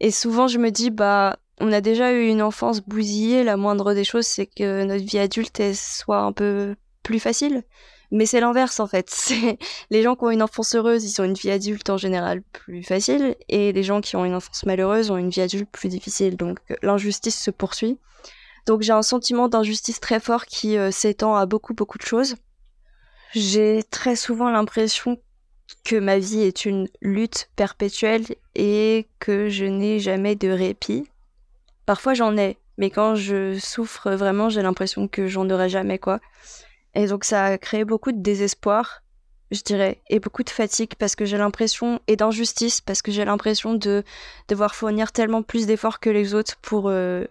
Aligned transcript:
Et 0.00 0.10
souvent, 0.10 0.48
je 0.48 0.58
me 0.58 0.70
dis, 0.70 0.90
bah, 0.90 1.38
on 1.60 1.72
a 1.72 1.80
déjà 1.80 2.12
eu 2.12 2.26
une 2.28 2.42
enfance 2.42 2.80
bousillée. 2.80 3.44
La 3.44 3.56
moindre 3.56 3.94
des 3.94 4.04
choses, 4.04 4.26
c'est 4.26 4.46
que 4.46 4.84
notre 4.84 5.04
vie 5.04 5.18
adulte 5.18 5.60
soit 5.74 6.20
un 6.20 6.32
peu 6.32 6.76
plus 7.02 7.18
facile. 7.18 7.64
Mais 8.10 8.24
c'est 8.24 8.40
l'inverse 8.40 8.80
en 8.80 8.86
fait. 8.86 9.32
Les 9.90 10.02
gens 10.02 10.16
qui 10.16 10.24
ont 10.24 10.30
une 10.30 10.42
enfance 10.42 10.74
heureuse, 10.74 11.04
ils 11.04 11.20
ont 11.20 11.24
une 11.24 11.34
vie 11.34 11.50
adulte 11.50 11.90
en 11.90 11.98
général 11.98 12.42
plus 12.52 12.82
facile, 12.82 13.36
et 13.48 13.72
les 13.72 13.82
gens 13.82 14.00
qui 14.00 14.16
ont 14.16 14.24
une 14.24 14.34
enfance 14.34 14.64
malheureuse 14.64 15.10
ont 15.10 15.18
une 15.18 15.28
vie 15.28 15.42
adulte 15.42 15.68
plus 15.70 15.88
difficile. 15.88 16.36
Donc 16.36 16.58
l'injustice 16.82 17.38
se 17.38 17.50
poursuit. 17.50 17.98
Donc 18.66 18.82
j'ai 18.82 18.92
un 18.92 19.02
sentiment 19.02 19.48
d'injustice 19.48 20.00
très 20.00 20.20
fort 20.20 20.46
qui 20.46 20.76
euh, 20.76 20.90
s'étend 20.90 21.36
à 21.36 21.46
beaucoup 21.46 21.74
beaucoup 21.74 21.98
de 21.98 22.02
choses. 22.02 22.36
J'ai 23.32 23.82
très 23.90 24.16
souvent 24.16 24.50
l'impression 24.50 25.18
que 25.84 25.96
ma 25.96 26.18
vie 26.18 26.42
est 26.42 26.64
une 26.64 26.88
lutte 27.00 27.50
perpétuelle 27.56 28.24
et 28.54 29.06
que 29.18 29.48
je 29.48 29.64
n'ai 29.64 29.98
jamais 29.98 30.36
de 30.36 30.48
répit. 30.48 31.08
Parfois 31.86 32.14
j'en 32.14 32.36
ai, 32.36 32.58
mais 32.76 32.90
quand 32.90 33.14
je 33.14 33.58
souffre 33.58 34.10
vraiment, 34.12 34.48
j'ai 34.48 34.62
l'impression 34.62 35.08
que 35.08 35.26
j'en 35.26 35.48
aurai 35.50 35.68
jamais 35.68 35.98
quoi. 35.98 36.20
Et 36.94 37.06
donc 37.06 37.24
ça 37.24 37.44
a 37.44 37.58
créé 37.58 37.84
beaucoup 37.84 38.12
de 38.12 38.20
désespoir, 38.20 39.02
je 39.50 39.62
dirais, 39.62 40.00
et 40.08 40.20
beaucoup 40.20 40.42
de 40.42 40.50
fatigue 40.50 40.94
parce 40.98 41.16
que 41.16 41.24
j'ai 41.24 41.38
l'impression, 41.38 42.00
et 42.06 42.16
d'injustice 42.16 42.80
parce 42.80 43.02
que 43.02 43.12
j'ai 43.12 43.24
l'impression 43.24 43.74
de 43.74 44.04
devoir 44.48 44.74
fournir 44.74 45.12
tellement 45.12 45.42
plus 45.42 45.66
d'efforts 45.66 46.00
que 46.00 46.10
les 46.10 46.34
autres 46.34 46.56
pour 46.62 46.88
euh, 46.88 47.24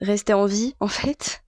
rester 0.00 0.32
en 0.32 0.46
vie, 0.46 0.74
en 0.80 0.88
fait. 0.88 1.42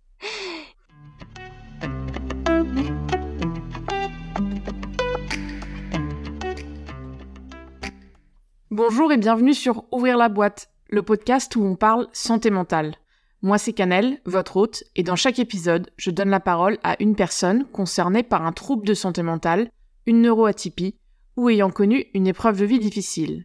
Bonjour 8.83 9.13
et 9.13 9.19
bienvenue 9.19 9.53
sur 9.53 9.85
Ouvrir 9.93 10.17
la 10.17 10.31
boîte, 10.31 10.71
le 10.89 11.03
podcast 11.03 11.55
où 11.55 11.63
on 11.63 11.77
parle 11.77 12.09
santé 12.15 12.49
mentale. 12.49 12.95
Moi, 13.43 13.59
c'est 13.59 13.75
Canel, 13.75 14.23
votre 14.25 14.57
hôte, 14.57 14.85
et 14.97 15.03
dans 15.03 15.17
chaque 15.17 15.39
épisode, 15.39 15.91
je 15.99 16.11
donne 16.11 16.31
la 16.31 16.41
parole 16.41 16.79
à 16.83 16.97
une 16.99 17.15
personne 17.15 17.67
concernée 17.67 18.23
par 18.23 18.47
un 18.47 18.53
trouble 18.53 18.87
de 18.87 18.95
santé 18.95 19.23
mentale, 19.23 19.71
une 20.07 20.23
neuroatypie, 20.23 20.97
ou 21.37 21.51
ayant 21.51 21.69
connu 21.69 22.07
une 22.15 22.27
épreuve 22.27 22.59
de 22.59 22.65
vie 22.65 22.79
difficile. 22.79 23.45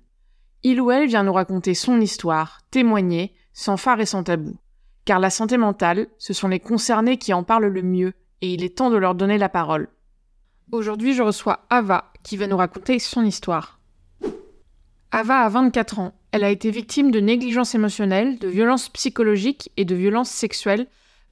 Il 0.64 0.80
ou 0.80 0.90
elle 0.90 1.06
vient 1.06 1.24
nous 1.24 1.34
raconter 1.34 1.74
son 1.74 2.00
histoire, 2.00 2.62
témoigner, 2.72 3.36
sans 3.52 3.76
phare 3.76 4.00
et 4.00 4.06
sans 4.06 4.24
tabou. 4.24 4.56
Car 5.04 5.20
la 5.20 5.30
santé 5.30 5.58
mentale, 5.58 6.08
ce 6.18 6.32
sont 6.32 6.48
les 6.48 6.62
concernés 6.62 7.18
qui 7.18 7.34
en 7.34 7.44
parlent 7.44 7.66
le 7.66 7.84
mieux, 7.84 8.14
et 8.40 8.54
il 8.54 8.64
est 8.64 8.78
temps 8.78 8.90
de 8.90 8.96
leur 8.96 9.16
donner 9.16 9.38
la 9.38 9.50
parole. 9.50 9.90
Aujourd'hui, 10.72 11.14
je 11.14 11.24
reçois 11.24 11.66
Ava, 11.70 12.14
qui 12.24 12.38
va 12.38 12.48
nous 12.48 12.56
raconter 12.56 13.00
son 13.00 13.26
histoire. 13.26 13.82
Ava 15.18 15.46
a 15.46 15.48
24 15.48 16.00
ans. 16.00 16.14
Elle 16.34 16.44
a 16.44 16.50
été 16.50 16.70
victime 16.72 17.10
de 17.10 17.22
négligence 17.22 17.74
émotionnelle, 17.74 18.38
de 18.38 18.50
violences 18.50 18.90
psychologiques 18.90 19.72
et 19.78 19.86
de 19.86 19.96
violences 19.96 20.30
sexuelles 20.30 20.88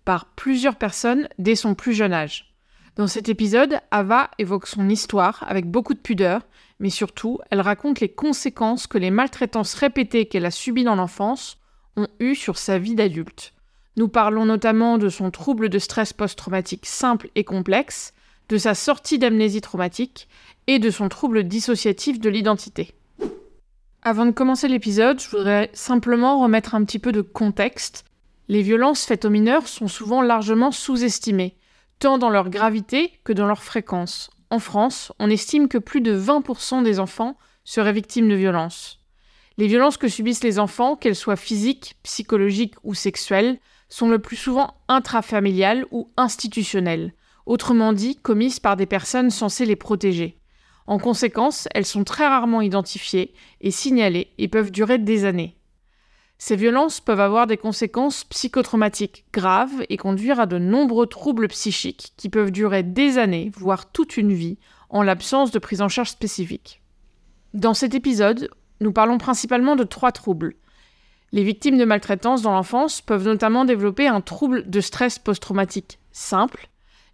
par 0.06 0.28
plusieurs 0.28 0.78
personnes 0.78 1.28
dès 1.38 1.56
son 1.56 1.76
plus 1.76 1.92
jeune 1.92 2.14
âge. 2.14 2.54
Dans 2.96 3.08
cet 3.08 3.28
épisode, 3.28 3.82
Ava 3.92 4.32
évoque 4.40 4.68
son 4.68 4.88
histoire 4.88 5.44
avec 5.46 5.70
beaucoup 5.70 5.94
de 5.94 6.00
pudeur, 6.00 6.44
mais 6.80 6.90
surtout, 6.90 7.40
elle 7.50 7.60
raconte 7.60 8.00
les 8.00 8.08
conséquences 8.08 8.88
que 8.88 8.98
les 8.98 9.12
maltraitances 9.12 9.74
répétées 9.74 10.28
qu'elle 10.28 10.46
a 10.46 10.52
subies 10.52 10.86
dans 10.86 10.96
l'enfance 10.96 11.58
ont 11.98 12.08
eues 12.22 12.36
sur 12.36 12.58
sa 12.58 12.80
vie 12.80 12.96
d'adulte. 12.96 13.54
Nous 13.98 14.08
parlons 14.08 14.46
notamment 14.46 14.98
de 14.98 15.10
son 15.10 15.30
trouble 15.30 15.68
de 15.68 15.78
stress 15.78 16.14
post-traumatique 16.14 16.86
simple 16.86 17.32
et 17.36 17.44
complexe, 17.44 18.14
de 18.48 18.58
sa 18.58 18.76
sortie 18.76 19.20
d'amnésie 19.20 19.60
traumatique 19.60 20.30
et 20.68 20.80
de 20.80 20.90
son 20.90 21.10
trouble 21.10 21.44
dissociatif 21.44 22.22
de 22.22 22.30
l'identité. 22.30 22.94
Avant 24.06 24.26
de 24.26 24.32
commencer 24.32 24.68
l'épisode, 24.68 25.22
je 25.22 25.30
voudrais 25.30 25.70
simplement 25.72 26.42
remettre 26.42 26.76
un 26.76 26.84
petit 26.84 27.00
peu 27.00 27.14
de 27.14 27.22
contexte. 27.22 28.04
Les 28.50 28.62
violences 28.62 29.06
faites 29.06 29.24
aux 29.24 29.30
mineurs 29.30 29.70
sont 29.70 29.88
souvent 29.88 30.22
largement 30.22 30.74
sous-estimées, 30.74 31.56
tant 32.00 32.18
dans 32.18 32.30
leur 32.30 32.50
gravité 32.50 33.14
que 33.24 33.32
dans 33.32 33.48
leur 33.48 33.64
fréquence. 33.64 34.30
En 34.50 34.60
France, 34.60 35.14
on 35.20 35.30
estime 35.30 35.70
que 35.70 35.78
plus 35.78 36.02
de 36.02 36.20
20% 36.20 36.84
des 36.84 37.00
enfants 37.00 37.38
seraient 37.64 37.94
victimes 37.94 38.28
de 38.28 38.36
violences. 38.36 39.00
Les 39.58 39.68
violences 39.68 39.96
que 39.96 40.10
subissent 40.10 40.44
les 40.44 40.60
enfants, 40.60 40.98
qu'elles 40.98 41.16
soient 41.16 41.38
physiques, 41.38 41.96
psychologiques 42.04 42.76
ou 42.84 42.96
sexuelles, 42.96 43.58
sont 43.88 44.10
le 44.10 44.20
plus 44.20 44.36
souvent 44.36 44.74
intrafamiliales 44.90 45.86
ou 45.92 46.12
institutionnelles, 46.18 47.14
autrement 47.46 47.94
dit 47.94 48.18
commises 48.18 48.60
par 48.60 48.76
des 48.76 48.86
personnes 48.86 49.30
censées 49.30 49.66
les 49.66 49.78
protéger. 49.78 50.43
En 50.88 51.00
conséquence, 51.00 51.68
elles 51.74 51.86
sont 51.86 52.04
très 52.04 52.28
rarement 52.28 52.62
identifiées 52.62 53.34
et 53.62 53.72
signalées 53.72 54.32
et 54.38 54.48
peuvent 54.48 54.72
durer 54.72 54.98
des 54.98 55.26
années. 55.26 55.58
Ces 56.38 56.56
violences 56.58 57.00
peuvent 57.00 57.22
avoir 57.22 57.48
des 57.48 57.56
conséquences 57.56 58.26
psychotraumatiques 58.26 59.26
graves 59.32 59.86
et 59.88 59.96
conduire 59.96 60.42
à 60.42 60.46
de 60.46 60.58
nombreux 60.58 61.08
troubles 61.08 61.48
psychiques 61.48 62.12
qui 62.18 62.28
peuvent 62.28 62.52
durer 62.52 62.84
des 62.84 63.18
années, 63.18 63.50
voire 63.56 63.92
toute 63.92 64.18
une 64.18 64.34
vie, 64.34 64.58
en 64.90 65.04
l'absence 65.04 65.52
de 65.52 65.60
prise 65.60 65.82
en 65.82 65.88
charge 65.88 66.10
spécifique. 66.10 66.82
Dans 67.54 67.74
cet 67.74 67.96
épisode, 67.96 68.50
nous 68.82 68.92
parlons 68.92 69.18
principalement 69.18 69.78
de 69.78 69.86
trois 69.86 70.12
troubles. 70.12 70.56
Les 71.32 71.44
victimes 71.44 71.78
de 71.78 71.86
maltraitance 71.86 72.42
dans 72.42 72.52
l'enfance 72.52 73.00
peuvent 73.00 73.26
notamment 73.26 73.64
développer 73.64 74.08
un 74.08 74.22
trouble 74.22 74.70
de 74.70 74.82
stress 74.82 75.20
post-traumatique 75.20 75.98
simple, 76.12 76.68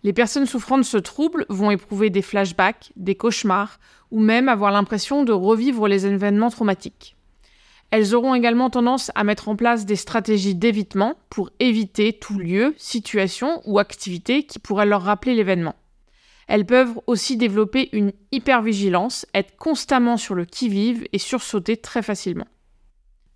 les 0.03 0.13
personnes 0.13 0.45
souffrant 0.45 0.77
de 0.77 0.83
ce 0.83 0.97
trouble 0.97 1.45
vont 1.49 1.71
éprouver 1.71 2.09
des 2.09 2.21
flashbacks, 2.21 2.91
des 2.95 3.15
cauchemars, 3.15 3.79
ou 4.11 4.19
même 4.19 4.47
avoir 4.47 4.71
l'impression 4.71 5.23
de 5.23 5.33
revivre 5.33 5.87
les 5.87 6.05
événements 6.05 6.49
traumatiques. 6.49 7.15
Elles 7.91 8.13
auront 8.15 8.35
également 8.35 8.69
tendance 8.69 9.11
à 9.15 9.23
mettre 9.23 9.49
en 9.49 9.55
place 9.55 9.85
des 9.85 9.95
stratégies 9.95 10.55
d'évitement 10.55 11.15
pour 11.29 11.49
éviter 11.59 12.13
tout 12.13 12.37
lieu, 12.37 12.75
situation 12.77 13.61
ou 13.65 13.79
activité 13.79 14.43
qui 14.43 14.59
pourrait 14.59 14.85
leur 14.85 15.01
rappeler 15.01 15.33
l'événement. 15.33 15.75
Elles 16.47 16.65
peuvent 16.65 16.99
aussi 17.07 17.35
développer 17.35 17.89
une 17.91 18.11
hypervigilance, 18.31 19.25
être 19.33 19.55
constamment 19.57 20.17
sur 20.17 20.33
le 20.33 20.45
qui-vive 20.45 21.07
et 21.13 21.19
sursauter 21.19 21.77
très 21.77 22.01
facilement. 22.01 22.47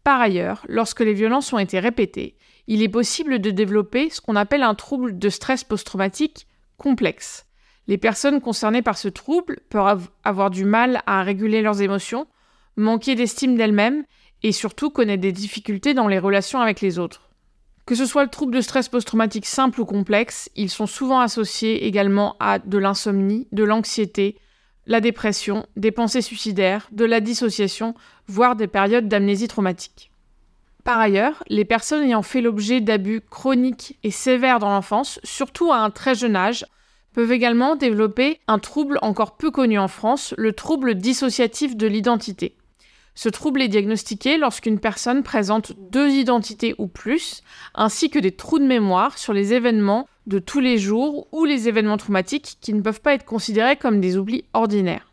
Par 0.03 0.19
ailleurs, 0.19 0.66
lorsque 0.68 1.01
les 1.01 1.13
violences 1.13 1.53
ont 1.53 1.59
été 1.59 1.80
répétées, 1.80 2.35
il 2.68 2.81
est 2.81 2.90
possible 2.90 3.40
de 3.40 3.51
développer 3.51 4.09
ce 4.09 4.22
qu'on 4.22 4.35
appelle 4.35 4.63
un 4.63 4.75
trouble 4.75 5.18
de 5.18 5.30
stress 5.30 5.63
post-traumatique 5.63 6.47
complexe. 6.78 7.45
Les 7.88 7.97
personnes 7.97 8.41
concernées 8.41 8.81
par 8.81 8.97
ce 8.97 9.09
trouble 9.09 9.59
peuvent 9.69 10.09
avoir 10.23 10.50
du 10.50 10.66
mal 10.66 11.01
à 11.06 11.23
réguler 11.23 11.61
leurs 11.61 11.81
émotions, 11.81 12.28
manquer 12.78 13.16
d'estime 13.16 13.56
d'elles-mêmes 13.56 14.06
et 14.41 14.51
surtout 14.51 14.89
connaître 14.89 15.22
des 15.22 15.31
difficultés 15.31 15.94
dans 15.94 16.07
les 16.07 16.19
relations 16.19 16.59
avec 16.59 16.81
les 16.81 17.00
autres. 17.00 17.29
Que 17.85 17.95
ce 17.95 18.06
soit 18.06 18.23
le 18.23 18.29
trouble 18.29 18.56
de 18.56 18.62
stress 18.62 18.88
post-traumatique 18.88 19.45
simple 19.45 19.81
ou 19.81 19.85
complexe, 19.85 20.50
ils 20.56 20.69
sont 20.69 20.88
souvent 20.88 21.19
associés 21.19 21.85
également 21.85 22.38
à 22.39 22.59
de 22.59 22.78
l'insomnie, 22.78 23.47
de 23.51 23.66
l'anxiété, 23.66 24.38
la 24.85 25.01
dépression, 25.01 25.66
des 25.75 25.91
pensées 25.91 26.22
suicidaires, 26.22 26.88
de 26.94 27.03
la 27.03 27.19
dissociation, 27.19 27.94
voire 28.28 28.56
des 28.56 28.67
périodes 28.67 29.09
d'amnésie 29.09 29.50
traumatique. 29.50 30.12
Par 30.83 30.99
ailleurs, 30.99 31.44
les 31.47 31.63
personnes 31.63 32.03
ayant 32.03 32.23
fait 32.23 32.41
l'objet 32.41 32.81
d'abus 32.81 33.21
chroniques 33.21 33.97
et 34.03 34.11
sévères 34.11 34.59
dans 34.59 34.69
l'enfance, 34.69 35.19
surtout 35.23 35.71
à 35.71 35.77
un 35.77 35.89
très 35.89 36.13
jeune 36.13 36.35
âge, 36.35 36.66
peuvent 37.13 37.31
également 37.31 37.75
développer 37.75 38.39
un 38.47 38.59
trouble 38.59 38.99
encore 39.01 39.38
peu 39.38 39.49
connu 39.49 39.79
en 39.79 39.88
France, 39.88 40.33
le 40.38 40.51
trouble 40.51 40.95
dissociatif 40.95 41.77
de 41.77 41.88
l'identité. 41.88 42.57
Ce 43.16 43.29
trouble 43.29 43.61
est 43.61 43.67
diagnostiqué 43.67 44.38
lorsqu'une 44.38 44.79
personne 44.79 45.21
présente 45.23 45.73
deux 45.91 46.09
identités 46.09 46.73
ou 46.79 46.88
plus, 46.88 47.44
ainsi 47.75 48.09
que 48.09 48.19
des 48.19 48.31
trous 48.31 48.59
de 48.59 48.65
mémoire 48.65 49.17
sur 49.19 49.33
les 49.33 49.53
événements 49.53 50.07
de 50.25 50.39
tous 50.39 50.59
les 50.59 50.79
jours 50.79 51.27
ou 51.31 51.45
les 51.45 51.67
événements 51.69 51.97
traumatiques 51.97 52.57
qui 52.59 52.73
ne 52.73 52.81
peuvent 52.81 53.01
pas 53.01 53.13
être 53.13 53.25
considérés 53.25 53.77
comme 53.77 54.01
des 54.01 54.17
oublis 54.17 54.45
ordinaires. 54.53 55.12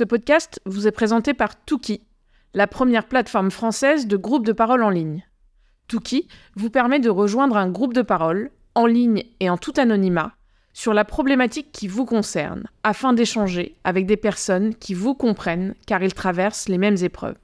Ce 0.00 0.04
podcast 0.04 0.62
vous 0.64 0.88
est 0.88 0.92
présenté 0.92 1.34
par 1.34 1.62
Tuki, 1.66 2.00
la 2.54 2.66
première 2.66 3.06
plateforme 3.06 3.50
française 3.50 4.06
de 4.06 4.16
groupes 4.16 4.46
de 4.46 4.52
parole 4.52 4.82
en 4.82 4.88
ligne. 4.88 5.26
Tuki 5.88 6.26
vous 6.56 6.70
permet 6.70 7.00
de 7.00 7.10
rejoindre 7.10 7.58
un 7.58 7.68
groupe 7.68 7.92
de 7.92 8.00
parole, 8.00 8.50
en 8.74 8.86
ligne 8.86 9.24
et 9.40 9.50
en 9.50 9.58
tout 9.58 9.74
anonymat, 9.76 10.32
sur 10.72 10.94
la 10.94 11.04
problématique 11.04 11.70
qui 11.70 11.86
vous 11.86 12.06
concerne, 12.06 12.64
afin 12.82 13.12
d'échanger 13.12 13.76
avec 13.84 14.06
des 14.06 14.16
personnes 14.16 14.74
qui 14.74 14.94
vous 14.94 15.14
comprennent 15.14 15.74
car 15.86 16.02
ils 16.02 16.14
traversent 16.14 16.70
les 16.70 16.78
mêmes 16.78 17.02
épreuves. 17.02 17.36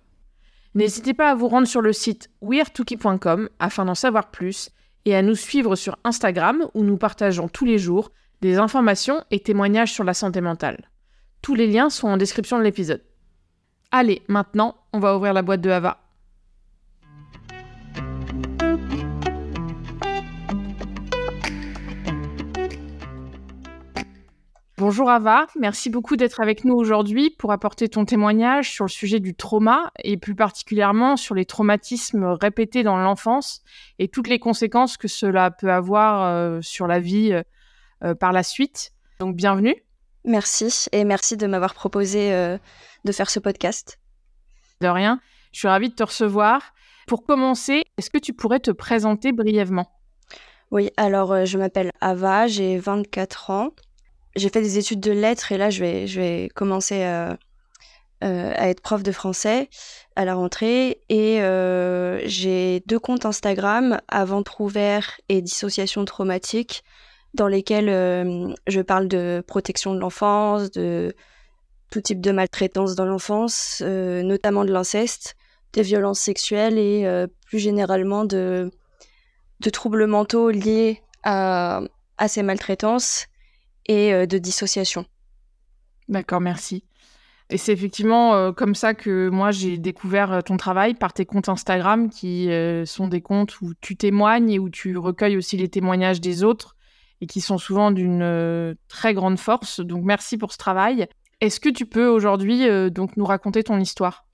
N'hésitez 0.75 1.13
pas 1.13 1.33
à 1.33 1.35
vous 1.35 1.49
rendre 1.49 1.69
sur 1.69 1.83
le 1.83 1.93
site 1.93 2.31
weartuki.com 2.41 3.51
afin 3.59 3.85
d'en 3.85 3.95
savoir 3.95 4.31
plus 4.31 4.71
et 5.05 5.15
à 5.15 5.21
nous 5.21 5.37
suivre 5.37 5.77
sur 5.77 5.99
Instagram 6.05 6.65
où 6.73 6.85
nous 6.85 6.97
partageons 6.97 7.49
tous 7.49 7.67
les 7.67 7.77
jours 7.77 8.13
des 8.41 8.57
informations 8.57 9.23
et 9.31 9.41
témoignages 9.41 9.93
sur 9.93 10.05
la 10.05 10.15
santé 10.15 10.41
mentale. 10.41 10.89
Tous 11.47 11.55
les 11.55 11.69
liens 11.69 11.91
sont 11.91 12.09
en 12.09 12.17
description 12.17 12.59
de 12.59 12.65
l'épisode. 12.65 13.05
Allez, 13.93 14.21
maintenant, 14.27 14.75
on 14.93 14.99
va 14.99 15.17
ouvrir 15.17 15.33
la 15.33 15.43
boîte 15.43 15.61
de 15.61 15.71
Ava. 15.71 16.01
Bonjour 24.77 25.09
Ava, 25.09 25.47
merci 25.57 25.89
beaucoup 25.89 26.17
d'être 26.17 26.41
avec 26.41 26.65
nous 26.65 26.75
aujourd'hui 26.75 27.31
pour 27.31 27.53
apporter 27.53 27.89
ton 27.89 28.05
témoignage 28.05 28.73
sur 28.73 28.85
le 28.85 28.91
sujet 28.91 29.21
du 29.21 29.37
trauma 29.37 29.93
et 30.03 30.17
plus 30.17 30.35
particulièrement 30.35 31.17
sur 31.17 31.37
les 31.37 31.45
traumatismes 31.45 32.25
répétés 32.25 32.83
dans 32.83 32.97
l'enfance 32.97 33.63
et 34.01 34.09
toutes 34.09 34.27
les 34.27 34.41
conséquences 34.41 34.97
que 34.97 35.07
cela 35.07 35.53
peut 35.53 35.71
avoir 35.71 36.25
euh, 36.25 36.59
sur 36.61 36.89
la 36.89 36.99
vie 36.99 37.41
euh, 38.03 38.15
par 38.17 38.33
la 38.33 38.43
suite. 38.43 38.91
Donc 39.21 39.37
bienvenue. 39.37 39.86
Merci 40.27 40.87
et 40.93 41.05
merci 41.05 41.37
de 41.37 41.47
m'avoir 41.47 41.75
proposé 41.75 42.33
euh, 42.33 42.59
de 43.05 43.13
faire 43.13 43.31
ce 43.31 43.39
podcast. 43.39 43.99
De 44.81 44.89
rien, 44.89 45.21
je 45.53 45.61
suis 45.61 45.69
ravie 45.69 45.89
de 45.89 45.95
te 45.95 46.03
recevoir. 46.03 46.75
Pour 47.07 47.25
commencer, 47.25 47.85
est-ce 47.97 48.11
que 48.11 48.19
tu 48.19 48.35
pourrais 48.35 48.61
te 48.61 48.73
présenter 48.73 49.33
brièvement? 49.33 49.89
Oui, 50.73 50.91
alors 50.97 51.47
je 51.47 51.57
m'appelle 51.57 51.93
Ava, 52.01 52.49
j'ai 52.49 52.77
24 52.77 53.51
ans 53.51 53.71
j'ai 54.37 54.51
fait 54.51 54.61
des 54.61 54.79
études 54.79 55.01
de 55.01 55.13
lettres 55.13 55.51
et 55.51 55.59
là, 55.59 55.71
je 55.71 55.81
vais, 55.81 56.07
je 56.07 56.21
vais 56.21 56.49
commencer 56.55 57.03
à, 57.03 57.39
euh, 58.23 58.53
à 58.55 58.69
être 58.69 58.81
prof 58.81 59.03
de 59.03 59.13
français 59.13 59.69
à 60.15 60.25
la 60.25 60.35
rentrée. 60.35 61.01
Et 61.09 61.43
euh, 61.43 62.21
j'ai 62.27 62.83
deux 62.87 62.99
comptes 62.99 63.25
Instagram, 63.25 64.01
Avant 64.09 64.45
ouvert 64.59 65.19
et 65.29 65.43
Dissociation 65.43 66.05
traumatique, 66.05 66.85
dans 67.37 67.49
lesquels 67.49 67.89
euh, 67.89 68.53
je 68.67 68.81
parle 68.81 69.09
de 69.09 69.43
protection 69.47 69.95
de 69.95 70.01
l'enfance, 70.01 70.71
de 70.73 71.15
tout 71.91 72.01
type 72.01 72.21
de 72.21 72.33
maltraitance 72.33 72.97
dans 72.97 73.05
l'enfance, 73.05 73.81
notamment 73.81 74.65
de 74.65 74.73
l'inceste, 74.73 75.37
des 75.73 75.83
violences 75.83 76.19
sexuelles 76.19 76.79
et 76.79 77.07
plus 77.47 77.61
généralement 77.61 78.25
de, 78.25 78.73
troubles 79.73 80.07
mentaux 80.07 80.51
liés 80.51 81.01
à, 81.23 81.83
ces 82.27 82.43
maltraitances 82.43 83.27
et 83.87 84.13
euh, 84.13 84.27
de 84.27 84.39
dissociation. 84.39 85.07
D'accord, 86.09 86.41
merci. 86.41 86.85
Et 87.51 87.59
c'est 87.59 87.73
effectivement 87.73 88.35
euh, 88.35 88.53
comme 88.53 88.75
ça 88.75 88.95
que 88.95 89.29
moi 89.29 89.53
j'ai 89.53 89.79
découvert 89.79 90.33
euh, 90.33 90.41
ton 90.41 90.57
travail 90.57 90.95
par 90.95 91.13
tes 91.13 91.27
comptes 91.27 91.49
Instagram 91.49 92.11
qui 92.11 92.49
sont 92.87 93.09
des 93.09 93.21
comptes 93.21 93.61
où 93.61 93.73
tu 93.81 93.97
témoignes 93.97 94.51
et 94.51 94.59
où 94.59 94.69
tu 94.69 94.97
recueilles 94.97 95.37
aussi 95.37 95.57
les 95.57 95.69
témoignages 95.69 96.21
des 96.21 96.43
autres 96.43 96.76
et 97.21 97.27
qui 97.27 97.41
sont 97.41 97.59
souvent 97.59 97.91
d'une 97.91 98.77
très 98.89 99.15
grande 99.15 99.39
force. 99.39 99.81
Donc 99.81 100.05
merci 100.05 100.37
pour 100.39 100.53
ce 100.53 100.59
travail. 100.59 101.07
Est-ce 101.41 101.61
que 101.61 101.69
tu 101.69 101.87
peux 101.87 102.09
aujourd'hui 102.09 102.67
donc 102.91 103.17
nous 103.17 103.25
raconter 103.25 103.63
ton 103.63 103.79
histoire? 103.79 104.27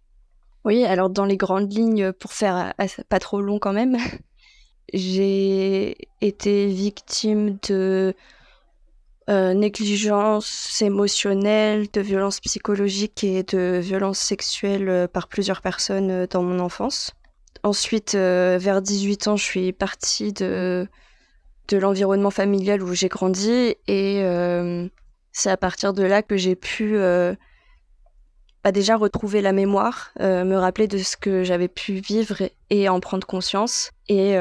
Oui, 0.65 0.85
alors 0.85 1.11
dans 1.11 1.25
les 1.25 1.37
grandes 1.37 1.73
lignes, 1.73 2.13
pour 2.13 2.33
faire 2.33 2.75
pas 3.09 3.19
trop 3.19 3.41
long 3.41 3.59
quand 3.59 3.73
même, 3.73 3.97
j'ai 4.93 5.97
été 6.21 6.67
victime 6.67 7.59
de 7.69 8.15
euh, 9.31 9.55
négligence 9.55 10.83
émotionnelle, 10.83 11.87
de 11.93 12.01
violence 12.01 12.41
psychologique 12.41 13.23
et 13.23 13.45
de 13.45 13.79
violence 13.79 14.19
sexuelle 14.19 14.89
euh, 14.89 15.07
par 15.07 15.29
plusieurs 15.29 15.63
personnes 15.63 16.11
euh, 16.11 16.27
dans 16.29 16.43
mon 16.43 16.59
enfance. 16.59 17.13
Ensuite, 17.63 18.17
vers 18.17 18.83
18 18.83 19.29
ans, 19.29 19.37
je 19.37 19.45
suis 19.45 19.73
partie 19.73 20.33
de, 20.33 20.89
de 21.69 21.77
l'environnement 21.79 22.31
familial 22.31 22.83
où 22.83 22.95
j'ai 22.95 23.09
grandi 23.09 23.75
et 23.87 24.25
c'est 25.33 25.51
à 25.51 25.57
partir 25.57 25.93
de 25.93 26.03
là 26.03 26.23
que 26.23 26.37
j'ai 26.37 26.57
pu 26.57 26.97
bah, 28.65 28.73
déjà 28.73 28.97
retrouver 28.97 29.41
la 29.41 29.53
mémoire, 29.53 30.11
me 30.19 30.57
rappeler 30.57 30.89
de 30.89 30.99
ce 30.99 31.17
que 31.17 31.45
j'avais 31.45 31.69
pu 31.69 31.95
vivre 31.95 32.43
et 32.71 32.89
en 32.89 33.01
prendre 33.01 33.27
conscience 33.27 33.93
et 34.09 34.37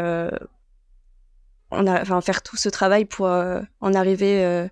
on 1.72 1.88
a, 1.88 2.22
faire 2.22 2.42
tout 2.42 2.58
ce 2.58 2.70
travail 2.70 3.06
pour 3.06 3.28
en 3.28 3.94
arriver 3.94 4.70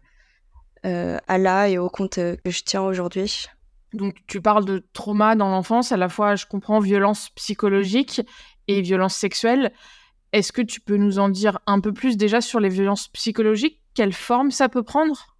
euh, 0.85 1.17
à 1.27 1.37
là 1.37 1.67
et 1.67 1.77
au 1.77 1.89
compte 1.89 2.19
euh, 2.19 2.37
que 2.37 2.51
je 2.51 2.63
tiens 2.63 2.81
aujourd'hui. 2.81 3.47
Donc 3.91 4.15
tu 4.27 4.39
parles 4.39 4.63
de 4.63 4.85
trauma 4.93 5.35
dans 5.35 5.49
l'enfance, 5.49 5.91
à 5.91 5.97
la 5.97 6.07
fois 6.07 6.35
je 6.35 6.45
comprends 6.45 6.79
violence 6.79 7.29
psychologique 7.31 8.21
et 8.69 8.81
violence 8.81 9.15
sexuelle. 9.15 9.73
Est-ce 10.31 10.51
que 10.51 10.61
tu 10.61 10.79
peux 10.79 10.97
nous 10.97 11.19
en 11.19 11.29
dire 11.29 11.59
un 11.65 11.79
peu 11.79 11.91
plus 11.91 12.17
déjà 12.17 12.41
sur 12.41 12.59
les 12.59 12.69
violences 12.69 13.07
psychologiques? 13.09 13.81
Quelle 13.95 14.13
forme 14.13 14.51
ça 14.51 14.69
peut 14.69 14.83
prendre? 14.83 15.35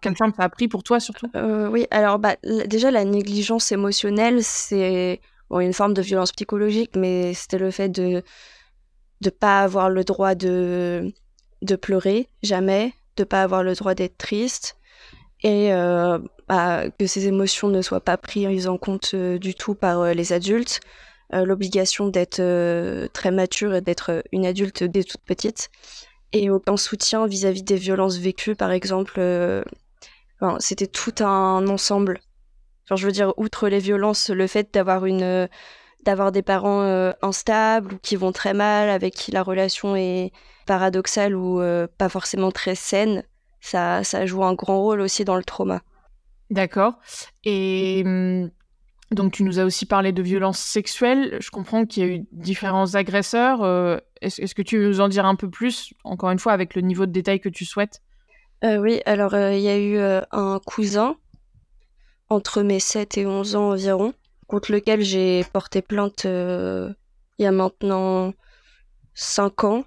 Quelle 0.00 0.16
forme 0.16 0.32
ça 0.36 0.44
a 0.44 0.48
pris 0.48 0.66
pour 0.68 0.82
toi 0.82 0.98
surtout? 0.98 1.28
Euh, 1.36 1.68
Oui, 1.68 1.86
alors 1.90 2.18
bah, 2.18 2.36
déjà 2.66 2.90
la 2.90 3.04
négligence 3.04 3.70
émotionnelle, 3.70 4.42
c'est 4.42 5.20
une 5.50 5.72
forme 5.72 5.94
de 5.94 6.02
violence 6.02 6.32
psychologique, 6.32 6.96
mais 6.96 7.34
c'était 7.34 7.58
le 7.58 7.70
fait 7.70 7.88
de 7.88 8.22
ne 9.24 9.30
pas 9.30 9.62
avoir 9.62 9.90
le 9.90 10.02
droit 10.02 10.34
de, 10.34 11.12
de 11.62 11.76
pleurer, 11.76 12.28
jamais, 12.42 12.94
de 13.16 13.24
pas 13.24 13.42
avoir 13.42 13.62
le 13.62 13.74
droit 13.74 13.94
d'être 13.94 14.18
triste. 14.18 14.76
Et 15.42 15.72
euh, 15.72 16.18
bah, 16.48 16.88
que 16.98 17.06
ces 17.06 17.26
émotions 17.26 17.68
ne 17.68 17.82
soient 17.82 18.00
pas 18.00 18.16
prises 18.16 18.66
en 18.66 18.78
compte 18.78 19.10
euh, 19.14 19.38
du 19.38 19.54
tout 19.54 19.74
par 19.74 20.12
les 20.14 20.32
adultes. 20.32 20.80
L'obligation 21.42 22.08
d'être 22.08 22.40
très 23.12 23.30
mature 23.30 23.74
et 23.74 23.80
d'être 23.80 24.22
une 24.32 24.46
adulte 24.46 24.84
dès 24.84 25.02
toute 25.02 25.22
petite. 25.22 25.70
Et 26.32 26.50
aucun 26.50 26.76
soutien 26.76 27.26
vis-à-vis 27.26 27.62
des 27.62 27.76
violences 27.76 28.18
vécues, 28.18 28.54
par 28.54 28.70
exemple. 28.70 29.20
C'était 30.58 30.86
tout 30.86 31.24
un 31.24 31.66
ensemble. 31.68 32.20
Je 32.94 33.06
veux 33.06 33.12
dire, 33.12 33.32
outre 33.36 33.68
les 33.68 33.78
violences, 33.78 34.30
le 34.30 34.46
fait 34.46 34.72
d'avoir 34.72 35.06
une 35.06 35.48
d'avoir 36.04 36.32
des 36.32 36.42
parents 36.42 37.12
instables 37.22 37.94
ou 37.94 37.98
qui 37.98 38.16
vont 38.16 38.30
très 38.32 38.52
mal, 38.52 38.90
avec 38.90 39.14
qui 39.14 39.30
la 39.32 39.42
relation 39.42 39.96
est, 39.96 40.32
paradoxale 40.64 41.34
ou 41.34 41.60
euh, 41.60 41.86
pas 41.98 42.08
forcément 42.08 42.50
très 42.50 42.74
saine, 42.74 43.24
ça, 43.60 44.04
ça 44.04 44.26
joue 44.26 44.44
un 44.44 44.54
grand 44.54 44.80
rôle 44.80 45.00
aussi 45.00 45.24
dans 45.24 45.36
le 45.36 45.44
trauma. 45.44 45.82
D'accord. 46.50 46.94
Et 47.44 48.02
hum, 48.04 48.50
donc 49.14 49.32
tu 49.32 49.42
nous 49.42 49.58
as 49.58 49.64
aussi 49.64 49.86
parlé 49.86 50.12
de 50.12 50.22
violences 50.22 50.58
sexuelles. 50.58 51.38
Je 51.40 51.50
comprends 51.50 51.86
qu'il 51.86 52.02
y 52.02 52.06
a 52.06 52.14
eu 52.14 52.24
différents 52.32 52.94
agresseurs. 52.94 53.62
Euh, 53.62 53.98
est-ce, 54.20 54.54
que 54.54 54.62
tu 54.62 54.78
veux 54.78 54.88
nous 54.88 55.00
en 55.00 55.08
dire 55.08 55.26
un 55.26 55.36
peu 55.36 55.48
plus, 55.48 55.94
encore 56.04 56.30
une 56.30 56.38
fois, 56.38 56.52
avec 56.52 56.74
le 56.74 56.82
niveau 56.82 57.06
de 57.06 57.12
détail 57.12 57.40
que 57.40 57.48
tu 57.48 57.64
souhaites? 57.64 58.00
Euh, 58.64 58.78
Oui, 58.78 59.00
alors 59.06 59.34
il 59.34 59.60
y 59.60 59.68
a 59.68 59.78
eu 59.78 59.98
un 60.30 60.60
cousin 60.64 61.16
entre 62.30 62.62
mes 62.62 62.80
7 62.80 63.18
et 63.18 63.26
11 63.26 63.56
ans 63.56 63.70
environ, 63.70 64.14
contre 64.46 64.72
lequel 64.72 65.02
j'ai 65.02 65.44
porté 65.52 65.82
plainte 65.82 66.26
il 67.38 67.42
y 67.42 67.46
a 67.46 67.52
maintenant 67.52 68.32
5 69.14 69.64
ans. 69.64 69.84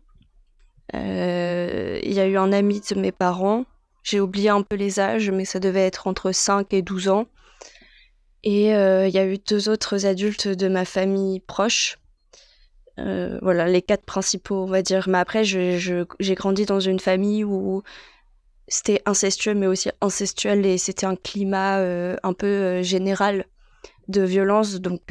Euh, 0.96 2.00
il 2.04 2.14
y 2.14 2.20
a 2.20 2.28
eu 2.28 2.38
un 2.38 2.52
ami 2.52 2.82
de 2.90 3.00
mes 3.00 3.12
parents. 3.12 3.66
J'ai 4.04 4.20
oublié 4.20 4.50
un 4.50 4.62
peu 4.62 4.76
les 4.76 5.00
âges, 5.00 5.32
mais 5.32 5.46
ça 5.46 5.60
devait 5.60 5.86
être 5.86 6.08
entre 6.08 6.32
5 6.32 6.74
et 6.74 6.82
12 6.82 7.10
ans. 7.10 7.28
Et 8.44 8.76
euh, 8.76 9.08
il 9.08 9.14
y 9.14 9.18
a 9.18 9.26
eu 9.26 9.38
deux 9.38 9.70
autres 9.70 10.06
adultes 10.06 10.48
de 10.48 10.68
ma 10.68 10.86
famille 10.86 11.40
proche. 11.40 11.98
Euh, 13.00 13.40
voilà, 13.42 13.68
les 13.68 13.82
quatre 13.82 14.06
principaux, 14.06 14.64
on 14.64 14.68
va 14.68 14.82
dire. 14.82 15.10
Mais 15.10 15.18
après, 15.18 15.44
j'ai 15.44 16.06
grandi 16.36 16.66
dans 16.66 16.80
une 16.80 17.00
famille 17.00 17.44
où 17.44 17.84
c'était 18.68 19.02
incestueux, 19.06 19.54
mais 19.54 19.68
aussi 19.68 19.90
incestuel, 20.02 20.66
et 20.66 20.78
c'était 20.78 21.06
un 21.06 21.16
climat 21.16 21.78
un 21.78 22.34
peu 22.34 22.82
général 22.82 23.46
de 24.08 24.22
violence. 24.22 24.76
Donc, 24.76 25.02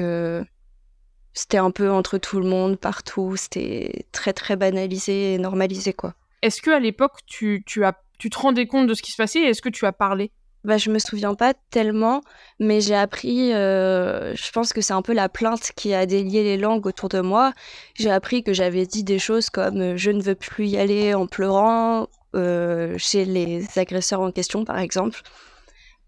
c'était 1.33 1.59
un 1.59 1.71
peu 1.71 1.91
entre 1.91 2.19
tout 2.19 2.41
le 2.41 2.49
monde, 2.49 2.77
partout. 2.77 3.37
C'était 3.37 4.07
très, 4.13 4.33
très 4.33 4.57
banalisé 4.57 5.35
et 5.35 5.39
normalisé, 5.39 5.93
quoi. 5.93 6.15
Est-ce 6.43 6.63
que 6.63 6.71
à 6.71 6.81
l'époque, 6.81 7.21
tu, 7.27 7.63
tu, 7.67 7.83
tu 8.19 8.31
te 8.31 8.39
rendais 8.39 8.67
compte 8.67 8.87
de 8.87 8.95
ce 8.95 9.03
qui 9.03 9.13
se 9.13 9.17
passait 9.17 9.41
et 9.41 9.49
est-ce 9.49 9.63
que 9.63 9.69
tu 9.69 9.85
as 9.87 9.93
parlé? 9.93 10.33
Bah, 10.67 10.79
je 10.79 10.91
me 10.91 10.99
souviens 10.99 11.35
pas 11.35 11.55
tellement, 11.71 12.21
mais 12.59 12.81
j'ai 12.81 12.95
appris, 12.95 13.53
euh, 13.55 14.35
je 14.35 14.51
pense 14.51 14.73
que 14.73 14.81
c'est 14.81 14.93
un 14.93 15.03
peu 15.03 15.13
la 15.13 15.29
plainte 15.29 15.71
qui 15.77 15.95
a 15.95 16.07
délié 16.07 16.43
les 16.43 16.57
langues 16.57 16.87
autour 16.87 17.09
de 17.09 17.21
moi. 17.21 17.53
J'ai 17.95 18.11
appris 18.11 18.43
que 18.43 18.53
j'avais 18.53 18.85
dit 18.85 19.05
des 19.05 19.19
choses 19.19 19.49
comme 19.49 19.81
euh, 19.81 19.97
je 19.97 20.11
ne 20.11 20.21
veux 20.21 20.35
plus 20.35 20.67
y 20.67 20.77
aller 20.77 21.15
en 21.15 21.27
pleurant 21.27 22.09
euh, 22.35 22.97
chez 22.99 23.25
les 23.25 23.65
agresseurs 23.79 24.21
en 24.21 24.33
question, 24.33 24.65
par 24.65 24.79
exemple. 24.79 25.23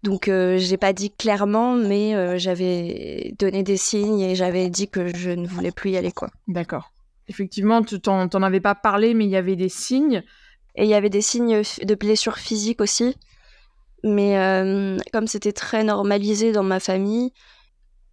Donc 0.03 0.27
euh, 0.27 0.57
j'ai 0.57 0.77
pas 0.77 0.93
dit 0.93 1.11
clairement, 1.11 1.73
mais 1.73 2.15
euh, 2.15 2.37
j'avais 2.37 3.33
donné 3.39 3.63
des 3.63 3.77
signes 3.77 4.21
et 4.21 4.35
j'avais 4.35 4.69
dit 4.69 4.87
que 4.87 5.15
je 5.15 5.31
ne 5.31 5.47
voulais 5.47 5.71
plus 5.71 5.91
y 5.91 5.97
aller 5.97 6.11
quoi. 6.11 6.29
D'accord. 6.47 6.91
Effectivement, 7.27 7.81
tu 7.81 7.99
t'en 7.99 8.27
avais 8.41 8.59
pas 8.59 8.75
parlé, 8.75 9.13
mais 9.13 9.25
il 9.25 9.31
y 9.31 9.35
avait 9.35 9.55
des 9.55 9.69
signes. 9.69 10.23
Et 10.75 10.83
il 10.83 10.89
y 10.89 10.93
avait 10.93 11.09
des 11.09 11.21
signes 11.21 11.61
de 11.83 11.95
blessures 11.95 12.37
physiques 12.37 12.81
aussi. 12.81 13.17
Mais 14.03 14.37
euh, 14.37 14.97
comme 15.11 15.27
c'était 15.27 15.51
très 15.51 15.83
normalisé 15.83 16.51
dans 16.51 16.63
ma 16.63 16.79
famille, 16.79 17.33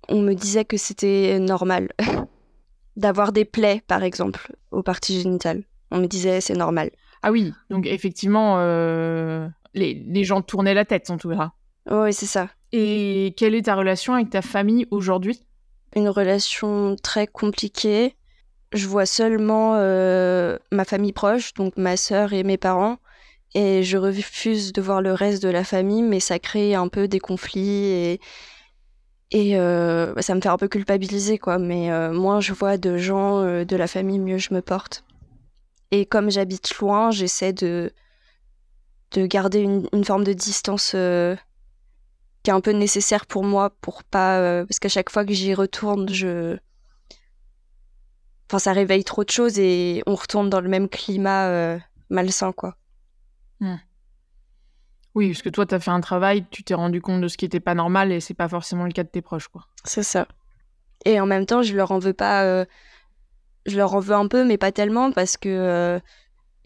on 0.09 0.21
me 0.21 0.35
disait 0.35 0.65
que 0.65 0.77
c'était 0.77 1.39
normal 1.39 1.89
d'avoir 2.97 3.33
des 3.33 3.45
plaies, 3.45 3.83
par 3.87 4.03
exemple, 4.03 4.53
aux 4.71 4.83
parties 4.83 5.21
génitales. 5.21 5.63
On 5.91 5.99
me 5.99 6.07
disait 6.07 6.41
c'est 6.41 6.55
normal. 6.55 6.91
Ah 7.23 7.33
oui, 7.33 7.53
donc 7.71 7.87
effectivement, 7.87 8.59
les, 9.75 9.95
les 9.95 10.25
gens 10.25 10.43
tournaient 10.43 10.75
la 10.75 10.85
tête 10.85 11.11
en 11.11 11.17
tout 11.17 11.31
cas. 11.31 11.53
Oui, 11.91 12.13
c'est 12.13 12.27
ça. 12.27 12.49
Et 12.73 13.35
quelle 13.37 13.55
est 13.55 13.63
ta 13.63 13.75
relation 13.75 14.15
avec 14.15 14.31
ta 14.31 14.43
famille 14.43 14.87
aujourd'hui? 14.91 15.41
Une 15.95 16.09
relation 16.09 16.97
très 17.03 17.27
compliquée. 17.27 18.17
Je 18.73 18.87
vois 18.87 19.07
seulement 19.07 19.75
euh, 19.77 20.59
ma 20.73 20.85
famille 20.85 21.13
proche, 21.13 21.55
donc 21.55 21.77
ma 21.77 21.97
sœur 21.97 22.33
et 22.33 22.43
mes 22.43 22.59
parents. 22.59 22.99
Et 23.57 23.83
je 23.83 23.97
refuse 23.97 24.75
de 24.75 24.83
voir 24.83 25.01
le 25.01 25.15
reste 25.15 25.43
de 25.43 25.49
la 25.49 25.65
famille, 25.65 26.03
mais 26.03 26.21
ça 26.21 26.39
crée 26.39 26.75
un 26.75 26.89
peu 26.89 27.09
des 27.09 27.21
conflits 27.21 28.19
et, 29.33 29.57
euh, 29.57 30.13
ça 30.21 30.35
me 30.35 30.43
fait 30.43 30.51
un 30.51 30.59
peu 30.59 30.69
culpabiliser, 30.69 31.39
quoi. 31.39 31.59
Mais 31.59 31.91
euh, 31.91 32.13
moins 32.13 32.41
je 32.41 32.53
vois 32.53 32.77
de 32.77 32.99
gens 32.99 33.39
euh, 33.43 33.65
de 33.65 33.75
la 33.75 33.87
famille, 33.87 34.19
mieux 34.19 34.37
je 34.37 34.53
me 34.53 34.61
porte. 34.61 35.05
Et 35.91 36.05
comme 36.05 36.31
j'habite 36.31 36.77
loin, 36.81 37.11
j'essaie 37.11 37.55
de, 37.55 37.93
de 39.13 39.25
garder 39.25 39.61
une, 39.61 39.89
une 39.95 40.05
forme 40.05 40.25
de 40.25 40.35
distance 40.35 40.91
qui 40.91 42.51
est 42.51 42.55
un 42.55 42.61
peu 42.61 42.73
nécessaire 42.73 43.25
pour 43.25 43.43
moi, 43.43 43.71
pour 43.81 44.05
pas. 44.05 44.67
parce 44.67 44.79
qu'à 44.81 44.91
chaque 44.91 45.09
fois 45.09 45.25
que 45.25 45.33
j'y 45.33 45.55
retourne, 45.55 46.11
je. 46.11 46.59
Enfin, 48.51 48.59
ça 48.59 48.75
réveille 48.75 49.05
trop 49.05 49.25
de 49.25 49.31
choses 49.31 49.59
et 49.59 50.03
on 50.07 50.15
retourne 50.15 50.51
dans 50.51 50.61
le 50.61 50.69
même 50.69 50.91
climat 50.91 51.79
malsain, 52.11 52.53
quoi. 52.53 52.77
Hmm. 53.61 53.77
Oui, 55.17 55.31
parce 55.31 55.41
que 55.41 55.49
toi, 55.49 55.65
tu 55.65 55.75
as 55.75 55.81
fait 55.81 55.91
un 55.91 56.03
travail, 56.03 56.45
tu 56.51 56.63
t'es 56.63 56.75
rendu 56.75 57.01
compte 57.01 57.23
de 57.23 57.29
ce 57.29 57.39
qui 57.39 57.47
n'était 57.47 57.59
pas 57.59 57.75
normal 57.75 58.13
et 58.13 58.21
c'est 58.21 58.35
pas 58.35 58.49
forcément 58.49 58.85
le 58.85 58.93
cas 58.93 59.03
de 59.03 59.09
tes 59.09 59.23
proches, 59.23 59.49
quoi. 59.49 59.67
C'est 59.85 60.03
ça. 60.03 60.29
Et 61.07 61.19
en 61.21 61.27
même 61.27 61.47
temps, 61.47 61.63
je 61.63 61.75
leur 61.75 61.91
en 61.91 61.99
veux 61.99 62.13
pas. 62.13 62.45
Euh, 62.45 62.67
je 63.65 63.79
leur 63.79 63.95
en 63.95 64.01
veux 64.01 64.15
un 64.15 64.29
peu, 64.29 64.45
mais 64.45 64.59
pas 64.59 64.73
tellement 64.73 65.11
parce 65.13 65.39
que 65.39 65.49
euh, 65.49 65.99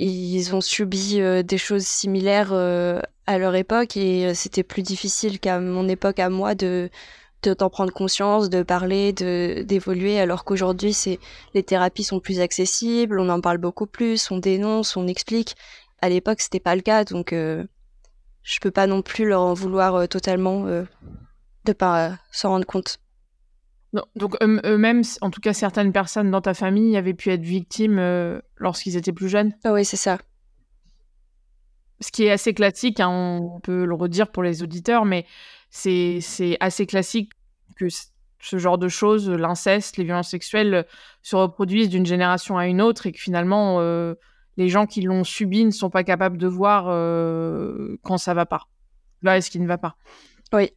ils 0.01 0.53
ont 0.55 0.61
subi 0.61 1.21
euh, 1.21 1.45
des 1.45 1.59
choses 1.59 1.85
similaires 1.85 2.53
à 2.53 3.39
leur 3.39 3.55
époque 3.55 3.97
et 3.97 4.35
c'était 4.35 4.65
plus 4.65 4.83
difficile 4.83 5.39
qu'à 5.39 5.61
mon 5.61 5.89
époque 5.89 6.19
à 6.19 6.29
moi 6.29 6.55
de 6.55 6.91
d'en 7.43 7.71
prendre 7.71 7.93
conscience, 7.93 8.51
de 8.51 8.63
parler, 8.63 9.13
de 9.13 9.63
d'évoluer, 9.63 10.21
alors 10.21 10.45
qu'aujourd'hui, 10.45 10.93
c'est 10.93 11.19
les 11.55 11.63
thérapies 11.63 12.05
sont 12.05 12.21
plus 12.21 12.41
accessibles, 12.41 13.19
on 13.21 13.29
en 13.29 13.41
parle 13.41 13.59
beaucoup 13.59 13.87
plus, 13.87 14.31
on 14.31 14.39
dénonce, 14.39 14.97
on 14.97 15.07
explique 15.07 15.55
à 16.03 16.09
l'époque, 16.09 16.41
c'était 16.41 16.61
pas 16.61 16.75
le 16.75 16.83
cas, 16.83 17.05
donc 17.05 17.33
euh, 17.33 17.65
je 18.43 18.59
peux 18.61 18.71
pas 18.71 18.87
non 18.87 19.03
plus 19.03 19.27
leur 19.27 19.43
en 19.43 19.55
vouloir 19.55 19.95
euh, 19.95 20.07
totalement 20.07 20.67
euh, 20.67 20.85
de 21.65 21.73
pas 21.73 22.19
s'en 22.31 22.51
rendre 22.51 22.67
compte. 22.67 22.99
donc 24.17 24.37
eux-mêmes, 24.43 25.03
en 25.21 25.31
tout 25.31 25.41
cas 25.41 25.53
certaines 25.53 25.93
personnes 25.93 26.31
dans 26.31 26.41
ta 26.41 26.55
famille 26.55 26.97
avaient 26.97 27.15
pu 27.15 27.31
être 27.31 27.43
victimes 27.43 28.01
lorsqu'ils 28.57 28.97
étaient 28.97 29.13
plus 29.13 29.29
jeunes 29.29 29.53
ah 29.65 29.73
Oui, 29.73 29.85
c'est 29.85 29.97
ça. 29.97 30.19
Ce 32.01 32.11
qui 32.11 32.25
est 32.25 32.31
assez 32.31 32.55
classique, 32.55 32.99
hein, 32.99 33.11
on 33.11 33.61
peut 33.61 33.85
le 33.85 33.95
redire 33.95 34.33
pour 34.33 34.43
les 34.43 34.63
auditeurs, 34.63 35.05
mais 35.05 35.27
c'est 35.69 36.57
assez 36.61 36.87
classique 36.87 37.33
que 37.77 37.89
ce 38.43 38.57
genre 38.57 38.79
de 38.79 38.89
choses, 38.89 39.29
l'inceste, 39.29 39.99
les 39.99 40.05
violences 40.05 40.31
sexuelles, 40.31 40.87
se 41.21 41.37
reproduisent 41.37 41.91
d'une 41.91 42.07
génération 42.07 42.57
à 42.57 42.67
une 42.67 42.81
autre 42.81 43.07
et 43.07 43.13
que 43.13 43.21
finalement, 43.21 43.81
les 44.57 44.69
gens 44.69 44.87
qui 44.87 45.03
l'ont 45.03 45.25
subi 45.25 45.65
ne 45.65 45.71
sont 45.71 45.91
pas 45.91 46.05
capables 46.05 46.39
de 46.39 46.47
voir 46.47 46.87
euh, 46.89 47.97
quand 48.03 48.19
ça 48.19 48.35
va 48.35 48.47
pas. 48.47 48.69
Là, 49.23 49.37
est-ce 49.37 49.51
qui 49.51 49.61
ne 49.61 49.67
va 49.67 49.79
pas 49.79 49.97
Oui. 50.53 50.73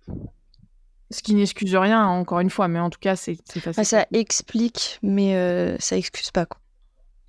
Ce 1.12 1.22
qui 1.22 1.36
n'excuse 1.36 1.76
rien, 1.76 2.06
encore 2.06 2.40
une 2.40 2.50
fois, 2.50 2.68
mais 2.68 2.80
en 2.80 2.90
tout 2.90 3.00
cas, 3.00 3.16
c'est 3.16 3.38
facile. 3.60 3.86
ça 3.86 4.06
explique, 4.14 5.00
mais 5.04 5.36
euh, 5.36 5.78
ça 5.80 5.96
excuse 5.96 6.32
pas. 6.32 6.48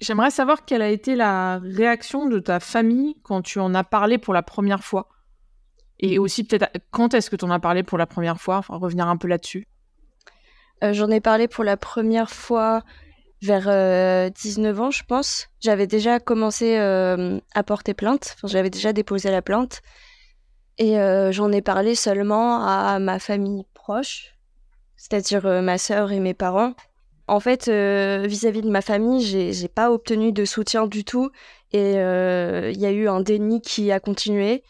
J'aimerais 0.00 0.30
savoir 0.30 0.64
quelle 0.64 0.82
a 0.82 0.88
été 0.88 1.14
la 1.14 1.58
réaction 1.58 2.26
de 2.28 2.38
ta 2.38 2.60
famille 2.60 3.16
quand 3.22 3.42
tu 3.42 3.60
en 3.60 3.74
as 3.74 3.84
parlé 3.84 4.18
pour 4.18 4.34
la 4.34 4.42
première 4.42 4.82
fois. 4.82 5.08
Et 6.00 6.18
aussi, 6.18 6.44
peut-être, 6.44 6.78
quand 6.90 7.14
est-ce 7.14 7.30
que 7.30 7.36
tu 7.36 7.44
en 7.44 7.50
as 7.50 7.60
parlé 7.60 7.82
pour 7.82 7.98
la 7.98 8.06
première 8.06 8.40
fois? 8.40 8.58
Enfin, 8.58 8.76
revenir 8.76 9.06
un 9.06 9.16
peu 9.16 9.28
là-dessus. 9.28 9.68
Euh, 10.82 10.92
j'en 10.92 11.10
ai 11.10 11.20
parlé 11.20 11.46
pour 11.46 11.64
la 11.64 11.76
première 11.76 12.30
fois 12.30 12.82
vers 13.44 14.30
19 14.30 14.78
euh, 14.78 14.82
ans, 14.82 14.90
je 14.90 15.04
pense, 15.04 15.48
j'avais 15.60 15.86
déjà 15.86 16.18
commencé 16.18 16.78
euh, 16.78 17.38
à 17.54 17.62
porter 17.62 17.94
plainte. 17.94 18.36
j'avais 18.44 18.70
déjà 18.70 18.92
déposé 18.92 19.30
la 19.30 19.42
plainte. 19.42 19.82
Et 20.78 20.98
euh, 20.98 21.30
j'en 21.30 21.52
ai 21.52 21.62
parlé 21.62 21.94
seulement 21.94 22.66
à 22.66 22.98
ma 22.98 23.18
famille 23.18 23.64
proche, 23.74 24.34
c'est-à-dire 24.96 25.44
ma 25.62 25.78
sœur 25.78 26.10
et 26.10 26.20
mes 26.20 26.34
parents. 26.34 26.72
En 27.26 27.40
fait, 27.40 27.68
vis-à-vis 27.68 28.62
de 28.62 28.70
ma 28.70 28.82
famille, 28.82 29.22
j'ai 29.52 29.68
pas 29.68 29.92
obtenu 29.92 30.32
de 30.32 30.44
soutien 30.44 30.86
du 30.86 31.04
tout. 31.04 31.30
Et 31.72 31.92
il 31.92 32.80
y 32.80 32.86
a 32.86 32.90
eu 32.90 33.08
un 33.08 33.20
déni 33.20 33.60
qui 33.60 33.92
a 33.92 34.00
continué. 34.00 34.64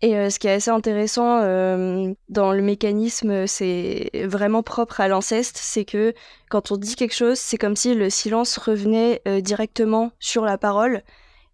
Et 0.00 0.16
euh, 0.16 0.30
ce 0.30 0.38
qui 0.38 0.46
est 0.46 0.52
assez 0.52 0.70
intéressant 0.70 1.40
euh, 1.42 2.12
dans 2.28 2.52
le 2.52 2.62
mécanisme, 2.62 3.48
c'est 3.48 4.10
vraiment 4.26 4.62
propre 4.62 5.00
à 5.00 5.08
l'inceste, 5.08 5.58
c'est 5.60 5.84
que 5.84 6.14
quand 6.50 6.70
on 6.70 6.76
dit 6.76 6.94
quelque 6.94 7.14
chose, 7.14 7.38
c'est 7.38 7.58
comme 7.58 7.74
si 7.74 7.94
le 7.94 8.08
silence 8.08 8.58
revenait 8.58 9.22
euh, 9.26 9.40
directement 9.40 10.12
sur 10.20 10.44
la 10.44 10.56
parole. 10.56 11.02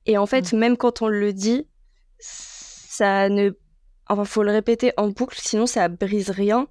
Et 0.04 0.18
en 0.18 0.26
fait, 0.26 0.52
mmh. 0.52 0.58
même 0.58 0.76
quand 0.76 1.00
on 1.00 1.08
le 1.08 1.32
dit, 1.32 1.66
ça 2.18 3.30
ne... 3.30 3.52
Enfin, 4.08 4.24
faut 4.26 4.42
le 4.42 4.52
répéter 4.52 4.92
en 4.98 5.08
boucle, 5.08 5.38
sinon 5.40 5.64
ça 5.64 5.88
brise 5.88 6.28
rien. 6.28 6.68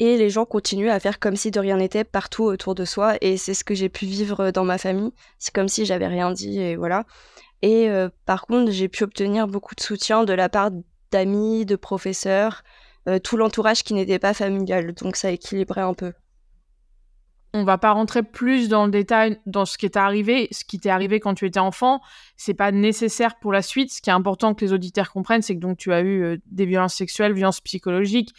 Et 0.00 0.16
les 0.16 0.30
gens 0.30 0.44
continuent 0.44 0.90
à 0.90 0.98
faire 0.98 1.20
comme 1.20 1.36
si 1.36 1.52
de 1.52 1.60
rien 1.60 1.76
n'était 1.76 2.02
partout 2.02 2.42
autour 2.42 2.74
de 2.74 2.84
soi. 2.84 3.14
Et 3.20 3.36
c'est 3.36 3.54
ce 3.54 3.62
que 3.62 3.74
j'ai 3.76 3.88
pu 3.88 4.06
vivre 4.06 4.50
dans 4.50 4.64
ma 4.64 4.78
famille. 4.78 5.12
C'est 5.38 5.54
comme 5.54 5.68
si 5.68 5.86
j'avais 5.86 6.08
rien 6.08 6.32
dit 6.32 6.58
et 6.58 6.74
voilà. 6.74 7.04
Et 7.60 7.88
par 8.26 8.46
contre, 8.46 8.72
j'ai 8.72 8.88
pu 8.88 9.04
obtenir 9.04 9.46
beaucoup 9.46 9.76
de 9.76 9.80
soutien 9.80 10.24
de 10.24 10.32
la 10.32 10.48
part 10.48 10.72
d'amis, 11.12 11.64
de 11.64 11.76
professeurs, 11.76 12.64
euh, 13.08 13.18
tout 13.18 13.36
l'entourage 13.36 13.84
qui 13.84 13.94
n'était 13.94 14.18
pas 14.18 14.34
familial. 14.34 14.94
Donc 14.94 15.16
ça 15.16 15.30
équilibrait 15.30 15.82
un 15.82 15.94
peu. 15.94 16.12
On 17.54 17.64
va 17.64 17.76
pas 17.76 17.92
rentrer 17.92 18.22
plus 18.22 18.68
dans 18.68 18.86
le 18.86 18.90
détail 18.90 19.38
dans 19.44 19.66
ce 19.66 19.76
qui 19.76 19.90
t'est 19.90 19.98
arrivé, 19.98 20.48
ce 20.52 20.64
qui 20.64 20.80
t'est 20.80 20.88
arrivé 20.88 21.20
quand 21.20 21.34
tu 21.34 21.44
étais 21.44 21.60
enfant. 21.60 22.00
C'est 22.36 22.54
pas 22.54 22.72
nécessaire 22.72 23.38
pour 23.38 23.52
la 23.52 23.60
suite. 23.60 23.92
Ce 23.92 24.00
qui 24.00 24.08
est 24.08 24.14
important 24.14 24.54
que 24.54 24.64
les 24.64 24.72
auditeurs 24.72 25.12
comprennent, 25.12 25.42
c'est 25.42 25.54
que 25.54 25.60
donc 25.60 25.76
tu 25.76 25.92
as 25.92 26.00
eu 26.00 26.22
euh, 26.22 26.36
des 26.46 26.64
violences 26.64 26.94
sexuelles, 26.94 27.34
violences 27.34 27.60
psychologiques 27.60 28.34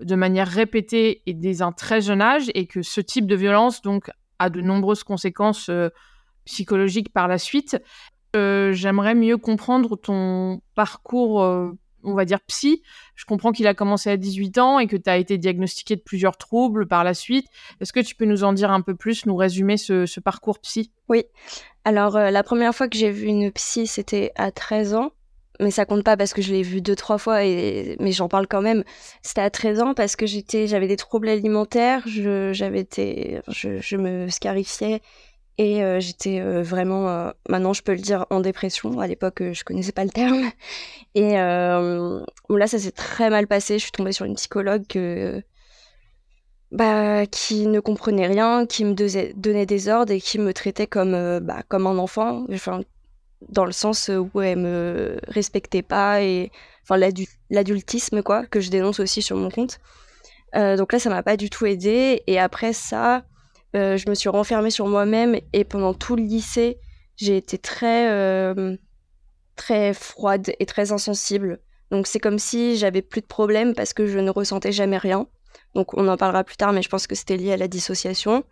de 0.00 0.14
manière 0.14 0.48
répétée 0.48 1.22
et 1.26 1.34
dès 1.34 1.62
un 1.62 1.72
très 1.72 2.00
jeune 2.00 2.22
âge, 2.22 2.50
et 2.54 2.66
que 2.66 2.82
ce 2.82 3.02
type 3.02 3.26
de 3.26 3.36
violence 3.36 3.82
donc 3.82 4.10
a 4.38 4.48
de 4.48 4.60
nombreuses 4.62 5.04
conséquences 5.04 5.68
euh, 5.68 5.90
psychologiques 6.46 7.12
par 7.12 7.28
la 7.28 7.38
suite. 7.38 7.78
J'aimerais 8.32 9.14
mieux 9.14 9.36
comprendre 9.36 9.96
ton 9.96 10.62
parcours 10.74 11.42
on 12.04 12.14
va 12.14 12.24
dire 12.24 12.40
psy. 12.42 12.82
Je 13.14 13.24
comprends 13.24 13.52
qu'il 13.52 13.66
a 13.66 13.74
commencé 13.74 14.10
à 14.10 14.16
18 14.16 14.58
ans 14.58 14.78
et 14.78 14.86
que 14.86 14.96
tu 14.96 15.08
as 15.10 15.16
été 15.16 15.38
diagnostiqué 15.38 15.96
de 15.96 16.00
plusieurs 16.00 16.36
troubles 16.36 16.86
par 16.86 17.04
la 17.04 17.14
suite. 17.14 17.46
Est-ce 17.80 17.92
que 17.92 18.00
tu 18.00 18.14
peux 18.14 18.24
nous 18.24 18.44
en 18.44 18.52
dire 18.52 18.70
un 18.70 18.80
peu 18.80 18.94
plus, 18.94 19.26
nous 19.26 19.36
résumer 19.36 19.76
ce, 19.76 20.20
parcours 20.20 20.58
psy? 20.60 20.90
Oui. 21.08 21.24
Alors, 21.84 22.16
euh, 22.16 22.30
la 22.30 22.42
première 22.42 22.74
fois 22.74 22.88
que 22.88 22.96
j'ai 22.96 23.10
vu 23.10 23.26
une 23.26 23.50
psy, 23.52 23.86
c'était 23.86 24.32
à 24.36 24.50
13 24.50 24.94
ans. 24.94 25.12
Mais 25.60 25.70
ça 25.70 25.84
compte 25.84 26.04
pas 26.04 26.16
parce 26.16 26.32
que 26.32 26.40
je 26.40 26.52
l'ai 26.52 26.62
vu 26.62 26.80
deux, 26.80 26.96
trois 26.96 27.18
fois, 27.18 27.44
et... 27.44 27.96
mais 28.00 28.12
j'en 28.12 28.28
parle 28.28 28.46
quand 28.46 28.62
même. 28.62 28.82
C'était 29.20 29.42
à 29.42 29.50
13 29.50 29.80
ans 29.82 29.94
parce 29.94 30.16
que 30.16 30.24
j'étais, 30.24 30.66
j'avais 30.66 30.88
des 30.88 30.96
troubles 30.96 31.28
alimentaires, 31.28 32.02
je, 32.06 32.54
j'avais 32.54 32.80
été, 32.80 33.40
je, 33.48 33.78
je 33.78 33.96
me 33.96 34.28
scarifiais 34.30 35.02
et 35.58 35.82
euh, 35.82 36.00
j'étais 36.00 36.40
euh, 36.40 36.62
vraiment, 36.62 37.08
euh, 37.10 37.30
maintenant 37.48 37.74
je 37.74 37.82
peux 37.82 37.92
le 37.92 37.98
dire, 37.98 38.24
en 38.30 38.40
dépression. 38.40 38.98
À 39.00 39.06
l'époque, 39.06 39.42
je 39.52 39.62
connaissais 39.62 39.92
pas 39.92 40.04
le 40.04 40.10
terme. 40.10 40.50
Et 41.14 41.32
là, 41.32 42.66
ça 42.66 42.78
s'est 42.78 42.92
très 42.92 43.28
mal 43.30 43.46
passé. 43.46 43.74
Je 43.78 43.82
suis 43.82 43.92
tombée 43.92 44.12
sur 44.12 44.24
une 44.24 44.36
psychologue 44.36 44.84
bah, 46.70 47.26
qui 47.26 47.66
ne 47.66 47.80
comprenait 47.80 48.28
rien, 48.28 48.64
qui 48.64 48.84
me 48.84 48.94
donnait 48.94 49.66
des 49.66 49.88
ordres 49.88 50.12
et 50.12 50.20
qui 50.20 50.38
me 50.38 50.54
traitait 50.54 50.86
comme, 50.86 51.40
bah, 51.40 51.62
comme 51.68 51.86
un 51.86 51.98
enfant. 51.98 52.46
Dans 53.48 53.64
le 53.64 53.72
sens 53.72 54.08
où 54.08 54.40
elle 54.40 54.58
me 54.58 55.18
respectait 55.26 55.82
pas 55.82 56.22
et 56.22 56.52
enfin 56.84 56.96
l'adultisme 57.50 58.22
quoi 58.22 58.46
que 58.46 58.60
je 58.60 58.70
dénonce 58.70 59.00
aussi 59.00 59.20
sur 59.20 59.36
mon 59.36 59.50
compte. 59.50 59.78
donc 60.54 60.92
là, 60.92 60.98
ça 61.00 61.10
m'a 61.10 61.22
pas 61.22 61.36
du 61.36 61.50
tout 61.50 61.66
aidé. 61.66 62.22
Et 62.28 62.38
après 62.38 62.72
ça, 62.72 63.24
euh, 63.76 63.96
je 63.96 64.08
me 64.08 64.14
suis 64.14 64.28
renfermée 64.28 64.70
sur 64.70 64.86
moi-même 64.88 65.38
et 65.52 65.64
pendant 65.64 65.94
tout 65.94 66.16
le 66.16 66.22
lycée, 66.22 66.78
j'ai 67.16 67.36
été 67.36 67.58
très, 67.58 68.10
euh, 68.10 68.76
très 69.56 69.94
froide 69.94 70.52
et 70.58 70.66
très 70.66 70.92
insensible. 70.92 71.60
Donc 71.90 72.06
c'est 72.06 72.18
comme 72.18 72.38
si 72.38 72.76
j'avais 72.76 73.02
plus 73.02 73.20
de 73.20 73.26
problèmes 73.26 73.74
parce 73.74 73.92
que 73.92 74.06
je 74.06 74.18
ne 74.18 74.30
ressentais 74.30 74.72
jamais 74.72 74.98
rien. 74.98 75.26
Donc 75.74 75.96
on 75.96 76.08
en 76.08 76.16
parlera 76.16 76.42
plus 76.44 76.56
tard, 76.56 76.72
mais 76.72 76.82
je 76.82 76.88
pense 76.88 77.06
que 77.06 77.14
c'était 77.14 77.36
lié 77.36 77.52
à 77.52 77.56
la 77.56 77.68
dissociation. 77.68 78.44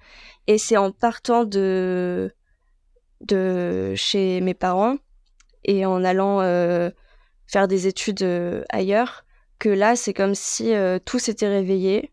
Et 0.47 0.59
c'est 0.59 0.77
en 0.77 0.93
partant 0.93 1.45
de, 1.45 2.33
de 3.21 3.95
chez 3.97 4.41
mes 4.41 4.55
parents 4.55 4.97
et 5.65 5.85
en 5.85 6.05
allant 6.05 6.41
euh, 6.41 6.91
faire 7.47 7.67
des 7.67 7.87
études 7.87 8.65
ailleurs 8.69 9.25
que 9.59 9.69
là, 9.69 9.97
c'est 9.97 10.15
comme 10.15 10.37
si 10.37 10.73
tout 11.05 11.19
s'était 11.19 11.49
réveillé 11.49 12.13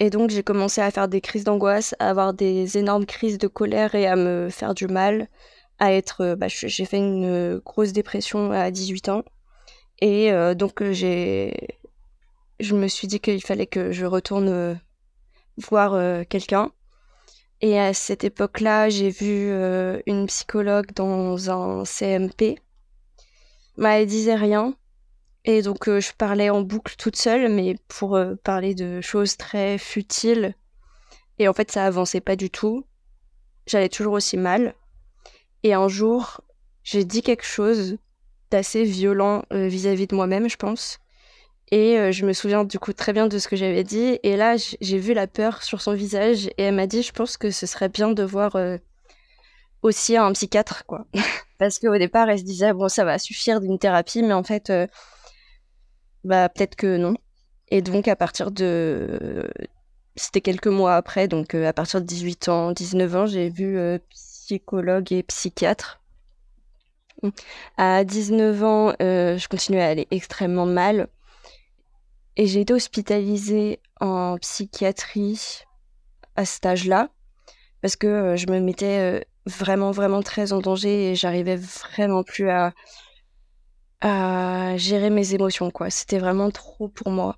et 0.00 0.08
donc 0.08 0.30
j'ai 0.30 0.42
commencé 0.42 0.80
à 0.80 0.90
faire 0.90 1.08
des 1.08 1.20
crises 1.20 1.44
d'angoisse, 1.44 1.94
à 1.98 2.08
avoir 2.08 2.32
des 2.32 2.78
énormes 2.78 3.04
crises 3.04 3.36
de 3.36 3.46
colère 3.46 3.94
et 3.94 4.06
à 4.06 4.16
me 4.16 4.48
faire 4.48 4.74
du 4.74 4.86
mal, 4.86 5.28
à 5.78 5.92
être... 5.92 6.22
Euh, 6.22 6.36
bah, 6.36 6.48
j'ai 6.48 6.84
fait 6.86 6.96
une 6.96 7.58
grosse 7.58 7.92
dépression 7.92 8.50
à 8.50 8.70
18 8.70 9.10
ans. 9.10 9.24
Et 10.00 10.32
euh, 10.32 10.54
donc 10.54 10.80
euh, 10.80 10.92
j'ai... 10.92 11.54
Je 12.60 12.74
me 12.74 12.88
suis 12.88 13.08
dit 13.08 13.20
qu'il 13.20 13.42
fallait 13.42 13.66
que 13.66 13.92
je 13.92 14.06
retourne 14.06 14.78
voir 15.56 16.26
quelqu'un. 16.28 16.70
Et 17.62 17.78
à 17.78 17.94
cette 17.94 18.22
époque-là, 18.22 18.90
j'ai 18.90 19.08
vu 19.08 19.50
une 20.04 20.26
psychologue 20.26 20.92
dans 20.94 21.50
un 21.50 21.86
CMP. 21.86 22.58
Bah, 23.78 23.98
elle 23.98 24.06
disait 24.06 24.34
rien. 24.34 24.74
Et 25.44 25.62
donc, 25.62 25.88
euh, 25.88 26.00
je 26.00 26.12
parlais 26.12 26.50
en 26.50 26.60
boucle 26.60 26.96
toute 26.96 27.16
seule, 27.16 27.50
mais 27.50 27.76
pour 27.88 28.16
euh, 28.16 28.34
parler 28.44 28.74
de 28.74 29.00
choses 29.00 29.36
très 29.36 29.78
futiles. 29.78 30.54
Et 31.38 31.48
en 31.48 31.54
fait, 31.54 31.70
ça 31.70 31.86
avançait 31.86 32.20
pas 32.20 32.36
du 32.36 32.50
tout. 32.50 32.84
J'allais 33.66 33.88
toujours 33.88 34.12
aussi 34.14 34.36
mal. 34.36 34.74
Et 35.62 35.72
un 35.72 35.88
jour, 35.88 36.42
j'ai 36.82 37.04
dit 37.04 37.22
quelque 37.22 37.44
chose 37.44 37.96
d'assez 38.50 38.84
violent 38.84 39.44
euh, 39.52 39.68
vis-à-vis 39.68 40.06
de 40.06 40.14
moi-même, 40.14 40.48
je 40.48 40.56
pense. 40.56 40.98
Et 41.72 42.10
je 42.10 42.26
me 42.26 42.32
souviens 42.32 42.64
du 42.64 42.80
coup 42.80 42.92
très 42.92 43.12
bien 43.12 43.28
de 43.28 43.38
ce 43.38 43.46
que 43.46 43.54
j'avais 43.54 43.84
dit. 43.84 44.18
Et 44.24 44.36
là, 44.36 44.56
j'ai 44.56 44.98
vu 44.98 45.14
la 45.14 45.28
peur 45.28 45.62
sur 45.62 45.80
son 45.80 45.94
visage. 45.94 46.48
Et 46.58 46.64
elle 46.64 46.74
m'a 46.74 46.88
dit, 46.88 47.04
je 47.04 47.12
pense 47.12 47.36
que 47.36 47.52
ce 47.52 47.64
serait 47.64 47.88
bien 47.88 48.10
de 48.10 48.24
voir 48.24 48.56
aussi 49.82 50.16
un 50.16 50.32
psychiatre, 50.32 50.84
quoi. 50.84 51.06
Parce 51.60 51.78
qu'au 51.78 51.96
départ, 51.96 52.28
elle 52.28 52.40
se 52.40 52.44
disait, 52.44 52.72
bon, 52.72 52.88
ça 52.88 53.04
va 53.04 53.20
suffire 53.20 53.60
d'une 53.60 53.78
thérapie, 53.78 54.24
mais 54.24 54.32
en 54.32 54.42
fait, 54.42 54.72
bah, 56.24 56.48
peut-être 56.48 56.76
que 56.76 56.96
non. 56.96 57.14
Et 57.68 57.82
donc, 57.82 58.08
à 58.08 58.16
partir 58.16 58.50
de. 58.50 59.48
C'était 60.16 60.40
quelques 60.40 60.66
mois 60.66 60.96
après, 60.96 61.28
donc 61.28 61.54
euh, 61.54 61.68
à 61.68 61.72
partir 61.72 62.00
de 62.00 62.06
18 62.06 62.48
ans, 62.48 62.72
19 62.72 63.16
ans, 63.16 63.26
j'ai 63.26 63.48
vu 63.48 63.78
euh, 63.78 63.98
psychologue 64.10 65.12
et 65.12 65.22
psychiatre. 65.22 66.00
À 67.76 68.02
19 68.02 68.64
ans, 68.64 68.94
je 68.98 69.48
continuais 69.48 69.82
à 69.82 69.88
aller 69.88 70.08
extrêmement 70.10 70.66
mal. 70.66 71.08
Et 72.36 72.46
j'ai 72.46 72.62
été 72.62 72.72
hospitalisée 72.72 73.80
en 74.00 74.38
psychiatrie 74.38 75.60
à 76.36 76.46
cet 76.46 76.64
âge-là, 76.64 77.10
parce 77.82 77.96
que 77.96 78.36
je 78.36 78.46
me 78.46 78.58
mettais 78.58 79.22
vraiment, 79.46 79.90
vraiment 79.90 80.22
très 80.22 80.52
en 80.52 80.60
danger 80.60 81.10
et 81.10 81.14
j'arrivais 81.14 81.56
vraiment 81.56 82.22
plus 82.22 82.48
à, 82.48 82.72
à 84.00 84.76
gérer 84.76 85.10
mes 85.10 85.34
émotions, 85.34 85.70
quoi. 85.70 85.90
C'était 85.90 86.18
vraiment 86.18 86.50
trop 86.50 86.88
pour 86.88 87.10
moi. 87.10 87.36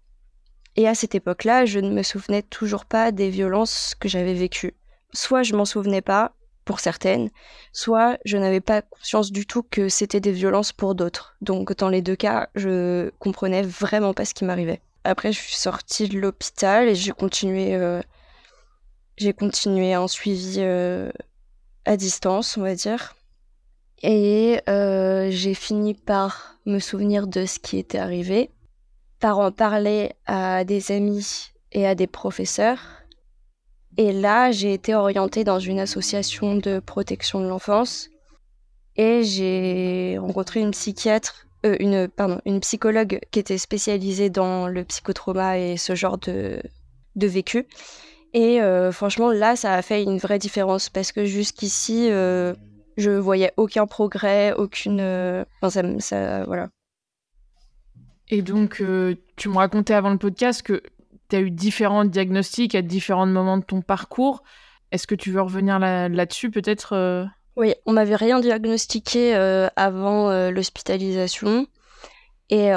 Et 0.77 0.89
à 0.89 0.95
cette 0.95 1.15
époque-là, 1.15 1.67
je 1.67 1.79
ne 1.81 1.91
me 1.91 2.03
souvenais 2.03 2.43
toujours 2.43 2.87
pas 2.87 3.13
des 3.13 3.31
violences 3.31 3.95
que 3.99 4.09
j'avais 4.09 4.35
vécues. 4.35 4.75
Soit 5.13 5.43
je 5.43 5.55
m'en 5.55 5.65
souvenais 5.67 6.01
pas, 6.01 6.35
pour 6.65 6.81
certaines, 6.81 7.31
soit 7.73 8.19
je 8.25 8.37
n'avais 8.37 8.61
pas 8.61 8.83
conscience 8.83 9.33
du 9.33 9.47
tout 9.47 9.63
que 9.63 9.89
c'était 9.89 10.21
des 10.21 10.33
violences 10.33 10.73
pour 10.73 10.95
d'autres. 10.95 11.37
Donc 11.41 11.77
dans 11.77 11.89
les 11.89 12.03
deux 12.03 12.17
cas, 12.17 12.49
je 12.55 13.11
comprenais 13.19 13.63
vraiment 13.63 14.15
pas 14.15 14.25
ce 14.25 14.35
qui 14.35 14.45
m'arrivait. 14.45 14.81
Après, 15.05 15.33
je 15.33 15.41
suis 15.41 15.57
sortie 15.57 16.09
de 16.09 16.19
l'hôpital 16.21 16.89
et 16.89 16.95
j'ai 16.95 17.13
continué, 17.13 17.75
euh, 17.75 18.01
j'ai 19.17 19.33
continué 19.33 19.95
un 19.95 20.07
suivi 20.07 20.57
euh, 20.59 21.11
à 21.85 21.97
distance, 21.97 22.57
on 22.57 22.63
va 22.63 22.75
dire. 22.75 23.17
Et 24.03 24.61
euh, 24.69 25.29
j'ai 25.31 25.55
fini 25.55 25.95
par 25.95 26.57
me 26.67 26.79
souvenir 26.79 27.27
de 27.27 27.47
ce 27.47 27.59
qui 27.59 27.79
était 27.79 27.99
arrivé, 27.99 28.51
par 29.21 29.39
en 29.39 29.53
parler 29.53 30.13
à 30.27 30.65
des 30.65 30.91
amis 30.91 31.53
et 31.71 31.87
à 31.87 31.95
des 31.95 32.09
professeurs. 32.09 32.81
Et 33.97 34.13
là, 34.13 34.51
j'ai 34.51 34.73
été 34.73 34.95
orientée 34.95 35.45
dans 35.45 35.61
une 35.61 35.79
association 35.79 36.57
de 36.57 36.81
protection 36.81 37.41
de 37.41 37.47
l'enfance 37.47 38.09
et 38.97 39.23
j'ai 39.23 40.19
rencontré 40.19 40.61
une 40.61 40.73
psychiatre, 40.73 41.47
euh, 41.65 41.77
une, 41.79 42.09
pardon, 42.09 42.41
une 42.45 42.61
psychologue 42.61 43.21
qui 43.31 43.39
était 43.39 43.59
spécialisée 43.59 44.31
dans 44.31 44.67
le 44.67 44.85
psychotrauma 44.85 45.59
et 45.59 45.77
ce 45.77 45.95
genre 45.95 46.19
de, 46.19 46.61
de 47.15 47.27
vécu. 47.27 47.67
Et 48.35 48.63
euh, 48.63 48.91
franchement, 48.93 49.31
là, 49.31 49.57
ça 49.57 49.75
a 49.75 49.83
fait 49.83 50.03
une 50.03 50.19
vraie 50.19 50.39
différence 50.39 50.89
parce 50.89 51.13
que 51.13 51.27
jusqu'ici, 51.27 52.09
je 52.97 53.11
voyais 53.11 53.53
aucun 53.57 53.87
progrès, 53.87 54.53
aucune. 54.53 55.01
Euh, 55.01 55.45
enfin, 55.61 55.99
ça, 55.99 56.45
voilà. 56.45 56.69
Et 58.29 58.43
donc, 58.43 58.83
tu 59.37 59.49
me 59.49 59.57
racontais 59.57 59.95
avant 59.95 60.11
le 60.11 60.19
podcast 60.19 60.63
que 60.63 60.83
tu 61.29 61.37
as 61.37 61.41
eu 61.41 61.51
différents 61.51 62.05
diagnostics 62.05 62.75
à 62.75 62.83
différents 62.83 63.27
moments 63.27 63.59
de 63.59 63.65
ton 63.65 63.83
parcours. 63.83 64.43
Est-ce 64.91 65.07
que 65.07 65.15
tu 65.15 65.31
veux 65.33 65.43
revenir 65.43 65.79
là-dessus, 65.79 66.51
peut-être 66.51 67.27
Oui, 67.57 67.75
on 67.85 67.93
m'avait 67.93 68.17
rien 68.17 68.41
diagnostiqué 68.41 69.35
avant 69.77 70.51
l'hospitalisation. 70.51 71.67
Et 72.49 72.71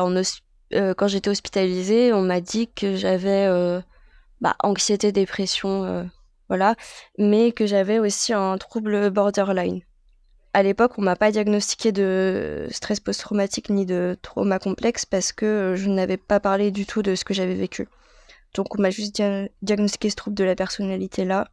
quand 0.98 1.08
j'étais 1.08 1.30
hospitalisée, 1.30 2.12
on 2.12 2.22
m'a 2.22 2.42
dit 2.42 2.68
que 2.68 2.96
j'avais 2.98 3.48
bah, 4.42 4.56
anxiété, 4.62 5.12
dépression, 5.12 5.86
euh, 5.86 6.04
voilà, 6.50 6.76
mais 7.18 7.52
que 7.52 7.66
j'avais 7.66 8.00
aussi 8.00 8.34
un 8.34 8.58
trouble 8.58 9.10
borderline. 9.10 9.82
À 10.56 10.64
l'époque, 10.64 10.94
on 10.98 11.02
m'a 11.02 11.18
pas 11.18 11.34
diagnostiqué 11.34 11.92
de 11.92 12.70
stress 12.72 13.02
post-traumatique 13.02 13.70
ni 13.70 13.86
de 13.86 14.18
trauma 14.22 14.58
complexe 14.58 15.06
parce 15.06 15.34
que 15.34 15.74
je 15.76 15.90
n'avais 15.90 16.16
pas 16.16 16.40
parlé 16.40 16.72
du 16.72 16.86
tout 16.86 17.02
de 17.02 17.14
ce 17.16 17.26
que 17.26 17.34
j'avais 17.34 17.56
vécu. 17.56 17.90
Donc 18.54 18.74
on 18.74 18.82
m'a 18.82 18.90
juste 18.90 19.22
diagnostiqué 19.62 20.10
ce 20.10 20.16
trouble 20.16 20.38
de 20.38 20.46
la 20.46 20.56
personnalité 20.56 21.26
là. 21.26 21.50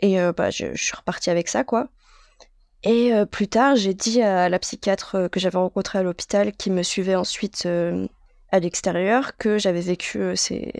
Et 0.00 0.18
euh, 0.18 0.32
bah, 0.32 0.48
je, 0.48 0.74
suis 0.76 0.96
repartie 0.96 1.28
avec 1.28 1.46
ça, 1.46 1.62
quoi. 1.62 1.90
Et 2.84 3.12
euh, 3.12 3.26
plus 3.26 3.48
tard, 3.48 3.76
j'ai 3.76 3.92
dit 3.92 4.22
à 4.22 4.48
la 4.48 4.58
psychiatre 4.60 5.28
que 5.30 5.38
j'avais 5.38 5.58
rencontrée 5.58 5.98
à 5.98 6.02
l'hôpital, 6.02 6.52
qui 6.52 6.70
me 6.70 6.82
suivait 6.82 7.16
ensuite 7.16 7.68
à 8.50 8.58
l'extérieur, 8.58 9.36
que 9.36 9.58
j'avais 9.58 9.82
vécu 9.82 10.34
ces, 10.36 10.72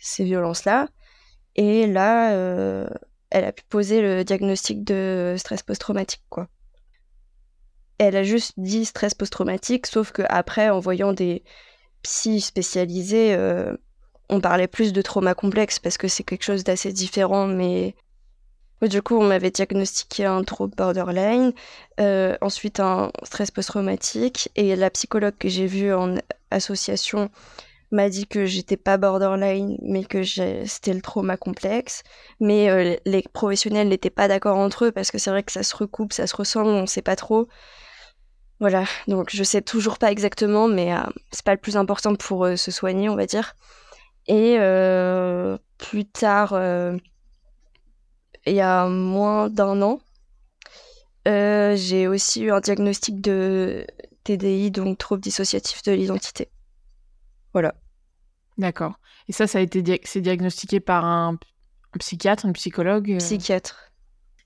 ces 0.00 0.24
violences-là. 0.24 0.88
Et 1.56 1.86
là, 1.86 2.32
euh, 2.32 2.86
elle 3.30 3.46
a 3.46 3.52
pu 3.52 3.62
poser 3.70 4.02
le 4.02 4.22
diagnostic 4.22 4.84
de 4.84 5.34
stress 5.38 5.62
post-traumatique, 5.62 6.24
quoi. 6.28 6.46
Elle 7.98 8.16
a 8.16 8.22
juste 8.22 8.54
dit 8.56 8.84
stress 8.84 9.14
post-traumatique, 9.14 9.86
sauf 9.86 10.12
que 10.12 10.22
après, 10.28 10.70
en 10.70 10.78
voyant 10.78 11.12
des 11.12 11.42
psy 12.02 12.40
spécialisés, 12.40 13.34
euh, 13.34 13.76
on 14.28 14.40
parlait 14.40 14.68
plus 14.68 14.92
de 14.92 15.02
trauma 15.02 15.34
complexe 15.34 15.78
parce 15.78 15.98
que 15.98 16.08
c'est 16.08 16.22
quelque 16.22 16.44
chose 16.44 16.64
d'assez 16.64 16.92
différent, 16.92 17.46
mais 17.46 17.94
du 18.82 19.02
coup, 19.02 19.16
on 19.16 19.24
m'avait 19.24 19.50
diagnostiqué 19.50 20.24
un 20.24 20.44
trouble 20.44 20.76
borderline, 20.76 21.52
euh, 21.98 22.36
ensuite 22.40 22.78
un 22.78 23.10
stress 23.24 23.50
post-traumatique, 23.50 24.50
et 24.54 24.76
la 24.76 24.90
psychologue 24.90 25.34
que 25.36 25.48
j'ai 25.48 25.66
vue 25.66 25.92
en 25.92 26.14
association 26.52 27.30
m'a 27.90 28.08
dit 28.08 28.26
que 28.26 28.44
j'étais 28.44 28.76
pas 28.76 28.98
borderline, 28.98 29.78
mais 29.82 30.04
que 30.04 30.22
c'était 30.22 30.94
le 30.94 31.00
trauma 31.00 31.36
complexe. 31.36 32.02
Mais 32.38 32.70
euh, 32.70 32.96
les 33.06 33.22
professionnels 33.32 33.88
n'étaient 33.88 34.10
pas 34.10 34.28
d'accord 34.28 34.58
entre 34.58 34.86
eux 34.86 34.92
parce 34.92 35.10
que 35.10 35.18
c'est 35.18 35.30
vrai 35.30 35.42
que 35.42 35.52
ça 35.52 35.62
se 35.62 35.74
recoupe, 35.74 36.12
ça 36.12 36.26
se 36.26 36.36
ressemble, 36.36 36.68
on 36.68 36.86
sait 36.86 37.02
pas 37.02 37.16
trop. 37.16 37.48
Voilà, 38.60 38.84
donc 39.06 39.30
je 39.30 39.44
sais 39.44 39.62
toujours 39.62 39.98
pas 39.98 40.10
exactement, 40.10 40.66
mais 40.66 40.92
euh, 40.92 40.98
c'est 41.30 41.44
pas 41.44 41.52
le 41.52 41.60
plus 41.60 41.76
important 41.76 42.14
pour 42.16 42.44
euh, 42.44 42.56
se 42.56 42.70
soigner, 42.72 43.08
on 43.08 43.14
va 43.14 43.26
dire. 43.26 43.54
Et 44.26 44.56
plus 45.78 46.04
tard, 46.04 46.52
il 48.46 48.52
y 48.52 48.60
a 48.60 48.86
moins 48.88 49.48
d'un 49.48 49.80
an, 49.80 50.00
j'ai 51.24 52.06
aussi 52.08 52.42
eu 52.42 52.50
un 52.50 52.60
diagnostic 52.60 53.22
de 53.22 53.86
TDI, 54.24 54.70
donc 54.70 54.98
trouble 54.98 55.22
dissociatif 55.22 55.82
de 55.82 55.92
l'identité. 55.92 56.50
Voilà. 57.54 57.74
D'accord. 58.58 58.98
Et 59.28 59.32
ça, 59.32 59.46
ça 59.46 59.58
a 59.58 59.60
été 59.62 60.00
c'est 60.04 60.20
diagnostiqué 60.20 60.80
par 60.80 61.04
un, 61.04 61.38
psychiatre, 61.98 62.46
un 62.46 62.52
psychologue 62.52 63.12
euh? 63.12 63.18
Psychiatre. 63.18 63.87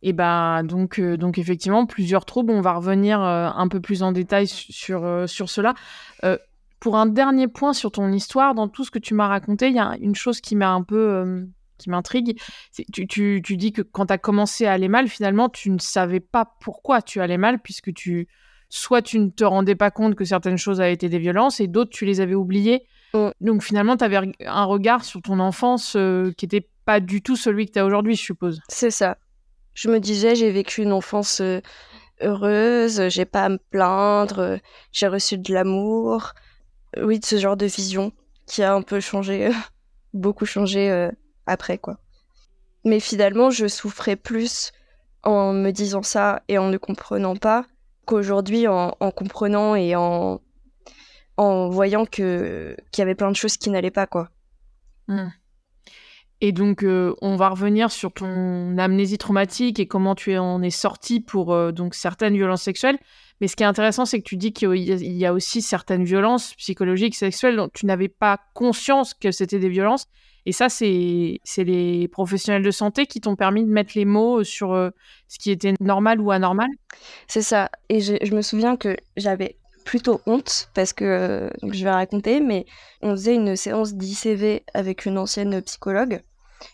Et 0.03 0.12
bah 0.12 0.62
donc 0.65 0.99
euh, 0.99 1.17
donc 1.17 1.38
effectivement 1.38 1.87
plusieurs 1.87 2.25
troubles. 2.25 2.53
On 2.53 2.61
va 2.61 2.73
revenir 2.73 3.23
euh, 3.23 3.49
un 3.55 3.69
peu 3.69 3.81
plus 3.81 4.03
en 4.03 4.12
détail 4.12 4.47
sur 4.47 5.29
sur 5.29 5.49
cela. 5.49 5.75
pour 6.81 6.97
un 6.97 7.07
dernier 7.07 7.47
point 7.47 7.73
sur 7.73 7.93
ton 7.93 8.11
histoire, 8.12 8.55
dans 8.55 8.69
tout 8.69 8.85
ce 8.85 8.91
que 8.91 8.99
tu 8.99 9.15
m'as 9.15 9.29
raconté, 9.29 9.69
il 9.69 9.75
y 9.75 9.79
a 9.79 9.97
une 10.01 10.17
chose 10.17 10.41
qui 10.41 10.57
m'a 10.57 10.71
un 10.71 10.83
peu 10.83 11.47
qui 11.79 11.91
m'intrigue. 11.91 12.41
Tu, 12.93 13.07
tu, 13.07 13.43
tu, 13.45 13.57
dis 13.57 13.73
que 13.73 13.83
quand 13.83 14.07
tu 14.07 14.12
as 14.12 14.19
commencé 14.19 14.67
à 14.67 14.73
aller 14.73 14.88
mal, 14.88 15.09
finalement, 15.09 15.49
tu 15.49 15.71
ne 15.71 15.79
savais 15.79 16.21
pas 16.21 16.55
pourquoi 16.61 17.03
tu 17.03 17.21
allais 17.21 17.38
mal, 17.38 17.59
puisque 17.59 17.93
tu 17.93 18.29
soit 18.69 19.03
tu 19.03 19.19
ne 19.19 19.29
te 19.29 19.45
rendais 19.45 19.75
pas 19.75 19.91
compte 19.91 20.15
que 20.15 20.25
certaines 20.25 20.57
choses 20.57 20.81
avaient 20.81 20.95
été 20.95 21.09
des 21.09 21.19
violences, 21.19 21.61
et 21.61 21.67
d'autres, 21.67 21.91
tu 21.91 22.07
les 22.07 22.21
avais 22.21 22.35
oubliées. 22.35 22.87
Donc 23.41 23.62
finalement, 23.62 23.97
tu 23.97 24.05
avais 24.05 24.33
un 24.47 24.65
regard 24.65 25.05
sur 25.05 25.21
ton 25.21 25.38
enfance 25.38 25.95
euh, 25.97 26.33
qui 26.33 26.47
n'était 26.47 26.67
pas 26.87 27.01
du 27.01 27.21
tout 27.21 27.37
celui 27.37 27.67
que 27.67 27.73
tu 27.73 27.79
as 27.79 27.85
aujourd'hui, 27.85 28.17
je 28.17 28.23
suppose. 28.23 28.61
C'est 28.69 28.91
ça. 28.91 29.19
Je 29.75 29.89
me 29.89 30.01
disais, 30.01 30.35
j'ai 30.35 30.51
vécu 30.51 30.83
une 30.83 30.93
enfance 30.93 31.41
euh, 31.41 31.61
heureuse, 32.21 33.09
j'ai 33.09 33.25
pas 33.25 33.45
à 33.45 33.49
me 33.49 33.59
plaindre, 33.59 34.39
euh, 34.39 34.59
j'ai 34.93 35.07
reçu 35.07 35.39
de 35.39 35.53
l'amour. 35.53 36.33
Oui, 36.99 37.19
de 37.19 37.25
ce 37.25 37.39
genre 37.39 37.57
de 37.57 37.67
vision 37.67 38.13
qui 38.47 38.63
a 38.63 38.75
un 38.75 38.83
peu 38.83 39.01
changé, 39.01 39.51
beaucoup 40.13 40.45
changé 40.45 41.11
après, 41.47 41.79
quoi. 41.79 41.99
Mais 42.85 43.01
finalement, 43.01 43.51
je 43.51 43.67
souffrais 43.67 44.17
plus 44.17 44.73
en 45.23 45.55
me 45.55 45.71
disant 45.71 46.03
ça 46.03 46.43
et 46.49 46.59
en 46.59 46.69
ne 46.69 46.77
comprenant 46.77 47.37
pas 47.37 47.65
qu'aujourd'hui 48.05 48.67
en 48.67 48.91
comprenant 49.15 49.75
et 49.75 49.95
en 49.97 50.43
en 51.37 51.69
voyant 51.71 52.07
que 52.07 52.77
qu'il 52.91 53.03
y 53.03 53.03
avait 53.03 53.15
plein 53.15 53.31
de 53.31 53.37
choses 53.37 53.57
qui 53.57 53.71
n'allaient 53.71 53.91
pas 53.91 54.07
quoi. 54.07 54.31
Hmm. 55.09 55.29
Et 56.44 56.50
donc, 56.50 56.83
euh, 56.83 57.14
on 57.22 57.37
va 57.37 57.50
revenir 57.50 57.92
sur 57.92 58.12
ton 58.12 58.76
amnésie 58.76 59.16
traumatique 59.16 59.78
et 59.78 59.87
comment 59.87 60.16
tu 60.16 60.37
en 60.37 60.61
es 60.61 60.70
sorti 60.70 61.20
pour 61.20 61.55
euh, 61.55 61.70
donc 61.70 61.94
certaines 61.94 62.35
violences 62.35 62.62
sexuelles. 62.62 62.98
Mais 63.40 63.46
ce 63.46 63.55
qui 63.55 63.62
est 63.62 63.66
intéressant, 63.66 64.07
c'est 64.07 64.18
que 64.18 64.28
tu 64.28 64.37
dis 64.37 64.52
qu'il 64.52 64.74
y 64.74 65.24
a 65.24 65.33
aussi 65.33 65.62
certaines 65.62 66.02
violences 66.02 66.55
psychologiques, 66.55 67.14
sexuelles 67.14 67.55
dont 67.55 67.68
tu 67.72 67.87
n'avais 67.87 68.09
pas 68.09 68.40
conscience 68.55 69.14
que 69.14 69.31
c'était 69.31 69.61
des 69.61 69.68
violences. 69.68 70.09
Et 70.44 70.50
ça, 70.50 70.68
c'est 70.68 71.38
les 71.59 72.09
professionnels 72.09 72.64
de 72.64 72.72
santé 72.72 73.07
qui 73.07 73.20
t'ont 73.20 73.37
permis 73.37 73.64
de 73.64 73.70
mettre 73.70 73.92
les 73.94 74.05
mots 74.05 74.42
sur 74.42 74.72
euh, 74.72 74.90
ce 75.28 75.38
qui 75.38 75.52
était 75.52 75.74
normal 75.78 76.20
ou 76.20 76.33
anormal 76.33 76.70
C'est 77.28 77.42
ça. 77.42 77.70
Et 77.88 78.00
je, 78.00 78.35
me 78.35 78.42
souviens 78.42 78.76
que 78.76 78.96
j'avais 79.16 79.55
plutôt 79.85 80.20
honte 80.26 80.70
parce 80.74 80.92
que, 80.92 81.52
je 81.62 81.85
vais 81.85 81.90
raconter, 81.90 82.40
mais 82.40 82.66
on 83.00 83.12
faisait 83.12 83.37
une 83.37 83.55
séance 83.55 83.94
d'ICV 83.94 84.64
avec 84.74 85.07
une 85.07 85.18
ancienne 85.18 85.62
psychologue 85.62 86.20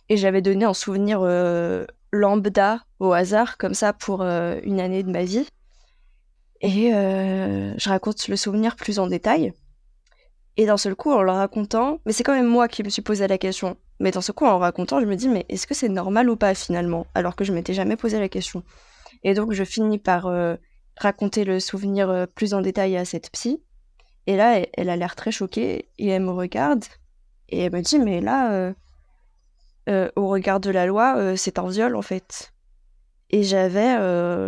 et 0.09 0.16
j'avais 0.16 0.42
donné 0.42 0.64
un 0.64 0.74
souvenir 0.74 1.20
euh, 1.22 1.85
lambda 2.12 2.81
au 2.98 3.12
hasard, 3.12 3.59
comme 3.59 3.74
ça, 3.74 3.92
pour 3.92 4.22
euh, 4.22 4.59
une 4.62 4.81
année 4.81 5.03
de 5.03 5.11
ma 5.11 5.24
vie. 5.24 5.46
Et 6.61 6.92
euh, 6.94 7.72
je 7.77 7.88
raconte 7.88 8.27
le 8.29 8.37
souvenir 8.37 8.77
plus 8.77 8.98
en 8.98 9.07
détail. 9.07 9.53
Et 10.57 10.66
d'un 10.66 10.77
seul 10.77 10.96
coup, 10.96 11.12
en 11.12 11.22
le 11.22 11.31
racontant, 11.31 12.01
mais 12.05 12.12
c'est 12.12 12.24
quand 12.24 12.35
même 12.35 12.48
moi 12.48 12.66
qui 12.66 12.83
me 12.83 12.88
suis 12.88 13.03
posé 13.03 13.29
la 13.29 13.38
question. 13.38 13.77
Mais 14.01 14.11
dans 14.11 14.20
ce 14.20 14.33
coup, 14.33 14.44
en 14.44 14.53
le 14.53 14.57
racontant, 14.57 15.01
je 15.01 15.07
me 15.07 15.14
dis, 15.14 15.29
mais 15.29 15.46
est-ce 15.48 15.66
que 15.66 15.74
c'est 15.74 15.88
normal 15.88 16.29
ou 16.31 16.37
pas 16.37 16.55
finalement? 16.55 17.07
Alors 17.14 17.37
que 17.37 17.44
je 17.44 17.53
m'étais 17.53 17.74
jamais 17.74 17.96
posé 17.96 18.18
la 18.18 18.29
question. 18.29 18.64
Et 19.22 19.35
donc, 19.35 19.53
je 19.53 19.64
finis 19.64 19.98
par 19.98 20.29
raconter 20.96 21.44
le 21.44 21.61
souvenir 21.61 22.27
plus 22.35 22.55
en 22.55 22.61
détail 22.61 22.96
à 22.96 23.05
cette 23.05 23.31
psy. 23.31 23.62
Et 24.27 24.37
là, 24.37 24.61
elle, 24.77 24.90
a 24.90 24.96
l'air 24.96 25.14
très 25.14 25.31
choquée 25.31 25.88
et 25.98 26.09
elle 26.09 26.22
me 26.22 26.31
regarde 26.31 26.85
et 27.48 27.61
elle 27.61 27.72
me 27.72 27.81
dit, 27.81 27.98
mais 27.98 28.20
là, 28.20 28.74
au 30.16 30.29
regard 30.29 30.61
de 30.61 30.70
la 30.70 30.87
loi, 30.87 31.37
c'est 31.37 31.59
un 31.59 31.68
viol 31.68 31.96
en 31.96 32.03
fait. 32.03 32.53
Et 33.31 33.42
j'avais, 33.42 33.96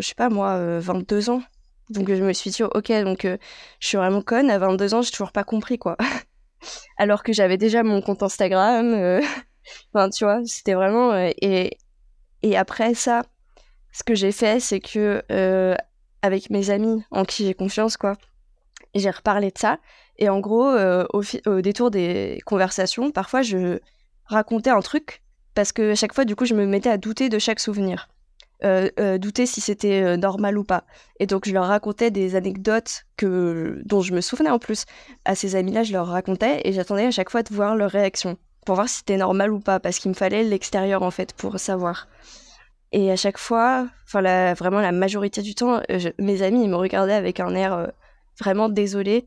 je 0.00 0.06
sais 0.06 0.14
pas 0.14 0.28
moi, 0.28 0.78
22 0.80 1.30
ans. 1.30 1.42
Donc 1.90 2.08
je 2.08 2.22
me 2.22 2.32
suis 2.32 2.50
dit, 2.50 2.62
ok, 2.62 2.92
donc 3.02 3.24
euh, 3.24 3.36
je 3.80 3.88
suis 3.88 3.96
vraiment 3.96 4.22
conne, 4.22 4.48
à 4.48 4.58
22 4.58 4.94
ans, 4.94 5.02
j'ai 5.02 5.10
toujours 5.10 5.32
pas 5.32 5.42
compris, 5.42 5.76
quoi. 5.76 5.96
Alors 6.98 7.24
que 7.24 7.32
j'avais 7.32 7.56
déjà 7.56 7.82
mon 7.82 8.00
compte 8.00 8.22
Instagram. 8.22 8.94
Euh, 8.94 9.20
enfin, 9.94 10.08
tu 10.08 10.24
vois, 10.24 10.40
c'était 10.46 10.74
vraiment... 10.74 11.12
Euh, 11.12 11.30
et, 11.42 11.78
et 12.42 12.56
après 12.56 12.94
ça, 12.94 13.22
ce 13.92 14.04
que 14.04 14.14
j'ai 14.14 14.30
fait, 14.30 14.60
c'est 14.60 14.80
que 14.80 15.22
avec 16.22 16.50
mes 16.50 16.70
amis 16.70 17.02
en 17.10 17.24
qui 17.24 17.44
j'ai 17.46 17.54
confiance, 17.54 17.96
quoi, 17.96 18.14
j'ai 18.94 19.10
reparlé 19.10 19.50
de 19.50 19.58
ça. 19.58 19.78
Et 20.18 20.28
en 20.28 20.38
gros, 20.38 20.70
au, 21.12 21.60
détour 21.60 21.90
des 21.90 22.40
conversations, 22.46 23.10
parfois 23.10 23.42
je 23.42 23.80
racontais 24.26 24.70
un 24.70 24.80
truc 24.80 25.22
parce 25.54 25.72
que 25.72 25.92
à 25.92 25.94
chaque 25.94 26.14
fois, 26.14 26.24
du 26.24 26.36
coup, 26.36 26.44
je 26.44 26.54
me 26.54 26.66
mettais 26.66 26.90
à 26.90 26.96
douter 26.96 27.28
de 27.28 27.38
chaque 27.38 27.60
souvenir. 27.60 28.08
Euh, 28.62 28.90
euh, 29.00 29.16
douter 29.16 29.46
si 29.46 29.62
c'était 29.62 30.02
euh, 30.02 30.16
normal 30.18 30.58
ou 30.58 30.64
pas. 30.64 30.84
Et 31.18 31.26
donc 31.26 31.48
je 31.48 31.54
leur 31.54 31.66
racontais 31.66 32.10
des 32.10 32.36
anecdotes 32.36 33.06
que 33.16 33.80
dont 33.86 34.02
je 34.02 34.12
me 34.12 34.20
souvenais 34.20 34.50
en 34.50 34.58
plus. 34.58 34.84
À 35.24 35.34
ces 35.34 35.56
amis-là, 35.56 35.82
je 35.82 35.92
leur 35.94 36.06
racontais 36.06 36.60
et 36.64 36.72
j'attendais 36.72 37.06
à 37.06 37.10
chaque 37.10 37.30
fois 37.30 37.42
de 37.42 37.54
voir 37.54 37.74
leur 37.74 37.90
réaction 37.90 38.36
pour 38.66 38.74
voir 38.74 38.88
si 38.88 38.98
c'était 38.98 39.16
normal 39.16 39.50
ou 39.52 39.60
pas, 39.60 39.80
parce 39.80 39.98
qu'il 39.98 40.10
me 40.10 40.14
fallait 40.14 40.44
l'extérieur 40.44 41.02
en 41.02 41.10
fait 41.10 41.32
pour 41.32 41.58
savoir. 41.58 42.06
Et 42.92 43.10
à 43.10 43.16
chaque 43.16 43.38
fois, 43.38 43.88
enfin 44.04 44.52
vraiment 44.52 44.80
la 44.80 44.92
majorité 44.92 45.40
du 45.40 45.54
temps, 45.54 45.80
mes 46.18 46.42
amis 46.42 46.64
ils 46.64 46.68
me 46.68 46.76
regardaient 46.76 47.14
avec 47.14 47.40
un 47.40 47.54
air 47.54 47.90
vraiment 48.38 48.68
désolé 48.68 49.26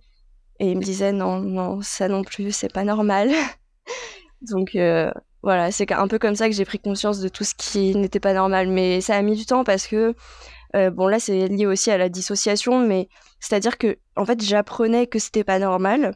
et 0.59 0.71
ils 0.71 0.77
me 0.77 0.83
disaient 0.83 1.11
non 1.11 1.39
non 1.39 1.81
ça 1.81 2.07
non 2.07 2.23
plus 2.23 2.51
c'est 2.51 2.71
pas 2.71 2.83
normal. 2.83 3.31
donc 4.41 4.77
voilà, 5.43 5.71
c'est 5.71 5.91
un 5.91 6.07
peu 6.07 6.19
comme 6.19 6.35
ça 6.35 6.47
que 6.47 6.55
j'ai 6.55 6.63
pris 6.63 6.79
conscience 6.79 7.19
de 7.19 7.27
tout 7.27 7.43
ce 7.43 7.53
qui 7.53 7.93
n'était 7.95 8.21
pas 8.21 8.33
normal. 8.33 8.69
Mais 8.69 9.01
ça 9.01 9.15
a 9.15 9.21
mis 9.21 9.35
du 9.35 9.45
temps 9.45 9.65
parce 9.65 9.87
que, 9.87 10.15
euh, 10.75 10.89
bon, 10.89 11.07
là, 11.07 11.19
c'est 11.19 11.49
lié 11.49 11.65
aussi 11.65 11.91
à 11.91 11.97
la 11.97 12.07
dissociation, 12.07 12.79
mais 12.79 13.09
c'est-à-dire 13.41 13.77
que, 13.77 13.97
en 14.15 14.25
fait, 14.25 14.41
j'apprenais 14.41 15.05
que 15.05 15.19
c'était 15.19 15.43
pas 15.43 15.59
normal, 15.59 16.15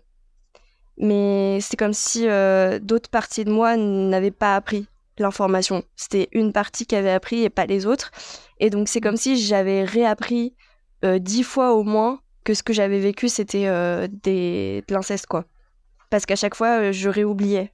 mais 0.97 1.59
c'est 1.61 1.75
comme 1.75 1.93
si 1.93 2.27
euh, 2.27 2.79
d'autres 2.79 3.09
parties 3.09 3.43
de 3.43 3.51
moi 3.51 3.75
n'avaient 3.75 4.31
pas 4.31 4.55
appris 4.55 4.87
l'information. 5.17 5.83
C'était 5.97 6.29
une 6.31 6.53
partie 6.53 6.85
qui 6.85 6.95
avait 6.95 7.11
appris 7.11 7.43
et 7.43 7.49
pas 7.49 7.65
les 7.65 7.85
autres. 7.85 8.11
Et 8.59 8.69
donc, 8.69 8.87
c'est 8.87 9.01
comme 9.01 9.17
si 9.17 9.37
j'avais 9.37 9.83
réappris 9.83 10.55
euh, 11.03 11.19
dix 11.19 11.43
fois 11.43 11.73
au 11.73 11.83
moins 11.83 12.21
que 12.45 12.53
ce 12.53 12.63
que 12.63 12.71
j'avais 12.71 12.99
vécu, 12.99 13.27
c'était 13.27 13.67
des... 14.23 14.85
de 14.87 14.93
l'inceste, 14.93 15.25
quoi. 15.25 15.43
Parce 16.09 16.25
qu'à 16.25 16.37
chaque 16.37 16.55
fois, 16.55 16.93
je 16.93 17.09
réoubliais 17.09 17.73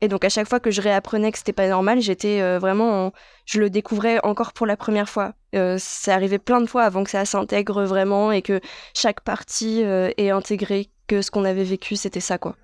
et 0.00 0.08
donc 0.08 0.24
à 0.24 0.28
chaque 0.28 0.48
fois 0.48 0.60
que 0.60 0.70
je 0.70 0.80
réapprenais 0.80 1.32
que 1.32 1.38
c'était 1.38 1.52
pas 1.52 1.68
normal, 1.68 2.00
j'étais 2.00 2.40
euh, 2.40 2.58
vraiment, 2.58 3.12
je 3.46 3.60
le 3.60 3.68
découvrais 3.68 4.20
encore 4.24 4.52
pour 4.52 4.66
la 4.66 4.76
première 4.76 5.08
fois. 5.08 5.34
Euh, 5.54 5.76
ça 5.78 6.14
arrivait 6.14 6.38
plein 6.38 6.60
de 6.60 6.66
fois 6.66 6.84
avant 6.84 7.02
que 7.02 7.10
ça 7.10 7.24
s'intègre 7.24 7.84
vraiment 7.84 8.30
et 8.30 8.42
que 8.42 8.60
chaque 8.94 9.22
partie 9.22 9.82
euh, 9.82 10.10
ait 10.16 10.30
intégré 10.30 10.88
que 11.08 11.20
ce 11.22 11.30
qu'on 11.30 11.44
avait 11.44 11.64
vécu 11.64 11.96
c'était 11.96 12.20
ça 12.20 12.38
quoi. 12.38 12.54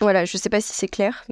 Voilà, 0.00 0.24
je 0.24 0.36
sais 0.36 0.50
pas 0.50 0.60
si 0.60 0.72
c'est 0.74 0.88
clair. 0.88 1.26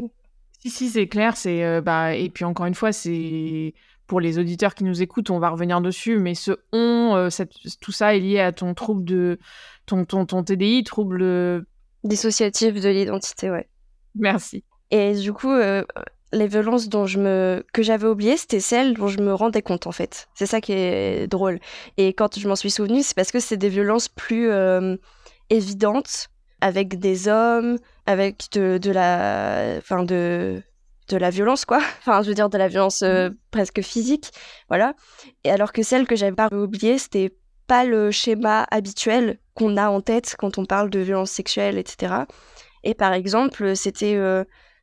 Si 0.61 0.71
si 0.71 0.88
c'est 0.88 1.07
clair, 1.07 1.37
c'est 1.37 1.81
bah 1.83 2.14
et 2.14 2.31
puis 2.31 2.45
encore 2.45 2.67
une 2.67 2.75
fois 2.75 2.90
c'est 2.90 3.75
pour 4.07 4.21
les 4.21 4.38
auditeurs 4.38 4.75
qui 4.75 4.85
nous 4.85 5.03
écoutent, 5.03 5.31
on 5.31 5.38
va 5.38 5.51
revenir 5.51 5.83
dessus, 5.83 6.19
mais 6.19 6.35
ce 6.35 6.53
on, 6.73 7.29
tout 7.81 7.93
ça 7.93 8.17
est 8.17 8.21
lié 8.21 8.40
à 8.40 8.53
ton 8.53 8.73
trouble 8.73 9.05
de 9.05 9.38
ton 9.85 10.07
ton, 10.07 10.25
ton 10.25 10.43
TDI, 10.43 10.83
trouble 10.85 11.67
dissociatif 12.03 12.81
de 12.81 12.88
l'identité, 12.88 13.51
ouais. 13.51 13.69
Merci. 14.14 14.64
Et 14.94 15.14
du 15.14 15.33
coup, 15.33 15.50
euh, 15.50 15.83
les 16.33 16.46
violences 16.46 16.88
dont 16.88 17.04
je 17.04 17.18
me 17.18 17.66
que 17.72 17.83
j'avais 17.83 18.07
oubliées, 18.07 18.37
c'était 18.37 18.61
celles 18.61 18.94
dont 18.94 19.09
je 19.09 19.18
me 19.18 19.35
rendais 19.35 19.61
compte 19.61 19.88
en 19.88 19.92
fait. 19.92 20.28
C'est 20.37 20.46
ça 20.46 20.61
qui 20.61 20.72
est 20.72 21.26
drôle. 21.26 21.59
Et 21.96 22.12
quand 22.12 22.38
je 22.38 22.46
m'en 22.46 22.54
suis 22.54 22.70
souvenue, 22.70 23.02
c'est 23.02 23.16
parce 23.16 23.33
que 23.33 23.40
c'est 23.40 23.57
des 23.57 23.68
violences 23.68 24.07
plus 24.07 24.52
euh, 24.52 24.96
évidentes 25.50 26.28
avec 26.61 27.00
des 27.00 27.26
hommes, 27.26 27.78
avec 28.07 28.44
de, 28.52 28.78
de 28.78 28.92
la, 28.92 29.74
enfin 29.78 30.04
de 30.04 30.62
de 31.09 31.16
la 31.16 31.30
violence 31.30 31.64
quoi. 31.64 31.80
Enfin, 31.98 32.22
je 32.22 32.28
veux 32.28 32.35
dire 32.35 32.48
de 32.48 32.57
la 32.57 32.68
violence 32.68 33.02
euh, 33.02 33.30
mmh. 33.30 33.37
presque 33.50 33.83
physique, 33.83 34.30
voilà. 34.68 34.94
Et 35.42 35.50
alors 35.50 35.72
que 35.72 35.83
celles 35.83 36.07
que 36.07 36.14
j'avais 36.14 36.37
pas 36.37 36.48
oubliées, 36.52 36.98
c'était 36.98 37.35
pas 37.66 37.85
le 37.85 38.12
schéma 38.12 38.64
habituel 38.70 39.40
qu'on 39.54 39.76
a 39.76 39.88
en 39.88 40.00
tête 40.00 40.37
quand 40.38 40.57
on 40.57 40.66
parle 40.66 40.88
de 40.88 41.00
violence 41.00 41.33
sexuelle, 41.33 41.78
etc. 41.78 42.14
Et 42.85 42.94
par 42.94 43.12
exemple, 43.12 43.74
c'était 43.74 44.14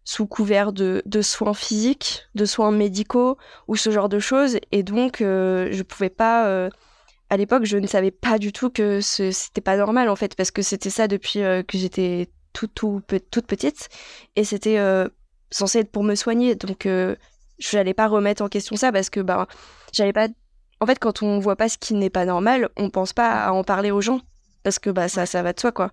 sous 0.03 0.25
couvert 0.25 0.73
de, 0.73 1.01
soins 1.21 1.53
physiques, 1.53 2.27
de 2.35 2.45
soins 2.45 2.71
médicaux 2.71 3.37
ou 3.67 3.75
ce 3.75 3.91
genre 3.91 4.09
de 4.09 4.19
choses. 4.19 4.57
Et 4.71 4.83
donc, 4.83 5.21
euh, 5.21 5.69
je 5.71 5.83
pouvais 5.83 6.09
pas. 6.09 6.47
Euh, 6.47 6.69
à 7.29 7.37
l'époque, 7.37 7.65
je 7.65 7.77
ne 7.77 7.87
savais 7.87 8.11
pas 8.11 8.39
du 8.39 8.51
tout 8.51 8.69
que 8.69 8.99
ce, 8.99 9.31
c'était 9.31 9.61
pas 9.61 9.77
normal 9.77 10.09
en 10.09 10.15
fait, 10.15 10.35
parce 10.35 10.51
que 10.51 10.61
c'était 10.61 10.89
ça 10.89 11.07
depuis 11.07 11.41
euh, 11.41 11.63
que 11.63 11.77
j'étais 11.77 12.29
tout, 12.51 12.67
tout, 12.67 13.01
toute 13.31 13.47
petite. 13.47 13.89
Et 14.35 14.43
c'était 14.43 14.77
censé 15.51 15.79
être 15.79 15.91
pour 15.91 16.03
me 16.03 16.15
soigner. 16.15 16.55
Donc, 16.55 16.85
je 16.85 17.17
n'allais 17.77 17.93
pas 17.93 18.07
remettre 18.07 18.41
en 18.41 18.49
question 18.49 18.75
ça 18.75 18.91
parce 18.91 19.09
que 19.09 19.19
bah, 19.19 19.47
j'allais 19.93 20.13
pas. 20.13 20.27
En 20.81 20.87
fait, 20.87 20.97
quand 20.99 21.21
on 21.21 21.39
voit 21.39 21.55
pas 21.55 21.69
ce 21.69 21.77
qui 21.77 21.93
n'est 21.93 22.09
pas 22.09 22.25
normal, 22.25 22.69
on 22.75 22.89
pense 22.89 23.13
pas 23.13 23.45
à 23.45 23.51
en 23.51 23.63
parler 23.63 23.91
aux 23.91 24.01
gens. 24.01 24.19
Parce 24.63 24.79
que 24.79 24.89
bah, 24.89 25.07
ça, 25.07 25.25
ça 25.25 25.43
va 25.43 25.53
de 25.53 25.59
soi, 25.59 25.71
quoi. 25.71 25.91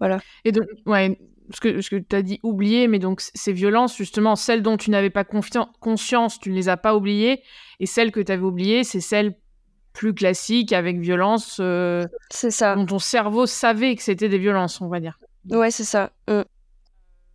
Voilà. 0.00 0.20
Et 0.44 0.52
donc, 0.52 0.66
ouais, 0.86 1.16
ce 1.50 1.60
que, 1.60 1.80
ce 1.80 1.90
que 1.90 1.96
tu 1.96 2.16
as 2.16 2.22
dit 2.22 2.40
oublier, 2.42 2.88
mais 2.88 2.98
donc 2.98 3.20
ces 3.20 3.52
violences, 3.52 3.96
justement, 3.96 4.36
celles 4.36 4.62
dont 4.62 4.76
tu 4.76 4.90
n'avais 4.90 5.10
pas 5.10 5.24
conscience, 5.24 6.38
tu 6.40 6.50
ne 6.50 6.54
les 6.54 6.68
as 6.68 6.76
pas 6.76 6.96
oubliées, 6.96 7.42
et 7.80 7.86
celles 7.86 8.12
que 8.12 8.20
tu 8.20 8.32
avais 8.32 8.42
oubliées, 8.42 8.84
c'est 8.84 9.00
celles 9.00 9.36
plus 9.92 10.14
classiques 10.14 10.72
avec 10.72 10.98
violence. 10.98 11.58
Euh, 11.60 12.06
c'est 12.30 12.50
ça. 12.50 12.74
Dont 12.74 12.86
ton 12.86 12.98
cerveau 12.98 13.46
savait 13.46 13.94
que 13.94 14.02
c'était 14.02 14.28
des 14.28 14.38
violences, 14.38 14.80
on 14.80 14.88
va 14.88 15.00
dire. 15.00 15.18
Ouais, 15.50 15.70
c'est 15.70 15.84
ça. 15.84 16.12
Mm. 16.28 16.42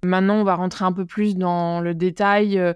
Maintenant, 0.04 0.36
on 0.36 0.43
va 0.43 0.56
rentrer 0.56 0.86
un 0.86 0.93
peu 0.93 1.06
plus 1.06 1.36
dans 1.36 1.82
le 1.82 1.93
détail 1.93 2.58
euh, 2.58 2.74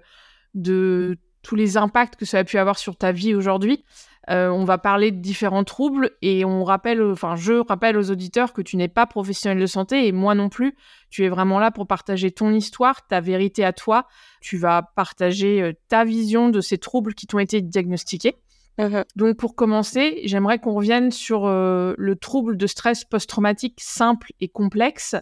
de 0.54 1.17
tous 1.41 1.56
les 1.56 1.78
impacts 1.78 2.15
que 2.15 2.26
ça 2.26 2.39
a 2.39 2.44
pu 2.44 2.58
avoir 2.58 2.78
sur 2.78 2.96
ta 2.96 3.12
vie 3.12 3.34
aujourd'hui. 3.34 3.84
Euh, 4.32 4.50
on 4.50 4.63
va 4.63 4.78
parler 4.78 5.12
de 5.12 5.20
différents 5.20 5.65
troubles 5.65 6.12
et 6.22 6.46
on 6.46 6.63
rappelle, 6.63 7.04
enfin, 7.04 7.36
je 7.36 7.54
rappelle 7.54 7.98
aux 7.98 8.12
auditeurs 8.12 8.54
que 8.54 8.62
tu 8.62 8.78
n'es 8.78 8.88
pas 8.88 9.06
professionnel 9.06 9.60
de 9.60 9.65
santé 9.65 10.08
et 10.08 10.13
moi 10.13 10.36
non 10.36 10.48
plus. 10.48 10.76
Tu 11.10 11.26
es 11.26 11.30
vraiment 11.30 11.60
là 11.60 11.70
pour 11.70 11.86
partager 11.86 12.32
ton 12.32 12.54
histoire, 12.54 13.06
ta 13.08 13.20
vérité 13.20 13.65
à 13.65 13.74
toi. 13.74 14.08
Tu 14.39 14.58
vas 14.58 14.84
partager 14.96 15.62
euh, 15.62 15.74
ta 15.89 16.06
vision 16.06 16.48
de 16.48 16.62
ces 16.62 16.78
troubles 16.78 17.13
qui 17.13 17.28
t'ont 17.28 17.39
été 17.39 17.62
diagnostiqués. 17.62 18.38
Uh-huh. 18.80 19.04
Donc 19.17 19.36
pour 19.36 19.54
commencer, 19.54 20.22
j'aimerais 20.24 20.60
qu'on 20.60 20.74
revienne 20.74 21.12
sur 21.12 21.46
euh, 21.46 21.94
le 21.98 22.15
trouble 22.15 22.56
de 22.56 22.67
stress 22.67 23.04
post-traumatique 23.04 23.80
simple 23.82 24.32
et 24.39 24.48
complexe. 24.48 25.15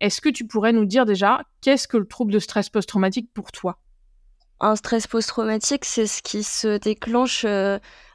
Est-ce 0.00 0.20
que 0.20 0.28
tu 0.28 0.46
pourrais 0.48 0.72
nous 0.72 0.84
dire 0.84 1.06
déjà 1.06 1.42
qu'est-ce 1.60 1.86
que 1.86 1.96
le 1.96 2.06
trouble 2.06 2.32
de 2.32 2.40
stress 2.40 2.70
post-traumatique 2.70 3.30
pour 3.32 3.52
toi? 3.52 3.78
Un 4.60 4.74
stress 4.74 5.06
post-traumatique, 5.06 5.84
c'est 5.84 6.08
ce 6.08 6.20
qui 6.20 6.42
se 6.42 6.78
déclenche 6.78 7.46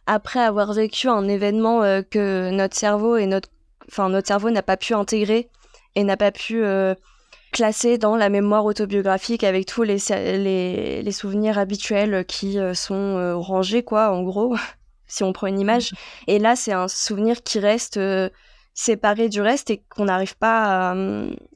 après 0.06 0.40
avoir 0.40 0.74
vécu 0.74 1.08
un 1.08 1.28
événement 1.28 1.84
euh, 1.84 2.02
que 2.02 2.50
notre 2.52 2.76
cerveau 2.76 3.18
et 3.18 3.26
notre, 3.26 3.50
enfin 3.88 4.10
notre 4.10 4.28
cerveau 4.28 4.50
n'a 4.50 4.64
pas 4.64 4.78
pu 4.78 4.94
intégrer 4.94 5.50
et 5.96 6.04
n'a 6.04 6.18
pas 6.18 6.32
pu 6.32 6.64
euh, 6.64 6.94
classer 7.52 7.98
dans 7.98 8.16
la 8.16 8.30
mémoire 8.30 8.66
autobiographique 8.66 9.44
avec 9.44 9.66
tous 9.66 9.84
les, 9.84 9.98
les, 10.10 11.02
les 11.02 11.12
souvenirs 11.12 11.58
habituels 11.58 12.26
qui 12.26 12.60
euh, 12.60 12.74
sont 12.74 13.40
rangés 13.40 13.84
quoi 13.84 14.12
en 14.12 14.24
gros. 14.24 14.56
si 15.08 15.24
on 15.24 15.32
prend 15.32 15.48
une 15.48 15.60
image. 15.60 15.92
Et 16.26 16.40
là, 16.40 16.56
c'est 16.56 16.74
un 16.74 16.88
souvenir 16.88 17.44
qui 17.44 17.60
reste 17.60 18.00
séparé 18.74 19.30
du 19.30 19.42
reste 19.42 19.70
et 19.70 19.84
qu'on 19.90 20.06
n'arrive 20.06 20.36
pas 20.38 20.96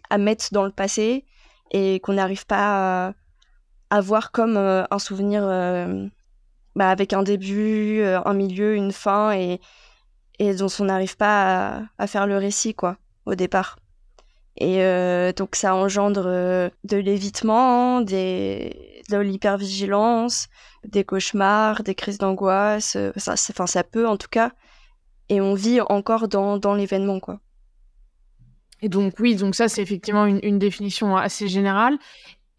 à, 0.10 0.18
mettre 0.20 0.50
dans 0.52 0.64
le 0.64 0.72
passé 0.72 1.26
et 1.72 2.00
qu'on 2.02 2.14
n'arrive 2.14 2.46
pas 2.46 3.16
à, 3.90 4.02
voir 4.02 4.32
comme 4.32 4.58
un 4.58 5.00
souvenir 5.00 5.42
bah, 6.78 6.90
avec 6.90 7.12
un 7.12 7.24
début, 7.24 8.02
un 8.04 8.34
milieu, 8.34 8.76
une 8.76 8.94
fin 8.94 9.34
et, 9.34 9.60
dont 10.40 10.68
on 10.80 10.86
n'arrive 10.86 11.18
pas 11.18 11.82
à, 11.98 12.08
faire 12.08 12.28
le 12.28 12.38
récit 12.38 12.74
quoi 12.74 12.98
au 13.26 13.36
départ. 13.36 13.78
Et 14.60 14.82
euh, 14.82 15.32
donc 15.34 15.56
ça 15.56 15.76
engendre 15.76 16.24
euh, 16.26 16.70
de 16.84 16.98
l'évitement, 16.98 18.02
de 18.02 19.22
l'hypervigilance, 19.22 20.48
des 20.84 21.04
cauchemars, 21.04 21.84
des 21.84 21.94
crises 21.94 22.18
d'angoisse. 22.18 22.96
Euh, 22.96 23.12
ça, 23.18 23.34
enfin, 23.34 23.68
ça 23.68 23.84
peut 23.84 24.08
en 24.08 24.18
tout 24.18 24.30
cas. 24.30 24.52
Et 25.30 25.42
on 25.42 25.54
vit 25.54 25.80
encore 25.82 26.28
dans, 26.28 26.74
l'événement, 26.74 27.20
quoi. 27.20 27.40
Et 28.82 28.90
donc 28.90 29.16
oui, 29.20 29.36
donc 29.36 29.56
ça 29.56 29.68
c'est 29.68 29.82
effectivement 29.82 30.26
une, 30.26 30.60
définition 30.60 31.18
assez 31.18 31.48
générale. 31.48 31.98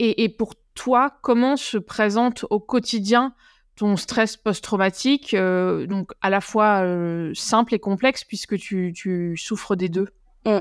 Et, 0.00 0.28
pour 0.28 0.54
toi, 0.74 1.10
comment 1.22 1.56
se 1.56 1.76
présente 1.76 2.44
au 2.50 2.60
quotidien 2.60 3.34
ton 3.78 3.96
stress 3.96 4.36
post-traumatique, 4.36 5.34
donc 5.34 6.10
à 6.20 6.30
la 6.30 6.40
fois 6.40 6.84
simple 7.34 7.74
et 7.74 7.78
complexe 7.78 8.24
puisque 8.24 8.58
tu, 8.58 9.36
souffres 9.36 9.76
des 9.76 9.88
deux 9.88 10.08
mmh. 10.44 10.58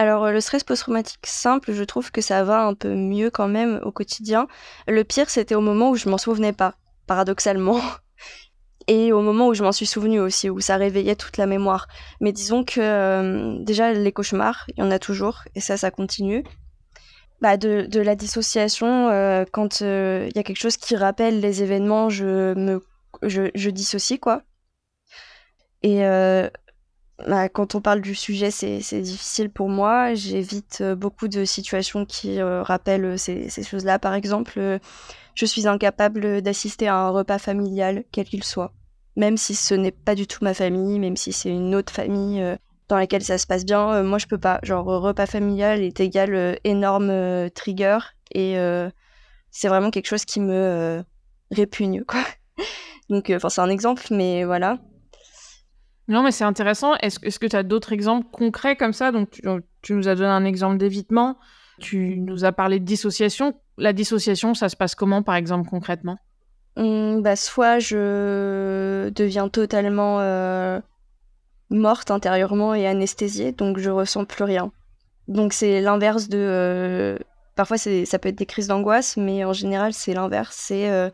Alors 0.00 0.24
euh, 0.24 0.32
le 0.32 0.40
stress 0.40 0.64
post-traumatique 0.64 1.26
simple, 1.26 1.72
je 1.72 1.84
trouve 1.84 2.10
que 2.10 2.22
ça 2.22 2.42
va 2.42 2.64
un 2.64 2.72
peu 2.72 2.94
mieux 2.94 3.30
quand 3.30 3.48
même 3.48 3.80
au 3.84 3.92
quotidien. 3.92 4.46
Le 4.88 5.04
pire, 5.04 5.28
c'était 5.28 5.54
au 5.54 5.60
moment 5.60 5.90
où 5.90 5.94
je 5.94 6.08
m'en 6.08 6.16
souvenais 6.16 6.54
pas, 6.54 6.74
paradoxalement. 7.06 7.80
Et 8.88 9.12
au 9.12 9.20
moment 9.20 9.48
où 9.48 9.54
je 9.54 9.62
m'en 9.62 9.72
suis 9.72 9.84
souvenu 9.84 10.18
aussi, 10.18 10.48
où 10.48 10.58
ça 10.58 10.76
réveillait 10.76 11.16
toute 11.16 11.36
la 11.36 11.46
mémoire. 11.46 11.86
Mais 12.22 12.32
disons 12.32 12.64
que 12.64 12.80
euh, 12.80 13.58
déjà 13.62 13.92
les 13.92 14.10
cauchemars, 14.10 14.64
il 14.68 14.80
y 14.80 14.82
en 14.82 14.90
a 14.90 14.98
toujours, 14.98 15.42
et 15.54 15.60
ça, 15.60 15.76
ça 15.76 15.90
continue. 15.90 16.44
Bah, 17.40 17.56
de, 17.56 18.00
la 18.00 18.16
dissociation, 18.16 19.08
euh, 19.08 19.44
quand 19.50 19.80
il 19.80 20.32
y 20.34 20.38
a 20.38 20.42
quelque 20.42 20.60
chose 20.60 20.76
qui 20.76 20.94
rappelle 20.96 21.40
les 21.40 21.62
événements, 21.62 22.10
je 22.10 22.54
me 22.54 22.82
je, 23.22 23.50
je 23.54 23.70
dissocie 23.70 24.20
quoi. 24.20 24.42
Et 25.82 26.04
bah, 27.26 27.48
quand 27.48 27.74
on 27.74 27.80
parle 27.80 28.00
du 28.00 28.14
sujet, 28.14 28.50
c'est 28.50 29.00
difficile 29.00 29.50
pour 29.50 29.68
moi. 29.68 30.14
J'évite 30.14 30.78
euh, 30.80 30.94
beaucoup 30.94 31.28
de 31.28 31.44
situations 31.44 32.06
qui 32.06 32.40
euh, 32.40 32.62
rappellent 32.62 33.04
euh, 33.04 33.16
ces, 33.16 33.50
choses-là. 33.62 33.98
Par 33.98 34.14
exemple, 34.14 34.78
je 35.34 35.46
suis 35.46 35.68
incapable 35.68 36.42
d'assister 36.42 36.88
à 36.88 36.96
un 36.96 37.10
repas 37.10 37.38
familial, 37.38 38.04
quel 38.12 38.26
qu'il 38.26 38.44
soit. 38.44 38.72
Même 39.16 39.36
si 39.36 39.54
ce 39.54 39.74
n'est 39.74 39.90
pas 39.90 40.14
du 40.14 40.26
tout 40.26 40.42
ma 40.42 40.54
famille, 40.54 40.98
même 40.98 41.16
si 41.16 41.32
c'est 41.32 41.50
une 41.50 41.74
autre 41.74 41.92
famille 41.92 42.42
dans 42.90 42.98
laquelle 42.98 43.22
ça 43.22 43.38
se 43.38 43.46
passe 43.46 43.64
bien, 43.64 44.02
moi 44.02 44.18
je 44.18 44.26
peux 44.26 44.38
pas. 44.38 44.60
Genre, 44.62 44.84
repas 44.84 45.26
familial 45.26 45.80
est 45.80 46.00
égal 46.00 46.58
énorme 46.64 47.50
trigger. 47.54 47.98
Et 48.34 48.56
c'est 49.50 49.68
vraiment 49.68 49.90
quelque 49.90 50.06
chose 50.06 50.24
qui 50.24 50.40
me 50.40 51.02
répugne, 51.50 52.04
quoi. 52.04 52.20
Donc, 53.08 53.32
enfin, 53.34 53.48
c'est 53.48 53.60
un 53.60 53.70
exemple, 53.70 54.04
mais 54.10 54.44
voilà. 54.44 54.78
Non, 56.08 56.22
mais 56.22 56.32
c'est 56.32 56.44
intéressant. 56.44 56.94
Est-ce 56.96 57.38
que 57.38 57.46
tu 57.46 57.56
as 57.56 57.62
d'autres 57.62 57.92
exemples 57.92 58.26
concrets 58.32 58.76
comme 58.76 58.92
ça? 58.92 59.12
Donc, 59.12 59.30
tu, 59.82 59.94
nous 59.94 60.08
as 60.08 60.16
donné 60.16 60.28
un 60.28 60.44
exemple 60.44 60.76
d'évitement. 60.76 61.38
Tu 61.78 62.18
nous 62.18 62.44
as 62.44 62.52
parlé 62.52 62.80
de 62.80 62.84
dissociation. 62.84 63.54
La 63.78 63.92
dissociation, 63.92 64.54
ça 64.54 64.68
se 64.68 64.76
passe 64.76 64.94
comment, 64.94 65.22
par 65.22 65.36
exemple, 65.36 65.68
concrètement? 65.68 66.18
Mmh, 66.76 67.22
bah, 67.22 67.36
Soit 67.36 67.78
je 67.78 69.08
deviens 69.10 69.48
totalement 69.48 70.20
euh, 70.20 70.80
morte 71.70 72.10
intérieurement 72.10 72.74
et 72.74 72.86
anesthésiée, 72.86 73.52
donc 73.52 73.78
je 73.78 73.90
ressens 73.90 74.24
plus 74.24 74.44
rien. 74.44 74.72
Donc, 75.28 75.52
c'est 75.52 75.80
l'inverse 75.80 76.28
de. 76.28 76.38
Euh, 76.38 77.18
parfois, 77.54 77.78
ça 77.78 78.18
peut 78.18 78.28
être 78.28 78.36
des 78.36 78.46
crises 78.46 78.66
d'angoisse, 78.66 79.16
mais 79.16 79.44
en 79.44 79.52
général, 79.52 79.92
c'est 79.92 80.14
l'inverse. 80.14 80.56
C'est. 80.58 80.90
Euh, 80.90 81.10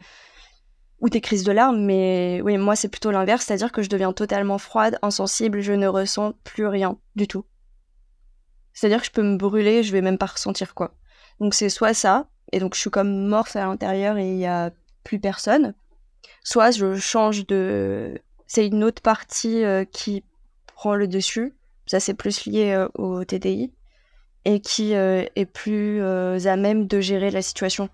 ou 1.00 1.08
des 1.08 1.20
crises 1.20 1.44
de 1.44 1.52
larmes, 1.52 1.84
mais 1.84 2.40
oui, 2.42 2.56
moi 2.56 2.74
c'est 2.74 2.88
plutôt 2.88 3.10
l'inverse, 3.10 3.44
c'est-à-dire 3.44 3.72
que 3.72 3.82
je 3.82 3.88
deviens 3.88 4.12
totalement 4.12 4.58
froide, 4.58 4.98
insensible, 5.02 5.60
je 5.60 5.72
ne 5.72 5.86
ressens 5.86 6.32
plus 6.44 6.66
rien 6.66 6.98
du 7.16 7.28
tout. 7.28 7.44
C'est-à-dire 8.72 9.00
que 9.00 9.06
je 9.06 9.10
peux 9.10 9.22
me 9.22 9.36
brûler, 9.36 9.82
je 9.82 9.92
vais 9.92 10.00
même 10.00 10.18
pas 10.18 10.26
ressentir 10.26 10.74
quoi. 10.74 10.94
Donc 11.38 11.54
c'est 11.54 11.68
soit 11.68 11.92
ça, 11.92 12.28
et 12.52 12.60
donc 12.60 12.74
je 12.74 12.80
suis 12.80 12.90
comme 12.90 13.26
morte 13.26 13.56
à 13.56 13.66
l'intérieur 13.66 14.16
et 14.16 14.30
il 14.30 14.38
y 14.38 14.46
a 14.46 14.70
plus 15.04 15.18
personne, 15.18 15.74
soit 16.42 16.70
je 16.70 16.94
change 16.94 17.46
de... 17.46 18.18
C'est 18.46 18.66
une 18.66 18.84
autre 18.84 19.02
partie 19.02 19.64
euh, 19.64 19.84
qui 19.84 20.24
prend 20.76 20.94
le 20.94 21.08
dessus, 21.08 21.54
ça 21.86 21.98
c'est 21.98 22.14
plus 22.14 22.46
lié 22.46 22.72
euh, 22.72 22.88
au 22.94 23.24
TDI, 23.24 23.72
et 24.44 24.60
qui 24.60 24.94
euh, 24.94 25.24
est 25.34 25.46
plus 25.46 26.00
à 26.00 26.56
même 26.56 26.86
de 26.86 27.00
gérer 27.00 27.32
la 27.32 27.42
situation 27.42 27.90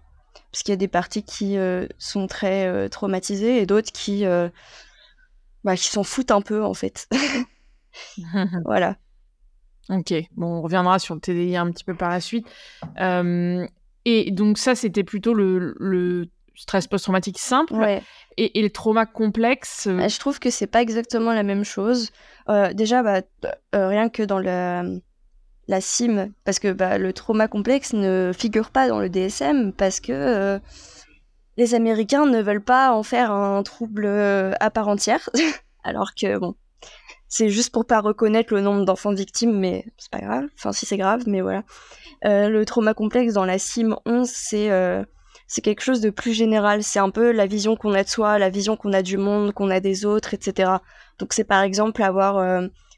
parce 0.52 0.62
qu'il 0.62 0.72
y 0.72 0.74
a 0.74 0.76
des 0.76 0.88
parties 0.88 1.22
qui 1.22 1.56
euh, 1.56 1.86
sont 1.98 2.26
très 2.26 2.66
euh, 2.66 2.88
traumatisées 2.88 3.60
et 3.62 3.66
d'autres 3.66 3.90
qui, 3.90 4.26
euh, 4.26 4.50
bah, 5.64 5.76
qui 5.76 5.86
s'en 5.88 6.04
foutent 6.04 6.30
un 6.30 6.42
peu 6.42 6.62
en 6.62 6.74
fait. 6.74 7.08
voilà. 8.64 8.96
Ok, 9.88 10.12
bon, 10.36 10.58
on 10.58 10.62
reviendra 10.62 10.98
sur 10.98 11.14
le 11.14 11.20
TDI 11.20 11.56
un 11.56 11.70
petit 11.70 11.84
peu 11.84 11.94
par 11.94 12.10
la 12.10 12.20
suite. 12.20 12.46
et 12.98 14.30
donc 14.30 14.58
ça, 14.58 14.74
c'était 14.74 15.04
plutôt 15.04 15.34
le, 15.34 15.74
le 15.78 16.28
stress 16.54 16.86
post-traumatique 16.86 17.38
simple. 17.38 17.74
Et, 18.36 18.58
et, 18.58 18.62
le 18.62 18.70
trauma 18.70 19.04
complexe. 19.06 19.88
Bah, 19.88 20.08
je 20.08 20.18
trouve 20.18 20.38
que 20.38 20.50
c'est 20.50 20.66
pas 20.66 20.80
exactement 20.80 21.32
la 21.32 21.42
même 21.42 21.64
chose. 21.64 22.10
déjà, 22.72 23.02
bah, 23.02 23.22
rien 23.72 24.08
que 24.08 24.22
dans 24.22 24.38
le 24.38 25.00
la 25.68 25.80
CIM, 25.80 26.32
parce 26.44 26.58
que 26.58 26.72
bah, 26.72 26.98
le 26.98 27.12
trauma 27.12 27.48
complexe 27.48 27.92
ne 27.92 28.32
figure 28.36 28.70
pas 28.70 28.88
dans 28.88 29.00
le 29.00 29.08
DSM, 29.08 29.72
parce 29.72 30.00
que 30.00 30.12
euh, 30.12 30.58
les 31.56 31.74
Américains 31.74 32.26
ne 32.26 32.42
veulent 32.42 32.64
pas 32.64 32.92
en 32.92 33.02
faire 33.02 33.30
un 33.30 33.62
trouble 33.62 34.04
euh, 34.04 34.52
à 34.60 34.70
part 34.70 34.88
entière, 34.88 35.30
alors 35.84 36.14
que 36.14 36.38
bon, 36.38 36.56
c'est 37.28 37.48
juste 37.48 37.72
pour 37.72 37.86
pas 37.86 38.00
reconnaître 38.00 38.52
le 38.52 38.60
nombre 38.60 38.84
d'enfants 38.84 39.14
victimes, 39.14 39.58
mais 39.58 39.86
c'est 39.98 40.10
pas 40.10 40.20
grave, 40.20 40.44
enfin 40.56 40.72
si 40.72 40.84
c'est 40.84 40.98
grave, 40.98 41.22
mais 41.26 41.40
voilà. 41.40 41.62
Euh, 42.24 42.48
le 42.48 42.64
trauma 42.64 42.94
complexe 42.94 43.32
dans 43.32 43.44
la 43.44 43.58
CIM 43.58 43.96
11, 44.04 44.28
c'est 44.28 44.68
c'est 45.52 45.60
quelque 45.60 45.82
chose 45.82 46.00
de 46.00 46.08
plus 46.08 46.32
général, 46.32 46.82
c'est 46.82 46.98
un 46.98 47.10
peu 47.10 47.30
la 47.30 47.44
vision 47.44 47.76
qu'on 47.76 47.92
a 47.92 48.02
de 48.02 48.08
soi, 48.08 48.38
la 48.38 48.48
vision 48.48 48.74
qu'on 48.74 48.94
a 48.94 49.02
du 49.02 49.18
monde, 49.18 49.52
qu'on 49.52 49.68
a 49.68 49.80
des 49.80 50.06
autres, 50.06 50.32
etc. 50.32 50.70
Donc 51.18 51.34
c'est 51.34 51.44
par 51.44 51.60
exemple 51.60 52.02
avoir 52.02 52.38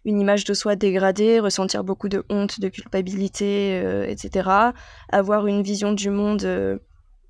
une 0.05 0.21
image 0.21 0.45
de 0.45 0.55
soi 0.55 0.77
dégradée, 0.77 1.40
ressentir 1.40 1.83
beaucoup 1.83 2.09
de 2.09 2.25
honte, 2.29 2.61
de 2.61 2.69
culpabilité, 2.69 3.81
euh, 3.83 4.07
etc. 4.07 4.49
Avoir 5.11 5.49
une 5.49 5.62
vision 5.62 5.90
du 5.90 6.11
monde 6.11 6.45
euh, 6.45 6.79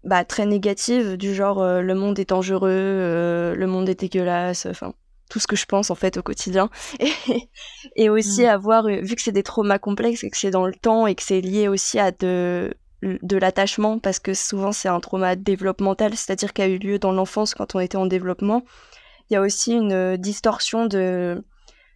bah, 0.05 0.27
très 0.27 0.45
négative, 0.45 1.17
du 1.17 1.35
genre 1.35 1.63
euh, 1.63 1.81
le 1.81 1.95
monde 1.95 2.19
est 2.19 2.29
dangereux, 2.29 3.55
le 3.57 3.67
monde 3.67 3.89
est 3.89 4.01
dégueulasse, 4.01 4.67
enfin 4.67 4.93
tout 5.31 5.41
ce 5.41 5.47
que 5.47 5.57
je 5.57 5.65
pense 5.65 5.91
en 5.91 5.95
fait 5.95 6.19
au 6.19 6.23
quotidien. 6.23 6.69
Et, 7.97 8.11
aussi 8.11 8.43
mm. 8.43 8.49
avoir, 8.49 8.87
vu 8.89 9.17
que 9.17 9.23
c'est 9.23 9.33
des 9.33 9.43
traumas 9.43 9.79
complexes 9.79 10.23
et 10.23 10.29
que 10.29 10.37
c'est 10.37 10.51
dans 10.51 10.67
le 10.67 10.75
temps 10.75 11.07
et 11.07 11.15
que 11.15 11.23
c'est 11.23 11.41
lié 11.41 11.67
aussi 11.67 11.99
à 11.99 12.11
de, 12.11 12.75
de 13.23 13.37
l'attachement, 13.37 13.99
parce 13.99 14.19
que 14.19 14.35
souvent 14.35 14.73
c'est 14.73 14.89
un 14.89 15.01
trauma 15.01 15.37
développemental, 15.37 16.15
c'est-à-dire 16.15 16.53
qui 16.53 16.63
a 16.63 16.69
eu 16.69 16.79
lieu 16.79 16.99
dans 16.99 17.13
l'enfance 17.13 17.55
quand 17.55 17.75
on 17.75 17.81
était 17.81 17.97
en 17.97 18.07
développement, 18.07 18.63
il 19.31 19.35
y 19.35 19.37
a 19.37 19.41
aussi 19.41 19.73
une 19.73 20.17
distorsion 20.17 20.87
de 20.87 21.43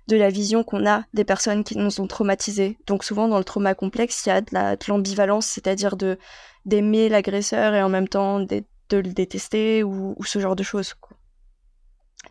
de 0.08 0.16
la 0.16 0.30
vision 0.30 0.64
qu'on 0.64 0.86
a 0.86 1.04
des 1.12 1.24
personnes 1.24 1.64
qui 1.64 1.76
nous 1.76 2.00
ont 2.00 2.06
traumatisés. 2.06 2.78
Donc 2.86 3.04
souvent 3.04 3.28
dans 3.28 3.38
le 3.38 3.44
trauma 3.44 3.74
complexe, 3.74 4.24
il 4.24 4.30
y 4.30 4.32
a 4.32 4.40
de 4.40 4.88
l'ambivalence, 4.88 5.46
c'est-à-dire 5.46 5.96
de 5.96 6.18
d'aimer 6.64 7.08
l'agresseur 7.08 7.74
et 7.74 7.82
en 7.82 7.88
même 7.88 8.08
temps 8.08 8.40
de, 8.40 8.64
le 8.90 9.02
détester 9.02 9.84
ou, 9.84 10.16
ce 10.24 10.38
genre 10.38 10.56
de 10.56 10.62
choses. 10.62 10.94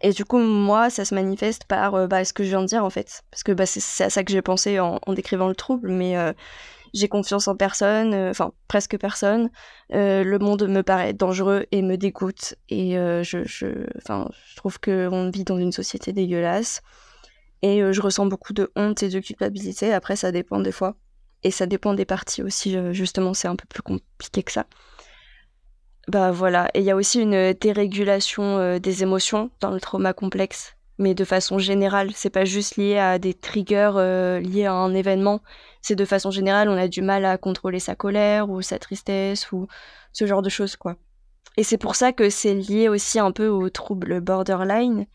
Et 0.02 0.12
du 0.12 0.26
coup, 0.26 0.38
moi, 0.38 0.90
ça 0.90 1.06
se 1.06 1.16
manifeste 1.16 1.64
par 1.64 1.96
euh, 1.96 2.08
bah, 2.08 2.24
ce 2.26 2.34
que 2.34 2.44
je 2.44 2.50
viens 2.50 2.62
de 2.62 2.68
dire 2.68 2.84
en 2.84 2.90
fait. 2.90 3.24
Parce 3.32 3.44
que 3.44 3.52
bah, 3.52 3.66
c'est 3.66 4.04
à 4.04 4.10
ça 4.10 4.24
que 4.24 4.32
j'ai 4.32 4.42
pensé 4.42 4.80
en, 4.80 5.00
décrivant 5.10 5.48
le 5.48 5.56
trouble, 5.56 5.90
mais 5.90 6.18
euh, 6.18 6.34
j'ai 6.98 7.08
confiance 7.08 7.48
en 7.48 7.56
personne, 7.56 8.14
euh, 8.14 8.30
enfin 8.32 8.52
presque 8.68 8.98
personne. 8.98 9.50
le 9.90 10.38
monde 10.38 10.68
me 10.68 10.82
paraît 10.82 11.14
dangereux 11.14 11.66
et 11.72 11.82
me 11.82 11.96
dégoûte. 11.96 12.56
Et 12.70 12.94
je, 12.94 13.44
je, 13.46 13.68
je 13.68 14.56
trouve 14.56 14.80
qu'on 14.80 15.30
vit 15.30 15.44
dans 15.44 15.58
une 15.58 15.72
société 15.72 16.14
dégueulasse. 16.14 16.82
Et 17.62 17.82
euh, 17.82 17.92
je 17.92 18.02
ressens 18.02 18.26
beaucoup 18.26 18.54
de 18.54 18.72
honte 18.76 19.04
et 19.04 19.10
de 19.10 19.20
culpabilité. 19.20 19.94
Après, 19.94 20.16
ça 20.16 20.32
dépend 20.32 20.60
des 20.60 20.72
fois. 20.72 20.96
Et 21.44 21.52
ça 21.52 21.66
dépend 21.66 21.94
des 21.94 22.06
parties 22.06 22.44
aussi. 22.44 22.76
Euh, 22.76 22.94
justement, 22.94 23.34
c'est 23.34 23.48
un 23.48 23.56
peu 23.56 23.66
plus 23.68 23.82
compliqué 23.82 24.44
que 24.44 24.52
ça. 24.52 24.66
Bah 26.08 26.32
voilà. 26.32 26.70
Et 26.74 26.80
il 26.80 26.86
y 26.86 26.92
a 26.92 26.96
aussi 26.96 27.22
une 27.22 27.54
dérégulation 27.54 28.58
euh, 28.58 28.80
des 28.80 29.04
émotions 29.04 29.50
dans 29.60 29.72
le 29.72 29.80
trauma 29.80 30.14
complexe. 30.14 30.74
Mais 31.00 31.14
de 31.14 31.26
façon 31.26 31.60
générale, 31.60 32.12
c'est 32.16 32.32
pas 32.32 32.46
juste 32.46 32.78
lié 32.78 32.98
à 32.98 33.20
des 33.20 33.36
triggers 33.36 33.92
liés 34.42 34.66
à 34.66 34.74
un 34.74 34.96
événement. 34.96 35.42
C'est 35.88 35.96
de 35.96 36.04
façon 36.04 36.32
générale, 36.32 36.68
on 36.68 36.76
a 36.76 36.90
du 36.90 37.02
mal 37.02 37.24
à 37.24 37.38
contrôler 37.38 37.80
sa 37.80 37.96
colère 37.96 38.50
ou 38.50 38.62
sa 38.62 38.78
tristesse 38.78 39.54
ou 39.54 39.68
ce 40.12 40.26
genre 40.26 40.42
de 40.42 40.50
choses, 40.50 40.76
quoi. 40.76 40.98
Et 41.56 41.64
c'est 41.64 41.78
pour 41.78 41.96
ça 41.96 42.12
que 42.12 42.30
c'est 42.30 42.54
lié 42.54 42.90
aussi 42.90 43.20
un 43.20 43.32
peu 43.32 43.48
au 43.48 43.70
trouble 43.70 44.20
borderline 44.20 45.08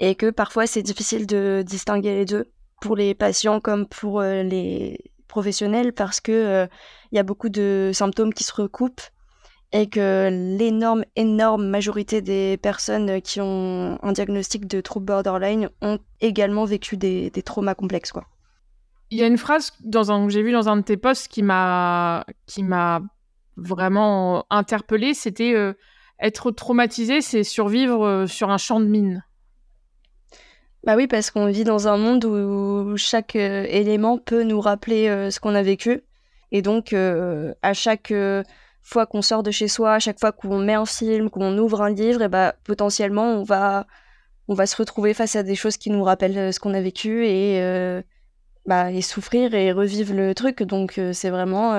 et 0.00 0.16
que 0.16 0.30
parfois 0.30 0.66
c'est 0.66 0.82
difficile 0.82 1.28
de 1.28 1.62
distinguer 1.64 2.16
les 2.16 2.24
deux 2.24 2.50
pour 2.80 2.96
les 2.96 3.14
patients 3.14 3.60
comme 3.60 3.86
pour 3.86 4.20
les 4.20 5.12
professionnels 5.28 5.92
parce 5.92 6.18
que 6.18 6.66
il 7.12 7.16
y 7.16 7.20
a 7.20 7.22
beaucoup 7.22 7.48
de 7.48 7.92
symptômes 7.94 8.34
qui 8.34 8.42
se 8.42 8.52
recoupent 8.52 9.08
et 9.70 9.88
que 9.88 10.28
l'énorme, 10.58 11.04
énorme 11.14 11.68
majorité 11.68 12.20
des 12.20 12.56
personnes 12.56 13.22
qui 13.22 13.40
ont 13.40 13.96
un 14.02 14.10
diagnostic 14.10 14.66
de 14.66 14.80
trouble 14.80 15.06
borderline 15.06 15.70
ont 15.82 16.00
également 16.20 16.64
vécu 16.64 16.96
des, 16.96 17.30
traumas 17.44 17.76
complexes. 17.76 18.10
Quoi. 18.10 18.26
Il 19.10 19.18
y 19.18 19.22
a 19.22 19.26
une 19.26 19.38
phrase 19.38 19.72
dans 19.80 20.10
un, 20.10 20.26
que 20.26 20.32
j'ai 20.32 20.42
vu 20.42 20.52
dans 20.52 20.68
un 20.68 20.76
de 20.76 20.82
tes 20.82 20.96
posts 20.96 21.28
qui 21.28 21.42
m'a, 21.42 22.24
qui 22.46 22.62
m'a 22.62 23.02
vraiment 23.56 24.44
interpellée, 24.50 25.14
c'était 25.14 25.54
euh, 25.54 25.74
être 26.20 26.50
traumatisé, 26.50 27.20
c'est 27.20 27.44
survivre 27.44 28.04
euh, 28.04 28.26
sur 28.26 28.50
un 28.50 28.58
champ 28.58 28.80
de 28.80 28.86
mine. 28.86 29.24
Bah 30.84 30.96
oui, 30.96 31.06
parce 31.06 31.30
qu'on 31.30 31.46
vit 31.46 31.64
dans 31.64 31.88
un 31.88 31.96
monde 31.96 32.24
où 32.24 32.96
chaque 32.96 33.36
euh, 33.36 33.66
élément 33.68 34.18
peut 34.18 34.42
nous 34.42 34.60
rappeler 34.60 35.30
ce 35.30 35.40
qu'on 35.40 35.54
a 35.54 35.62
vécu. 35.62 36.02
Et 36.52 36.62
donc, 36.62 36.92
à 36.92 37.72
chaque 37.74 38.12
fois 38.86 39.04
qu'on 39.04 39.20
sort 39.20 39.42
de 39.42 39.50
chez 39.50 39.66
soi, 39.66 39.94
à 39.94 39.98
chaque 39.98 40.20
fois 40.20 40.30
qu'on 40.30 40.60
met 40.60 40.74
un 40.74 40.86
film, 40.86 41.28
qu'on 41.28 41.58
ouvre 41.58 41.82
un 41.82 41.90
livre, 41.90 42.22
et 42.22 42.28
bah, 42.28 42.54
potentiellement, 42.62 43.32
on 43.32 43.42
va, 43.42 43.86
on 44.46 44.54
va 44.54 44.66
se 44.66 44.76
retrouver 44.76 45.12
face 45.12 45.34
à 45.34 45.42
des 45.42 45.56
choses 45.56 45.76
qui 45.76 45.90
nous 45.90 46.04
rappellent 46.04 46.38
euh, 46.38 46.52
ce 46.52 46.60
qu'on 46.60 46.72
a 46.72 46.80
vécu 46.80 47.26
et, 47.26 47.60
euh, 47.62 48.00
bah, 48.66 48.90
et 48.92 49.02
souffrir 49.02 49.54
et 49.54 49.72
revivre 49.72 50.14
le 50.14 50.34
truc. 50.34 50.62
Donc, 50.62 50.98
euh, 50.98 51.12
c'est 51.12 51.30
vraiment. 51.30 51.72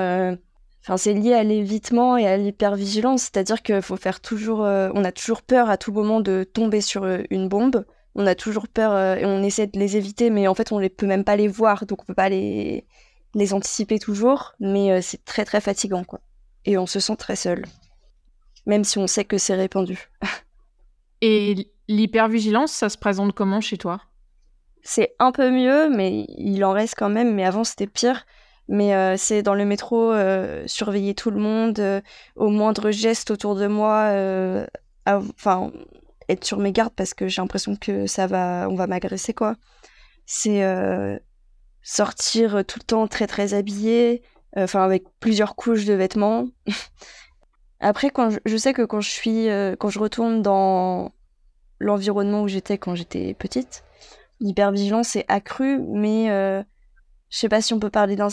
Enfin, 0.83 0.97
c'est 0.97 1.13
lié 1.13 1.33
à 1.33 1.43
l'évitement 1.43 2.17
et 2.17 2.27
à 2.27 2.37
l'hypervigilance, 2.37 3.23
c'est-à-dire 3.23 3.61
qu'il 3.61 3.81
faut 3.81 3.97
faire 3.97 4.21
toujours. 4.21 4.59
on 4.59 5.03
a 5.03 5.11
toujours 5.11 5.41
peur 5.41 5.69
à 5.69 5.77
tout 5.77 5.91
moment 5.91 6.21
de 6.21 6.45
tomber 6.45 6.79
sur 6.79 7.05
une 7.29 7.49
bombe. 7.49 7.85
On 8.15 8.25
a 8.25 8.35
toujours 8.35 8.69
peur 8.69 9.17
et 9.17 9.25
on 9.25 9.43
essaie 9.43 9.67
de 9.67 9.77
les 9.77 9.97
éviter, 9.97 10.29
mais 10.29 10.47
en 10.47 10.55
fait, 10.55 10.71
on 10.71 10.79
ne 10.79 10.87
peut 10.87 11.05
même 11.05 11.25
pas 11.25 11.35
les 11.35 11.49
voir, 11.49 11.85
donc 11.85 12.03
on 12.03 12.05
peut 12.05 12.13
pas 12.13 12.29
les, 12.29 12.87
les 13.35 13.53
anticiper 13.53 13.99
toujours. 13.99 14.53
Mais 14.61 15.01
c'est 15.01 15.25
très 15.25 15.43
très 15.43 15.59
fatigant, 15.59 16.05
quoi 16.05 16.21
et 16.67 16.77
on 16.77 16.85
se 16.85 16.99
sent 16.99 17.15
très 17.15 17.37
seul, 17.37 17.65
même 18.67 18.83
si 18.83 18.99
on 18.99 19.07
sait 19.07 19.25
que 19.25 19.37
c'est 19.37 19.55
répandu. 19.55 20.09
et 21.21 21.71
l'hypervigilance, 21.87 22.73
ça 22.73 22.89
se 22.89 22.97
présente 22.97 23.33
comment 23.33 23.61
chez 23.61 23.77
toi? 23.77 24.01
C'est 24.89 25.15
un 25.19 25.33
peu 25.33 25.51
mieux, 25.51 25.89
mais 25.89 26.25
il 26.37 26.63
en 26.63 26.71
reste 26.71 26.95
quand 26.95 27.09
même. 27.09 27.35
Mais 27.35 27.43
avant, 27.43 27.65
c'était 27.65 27.87
pire. 27.87 28.25
Mais 28.69 28.95
euh, 28.95 29.17
c'est 29.17 29.43
dans 29.43 29.53
le 29.53 29.65
métro, 29.65 30.13
euh, 30.13 30.63
surveiller 30.65 31.13
tout 31.13 31.29
le 31.29 31.41
monde, 31.41 31.77
euh, 31.79 31.99
au 32.37 32.49
moindre 32.49 32.89
geste 32.91 33.29
autour 33.29 33.55
de 33.55 33.67
moi, 33.67 34.13
enfin, 35.05 35.73
être 36.29 36.45
sur 36.45 36.59
mes 36.59 36.71
gardes 36.71 36.93
parce 36.95 37.13
que 37.13 37.27
j'ai 37.27 37.41
l'impression 37.41 37.75
que 37.75 38.07
ça 38.07 38.27
va, 38.27 38.67
on 38.69 38.75
va 38.75 38.87
m'agresser, 38.87 39.33
quoi. 39.33 39.57
C'est 40.25 40.63
sortir 41.81 42.63
tout 42.65 42.79
le 42.79 42.85
temps 42.85 43.07
très 43.07 43.27
très 43.27 43.53
habillé, 43.53 44.21
enfin 44.55 44.83
avec 44.83 45.03
plusieurs 45.19 45.57
couches 45.57 45.83
de 45.83 45.95
vêtements. 45.95 46.47
Après, 47.81 48.09
quand 48.09 48.29
je, 48.45 48.57
sais 48.57 48.73
que 48.73 48.83
quand 48.83 49.01
je 49.01 49.11
suis, 49.11 49.47
quand 49.79 49.89
je 49.89 49.99
retourne 49.99 50.41
dans 50.41 51.11
l'environnement 51.79 52.43
où 52.43 52.47
j'étais 52.47 52.77
quand 52.77 52.95
j'étais 52.95 53.33
petite, 53.33 53.83
l'hypervigilance 54.39 55.15
est 55.15 55.25
accrue, 55.27 55.79
mais 55.79 56.29
euh, 56.29 56.63
je 57.29 57.37
sais 57.37 57.49
pas 57.49 57.61
si 57.61 57.73
on 57.73 57.79
peut 57.79 57.89
parler 57.89 58.15
d'un, 58.15 58.29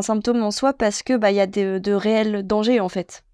symptôme 0.00 0.42
en 0.42 0.50
soi 0.50 0.72
parce 0.72 1.02
que 1.02 1.16
bah 1.16 1.30
il 1.30 1.36
y 1.36 1.40
a 1.40 1.46
de, 1.46 1.92
réels 1.92 2.46
dangers 2.46 2.80
en 2.80 2.88
fait. 2.88 3.24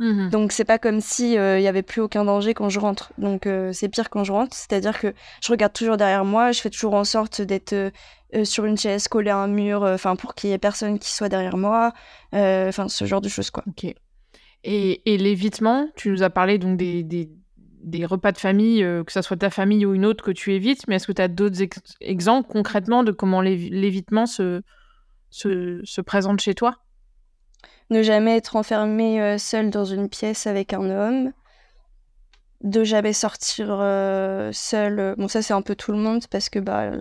Mmh 0.00 0.30
Donc 0.30 0.50
c'est 0.50 0.64
pas 0.64 0.78
comme 0.78 1.00
si 1.00 1.38
euh, 1.38 1.60
il 1.60 1.62
y 1.62 1.68
avait 1.68 1.82
plus 1.82 2.00
aucun 2.00 2.24
danger 2.24 2.52
quand 2.52 2.68
je 2.68 2.80
rentre. 2.80 3.12
Donc 3.18 3.48
c'est 3.72 3.88
pire 3.88 4.10
quand 4.10 4.24
je 4.24 4.32
rentre, 4.32 4.56
c'est-à-dire 4.56 4.98
que 4.98 5.14
je 5.40 5.52
regarde 5.52 5.72
toujours 5.72 5.96
derrière 5.96 6.24
moi, 6.24 6.52
je 6.52 6.60
fais 6.60 6.70
toujours 6.70 6.94
en 6.94 7.04
sorte 7.04 7.40
d'être 7.40 7.92
euh, 8.34 8.44
sur 8.44 8.64
une 8.64 8.76
chaise, 8.76 9.06
collée 9.06 9.30
à 9.30 9.36
un 9.36 9.46
mur, 9.46 9.84
euh, 9.84 9.94
enfin 9.94 10.16
pour 10.16 10.34
qu'il 10.34 10.50
y 10.50 10.52
ait 10.52 10.58
personne 10.58 10.98
qui 10.98 11.12
soit 11.12 11.28
derrière 11.28 11.56
moi, 11.56 11.92
euh, 12.34 12.68
enfin 12.68 12.88
ce 12.88 13.04
genre 13.04 13.20
de 13.20 13.28
choses 13.28 13.50
quoi. 13.50 13.62
Ok. 13.68 13.94
Et, 14.64 15.00
l'évitement, 15.04 15.88
tu 15.94 16.08
nous 16.08 16.22
as 16.22 16.30
parlé 16.30 16.58
donc 16.58 16.78
des, 16.78 17.02
des, 17.02 17.30
repas 18.04 18.32
de 18.32 18.38
famille, 18.38 18.80
que 18.80 19.12
ce 19.12 19.22
soit 19.22 19.36
ta 19.36 19.50
famille 19.50 19.86
ou 19.86 19.94
une 19.94 20.04
autre 20.04 20.24
que 20.24 20.30
tu 20.30 20.52
évites, 20.54 20.86
mais 20.88 20.96
est-ce 20.96 21.06
que 21.06 21.12
tu 21.12 21.22
as 21.22 21.28
d'autres 21.28 21.62
exemples 22.00 22.48
concrètement 22.50 23.02
de 23.02 23.12
comment 23.12 23.40
l'évitement 23.40 24.26
se, 24.26 24.62
se, 25.30 25.80
se, 25.84 26.00
présente 26.00 26.40
chez 26.40 26.54
toi? 26.54 26.76
Ne 27.90 28.02
jamais 28.02 28.36
être 28.36 28.56
enfermé 28.56 29.38
seul 29.38 29.70
dans 29.70 29.84
une 29.84 30.08
pièce 30.08 30.46
avec 30.46 30.72
un 30.72 30.90
homme. 30.90 31.32
De 32.62 32.82
jamais 32.82 33.12
sortir 33.12 33.68
seul. 34.52 35.14
Bon, 35.18 35.28
ça, 35.28 35.42
c'est 35.42 35.52
un 35.52 35.62
peu 35.62 35.74
tout 35.74 35.92
le 35.92 35.98
monde 35.98 36.26
parce 36.30 36.48
que 36.48 36.58
bah, 36.58 36.92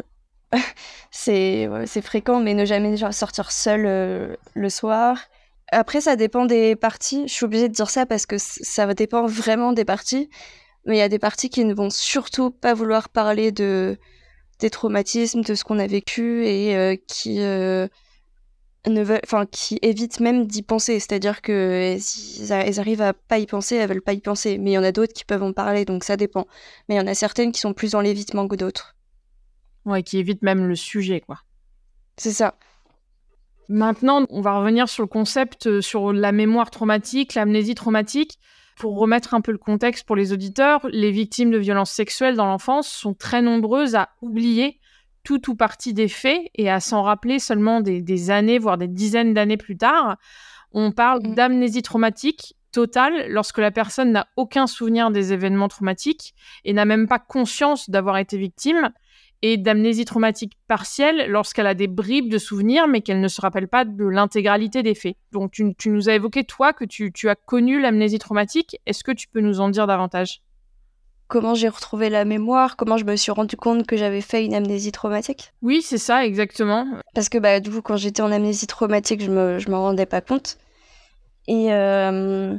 c'est 1.12 2.02
fréquent, 2.02 2.40
mais 2.40 2.54
ne 2.54 2.66
jamais 2.66 2.96
sortir 3.12 3.52
seul 3.52 3.86
euh, 3.86 4.36
le 4.54 4.70
soir. 4.70 5.18
Après, 5.72 6.02
ça 6.02 6.16
dépend 6.16 6.46
des 6.46 6.76
parties. 6.76 7.28
Je 7.28 7.34
suis 7.34 7.46
obligée 7.46 7.68
de 7.68 7.74
dire 7.74 7.90
ça 7.90 8.06
parce 8.06 8.26
que 8.26 8.36
ça 8.38 8.92
dépend 8.94 9.26
vraiment 9.26 9.74
des 9.74 9.86
parties. 9.86 10.30
Mais 10.86 10.96
il 10.96 11.00
y 11.00 11.02
a 11.04 11.10
des 11.10 11.20
parties 11.20 11.50
qui 11.50 11.64
ne 11.66 11.74
vont 11.74 11.90
surtout 11.90 12.52
pas 12.52 12.74
vouloir 12.74 13.10
parler 13.10 13.52
de 13.52 13.98
des 14.60 14.70
traumatismes, 14.70 15.42
de 15.42 15.56
ce 15.56 15.64
qu'on 15.64 15.80
a 15.80 15.88
vécu 15.88 16.46
et 16.46 16.76
euh, 16.78 16.96
qui 17.08 17.42
euh, 17.42 17.88
ne 18.88 19.04
veulent, 19.04 19.22
enfin, 19.24 19.46
qui 19.46 19.80
évitent 19.82 20.20
même 20.20 20.46
d'y 20.46 20.62
penser. 20.62 21.00
C'est-à-dire 21.00 21.42
que 21.42 21.98
elles 22.50 22.80
arrivent 22.80 23.02
à 23.02 23.14
pas 23.14 23.40
y 23.40 23.46
penser, 23.46 23.76
elles 23.76 23.90
veulent 23.90 24.02
pas 24.02 24.14
y 24.14 24.22
penser. 24.22 24.58
Mais 24.58 24.72
il 24.72 24.74
y 24.74 24.78
en 24.78 24.84
a 24.84 24.92
d'autres 24.92 25.14
qui 25.14 25.26
peuvent 25.26 25.44
en 25.44 25.54
parler, 25.54 25.86
donc 25.86 26.04
ça 26.04 26.18
dépend. 26.18 26.48
Mais 26.88 26.96
il 26.96 26.98
y 26.98 27.02
en 27.02 27.08
a 27.08 27.14
certaines 27.14 27.52
qui 27.52 27.60
sont 27.60 27.74
plus 27.74 27.92
dans 27.92 28.02
l'évitement 28.02 28.48
que 28.48 28.56
d'autres. 28.56 28.96
Ouais, 29.86 30.04
qui 30.04 30.18
évite 30.18 30.42
même 30.42 30.66
le 30.68 30.76
sujet, 30.76 31.20
quoi. 31.20 31.40
C'est 32.18 32.32
ça. 32.32 32.56
Maintenant, 33.70 34.26
on 34.30 34.42
va 34.42 34.58
revenir 34.60 34.88
sur 34.88 35.04
le 35.04 35.08
concept, 35.08 35.68
euh, 35.68 35.82
sur 35.82 36.14
la 36.14 36.32
mémoire 36.32 36.70
traumatique, 36.70 37.34
l'amnésie 37.34 37.76
traumatique. 37.76 38.40
Pour 38.78 38.98
remettre 38.98 39.34
un 39.34 39.42
peu 39.42 39.52
le 39.52 39.58
contexte 39.58 40.06
pour 40.06 40.16
les 40.16 40.34
auditeurs, 40.34 40.88
les 40.92 41.12
victimes 41.12 41.52
de 41.52 41.58
violences 41.58 41.92
sexuelles 41.92 42.36
dans 42.36 42.46
l'enfance 42.46 42.88
sont 42.88 43.14
très 43.14 43.42
nombreuses 43.42 43.96
à 43.96 44.10
oublier 44.22 44.80
tout 45.24 45.50
ou 45.50 45.56
partie 45.56 45.94
des 45.94 46.08
faits 46.08 46.50
et 46.56 46.70
à 46.70 46.80
s'en 46.80 47.02
rappeler 47.02 47.40
seulement 47.40 47.82
des, 47.82 48.30
années, 48.30 48.60
voire 48.60 48.78
des 48.78 48.88
dizaines 48.88 49.34
d'années 49.34 49.58
plus 49.58 49.78
tard. 49.78 50.18
On 50.72 50.92
parle 50.92 51.22
mmh. 51.24 51.36
d'amnésie 51.36 51.82
traumatique 51.82 52.56
totale 52.72 53.28
lorsque 53.30 53.60
la 53.60 53.72
personne 53.72 54.12
n'a 54.12 54.28
aucun 54.36 54.68
souvenir 54.68 55.12
des 55.12 55.32
événements 55.32 55.68
traumatiques 55.68 56.34
et 56.66 56.74
n'a 56.74 56.86
même 56.86 57.08
pas 57.08 57.20
conscience 57.20 57.90
d'avoir 57.90 58.18
été 58.18 58.38
victime 58.38 58.92
et 59.44 59.58
d'amnésie 59.58 60.06
traumatique 60.06 60.58
partielle 60.70 61.30
lorsqu'elle 61.30 61.68
a 61.68 61.74
des 61.74 61.88
bribes 61.88 62.30
de 62.30 62.38
souvenirs, 62.38 62.88
mais 62.88 63.02
qu'elle 63.02 63.20
ne 63.20 63.28
se 63.28 63.42
rappelle 63.42 63.68
pas 63.68 63.84
de 63.84 64.06
l'intégralité 64.06 64.84
des 64.84 64.96
faits. 64.96 65.18
Donc, 65.34 65.52
tu, 65.52 65.90
nous 65.90 66.10
as 66.10 66.14
évoqué, 66.14 66.46
toi, 66.46 66.72
que 66.72 66.86
tu, 66.86 67.12
as 67.28 67.36
connu 67.36 67.82
l'amnésie 67.82 68.20
traumatique. 68.20 68.80
Est-ce 68.86 69.04
que 69.04 69.12
tu 69.12 69.28
peux 69.28 69.42
nous 69.42 69.60
en 69.60 69.68
dire 69.68 69.86
davantage? 69.86 70.42
Comment 71.28 71.56
j'ai 71.56 71.68
retrouvé 71.68 72.10
la 72.10 72.24
mémoire? 72.24 72.78
Comment 72.78 72.96
je 72.96 73.04
me 73.04 73.18
suis 73.18 73.34
rendu 73.34 73.58
compte 73.58 73.86
que 73.86 73.98
j'avais 73.98 74.22
fait 74.22 74.46
une 74.46 74.54
amnésie 74.54 74.94
traumatique? 74.94 75.52
Oui, 75.62 75.82
c'est 75.82 75.98
ça, 75.98 76.26
exactement. 76.26 76.88
Parce 77.14 77.28
que, 77.28 77.38
bah, 77.38 77.60
du 77.60 77.70
coup, 77.70 77.82
quand 77.82 77.98
j'étais 77.98 78.22
en 78.22 78.32
amnésie 78.32 78.68
traumatique, 78.68 79.22
je 79.22 79.30
me, 79.30 79.60
je 79.60 79.70
m'en 79.70 79.82
rendais 79.82 80.06
pas 80.06 80.22
compte. 80.22 80.58
Et 81.50 81.74
euh, 81.74 82.56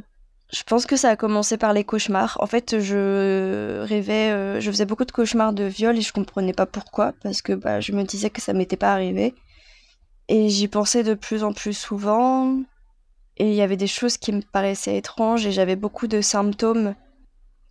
je 0.51 0.63
pense 0.63 0.85
que 0.85 0.95
ça 0.95 1.09
a 1.09 1.15
commencé 1.15 1.57
par 1.57 1.73
les 1.73 1.83
cauchemars. 1.83 2.37
En 2.39 2.45
fait, 2.45 2.79
je 2.79 3.81
rêvais, 3.83 4.31
euh, 4.31 4.59
je 4.61 4.69
faisais 4.69 4.85
beaucoup 4.85 5.05
de 5.05 5.11
cauchemars 5.11 5.53
de 5.53 5.63
viol 5.63 5.97
et 5.97 6.01
je 6.01 6.13
comprenais 6.13 6.53
pas 6.53 6.65
pourquoi, 6.65 7.13
parce 7.23 7.41
que 7.41 7.53
bah, 7.53 7.79
je 7.81 7.91
me 7.93 8.03
disais 8.03 8.29
que 8.29 8.41
ça 8.41 8.53
m'était 8.53 8.77
pas 8.77 8.93
arrivé. 8.93 9.33
Et 10.27 10.49
j'y 10.49 10.67
pensais 10.67 11.03
de 11.03 11.13
plus 11.13 11.43
en 11.43 11.53
plus 11.53 11.73
souvent. 11.73 12.59
Et 13.37 13.49
il 13.49 13.55
y 13.55 13.61
avait 13.61 13.77
des 13.77 13.87
choses 13.87 14.17
qui 14.17 14.31
me 14.31 14.41
paraissaient 14.41 14.97
étranges 14.97 15.45
et 15.45 15.51
j'avais 15.51 15.75
beaucoup 15.75 16.07
de 16.07 16.21
symptômes, 16.21 16.95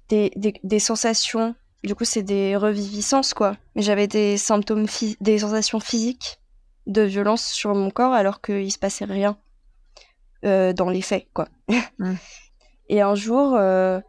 des, 0.08 0.30
des, 0.62 0.78
sensations. 0.78 1.54
Du 1.84 1.94
coup, 1.94 2.04
c'est 2.04 2.22
des 2.22 2.56
reviviscences, 2.56 3.32
quoi. 3.34 3.56
Mais 3.74 3.82
j'avais 3.82 4.06
des 4.06 4.36
symptômes, 4.36 4.86
des 5.20 5.38
sensations 5.38 5.80
physiques 5.80 6.38
de 6.86 7.00
violence 7.00 7.46
sur 7.46 7.74
mon 7.74 7.90
corps 7.90 8.12
alors 8.12 8.42
qu'il 8.42 8.70
se 8.70 8.78
passait 8.78 9.06
rien 9.06 9.38
euh, 10.44 10.74
dans 10.74 10.90
les 10.90 11.02
faits, 11.02 11.28
quoi. 11.32 11.48
Et 12.88 13.00
un 13.00 13.14
jour, 13.14 13.54
euh, 13.54 14.00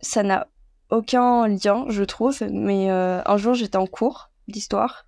ça 0.00 0.22
n'a 0.22 0.46
aucun 0.90 1.48
lien, 1.48 1.86
je 1.88 2.02
trouve, 2.04 2.38
mais 2.50 2.90
euh, 2.90 3.20
un 3.24 3.36
jour 3.36 3.54
j'étais 3.54 3.76
en 3.76 3.86
cours 3.86 4.30
d'histoire 4.48 5.06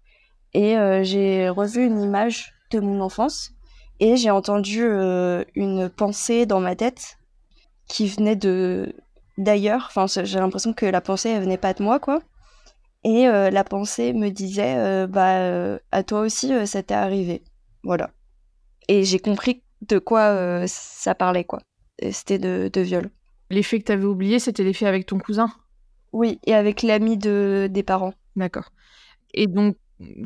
et 0.54 0.76
euh, 0.76 1.02
j'ai 1.02 1.48
revu 1.48 1.84
une 1.84 2.00
image 2.00 2.52
de 2.70 2.80
mon 2.80 3.00
enfance 3.00 3.52
et 4.00 4.16
j'ai 4.16 4.30
entendu 4.30 4.82
une 5.54 5.88
pensée 5.88 6.46
dans 6.46 6.60
ma 6.60 6.74
tête 6.74 7.18
qui 7.86 8.08
venait 8.08 8.36
de 8.36 8.94
d'ailleurs. 9.38 9.90
Enfin, 9.94 10.06
j'ai 10.24 10.38
l'impression 10.38 10.72
que 10.72 10.86
la 10.86 11.00
pensée 11.00 11.30
elle 11.30 11.42
venait 11.42 11.58
pas 11.58 11.74
de 11.74 11.82
moi, 11.82 12.00
quoi. 12.00 12.20
Et 13.04 13.26
la 13.26 13.64
pensée 13.64 14.12
me 14.12 14.30
disait, 14.30 15.06
bah, 15.06 15.78
à 15.92 16.02
toi 16.02 16.20
aussi, 16.20 16.52
ça 16.66 16.82
t'est 16.82 16.94
arrivé. 16.94 17.44
Voilà. 17.84 18.10
Et 18.88 19.04
j'ai 19.04 19.20
compris 19.20 19.62
de 19.82 19.98
quoi 20.00 20.66
ça 20.66 21.14
parlait, 21.14 21.44
quoi 21.44 21.60
c'était 22.10 22.38
de, 22.38 22.70
de 22.72 22.80
viol. 22.80 23.10
L'effet 23.50 23.78
que 23.78 23.84
tu 23.84 23.92
avais 23.92 24.04
oublié, 24.04 24.38
c'était 24.38 24.64
l'effet 24.64 24.86
avec 24.86 25.06
ton 25.06 25.18
cousin? 25.18 25.50
Oui, 26.12 26.40
et 26.46 26.54
avec 26.54 26.82
l'ami 26.82 27.16
de, 27.16 27.68
des 27.70 27.82
parents. 27.82 28.14
D'accord. 28.36 28.72
Et 29.34 29.46
donc, 29.46 29.76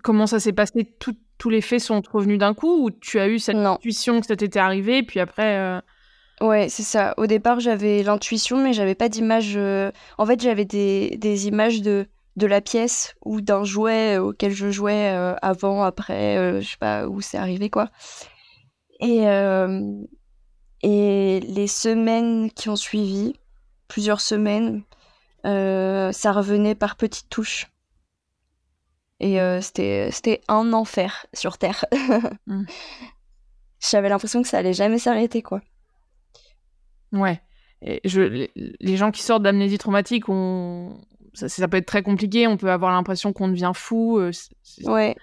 comment 0.03 0.27
ça 0.27 0.41
s'est 0.41 0.53
passé? 0.53 0.97
Tous 1.39 1.51
les 1.51 1.61
faits 1.61 1.81
sont 1.81 2.03
revenus 2.11 2.39
d'un 2.39 2.55
coup 2.55 2.85
ou 2.85 2.91
tu 2.91 3.19
as 3.19 3.29
eu 3.29 3.39
cette 3.39 3.57
intuition 3.57 4.21
que 4.21 4.27
ça 4.27 4.37
t'était 4.37 4.59
arrivé, 4.59 5.03
puis 5.03 5.21
après... 5.21 5.59
Euh 5.59 5.81
ouais, 6.41 6.69
c'est 6.69 6.83
ça. 6.83 7.15
Au 7.17 7.27
départ, 7.27 7.61
j'avais 7.61 8.03
l'intuition, 8.03 8.63
mais 8.63 8.73
j'avais 8.73 8.95
pas 8.95 9.09
d'image. 9.09 9.55
Euh, 9.57 9.91
en 10.19 10.27
fait, 10.27 10.41
j'avais 10.41 10.65
des, 10.65 11.17
des, 11.19 11.47
images 11.47 11.83
de, 11.83 12.07
de 12.37 12.47
la 12.47 12.61
pièce 12.61 13.15
ou 13.25 13.41
d'un 13.41 13.65
jouet 13.65 14.19
auquel 14.19 14.53
je 14.53 14.71
jouais 14.71 15.09
avant, 15.43 15.83
après, 15.83 16.61
je 16.61 16.69
sais 16.69 16.79
pas 16.79 17.07
où 17.07 17.21
c'est 17.21 17.39
arrivé, 17.39 17.71
quoi. 17.71 17.91
Et, 19.01 19.27
et 20.83 21.41
les 21.41 21.67
semaines 21.67 22.51
qui 22.51 22.69
ont 22.69 22.77
suivi, 22.77 23.35
plusieurs 23.89 24.21
semaines, 24.21 24.83
euh, 25.45 26.13
ça 26.13 26.33
revenait 26.33 26.75
par 26.75 26.97
petites 26.97 27.29
touches. 27.29 27.69
Et 29.19 29.41
euh, 29.41 29.61
c'était, 29.61 30.41
un 30.49 30.73
enfer 30.73 31.27
sur 31.33 31.59
Terre. 31.59 31.85
Mm. 32.47 32.65
J'avais 33.81 34.09
l'impression 34.09 34.41
que 34.41 34.49
ça 34.49 34.59
allait 34.59 34.73
jamais 34.73 34.99
s'arrêter, 34.99 35.43
quoi. 35.43 35.61
Ouais. 37.13 37.41
Et 37.83 38.01
je, 38.05 38.49
les, 38.55 38.97
gens 38.97 39.11
qui 39.11 39.23
sortent 39.23 39.43
d'amnésie 39.43 39.79
traumatique, 39.79 40.29
on... 40.29 40.97
ça, 41.35 41.49
ça, 41.49 41.67
peut 41.67 41.77
être 41.77 41.87
très 41.87 42.03
compliqué. 42.03 42.47
On 42.47 42.57
peut 42.57 42.71
avoir 42.71 42.93
l'impression 42.93 43.33
qu'on 43.33 43.49
devient 43.49 43.73
fou. 43.75 44.19
Euh, 44.19 44.31
ouais, 44.85 45.17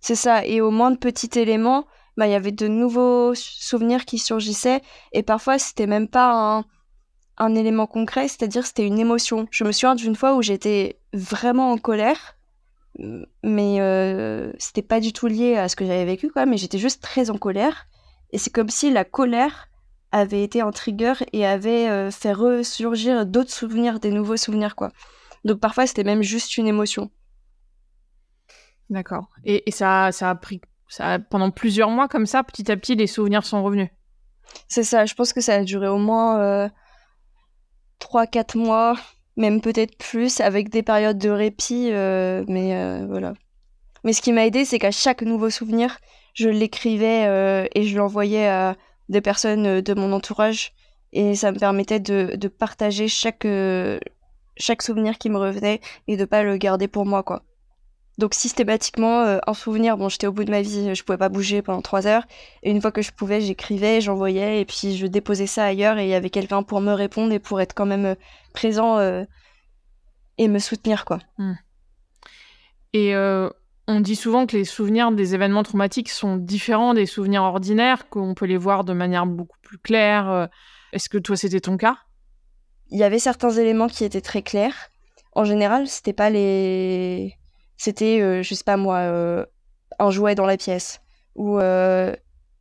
c'est 0.00 0.14
ça. 0.14 0.46
Et 0.46 0.60
au 0.60 0.70
moins 0.70 0.92
de 0.92 0.98
petits 0.98 1.38
éléments, 1.38 1.86
bah, 2.18 2.26
il 2.26 2.32
y 2.32 2.34
avait 2.34 2.52
de 2.52 2.68
nouveaux 2.68 3.34
souvenirs 3.34 4.04
qui 4.04 4.18
surgissaient. 4.18 4.82
Et 5.12 5.22
parfois, 5.22 5.58
c'était 5.58 5.86
même 5.86 6.08
pas 6.08 6.58
un 6.58 6.64
un 7.38 7.54
élément 7.54 7.86
concret, 7.86 8.28
c'est-à-dire 8.28 8.66
c'était 8.66 8.86
une 8.86 8.98
émotion. 8.98 9.46
Je 9.50 9.64
me 9.64 9.72
souviens 9.72 9.94
d'une 9.94 10.16
fois 10.16 10.34
où 10.34 10.42
j'étais 10.42 10.98
vraiment 11.12 11.70
en 11.70 11.78
colère, 11.78 12.36
mais 13.44 13.80
euh, 13.80 14.52
c'était 14.58 14.82
pas 14.82 15.00
du 15.00 15.12
tout 15.12 15.28
lié 15.28 15.56
à 15.56 15.68
ce 15.68 15.76
que 15.76 15.86
j'avais 15.86 16.04
vécu, 16.04 16.30
quoi, 16.30 16.46
mais 16.46 16.56
j'étais 16.56 16.78
juste 16.78 17.00
très 17.00 17.30
en 17.30 17.38
colère. 17.38 17.86
Et 18.32 18.38
c'est 18.38 18.50
comme 18.50 18.68
si 18.68 18.90
la 18.90 19.04
colère 19.04 19.68
avait 20.10 20.42
été 20.42 20.60
un 20.60 20.72
trigger 20.72 21.14
et 21.32 21.46
avait 21.46 21.88
euh, 21.88 22.10
fait 22.10 22.32
ressurgir 22.32 23.24
d'autres 23.24 23.52
souvenirs, 23.52 24.00
des 24.00 24.10
nouveaux 24.10 24.36
souvenirs, 24.36 24.74
quoi. 24.74 24.90
Donc 25.44 25.60
parfois 25.60 25.86
c'était 25.86 26.04
même 26.04 26.22
juste 26.22 26.56
une 26.56 26.66
émotion. 26.66 27.10
D'accord. 28.90 29.28
Et, 29.44 29.70
ça, 29.70 30.10
ça 30.12 30.30
a 30.30 30.34
pris 30.34 30.60
ça 30.88 31.18
pendant 31.18 31.50
plusieurs 31.50 31.90
mois 31.90 32.08
comme 32.08 32.26
ça, 32.26 32.42
petit 32.42 32.70
à 32.70 32.76
petit, 32.76 32.96
les 32.96 33.06
souvenirs 33.06 33.44
sont 33.44 33.62
revenus. 33.62 33.88
C'est 34.68 34.84
ça, 34.84 35.06
je 35.06 35.14
pense 35.14 35.32
que 35.32 35.40
ça 35.40 35.54
a 35.54 35.64
duré 35.64 35.88
au 35.88 35.98
moins 35.98 36.40
euh, 36.40 36.68
3-4 38.00 38.58
mois, 38.58 38.96
même 39.36 39.60
peut-être 39.60 39.96
plus, 39.98 40.40
avec 40.40 40.70
des 40.70 40.82
périodes 40.82 41.18
de 41.18 41.30
répit, 41.30 41.90
euh, 41.92 42.44
mais 42.48 42.74
euh, 42.74 43.06
voilà. 43.08 43.34
Mais 44.04 44.12
ce 44.12 44.22
qui 44.22 44.32
m'a 44.32 44.46
aidé, 44.46 44.64
c'est 44.64 44.78
qu'à 44.78 44.90
chaque 44.90 45.22
nouveau 45.22 45.50
souvenir, 45.50 45.98
je 46.34 46.48
l'écrivais 46.48 47.26
euh, 47.26 47.66
et 47.74 47.84
je 47.84 47.96
l'envoyais 47.96 48.46
à 48.46 48.76
des 49.08 49.20
personnes 49.20 49.80
de 49.80 49.94
mon 49.94 50.12
entourage, 50.12 50.72
et 51.12 51.34
ça 51.34 51.52
me 51.52 51.58
permettait 51.58 52.00
de, 52.00 52.36
de 52.36 52.48
partager 52.48 53.08
chaque, 53.08 53.46
chaque 54.56 54.82
souvenir 54.82 55.16
qui 55.18 55.30
me 55.30 55.38
revenait 55.38 55.80
et 56.06 56.16
de 56.16 56.24
pas 56.24 56.42
le 56.42 56.56
garder 56.58 56.88
pour 56.88 57.06
moi, 57.06 57.22
quoi. 57.22 57.42
Donc 58.18 58.34
systématiquement, 58.34 59.22
euh, 59.22 59.38
un 59.46 59.54
souvenir, 59.54 59.96
bon, 59.96 60.08
j'étais 60.08 60.26
au 60.26 60.32
bout 60.32 60.44
de 60.44 60.50
ma 60.50 60.60
vie, 60.60 60.92
je 60.92 61.04
pouvais 61.04 61.16
pas 61.16 61.28
bouger 61.28 61.62
pendant 61.62 61.82
trois 61.82 62.08
heures. 62.08 62.24
Et 62.64 62.70
une 62.72 62.80
fois 62.80 62.90
que 62.90 63.00
je 63.00 63.12
pouvais, 63.12 63.40
j'écrivais, 63.40 64.00
j'envoyais, 64.00 64.60
et 64.60 64.64
puis 64.64 64.96
je 64.96 65.06
déposais 65.06 65.46
ça 65.46 65.64
ailleurs, 65.64 65.98
et 65.98 66.04
il 66.04 66.10
y 66.10 66.14
avait 66.14 66.28
quelqu'un 66.28 66.64
pour 66.64 66.80
me 66.80 66.92
répondre 66.92 67.32
et 67.32 67.38
pour 67.38 67.60
être 67.60 67.74
quand 67.74 67.86
même 67.86 68.06
euh, 68.06 68.14
présent 68.52 68.98
euh, 68.98 69.24
et 70.36 70.48
me 70.48 70.58
soutenir, 70.58 71.04
quoi. 71.04 71.20
Hmm. 71.38 71.54
Et 72.94 73.14
on 73.86 74.00
dit 74.00 74.16
souvent 74.16 74.46
que 74.46 74.56
les 74.56 74.64
souvenirs 74.64 75.12
des 75.12 75.34
événements 75.34 75.62
traumatiques 75.62 76.08
sont 76.08 76.36
différents 76.36 76.94
des 76.94 77.04
souvenirs 77.06 77.42
ordinaires, 77.42 78.08
qu'on 78.08 78.34
peut 78.34 78.46
les 78.46 78.56
voir 78.56 78.82
de 78.82 78.94
manière 78.94 79.26
beaucoup 79.26 79.58
plus 79.62 79.78
claire. 79.78 80.48
Est-ce 80.92 81.10
que 81.10 81.18
toi, 81.18 81.36
c'était 81.36 81.60
ton 81.60 81.76
cas? 81.76 81.98
Il 82.88 82.98
y 82.98 83.04
avait 83.04 83.18
certains 83.18 83.50
éléments 83.50 83.88
qui 83.88 84.04
étaient 84.04 84.22
très 84.22 84.42
clairs. 84.42 84.88
En 85.32 85.44
général, 85.44 85.86
c'était 85.86 86.14
pas 86.14 86.30
les 86.30 87.36
c'était, 87.78 88.20
euh, 88.20 88.42
je 88.42 88.54
sais 88.54 88.64
pas 88.64 88.76
moi, 88.76 88.98
euh, 88.98 89.46
un 89.98 90.10
jouet 90.10 90.34
dans 90.34 90.44
la 90.44 90.56
pièce 90.56 91.00
ou 91.36 91.58
euh, 91.58 92.14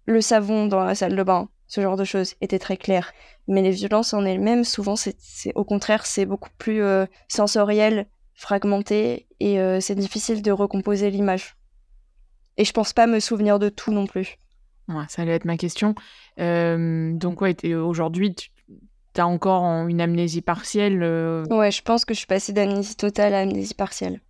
le 0.05 0.21
savon 0.21 0.67
dans 0.67 0.83
la 0.83 0.95
salle 0.95 1.15
de 1.15 1.23
bain. 1.23 1.49
Ce 1.65 1.81
genre 1.81 1.97
de 1.97 2.05
choses 2.05 2.35
était 2.39 2.59
très 2.59 2.77
clair. 2.77 3.11
Mais 3.47 3.61
les 3.61 3.71
violences 3.71 4.13
en 4.13 4.23
elles-mêmes, 4.23 4.63
souvent, 4.63 4.95
c'est 4.95 5.17
au 5.55 5.65
contraire, 5.65 6.05
c'est 6.05 6.25
beaucoup 6.25 6.51
plus 6.57 6.81
sensoriel, 7.27 8.07
fragmenté, 8.35 9.27
et 9.41 9.57
c'est 9.81 9.95
difficile 9.95 10.41
de 10.41 10.51
recomposer 10.51 11.09
l'image. 11.09 11.57
Et 12.55 12.63
je 12.63 12.71
pense 12.71 12.93
pas 12.93 13.05
me 13.05 13.19
souvenir 13.19 13.59
de 13.59 13.67
tout 13.67 13.91
non 13.91 14.05
plus. 14.05 14.37
Ouais, 14.87 15.03
ça 15.09 15.23
allait 15.23 15.33
être 15.33 15.43
ma 15.43 15.57
question. 15.57 15.93
donc, 16.37 17.41
ouais, 17.41 17.73
aujourd'hui, 17.73 18.33
tu 18.33 18.47
as 19.17 19.27
encore 19.27 19.65
une 19.87 19.99
amnésie 19.99 20.41
partielle 20.41 21.03
Ouais, 21.49 21.71
je 21.71 21.81
pense 21.81 22.05
que 22.05 22.13
je 22.13 22.19
suis 22.19 22.27
passée 22.27 22.53
d'amnésie 22.53 22.95
totale 22.95 23.33
à 23.33 23.39
amnésie 23.39 23.73
partielle. 23.73 24.21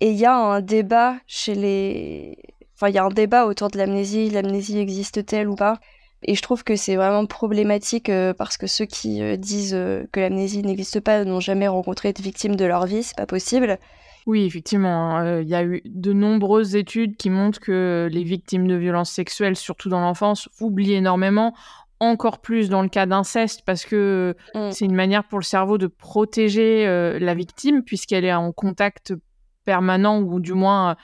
Et 0.00 0.10
il 0.10 0.16
y 0.16 0.26
a 0.26 0.36
un 0.36 0.60
débat 0.60 1.16
chez 1.26 1.54
les. 1.54 2.36
Enfin, 2.76 2.88
il 2.88 2.94
y 2.94 2.98
a 2.98 3.04
un 3.04 3.08
débat 3.08 3.46
autour 3.46 3.70
de 3.70 3.78
l'amnésie. 3.78 4.30
L'amnésie 4.30 4.78
existe-t-elle 4.78 5.48
ou 5.48 5.54
pas? 5.54 5.78
Et 6.26 6.34
je 6.34 6.42
trouve 6.42 6.64
que 6.64 6.74
c'est 6.74 6.96
vraiment 6.96 7.26
problématique 7.26 8.08
euh, 8.08 8.32
parce 8.32 8.56
que 8.56 8.66
ceux 8.66 8.86
qui 8.86 9.22
euh, 9.22 9.36
disent 9.36 9.74
euh, 9.74 10.04
que 10.10 10.20
l'amnésie 10.20 10.62
n'existe 10.62 11.00
pas 11.00 11.24
n'ont 11.24 11.40
jamais 11.40 11.68
rencontré 11.68 12.12
de 12.12 12.22
victime 12.22 12.56
de 12.56 12.64
leur 12.64 12.86
vie. 12.86 13.02
C'est 13.02 13.16
pas 13.16 13.26
possible. 13.26 13.78
Oui, 14.26 14.46
effectivement. 14.46 15.16
Hein. 15.16 15.42
Il 15.42 15.48
y 15.48 15.54
a 15.54 15.62
eu 15.62 15.82
de 15.84 16.14
nombreuses 16.14 16.76
études 16.76 17.16
qui 17.16 17.28
montrent 17.28 17.60
que 17.60 18.08
les 18.10 18.24
victimes 18.24 18.66
de 18.66 18.74
violences 18.74 19.10
sexuelles, 19.10 19.56
surtout 19.56 19.90
dans 19.90 20.00
l'enfance, 20.00 20.48
oublient 20.60 20.94
énormément 20.94 21.54
encore 22.00 22.40
plus 22.40 22.68
dans 22.68 22.82
le 22.82 22.88
cas 22.88 23.06
d'inceste 23.06 23.62
parce 23.64 23.84
que 23.84 24.34
mm. 24.54 24.70
c'est 24.72 24.84
une 24.84 24.94
manière 24.94 25.24
pour 25.24 25.38
le 25.38 25.44
cerveau 25.44 25.78
de 25.78 25.86
protéger 25.86 26.86
la 27.18 27.34
victime 27.34 27.82
puisqu'elle 27.82 28.24
est 28.24 28.34
en 28.34 28.52
contact 28.52 29.14
permanent 29.64 30.20
ou 30.20 30.40
du 30.40 30.52
moins 30.52 30.96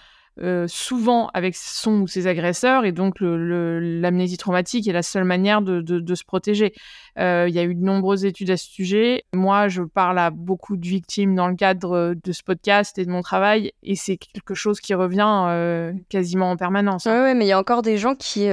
euh, 0.43 0.67
souvent 0.69 1.29
avec 1.35 1.55
son 1.55 2.01
ou 2.01 2.07
ses 2.07 2.27
agresseurs 2.27 2.87
et 2.87 2.93
donc 2.93 3.17
l'amnésie 3.21 4.39
traumatique 4.39 4.89
est 4.89 4.93
la 4.93 5.03
seule 5.03 5.25
manière 5.25 5.61
de, 5.61 6.15
se 6.15 6.25
protéger. 6.25 6.73
Euh, 7.19 7.47
il 7.49 7.55
y 7.55 7.59
a 7.59 7.65
eu 7.65 7.75
de 7.75 7.85
nombreuses 7.85 8.25
études 8.25 8.51
à 8.51 8.57
ce 8.57 8.67
sujet. 8.67 9.25
Moi, 9.35 9.69
je 9.69 9.83
parle 9.83 10.19
à 10.19 10.31
beaucoup 10.31 10.79
de 10.79 10.87
victimes 10.87 11.35
dans 11.35 11.49
le 11.49 11.57
cadre 11.57 12.15
de 12.15 12.33
ce 12.33 12.43
podcast 12.43 12.97
et 12.97 13.05
de 13.05 13.11
mon 13.11 13.21
travail 13.21 13.73
et 13.83 13.97
c'est 13.97 14.17
quelque 14.17 14.55
chose 14.55 14.81
qui 14.81 14.95
revient 14.95 15.47
euh, 15.49 15.93
quasiment 16.09 16.51
en 16.51 16.57
permanence. 16.57 17.07
Oui, 17.07 17.35
mais 17.35 17.45
il 17.45 17.49
y 17.49 17.53
a 17.53 17.59
encore 17.59 17.83
des 17.83 17.99
gens 17.99 18.15
qui, 18.15 18.49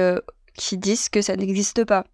qui 0.54 0.76
disent 0.76 1.08
que 1.08 1.22
ça 1.22 1.36
n'existe 1.36 1.86
pas. 1.86 2.04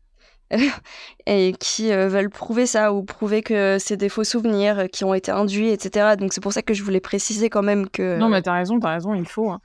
et 1.27 1.55
qui 1.59 1.93
euh, 1.93 2.09
veulent 2.09 2.31
prouver 2.31 2.67
ça 2.67 2.93
ou 2.93 3.03
prouver 3.03 3.43
que 3.43 3.79
c'est 3.79 3.97
des 3.97 4.09
faux 4.09 4.25
souvenirs 4.25 4.81
euh, 4.81 4.87
qui 4.87 5.05
ont 5.05 5.15
été 5.15 5.31
induits, 5.31 5.69
etc. 5.69 6.17
Donc 6.19 6.33
c'est 6.33 6.41
pour 6.41 6.53
ça 6.53 6.63
que 6.63 6.75
je 6.75 6.83
voulais 6.83 7.01
préciser 7.01 7.51
quand 7.51 7.63
même 7.63 7.89
que... 7.89 8.19
Non 8.19 8.29
mais 8.29 8.43
t'as 8.43 8.55
raison, 8.55 8.79
t'as 8.79 8.93
raison, 8.93 9.15
il 9.15 9.27
faut. 9.27 9.51
Hein. 9.51 9.61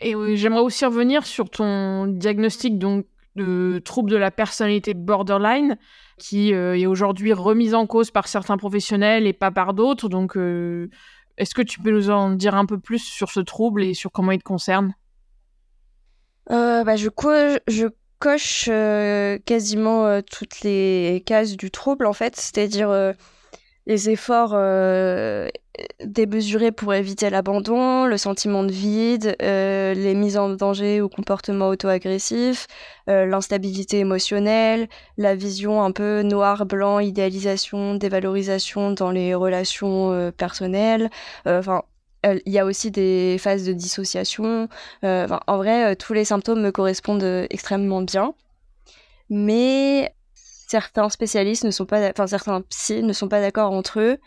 Et 0.00 0.14
j'aimerais 0.36 0.62
aussi 0.62 0.84
revenir 0.86 1.26
sur 1.26 1.50
ton 1.50 2.06
diagnostic 2.06 2.78
donc 2.78 3.06
de 3.36 3.80
trouble 3.84 4.10
de 4.10 4.16
la 4.16 4.30
personnalité 4.30 4.94
borderline 4.94 5.76
qui 6.18 6.54
euh, 6.54 6.76
est 6.76 6.86
aujourd'hui 6.86 7.32
remise 7.32 7.74
en 7.74 7.86
cause 7.86 8.10
par 8.10 8.26
certains 8.26 8.56
professionnels 8.56 9.26
et 9.26 9.32
pas 9.34 9.50
par 9.50 9.74
d'autres. 9.74 10.08
Donc 10.08 10.36
est-ce 11.36 11.54
que 11.54 11.62
tu 11.62 11.80
peux 11.80 11.90
nous 11.90 12.10
en 12.10 12.30
dire 12.30 12.54
un 12.54 12.64
peu 12.64 12.78
plus 12.78 12.98
sur 12.98 13.30
ce 13.30 13.40
trouble 13.40 13.82
et 13.82 13.94
sur 13.94 14.10
comment 14.10 14.32
il 14.32 14.38
te 14.38 14.44
concerne? 14.44 14.94
Bah, 16.48 16.96
je, 16.96 17.08
je 17.68 17.86
coche 18.20 18.68
euh, 18.70 19.38
quasiment 19.44 20.06
euh, 20.06 20.20
toutes 20.20 20.60
les 20.60 21.22
cases 21.26 21.56
du 21.56 21.70
trouble 21.70 22.06
en 22.06 22.12
fait, 22.12 22.36
c'est-à-dire 22.36 22.90
euh, 22.90 23.12
les 23.86 24.10
efforts 24.10 24.54
démesurés 26.04 26.70
pour 26.70 26.92
éviter 26.94 27.30
l'abandon, 27.30 28.04
le 28.04 28.18
sentiment 28.18 28.62
de 28.62 28.70
vide, 28.70 29.34
les 29.40 30.14
mises 30.14 30.36
en 30.36 30.50
danger 30.50 31.00
ou 31.00 31.08
comportements 31.08 31.68
auto-agressifs, 31.70 32.68
l'instabilité 33.08 33.98
émotionnelle, 33.98 34.88
la 35.16 35.34
vision 35.34 35.82
un 35.82 35.90
peu 35.90 36.22
noir-blanc, 36.22 37.00
idéalisation, 37.00 37.94
dévalorisation 37.94 38.92
dans 38.92 39.10
les 39.10 39.34
relations 39.34 40.30
personnelles, 40.36 41.10
enfin 41.46 41.82
il 42.24 42.52
y 42.52 42.58
a 42.58 42.66
aussi 42.66 42.90
des 42.90 43.36
phases 43.38 43.64
de 43.64 43.72
dissociation. 43.72 44.68
Euh, 45.04 45.26
en 45.46 45.56
vrai, 45.56 45.92
euh, 45.92 45.94
tous 45.94 46.12
les 46.12 46.24
symptômes 46.24 46.60
me 46.60 46.70
correspondent 46.70 47.22
euh, 47.22 47.46
extrêmement 47.50 48.02
bien. 48.02 48.34
Mais 49.30 50.14
certains 50.34 51.08
spécialistes 51.08 51.64
ne 51.64 51.70
sont 51.70 51.86
pas, 51.86 52.10
enfin 52.10 52.26
certains 52.26 52.60
psy 52.62 53.02
ne 53.02 53.12
sont 53.12 53.28
pas 53.28 53.40
d'accord 53.40 53.72
entre 53.72 54.00
eux. 54.00 54.18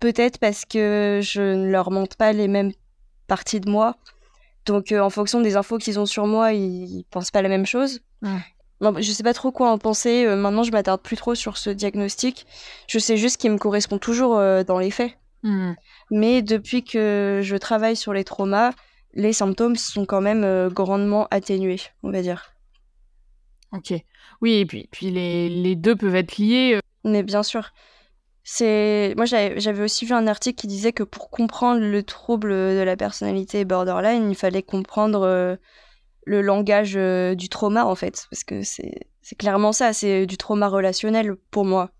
Peut-être 0.00 0.38
parce 0.38 0.64
que 0.64 1.20
je 1.22 1.42
ne 1.42 1.70
leur 1.70 1.90
montre 1.90 2.16
pas 2.16 2.32
les 2.32 2.48
mêmes 2.48 2.72
parties 3.28 3.60
de 3.60 3.70
moi. 3.70 3.96
Donc, 4.64 4.92
en 4.92 5.10
fonction 5.10 5.40
des 5.40 5.56
infos 5.56 5.78
qu'ils 5.78 5.98
ont 5.98 6.06
sur 6.06 6.26
moi, 6.26 6.52
ils 6.52 7.04
pensent 7.10 7.30
pas 7.32 7.42
la 7.42 7.48
même 7.48 7.66
chose. 7.66 8.00
Je 8.22 9.00
je 9.00 9.12
sais 9.12 9.22
pas 9.22 9.34
trop 9.34 9.52
quoi 9.52 9.70
en 9.70 9.78
penser. 9.78 10.24
maintenant, 10.36 10.62
je 10.62 10.72
m'attarde 10.72 11.02
plus 11.02 11.16
trop 11.16 11.34
sur 11.34 11.56
ce 11.56 11.70
diagnostic. 11.70 12.46
Je 12.88 12.98
sais 12.98 13.16
juste 13.16 13.40
qu'il 13.40 13.50
me 13.50 13.58
correspond 13.58 13.98
toujours 13.98 14.36
dans 14.64 14.78
les 14.78 14.90
faits. 14.90 15.16
Hmm. 15.42 15.72
Mais 16.10 16.42
depuis 16.42 16.84
que 16.84 17.40
je 17.42 17.56
travaille 17.56 17.96
sur 17.96 18.12
les 18.12 18.24
traumas, 18.24 18.72
les 19.14 19.32
symptômes 19.32 19.76
sont 19.76 20.06
quand 20.06 20.20
même 20.20 20.44
euh, 20.44 20.70
grandement 20.70 21.26
atténués, 21.30 21.80
on 22.02 22.10
va 22.10 22.22
dire. 22.22 22.52
Ok. 23.72 23.94
Oui, 24.40 24.54
et 24.54 24.66
puis, 24.66 24.88
puis 24.90 25.10
les, 25.10 25.48
les 25.48 25.76
deux 25.76 25.96
peuvent 25.96 26.14
être 26.16 26.36
liés. 26.38 26.74
euh. 26.76 26.80
Mais 27.04 27.22
bien 27.22 27.42
sûr, 27.42 27.72
c'est 28.44 29.14
moi 29.16 29.24
j'avais 29.26 29.82
aussi 29.82 30.04
vu 30.04 30.12
un 30.12 30.26
article 30.26 30.60
qui 30.60 30.66
disait 30.66 30.92
que 30.92 31.02
pour 31.02 31.30
comprendre 31.30 31.80
le 31.80 32.02
trouble 32.02 32.50
de 32.50 32.82
la 32.82 32.96
personnalité 32.96 33.64
borderline, 33.64 34.30
il 34.30 34.36
fallait 34.36 34.62
comprendre 34.62 35.22
euh, 35.22 35.56
le 36.26 36.42
langage 36.42 36.94
euh, 36.96 37.34
du 37.34 37.48
trauma 37.48 37.84
en 37.86 37.94
fait, 37.94 38.26
parce 38.30 38.44
que 38.44 38.62
c'est 38.62 39.36
clairement 39.38 39.72
ça, 39.72 39.92
c'est 39.92 40.26
du 40.26 40.36
trauma 40.36 40.68
relationnel 40.68 41.36
pour 41.50 41.64
moi. 41.64 41.90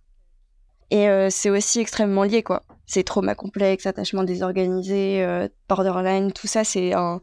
Et 0.93 1.09
euh, 1.09 1.31
c'est 1.31 1.49
aussi 1.49 1.81
extrêmement 1.81 2.23
lié 2.23 2.43
quoi. 2.43 2.65
C'est 2.85 3.03
trauma 3.03 3.35
complexe, 3.35 3.87
attachement 3.87 4.25
désorganisé, 4.25 5.25
euh, 5.25 5.49
borderline, 5.67 6.33
tout 6.33 6.47
ça 6.47 6.65
c'est 6.65 6.93
un 6.93 7.23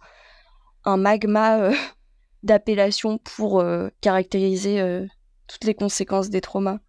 magma 0.97 1.59
euh, 1.59 1.75
d'appellation 2.43 3.19
pour 3.19 3.63
caractériser 4.01 5.07
toutes 5.47 5.65
les 5.65 5.75
conséquences 5.75 6.31
des 6.31 6.41
traumas. 6.41 6.79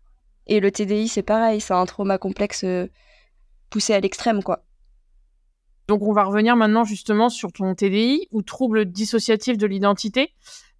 Et 0.46 0.58
le 0.58 0.70
TDI, 0.72 1.08
c'est 1.08 1.22
pareil, 1.22 1.60
c'est 1.60 1.74
un 1.74 1.84
trauma 1.84 2.16
complexe 2.16 2.64
poussé 3.68 3.92
à 3.92 4.00
l'extrême, 4.00 4.42
quoi. 4.42 4.64
Donc, 5.86 6.02
on 6.02 6.12
va 6.12 6.22
revenir 6.22 6.54
maintenant 6.54 6.84
justement 6.84 7.28
sur 7.28 7.52
ton 7.52 7.74
TDI 7.74 8.28
ou 8.30 8.42
trouble 8.42 8.86
dissociatif 8.86 9.58
de 9.58 9.66
l'identité. 9.66 10.32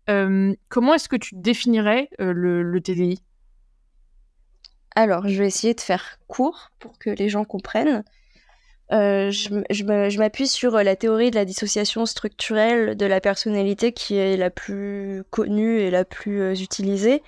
Comment 0.06 0.94
est-ce 0.94 1.08
que 1.08 1.16
tu 1.16 1.34
définirais 1.34 2.08
le 2.20 2.78
TDI 2.78 3.20
Alors, 4.96 5.28
je 5.28 5.38
vais 5.38 5.46
essayer 5.46 5.74
de 5.74 5.80
faire 5.80 6.18
court 6.26 6.70
pour 6.78 6.98
que 6.98 7.10
les 7.10 7.28
gens 7.28 7.44
comprennent. 7.44 8.04
Euh, 8.92 9.30
je 9.30 10.18
m'appuie 10.18 10.48
sur 10.48 10.74
euh, 10.74 10.82
la 10.82 10.96
théorie 10.96 11.30
de 11.30 11.36
la 11.36 11.44
dissociation 11.44 12.06
structurelle 12.06 12.96
de 12.96 13.06
la 13.06 13.20
personnalité 13.20 13.92
qui 13.92 14.16
est 14.16 14.36
la 14.36 14.50
plus 14.50 15.22
connue 15.30 15.78
et 15.78 15.90
la 15.90 16.04
plus 16.04 16.42
euh, 16.42 16.54
utilisée. 16.54 17.22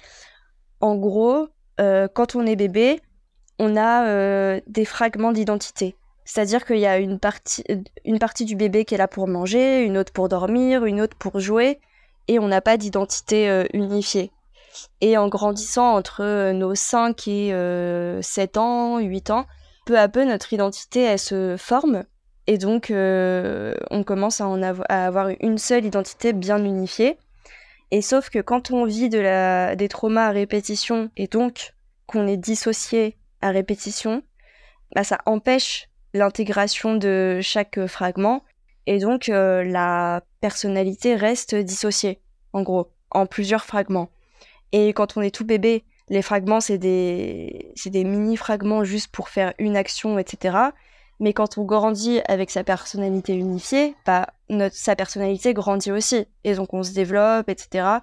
En 0.80 0.96
gros, 0.96 1.48
quand 1.78 2.36
on 2.36 2.46
est 2.46 2.54
bébé, 2.54 3.00
on 3.58 3.76
a 3.76 4.60
des 4.68 4.84
fragments 4.84 5.32
d'identité. 5.32 5.96
C'est-à-dire 6.24 6.64
qu'il 6.64 6.78
y 6.78 6.86
a 6.86 6.98
une 6.98 7.18
partie, 7.18 7.64
une 8.04 8.20
partie 8.20 8.44
du 8.44 8.54
bébé 8.54 8.84
qui 8.84 8.94
est 8.94 8.98
là 8.98 9.08
pour 9.08 9.26
manger, 9.26 9.82
une 9.82 9.98
autre 9.98 10.12
pour 10.12 10.28
dormir, 10.28 10.84
une 10.84 11.00
autre 11.00 11.16
pour 11.16 11.40
jouer, 11.40 11.80
et 12.28 12.38
on 12.38 12.46
n'a 12.46 12.60
pas 12.60 12.76
d'identité 12.76 13.64
unifiée. 13.72 14.30
Et 15.00 15.16
en 15.16 15.28
grandissant 15.28 15.94
entre 15.94 16.22
euh, 16.22 16.52
nos 16.52 16.74
5 16.74 17.28
et 17.28 17.52
euh, 17.52 18.22
7 18.22 18.56
ans, 18.56 18.98
8 18.98 19.30
ans, 19.30 19.46
peu 19.86 19.98
à 19.98 20.08
peu, 20.08 20.24
notre 20.24 20.52
identité, 20.52 21.02
elle 21.02 21.18
se 21.18 21.56
forme. 21.58 22.04
Et 22.46 22.58
donc, 22.58 22.90
euh, 22.90 23.74
on 23.90 24.02
commence 24.02 24.40
à, 24.40 24.46
en 24.46 24.62
avoir 24.62 25.28
une 25.40 25.58
seule 25.58 25.84
identité 25.84 26.32
bien 26.32 26.64
unifiée. 26.64 27.18
Et 27.90 28.02
sauf 28.02 28.30
que 28.30 28.38
quand 28.38 28.70
on 28.70 28.84
vit 28.84 29.08
des 29.10 29.88
traumas 29.90 30.28
à 30.28 30.30
répétition, 30.30 31.10
et 31.16 31.26
donc 31.26 31.74
qu'on 32.06 32.26
est 32.26 32.38
dissocié 32.38 33.16
à 33.42 33.50
répétition, 33.50 34.22
bah, 34.94 35.04
ça 35.04 35.18
empêche 35.26 35.88
l'intégration 36.14 36.96
de 36.96 37.40
chaque 37.42 37.86
fragment. 37.86 38.44
Et 38.86 38.98
donc, 38.98 39.28
euh, 39.28 39.62
la 39.62 40.22
personnalité 40.40 41.14
reste 41.14 41.54
dissociée, 41.54 42.20
en 42.52 42.62
gros, 42.62 42.90
en 43.10 43.26
plusieurs 43.26 43.64
fragments. 43.64 44.10
Et 44.72 44.92
quand 44.92 45.16
on 45.16 45.22
est 45.22 45.34
tout 45.34 45.44
bébé, 45.44 45.84
les 46.08 46.22
fragments, 46.22 46.60
c'est 46.60 46.78
des, 46.78 47.72
des 47.86 48.04
mini-fragments 48.04 48.84
juste 48.84 49.10
pour 49.12 49.28
faire 49.28 49.54
une 49.58 49.76
action, 49.76 50.18
etc. 50.18 50.56
Mais 51.20 51.32
quand 51.32 51.56
on 51.56 51.64
grandit 51.64 52.20
avec 52.26 52.50
sa 52.50 52.64
personnalité 52.64 53.34
unifiée, 53.34 53.94
bah, 54.06 54.26
notre, 54.48 54.74
sa 54.74 54.96
personnalité 54.96 55.54
grandit 55.54 55.92
aussi. 55.92 56.26
Et 56.44 56.54
donc 56.54 56.74
on 56.74 56.82
se 56.82 56.92
développe, 56.92 57.48
etc. 57.48 57.98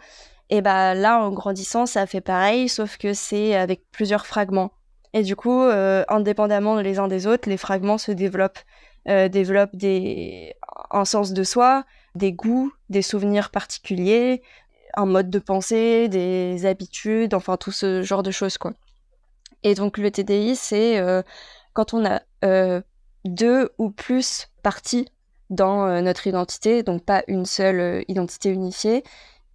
Et 0.49 0.61
bah 0.61 0.95
là, 0.95 1.20
en 1.20 1.32
grandissant, 1.32 1.86
ça 1.86 2.07
fait 2.07 2.22
pareil, 2.22 2.70
sauf 2.70 2.97
que 2.97 3.13
c'est 3.13 3.55
avec 3.55 3.82
plusieurs 3.91 4.26
fragments. 4.26 4.72
Et 5.13 5.24
du 5.24 5.36
coup, 5.36 5.61
euh, 5.63 6.03
indépendamment 6.07 6.80
les 6.80 6.99
uns 6.99 7.07
des 7.07 7.28
autres, 7.28 7.49
les 7.49 7.57
fragments 7.57 7.97
se 7.97 8.11
développent, 8.11 8.59
euh, 9.07 9.28
développent 9.28 9.76
des... 9.76 10.55
un 10.91 11.05
sens 11.05 11.34
de 11.34 11.43
soi, 11.43 11.84
des 12.15 12.32
goûts, 12.32 12.72
des 12.89 13.01
souvenirs 13.01 13.51
particuliers, 13.51 14.41
un 14.95 15.05
mode 15.05 15.29
de 15.29 15.39
pensée, 15.39 16.07
des 16.09 16.65
habitudes, 16.65 17.33
enfin 17.33 17.57
tout 17.57 17.71
ce 17.71 18.01
genre 18.01 18.23
de 18.23 18.31
choses 18.31 18.57
quoi. 18.57 18.73
Et 19.63 19.75
donc 19.75 19.97
le 19.97 20.11
TDI, 20.11 20.55
c'est 20.55 20.99
euh, 20.99 21.21
quand 21.73 21.93
on 21.93 22.05
a 22.05 22.21
euh, 22.45 22.81
deux 23.25 23.69
ou 23.77 23.91
plus 23.91 24.47
parties 24.63 25.07
dans 25.49 25.85
euh, 25.85 26.01
notre 26.01 26.27
identité, 26.27 26.83
donc 26.83 27.03
pas 27.03 27.23
une 27.27 27.45
seule 27.45 28.03
identité 28.07 28.49
unifiée. 28.49 29.03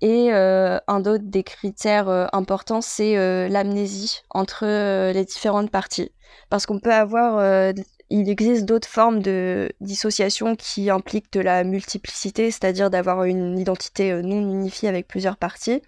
Et 0.01 0.32
un 0.32 1.01
d'autre 1.01 1.24
des 1.24 1.45
critères 1.45 2.28
importants, 2.35 2.82
c'est 2.82 3.49
l'amnésie 3.49 4.20
entre 4.28 4.66
les 5.12 5.24
différentes 5.24 5.70
parties. 5.70 6.12
Parce 6.51 6.66
qu'on 6.66 6.78
peut 6.78 6.93
avoir, 6.93 7.72
il 8.11 8.29
existe 8.29 8.65
d'autres 8.65 8.89
formes 8.89 9.21
de 9.21 9.71
dissociation 9.81 10.57
qui 10.57 10.91
impliquent 10.91 11.33
de 11.33 11.41
la 11.41 11.65
multiplicité, 11.65 12.51
c'est-à-dire 12.51 12.91
d'avoir 12.91 13.25
une 13.25 13.59
identité 13.59 14.13
euh, 14.13 14.23
non 14.23 14.41
unifiée 14.41 14.89
avec 14.89 15.09
plusieurs 15.09 15.37
parties. 15.37 15.83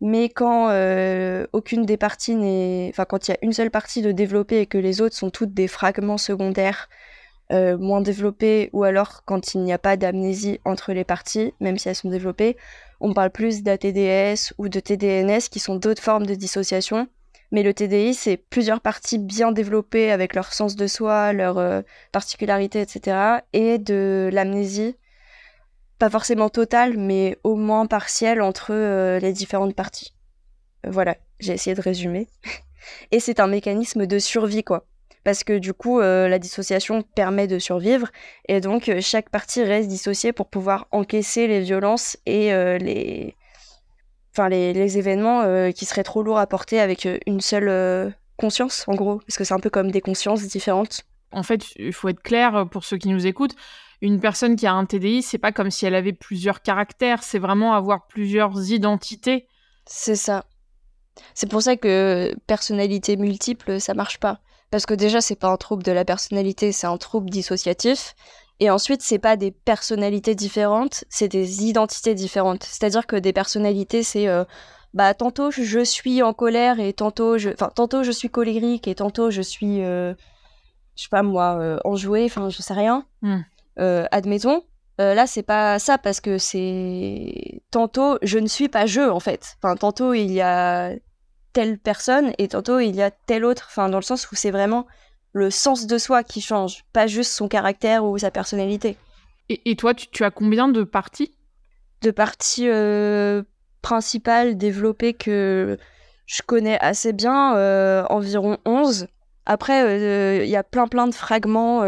Mais 0.00 0.28
quand 0.28 0.68
euh, 0.70 1.46
aucune 1.52 1.86
des 1.86 1.96
parties 1.96 2.34
n'est, 2.34 2.88
enfin 2.90 3.04
quand 3.04 3.28
il 3.28 3.30
y 3.30 3.34
a 3.34 3.38
une 3.42 3.52
seule 3.52 3.70
partie 3.70 4.02
de 4.02 4.10
développée 4.10 4.60
et 4.60 4.66
que 4.66 4.78
les 4.78 5.00
autres 5.00 5.14
sont 5.14 5.30
toutes 5.30 5.54
des 5.54 5.68
fragments 5.68 6.18
secondaires 6.18 6.88
euh, 7.52 7.78
moins 7.78 8.00
développés, 8.00 8.70
ou 8.72 8.82
alors 8.82 9.24
quand 9.24 9.54
il 9.54 9.62
n'y 9.62 9.72
a 9.72 9.78
pas 9.78 9.96
d'amnésie 9.96 10.58
entre 10.64 10.92
les 10.92 11.04
parties, 11.04 11.54
même 11.60 11.78
si 11.78 11.88
elles 11.88 11.94
sont 11.94 12.08
développées, 12.10 12.56
on 13.00 13.14
parle 13.14 13.30
plus 13.30 13.62
d'ATDS 13.62 14.54
ou 14.58 14.68
de 14.68 14.80
TDNS 14.80 15.48
qui 15.50 15.60
sont 15.60 15.76
d'autres 15.76 16.02
formes 16.02 16.26
de 16.26 16.34
dissociation. 16.34 17.08
Mais 17.52 17.62
le 17.62 17.72
TDI, 17.72 18.14
c'est 18.14 18.36
plusieurs 18.36 18.80
parties 18.80 19.18
bien 19.18 19.52
développées 19.52 20.10
avec 20.10 20.34
leur 20.34 20.52
sens 20.52 20.74
de 20.74 20.86
soi, 20.86 21.32
leurs 21.32 21.58
euh, 21.58 21.82
particularités, 22.10 22.80
etc. 22.80 23.42
Et 23.52 23.78
de 23.78 24.30
l'amnésie, 24.32 24.96
pas 26.02 26.10
forcément 26.10 26.48
totale, 26.48 26.96
mais 26.98 27.38
au 27.44 27.54
moins 27.54 27.86
partielle 27.86 28.42
entre 28.42 28.72
euh, 28.72 29.20
les 29.20 29.32
différentes 29.32 29.76
parties. 29.76 30.12
Euh, 30.84 30.90
voilà, 30.90 31.16
j'ai 31.38 31.52
essayé 31.52 31.76
de 31.76 31.80
résumer. 31.80 32.26
Et 33.12 33.20
c'est 33.20 33.38
un 33.38 33.46
mécanisme 33.46 34.06
de 34.06 34.18
survie, 34.18 34.64
quoi. 34.64 34.84
Parce 35.22 35.44
que 35.44 35.56
du 35.56 35.72
coup, 35.72 36.00
euh, 36.00 36.26
la 36.26 36.40
dissociation 36.40 37.02
permet 37.02 37.46
de 37.46 37.60
survivre, 37.60 38.08
et 38.48 38.60
donc 38.60 38.90
chaque 38.98 39.30
partie 39.30 39.62
reste 39.62 39.86
dissociée 39.86 40.32
pour 40.32 40.48
pouvoir 40.48 40.88
encaisser 40.90 41.46
les 41.46 41.60
violences 41.60 42.16
et 42.26 42.50
les... 42.80 43.36
Enfin, 44.32 44.48
les, 44.48 44.72
les 44.72 44.98
événements 44.98 45.42
euh, 45.42 45.72
qui 45.72 45.84
seraient 45.84 46.04
trop 46.04 46.22
lourds 46.22 46.38
à 46.38 46.46
porter 46.46 46.80
avec 46.80 47.04
euh, 47.04 47.18
une 47.26 47.42
seule 47.42 47.68
euh, 47.68 48.10
conscience, 48.38 48.84
en 48.88 48.94
gros. 48.94 49.18
Parce 49.18 49.36
que 49.36 49.44
c'est 49.44 49.52
un 49.52 49.60
peu 49.60 49.68
comme 49.68 49.90
des 49.90 50.00
consciences 50.00 50.42
différentes. 50.42 51.02
En 51.32 51.42
fait, 51.42 51.66
il 51.76 51.92
faut 51.92 52.08
être 52.08 52.22
clair 52.22 52.66
pour 52.70 52.84
ceux 52.84 52.96
qui 52.96 53.08
nous 53.08 53.26
écoutent. 53.26 53.54
Une 54.00 54.20
personne 54.20 54.56
qui 54.56 54.66
a 54.66 54.72
un 54.72 54.84
TDI, 54.84 55.22
c'est 55.22 55.38
pas 55.38 55.52
comme 55.52 55.70
si 55.70 55.86
elle 55.86 55.94
avait 55.94 56.12
plusieurs 56.12 56.62
caractères, 56.62 57.22
c'est 57.22 57.38
vraiment 57.38 57.74
avoir 57.74 58.06
plusieurs 58.06 58.70
identités. 58.70 59.46
C'est 59.86 60.16
ça. 60.16 60.44
C'est 61.34 61.48
pour 61.48 61.62
ça 61.62 61.76
que 61.76 62.34
personnalité 62.46 63.16
multiple, 63.16 63.80
ça 63.80 63.94
marche 63.94 64.18
pas. 64.18 64.40
Parce 64.70 64.86
que 64.86 64.94
déjà, 64.94 65.20
c'est 65.20 65.36
pas 65.36 65.48
un 65.48 65.58
trouble 65.58 65.82
de 65.82 65.92
la 65.92 66.04
personnalité, 66.04 66.72
c'est 66.72 66.86
un 66.86 66.96
trouble 66.96 67.28
dissociatif. 67.28 68.14
Et 68.62 68.70
ensuite, 68.70 69.02
c'est 69.02 69.18
pas 69.18 69.34
des 69.36 69.50
personnalités 69.50 70.36
différentes, 70.36 71.02
c'est 71.08 71.26
des 71.26 71.64
identités 71.64 72.14
différentes. 72.14 72.62
C'est-à-dire 72.62 73.08
que 73.08 73.16
des 73.16 73.32
personnalités, 73.32 74.04
c'est 74.04 74.28
euh, 74.28 74.44
bah 74.94 75.14
tantôt 75.14 75.50
je 75.50 75.82
suis 75.82 76.22
en 76.22 76.32
colère 76.32 76.78
et 76.78 76.92
tantôt 76.92 77.38
je, 77.38 77.50
enfin 77.50 77.72
tantôt 77.74 78.04
je 78.04 78.12
suis 78.12 78.30
colérique 78.30 78.86
et 78.86 78.94
tantôt 78.94 79.32
je 79.32 79.42
suis, 79.42 79.82
euh, 79.82 80.14
je 80.94 81.02
sais 81.02 81.08
pas 81.10 81.24
moi, 81.24 81.58
euh, 81.58 81.80
enjouée. 81.82 82.26
Enfin, 82.26 82.50
je 82.50 82.62
sais 82.62 82.72
rien. 82.74 83.04
Euh, 83.80 84.06
admettons. 84.12 84.62
Euh, 85.00 85.14
là, 85.14 85.26
c'est 85.26 85.42
pas 85.42 85.80
ça 85.80 85.98
parce 85.98 86.20
que 86.20 86.38
c'est 86.38 87.62
tantôt 87.72 88.16
je 88.22 88.38
ne 88.38 88.46
suis 88.46 88.68
pas 88.68 88.86
je 88.86 89.00
en 89.00 89.18
fait. 89.18 89.56
Enfin, 89.60 89.74
tantôt 89.74 90.14
il 90.14 90.30
y 90.30 90.40
a 90.40 90.92
telle 91.52 91.80
personne 91.80 92.32
et 92.38 92.46
tantôt 92.46 92.78
il 92.78 92.94
y 92.94 93.02
a 93.02 93.10
telle 93.10 93.44
autre. 93.44 93.66
Enfin, 93.68 93.88
dans 93.88 93.98
le 93.98 94.04
sens 94.04 94.30
où 94.30 94.36
c'est 94.36 94.52
vraiment 94.52 94.86
le 95.32 95.50
sens 95.50 95.86
de 95.86 95.98
soi 95.98 96.22
qui 96.22 96.40
change, 96.40 96.84
pas 96.92 97.06
juste 97.06 97.32
son 97.32 97.48
caractère 97.48 98.04
ou 98.04 98.18
sa 98.18 98.30
personnalité. 98.30 98.96
Et, 99.48 99.60
et 99.70 99.76
toi, 99.76 99.94
tu, 99.94 100.06
tu 100.08 100.24
as 100.24 100.30
combien 100.30 100.68
de 100.68 100.82
parties? 100.84 101.34
De 102.02 102.10
parties 102.10 102.68
euh, 102.68 103.42
principales 103.80 104.56
développées 104.56 105.14
que 105.14 105.78
je 106.26 106.42
connais 106.42 106.78
assez 106.80 107.12
bien, 107.12 107.56
euh, 107.56 108.04
environ 108.10 108.58
11. 108.64 109.08
Après, 109.46 109.82
euh, 109.82 110.44
il 110.44 110.50
y 110.50 110.56
a 110.56 110.62
plein 110.62 110.86
plein 110.86 111.06
de 111.06 111.14
fragments, 111.14 111.84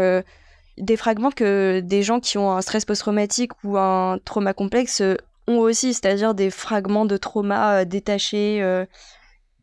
des 0.77 0.97
fragments 0.97 1.31
que 1.31 1.79
des 1.81 2.03
gens 2.03 2.19
qui 2.19 2.37
ont 2.37 2.51
un 2.51 2.61
stress 2.61 2.85
post-traumatique 2.85 3.51
ou 3.63 3.77
un 3.77 4.17
trauma 4.25 4.53
complexe 4.53 5.01
ont 5.47 5.59
aussi, 5.59 5.93
c'est-à-dire 5.93 6.33
des 6.33 6.49
fragments 6.49 7.05
de 7.05 7.17
trauma 7.17 7.85
détachés 7.85 8.85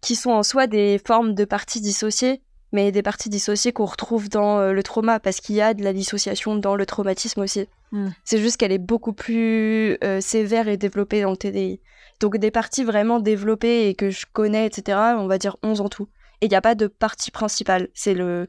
qui 0.01 0.16
sont 0.16 0.30
en 0.30 0.43
soi 0.43 0.66
des 0.66 1.01
formes 1.05 1.35
de 1.35 1.45
parties 1.45 1.80
dissociées, 1.80 2.41
mais 2.72 2.90
des 2.90 3.02
parties 3.02 3.28
dissociées 3.28 3.72
qu'on 3.72 3.84
retrouve 3.84 4.28
dans 4.28 4.58
euh, 4.58 4.72
le 4.72 4.82
trauma, 4.82 5.20
parce 5.20 5.40
qu'il 5.40 5.54
y 5.54 5.60
a 5.60 5.74
de 5.74 5.82
la 5.84 5.92
dissociation 5.92 6.56
dans 6.56 6.74
le 6.74 6.86
traumatisme 6.86 7.40
aussi. 7.40 7.68
Mm. 7.92 8.08
C'est 8.24 8.38
juste 8.38 8.56
qu'elle 8.56 8.72
est 8.72 8.78
beaucoup 8.78 9.12
plus 9.12 9.98
euh, 10.02 10.20
sévère 10.20 10.68
et 10.68 10.76
développée 10.76 11.22
dans 11.22 11.30
le 11.30 11.36
TDI. 11.36 11.80
Donc 12.20 12.36
des 12.36 12.50
parties 12.50 12.84
vraiment 12.84 13.20
développées 13.20 13.88
et 13.88 13.94
que 13.94 14.10
je 14.10 14.26
connais, 14.32 14.66
etc., 14.66 14.98
on 15.18 15.26
va 15.26 15.38
dire 15.38 15.56
11 15.62 15.80
en 15.80 15.88
tout. 15.88 16.08
Et 16.40 16.46
il 16.46 16.48
n'y 16.48 16.56
a 16.56 16.60
pas 16.60 16.74
de 16.74 16.86
partie 16.86 17.30
principale. 17.30 17.88
C'est 17.94 18.14
le, 18.14 18.46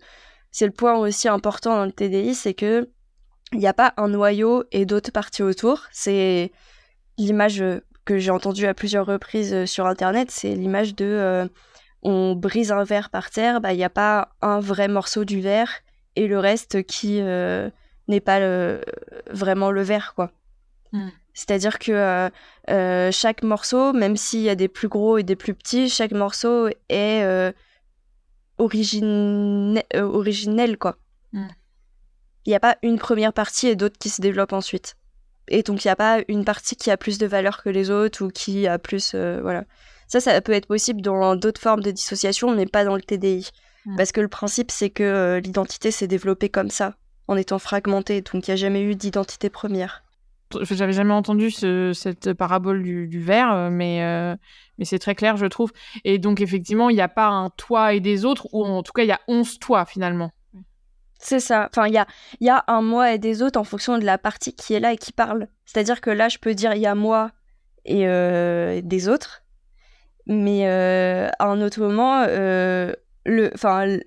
c'est 0.52 0.66
le 0.66 0.72
point 0.72 0.96
aussi 0.96 1.28
important 1.28 1.76
dans 1.76 1.86
le 1.86 1.92
TDI, 1.92 2.34
c'est 2.34 2.54
que 2.54 2.90
il 3.52 3.60
n'y 3.60 3.68
a 3.68 3.74
pas 3.74 3.94
un 3.98 4.08
noyau 4.08 4.64
et 4.72 4.86
d'autres 4.86 5.12
parties 5.12 5.44
autour. 5.44 5.84
C'est 5.92 6.52
l'image 7.18 7.64
que 8.06 8.18
j'ai 8.18 8.32
entendue 8.32 8.66
à 8.66 8.74
plusieurs 8.74 9.06
reprises 9.06 9.54
euh, 9.54 9.66
sur 9.66 9.86
Internet, 9.86 10.32
c'est 10.32 10.56
l'image 10.56 10.96
de 10.96 11.06
euh, 11.06 11.48
on 12.04 12.36
brise 12.36 12.72
un 12.72 12.84
verre 12.84 13.10
par 13.10 13.30
terre, 13.32 13.62
bah, 13.62 13.74
il 13.74 13.78
n'y 13.78 13.84
a 13.84 13.90
pas 13.90 14.30
un 14.42 14.60
vrai 14.60 14.88
morceau 14.88 15.26
du 15.26 15.42
verre 15.42 15.82
et 16.16 16.28
le 16.28 16.38
reste 16.40 16.84
qui 16.84 17.22
n'est 17.22 18.22
pas 18.22 18.40
le, 18.40 18.82
vraiment 19.32 19.72
le 19.72 19.82
verre, 19.82 20.14
quoi. 20.16 20.32
Mm. 20.92 21.10
C'est-à-dire 21.34 21.80
que 21.80 21.92
euh, 21.92 22.30
euh, 22.70 23.12
chaque 23.12 23.44
morceau, 23.44 23.92
même 23.94 24.18
s'il 24.18 24.42
y 24.42 24.50
a 24.50 24.56
des 24.56 24.68
plus 24.68 24.88
gros 24.88 25.18
et 25.18 25.24
des 25.24 25.36
plus 25.36 25.56
petits, 25.56 25.90
chaque 25.90 26.12
morceau 26.12 26.68
est 26.90 27.24
euh, 27.24 27.52
origine- 28.60 29.82
euh, 29.96 30.04
originel, 30.04 30.78
quoi. 30.78 30.98
Mm. 31.32 31.48
Il 32.46 32.50
n'y 32.50 32.56
a 32.56 32.60
pas 32.60 32.78
une 32.84 33.00
première 33.00 33.34
partie 33.34 33.68
et 33.68 33.76
d'autres 33.76 33.98
qui 33.98 34.10
se 34.10 34.22
développent 34.22 34.54
ensuite. 34.54 34.96
Et 35.48 35.64
donc, 35.64 35.84
il 35.84 35.88
n'y 35.88 35.92
a 35.92 35.96
pas 35.96 36.20
une 36.28 36.46
partie 36.46 36.76
qui 36.76 36.92
a 36.92 36.98
plus 36.98 37.18
de 37.18 37.26
valeur 37.26 37.64
que 37.64 37.70
les 37.70 37.90
autres 37.90 38.26
ou 38.26 38.30
qui 38.30 38.68
a 38.68 38.78
plus... 38.78 39.14
euh, 39.16 39.40
voilà. 39.42 39.64
Ça, 40.14 40.20
ça 40.20 40.42
peut 40.42 40.52
être 40.52 40.68
possible 40.68 41.02
dans 41.02 41.36
d'autres 41.36 41.60
formes 41.60 41.82
de 41.82 41.90
dissociation, 41.90 42.56
mais 42.56 42.68
pas 42.68 42.86
dans 42.86 42.94
le 42.96 43.02
TDI. 43.02 43.50
Parce 43.98 44.12
que 44.12 44.22
le 44.22 44.28
principe, 44.28 44.70
c'est 44.70 44.92
que 44.92 45.02
euh, 45.02 45.40
l'identité 45.40 45.90
s'est 45.90 46.08
développée 46.08 46.50
comme 46.50 46.70
ça, 46.70 46.94
en 47.28 47.36
étant 47.36 47.58
fragmentée. 47.58 48.22
Donc, 48.22 48.48
il 48.48 48.52
n'y 48.52 48.54
a 48.54 48.56
jamais 48.56 48.84
eu 48.84 48.94
d'identité 48.96 49.50
première. 49.50 50.04
J'avais 50.62 50.94
jamais 50.94 51.16
entendu 51.16 51.50
ce- 51.50 51.94
cette 51.94 52.34
parabole 52.34 52.84
du, 52.84 53.08
du 53.08 53.20
verre, 53.22 53.52
euh, 53.54 53.70
mais, 53.72 54.04
euh, 54.04 54.36
mais 54.78 54.86
c'est 54.86 55.00
très 55.00 55.16
clair, 55.16 55.36
je 55.36 55.48
trouve. 55.48 55.72
Et 56.06 56.20
donc, 56.20 56.42
effectivement, 56.42 56.92
il 56.92 56.96
n'y 56.96 57.02
a 57.02 57.08
pas 57.10 57.28
un 57.30 57.50
toi 57.50 57.94
et 57.96 58.00
des 58.00 58.24
autres, 58.24 58.48
ou 58.54 58.64
en 58.64 58.84
tout 58.84 58.94
cas, 58.94 59.02
il 59.02 59.08
y 59.08 59.12
a 59.12 59.20
11 59.28 59.58
toi, 59.58 59.84
finalement. 59.86 60.30
C'est 61.18 61.40
ça. 61.40 61.70
Enfin, 61.72 61.88
il 61.88 61.94
y 61.94 61.98
a, 61.98 62.06
il 62.40 62.46
y 62.46 62.52
a 62.52 62.64
un 62.68 62.84
moi 62.84 63.14
et 63.14 63.18
des 63.18 63.42
autres 63.42 63.60
en 63.60 63.64
fonction 63.64 63.98
de 63.98 64.06
la 64.06 64.20
partie 64.20 64.54
qui 64.56 64.76
est 64.76 64.80
là 64.80 64.94
et 64.94 64.98
qui 64.98 65.12
parle. 65.12 65.48
C'est-à-dire 65.66 66.02
que 66.02 66.12
là, 66.12 66.30
je 66.30 66.38
peux 66.38 66.54
dire 66.54 66.74
il 66.76 66.82
y 66.82 66.86
a 66.86 66.94
moi 66.94 67.32
et 67.86 68.08
euh, 68.08 68.80
des 68.84 69.10
autres. 69.10 69.43
Mais 70.28 70.68
euh, 70.68 71.28
à 71.40 71.46
un 71.48 71.62
autre 71.62 71.80
moment, 71.82 72.24
euh, 72.28 72.94
le, 73.26 73.52
enfin, 73.54 73.98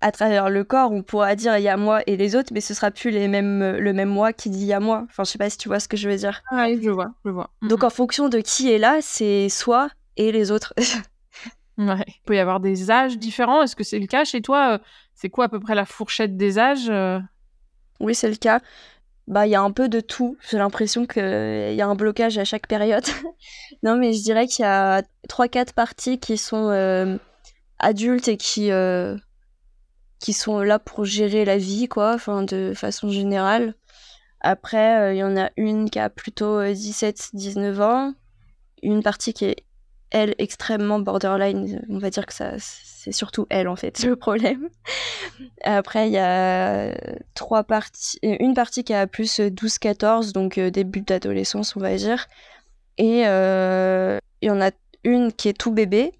à 0.00 0.12
travers 0.12 0.50
le 0.50 0.64
corps, 0.64 0.92
on 0.92 1.02
pourra 1.02 1.34
dire 1.34 1.56
il 1.58 1.62
y 1.62 1.68
a 1.68 1.76
moi 1.76 2.00
et 2.06 2.16
les 2.16 2.36
autres, 2.36 2.50
mais 2.52 2.60
ce 2.60 2.74
sera 2.74 2.90
plus 2.90 3.10
les 3.10 3.28
mêmes, 3.28 3.76
le 3.76 3.92
même 3.92 4.08
moi 4.08 4.32
qui 4.32 4.50
dit 4.50 4.60
il 4.60 4.66
y 4.66 4.72
a 4.72 4.80
moi. 4.80 5.04
Enfin, 5.10 5.24
je 5.24 5.30
sais 5.30 5.38
pas 5.38 5.50
si 5.50 5.58
tu 5.58 5.68
vois 5.68 5.80
ce 5.80 5.88
que 5.88 5.96
je 5.96 6.08
veux 6.08 6.16
dire. 6.16 6.42
Ah 6.50 6.66
oui, 6.68 6.80
je 6.82 6.90
vois, 6.90 7.12
je 7.24 7.30
vois. 7.30 7.50
Donc, 7.62 7.84
en 7.84 7.90
fonction 7.90 8.28
de 8.28 8.38
qui 8.40 8.70
est 8.72 8.78
là, 8.78 8.98
c'est 9.00 9.48
soi 9.48 9.88
et 10.16 10.32
les 10.32 10.50
autres. 10.50 10.74
Ouais. 11.78 12.04
Il 12.08 12.22
peut 12.24 12.34
y 12.34 12.38
avoir 12.38 12.58
des 12.58 12.90
âges 12.90 13.18
différents. 13.18 13.62
Est-ce 13.62 13.76
que 13.76 13.84
c'est 13.84 13.98
le 13.98 14.06
cas 14.06 14.24
chez 14.24 14.40
toi? 14.40 14.76
Euh, 14.76 14.78
C'est 15.12 15.28
quoi 15.28 15.44
à 15.44 15.48
peu 15.50 15.60
près 15.60 15.74
la 15.74 15.84
fourchette 15.84 16.34
des 16.34 16.58
âges? 16.58 16.90
Oui, 18.00 18.14
c'est 18.14 18.30
le 18.30 18.36
cas. 18.36 18.60
Bah, 19.28 19.46
il 19.46 19.50
y 19.50 19.56
a 19.56 19.60
un 19.60 19.72
peu 19.72 19.88
de 19.88 20.00
tout. 20.00 20.36
J'ai 20.48 20.58
l'impression 20.58 21.04
qu'il 21.06 21.22
y 21.74 21.80
a 21.80 21.86
un 21.86 21.94
blocage 21.96 22.38
à 22.38 22.44
chaque 22.44 22.68
période. 22.68 23.04
non, 23.82 23.96
mais 23.96 24.12
je 24.12 24.22
dirais 24.22 24.46
qu'il 24.46 24.62
y 24.62 24.68
a 24.68 25.02
3-4 25.28 25.72
parties 25.72 26.18
qui 26.18 26.38
sont 26.38 26.70
euh, 26.70 27.16
adultes 27.80 28.28
et 28.28 28.36
qui, 28.36 28.70
euh, 28.70 29.16
qui 30.20 30.32
sont 30.32 30.60
là 30.60 30.78
pour 30.78 31.04
gérer 31.04 31.44
la 31.44 31.58
vie, 31.58 31.88
quoi, 31.88 32.18
de 32.44 32.72
façon 32.74 33.10
générale. 33.10 33.74
Après, 34.40 35.00
euh, 35.00 35.14
il 35.14 35.18
y 35.18 35.24
en 35.24 35.36
a 35.36 35.50
une 35.56 35.90
qui 35.90 35.98
a 35.98 36.08
plutôt 36.08 36.62
17-19 36.62 37.80
ans. 37.80 38.14
Une 38.82 39.02
partie 39.02 39.32
qui 39.32 39.46
est, 39.46 39.65
elle, 40.10 40.34
extrêmement 40.38 41.00
borderline. 41.00 41.84
On 41.88 41.98
va 41.98 42.10
dire 42.10 42.26
que 42.26 42.34
ça, 42.34 42.54
c'est 42.58 43.12
surtout 43.12 43.46
elle, 43.50 43.68
en 43.68 43.76
fait, 43.76 44.02
le 44.04 44.16
problème. 44.16 44.68
Après, 45.62 46.08
il 46.08 46.12
y 46.12 46.18
a 46.18 46.94
trois 47.34 47.64
parties, 47.64 48.18
euh, 48.24 48.36
une 48.40 48.54
partie 48.54 48.84
qui 48.84 48.94
a 48.94 49.06
plus 49.06 49.40
12-14, 49.40 50.32
donc 50.32 50.58
euh, 50.58 50.70
début 50.70 51.00
d'adolescence, 51.00 51.76
on 51.76 51.80
va 51.80 51.94
dire. 51.96 52.26
Et 52.98 53.26
euh, 53.26 54.18
il 54.40 54.48
y 54.48 54.50
en 54.50 54.60
a 54.60 54.70
une 55.04 55.32
qui 55.32 55.48
est 55.48 55.58
tout 55.58 55.70
bébé, 55.70 56.12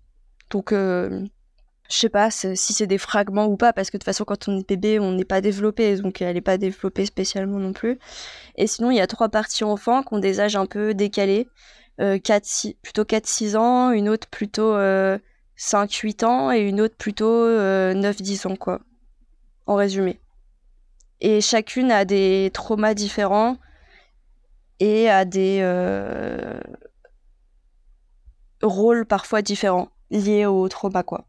donc 0.50 0.72
euh, 0.72 1.24
je 1.90 1.96
sais 1.96 2.08
pas 2.08 2.30
si 2.30 2.56
c'est 2.56 2.86
des 2.86 2.98
fragments 2.98 3.46
ou 3.46 3.56
pas, 3.56 3.72
parce 3.72 3.90
que 3.90 3.96
de 3.96 4.00
toute 4.00 4.04
façon, 4.04 4.24
quand 4.24 4.48
on 4.48 4.58
est 4.58 4.68
bébé, 4.68 4.98
on 5.00 5.12
n'est 5.12 5.24
pas 5.24 5.40
développé, 5.40 5.96
donc 5.96 6.20
elle 6.20 6.34
n'est 6.34 6.40
pas 6.40 6.58
développée 6.58 7.06
spécialement 7.06 7.58
non 7.58 7.72
plus. 7.72 7.98
Et 8.56 8.66
sinon, 8.66 8.90
il 8.90 8.96
y 8.96 9.00
a 9.00 9.06
trois 9.06 9.28
parties 9.28 9.64
enfants 9.64 10.02
qui 10.02 10.14
ont 10.14 10.18
des 10.18 10.40
âges 10.40 10.56
un 10.56 10.66
peu 10.66 10.94
décalés, 10.94 11.48
4, 11.98 12.44
6, 12.44 12.74
plutôt 12.82 13.04
4-6 13.04 13.56
ans, 13.56 13.90
une 13.90 14.08
autre 14.08 14.28
plutôt 14.28 14.74
euh, 14.74 15.18
5-8 15.58 16.24
ans 16.24 16.52
et 16.52 16.60
une 16.60 16.80
autre 16.80 16.96
plutôt 16.96 17.26
euh, 17.26 17.94
9-10 17.94 18.48
ans, 18.48 18.56
quoi 18.56 18.80
en 19.66 19.74
résumé. 19.74 20.20
Et 21.20 21.40
chacune 21.40 21.90
a 21.90 22.04
des 22.04 22.50
traumas 22.52 22.94
différents 22.94 23.56
et 24.80 25.08
a 25.08 25.24
des 25.24 25.60
euh, 25.62 26.60
rôles 28.62 29.06
parfois 29.06 29.42
différents 29.42 29.88
liés 30.10 30.46
au 30.46 30.68
trauma, 30.68 31.02
quoi. 31.02 31.26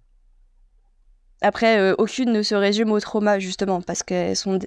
Après, 1.42 1.80
euh, 1.80 1.96
aucune 1.98 2.32
ne 2.32 2.42
se 2.42 2.56
résume 2.56 2.92
au 2.92 3.00
trauma, 3.00 3.40
justement, 3.40 3.82
parce 3.82 4.04
qu'elles 4.04 4.36
sont... 4.36 4.60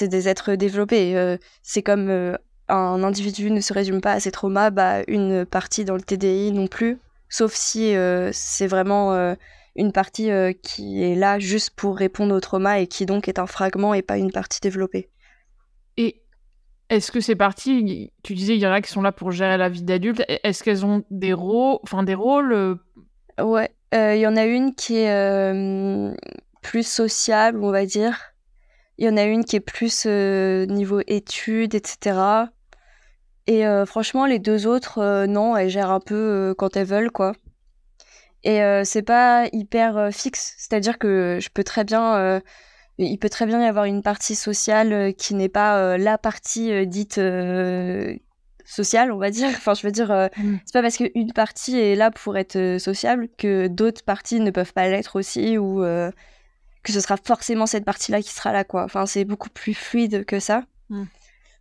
des 0.00 0.28
êtres 0.28 0.54
développés. 0.54 1.16
euh, 1.16 1.36
c'est 1.62 1.82
comme 1.82 2.08
euh, 2.08 2.36
un 2.72 3.02
individu 3.02 3.50
ne 3.50 3.60
se 3.60 3.72
résume 3.72 4.00
pas 4.00 4.12
à 4.12 4.20
ses 4.20 4.30
traumas, 4.30 4.70
bah, 4.70 5.02
une 5.06 5.44
partie 5.44 5.84
dans 5.84 5.94
le 5.94 6.00
TDI 6.00 6.52
non 6.52 6.66
plus. 6.66 6.98
Sauf 7.28 7.52
si 7.52 7.94
euh, 7.94 8.30
c'est 8.32 8.66
vraiment 8.66 9.12
euh, 9.12 9.34
une 9.76 9.92
partie 9.92 10.30
euh, 10.30 10.52
qui 10.52 11.02
est 11.02 11.14
là 11.14 11.38
juste 11.38 11.70
pour 11.70 11.96
répondre 11.96 12.34
au 12.34 12.40
trauma 12.40 12.80
et 12.80 12.86
qui 12.86 13.06
donc 13.06 13.28
est 13.28 13.38
un 13.38 13.46
fragment 13.46 13.94
et 13.94 14.02
pas 14.02 14.16
une 14.16 14.32
partie 14.32 14.60
développée. 14.60 15.10
Et 15.98 16.22
est-ce 16.88 17.12
que 17.12 17.20
ces 17.20 17.36
parties, 17.36 18.12
tu 18.22 18.34
disais, 18.34 18.54
il 18.54 18.60
y 18.60 18.66
en 18.66 18.72
a 18.72 18.80
qui 18.80 18.90
sont 18.90 19.02
là 19.02 19.12
pour 19.12 19.32
gérer 19.32 19.58
la 19.58 19.68
vie 19.68 19.82
d'adulte, 19.82 20.22
est-ce 20.28 20.62
qu'elles 20.62 20.84
ont 20.84 21.04
des 21.10 21.32
rôles, 21.32 21.78
enfin 21.82 22.02
des 22.02 22.14
rôles 22.14 22.78
Ouais, 23.38 23.70
il 23.92 24.18
y 24.18 24.26
en 24.26 24.36
a 24.36 24.44
une 24.44 24.74
qui 24.74 24.96
est 24.96 26.14
plus 26.62 26.86
sociable, 26.86 27.62
on 27.62 27.70
va 27.70 27.86
dire. 27.86 28.34
Il 28.98 29.06
y 29.06 29.08
en 29.08 29.16
a 29.16 29.24
une 29.24 29.44
qui 29.44 29.56
est 29.56 29.60
plus 29.60 30.06
niveau 30.06 31.00
études, 31.06 31.74
etc. 31.74 32.50
Et 33.46 33.66
euh, 33.66 33.86
franchement, 33.86 34.26
les 34.26 34.38
deux 34.38 34.66
autres, 34.66 34.98
euh, 34.98 35.26
non, 35.26 35.56
elles 35.56 35.68
gèrent 35.68 35.90
un 35.90 36.00
peu 36.00 36.14
euh, 36.14 36.54
quand 36.54 36.76
elles 36.76 36.86
veulent, 36.86 37.10
quoi. 37.10 37.32
Et 38.44 38.60
c'est 38.84 39.02
pas 39.02 39.46
hyper 39.52 40.08
fixe, 40.12 40.54
c'est-à-dire 40.58 40.98
que 40.98 41.38
je 41.40 41.48
peux 41.48 41.62
très 41.62 41.84
bien, 41.84 42.40
il 42.98 43.18
peut 43.18 43.28
très 43.28 43.46
bien 43.46 43.62
y 43.62 43.66
avoir 43.66 43.84
une 43.84 44.02
partie 44.02 44.34
sociale 44.34 45.14
qui 45.14 45.34
n'est 45.34 45.48
pas 45.48 45.78
euh, 45.78 45.96
la 45.96 46.18
partie 46.18 46.72
euh, 46.72 46.84
dite 46.84 47.18
euh, 47.18 48.16
sociale, 48.64 49.12
on 49.12 49.18
va 49.18 49.30
dire. 49.30 49.48
Enfin, 49.56 49.74
je 49.74 49.86
veux 49.86 49.92
dire, 49.92 50.28
Mm. 50.36 50.56
c'est 50.64 50.72
pas 50.72 50.82
parce 50.82 50.96
qu'une 50.96 51.32
partie 51.32 51.78
est 51.78 51.94
là 51.94 52.10
pour 52.10 52.36
être 52.36 52.78
sociable 52.78 53.28
que 53.38 53.68
d'autres 53.68 54.02
parties 54.04 54.40
ne 54.40 54.50
peuvent 54.50 54.72
pas 54.72 54.88
l'être 54.88 55.16
aussi 55.16 55.56
ou 55.56 55.82
que 56.82 56.92
ce 56.92 57.00
sera 57.00 57.16
forcément 57.16 57.66
cette 57.66 57.84
partie-là 57.84 58.22
qui 58.22 58.30
sera 58.30 58.52
là, 58.52 58.64
quoi. 58.64 58.82
Enfin, 58.82 59.06
c'est 59.06 59.24
beaucoup 59.24 59.50
plus 59.50 59.74
fluide 59.74 60.24
que 60.24 60.40
ça. 60.40 60.64
Mm. 60.90 61.04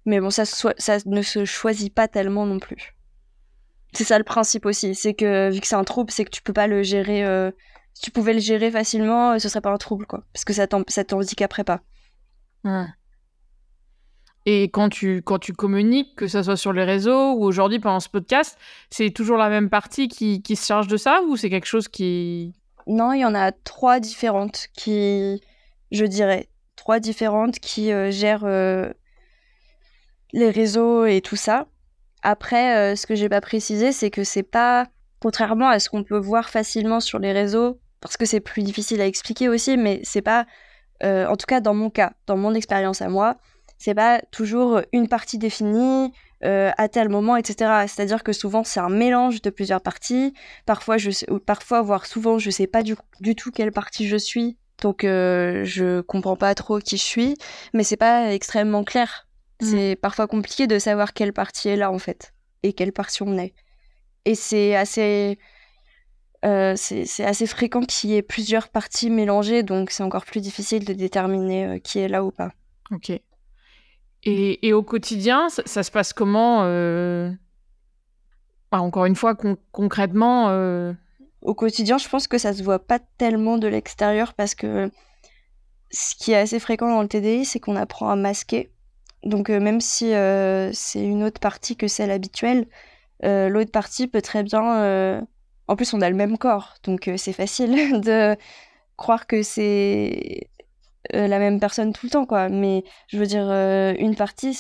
Mais 0.06 0.20
bon, 0.20 0.30
ça, 0.30 0.46
so- 0.46 0.74
ça 0.78 0.98
ne 1.06 1.22
se 1.22 1.46
choisit 1.46 1.94
pas 1.94 2.08
tellement 2.08 2.46
non 2.46 2.60
plus. 2.60 2.96
C'est 3.94 4.04
ça 4.06 4.18
le 4.18 4.24
principe 4.24 4.66
aussi, 4.66 4.96
c'est 4.96 5.14
que 5.14 5.52
vu 5.52 5.60
que 5.60 5.68
c'est 5.68 5.76
un 5.76 5.84
trouble, 5.84 6.12
c'est 6.12 6.24
que 6.26 6.30
tu 6.30 6.42
peux 6.42 6.54
pas 6.54 6.68
le 6.68 6.82
gérer. 6.84 7.26
euh, 7.26 7.52
Si 7.94 8.02
tu 8.04 8.12
pouvais 8.12 8.34
le 8.34 8.40
gérer 8.40 8.72
facilement, 8.72 9.34
euh, 9.34 9.38
ce 9.40 9.50
serait 9.50 9.60
pas 9.62 9.70
un 9.72 9.78
trouble, 9.78 10.06
quoi. 10.06 10.24
Parce 10.34 10.46
que 10.46 10.54
ça 10.54 10.66
t'handicaperait 10.68 11.66
pas. 11.66 11.82
Et 14.46 14.64
quand 14.70 14.90
tu, 14.90 15.22
quand 15.22 15.38
tu 15.40 15.54
communiques, 15.54 16.16
que 16.16 16.28
ce 16.28 16.42
soit 16.42 16.56
sur 16.58 16.74
les 16.74 16.84
réseaux 16.84 17.34
ou 17.34 17.44
aujourd'hui 17.44 17.80
pendant 17.80 18.00
ce 18.00 18.10
podcast, 18.10 18.58
c'est 18.90 19.12
toujours 19.12 19.38
la 19.38 19.50
même 19.50 19.70
partie 19.70 20.08
qui, 20.08 20.42
qui 20.42 20.56
se 20.56 20.66
charge 20.66 20.88
de 20.88 20.98
ça 20.98 21.22
ou 21.28 21.36
c'est 21.38 21.50
quelque 21.50 21.68
chose 21.68 21.88
qui... 21.88 22.56
Non, 22.88 23.14
il 23.14 23.20
y 23.20 23.26
en 23.26 23.36
a 23.36 23.52
trois 23.52 24.00
différentes 24.00 24.68
qui, 24.74 25.42
je 25.92 26.06
dirais, 26.06 26.50
trois 26.76 27.00
différentes 27.00 27.60
qui 27.60 27.92
euh, 27.92 28.10
gèrent 28.10 28.46
euh, 28.46 28.90
les 30.34 30.50
réseaux 30.50 31.06
et 31.06 31.22
tout 31.22 31.36
ça. 31.36 31.68
Après, 32.24 32.78
euh, 32.78 32.96
ce 32.96 33.08
que 33.08 33.16
j'ai 33.16 33.30
pas 33.30 33.42
précisé, 33.42 33.92
c'est 33.92 34.12
que 34.12 34.24
c'est 34.24 34.44
pas, 34.44 34.88
contrairement 35.20 35.70
à 35.70 35.80
ce 35.80 35.90
qu'on 35.90 36.04
peut 36.04 36.18
voir 36.18 36.50
facilement 36.50 37.00
sur 37.00 37.20
les 37.20 37.32
réseaux, 37.32 37.80
parce 38.00 38.18
que 38.18 38.26
c'est 38.26 38.40
plus 38.40 38.64
difficile 38.64 39.02
à 39.02 39.08
expliquer 39.08 39.50
aussi, 39.50 39.78
mais 39.78 40.02
c'est 40.04 40.22
pas, 40.22 40.46
euh, 41.04 41.26
en 41.28 41.36
tout 41.36 41.46
cas 41.48 41.62
dans 41.62 41.74
mon 41.74 41.90
cas, 41.90 42.14
dans 42.28 42.38
mon 42.38 42.54
expérience 42.54 43.02
à 43.02 43.10
moi, 43.10 43.38
c'est 43.80 43.96
pas 43.96 44.22
toujours 44.32 44.82
une 44.94 45.08
partie 45.08 45.40
définie 45.40 46.14
euh, 46.44 46.72
à 46.78 46.88
tel 46.88 47.10
moment, 47.10 47.36
etc. 47.36 47.86
C'est-à-dire 47.88 48.24
que 48.24 48.34
souvent 48.34 48.64
c'est 48.64 48.80
un 48.80 48.90
mélange 48.90 49.42
de 49.42 49.50
plusieurs 49.50 49.82
parties. 49.82 50.36
Parfois, 50.68 50.98
je 50.98 51.10
parfois, 51.40 51.82
voire 51.82 52.06
souvent, 52.06 52.38
je 52.38 52.52
sais 52.52 52.68
pas 52.68 52.84
du, 52.84 52.96
du 53.20 53.36
tout 53.36 53.50
quelle 53.52 53.72
partie 53.72 54.08
je 54.08 54.18
suis 54.18 54.58
Donc 54.82 55.02
je 55.02 56.02
comprends 56.02 56.36
pas 56.36 56.54
trop 56.54 56.78
qui 56.78 56.98
je 56.98 57.04
suis, 57.04 57.38
mais 57.74 57.84
c'est 57.84 57.98
pas 57.98 58.32
extrêmement 58.34 58.84
clair. 58.84 59.28
Mm. 59.62 59.66
C'est 59.66 59.96
parfois 59.96 60.28
compliqué 60.28 60.68
de 60.68 60.80
savoir 60.80 61.14
quelle 61.14 61.34
partie 61.34 61.70
est 61.70 61.76
là 61.78 61.92
en 61.92 62.00
fait 62.00 62.34
et 62.64 62.74
quelle 62.74 62.92
partie 62.94 63.24
on 63.24 63.38
est. 63.38 63.54
Et 64.26 64.36
c'est 64.36 64.76
assez 64.76 65.40
euh, 66.44 66.74
c'est 66.76 67.06
c'est 67.06 67.24
assez 67.26 67.46
fréquent 67.48 67.82
qu'il 67.82 68.10
y 68.12 68.16
ait 68.16 68.24
plusieurs 68.24 68.70
parties 68.70 69.10
mélangées, 69.12 69.64
donc 69.64 69.92
c'est 69.92 70.04
encore 70.04 70.26
plus 70.26 70.42
difficile 70.42 70.86
de 70.86 70.94
déterminer 70.94 71.66
euh, 71.68 71.80
qui 71.80 72.00
est 72.00 72.08
là 72.08 72.24
ou 72.24 72.32
pas. 72.32 72.52
Ok. 72.92 73.12
Et, 74.24 74.68
et 74.68 74.74
au 74.74 74.84
quotidien, 74.84 75.50
ça, 75.50 75.64
ça 75.66 75.84
se 75.84 75.92
passe 75.92 76.14
comment 76.14 76.64
euh, 76.64 77.32
Encore 78.72 79.06
une 79.06 79.16
fois, 79.16 79.36
con- 79.36 79.58
concrètement, 79.72 80.50
euh, 80.50 80.94
Au 81.42 81.54
quotidien, 81.56 81.98
je 81.98 82.08
pense 82.08 82.28
que 82.28 82.38
ça 82.38 82.54
se 82.54 82.64
voit 82.64 82.80
pas 82.80 83.00
tellement 83.18 83.58
de 83.58 83.68
l'extérieur 83.68 84.34
parce 84.34 84.56
que 84.56 84.92
ce 85.92 86.16
qui 86.16 86.32
est 86.32 86.38
assez 86.38 86.60
fréquent 86.60 86.90
dans 86.90 87.02
le 87.02 87.08
TDI, 87.08 87.46
c'est 87.46 87.60
qu'on 87.60 87.76
apprend 87.76 88.10
à 88.10 88.16
masquer. 88.16 88.72
Donc 89.24 89.50
euh, 89.50 89.60
même 89.60 89.82
si 89.82 90.14
euh, 90.14 90.72
c'est 90.74 91.04
une 91.04 91.24
autre 91.24 91.40
partie 91.40 91.76
que 91.76 91.88
celle 91.88 92.12
habituelle, 92.12 92.68
euh, 93.24 93.50
l'autre 93.50 93.72
partie 93.72 94.08
peut 94.08 94.22
très 94.22 94.44
bien... 94.44 95.26
En 95.68 95.76
plus, 95.78 95.94
on 95.94 96.02
a 96.02 96.10
le 96.10 96.16
même 96.18 96.38
corps, 96.38 96.74
donc 96.84 97.10
c'est 97.16 97.32
facile 97.32 98.02
de 98.02 98.36
croire 98.98 99.26
que 99.26 99.42
c'est 99.42 100.50
la 101.14 101.40
même 101.40 101.62
personne 101.62 101.94
tout 101.94 102.08
le 102.08 102.10
temps, 102.10 102.26
quoi. 102.26 102.50
Mais 102.50 102.84
je 103.08 103.18
veux 103.18 103.26
dire, 103.26 103.50
une 103.50 104.16
partie 104.16 104.58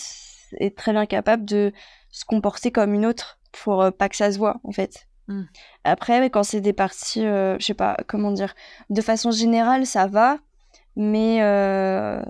est 0.57 0.78
très 0.78 0.93
bien 0.93 1.05
capable 1.05 1.43
de 1.43 1.74
se 2.12 2.24
comporter 2.24 2.72
comme 2.72 2.93
une 2.93 3.05
autre 3.05 3.39
pour 3.51 3.91
pas 3.91 4.07
que 4.07 4.16
ça 4.16 4.32
se 4.32 4.38
voit, 4.38 4.62
en 4.64 4.72
fait. 4.72 5.05
Mm. 5.32 5.43
Après, 5.84 6.30
quand 6.30 6.43
c'est 6.43 6.62
des 6.62 6.74
parties, 6.74 7.26
euh, 7.26 7.57
je 7.59 7.66
sais 7.66 7.74
pas, 7.74 7.97
comment 8.07 8.32
dire, 8.32 8.53
de 8.89 9.01
façon 9.01 9.32
générale, 9.32 9.86
ça 9.86 10.07
va, 10.07 10.38
mais 10.95 11.41
euh, 11.41 12.22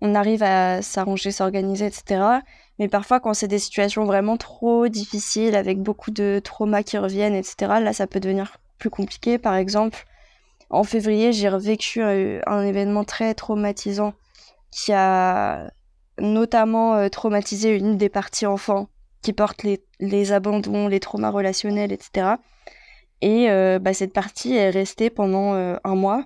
on 0.00 0.14
arrive 0.14 0.42
à 0.42 0.82
s'arranger, 0.82 1.30
s'organiser, 1.30 1.86
etc. 1.86 2.22
Mais 2.78 2.88
parfois, 2.88 3.20
quand 3.20 3.34
c'est 3.34 3.48
des 3.48 3.58
situations 3.58 4.04
vraiment 4.04 4.36
trop 4.36 4.88
difficiles, 4.88 5.54
avec 5.54 5.82
beaucoup 5.82 6.10
de 6.10 6.40
traumas 6.42 6.82
qui 6.82 6.96
reviennent, 6.96 7.34
etc., 7.34 7.72
là, 7.80 7.92
ça 7.92 8.06
peut 8.06 8.20
devenir 8.20 8.56
plus 8.78 8.90
compliqué. 8.90 9.36
Par 9.36 9.54
exemple, 9.54 10.06
en 10.70 10.84
février, 10.84 11.32
j'ai 11.32 11.48
revécu 11.48 12.00
euh, 12.00 12.40
un 12.46 12.62
événement 12.62 13.04
très 13.04 13.34
traumatisant 13.34 14.14
qui 14.70 14.92
a 14.92 15.70
notamment 16.18 16.94
euh, 16.94 17.08
traumatisé 17.08 17.76
une 17.76 17.96
des 17.96 18.08
parties 18.08 18.46
enfants 18.46 18.88
qui 19.20 19.32
porte 19.32 19.64
les, 19.64 19.84
les 19.98 20.32
abandons, 20.32 20.88
les 20.88 21.00
traumas 21.00 21.30
relationnels, 21.30 21.92
etc. 21.92 22.36
Et 23.20 23.50
euh, 23.50 23.78
bah, 23.78 23.92
cette 23.92 24.12
partie 24.12 24.54
est 24.54 24.70
restée 24.70 25.10
pendant 25.10 25.52
un 25.52 25.94
mois. 25.94 26.24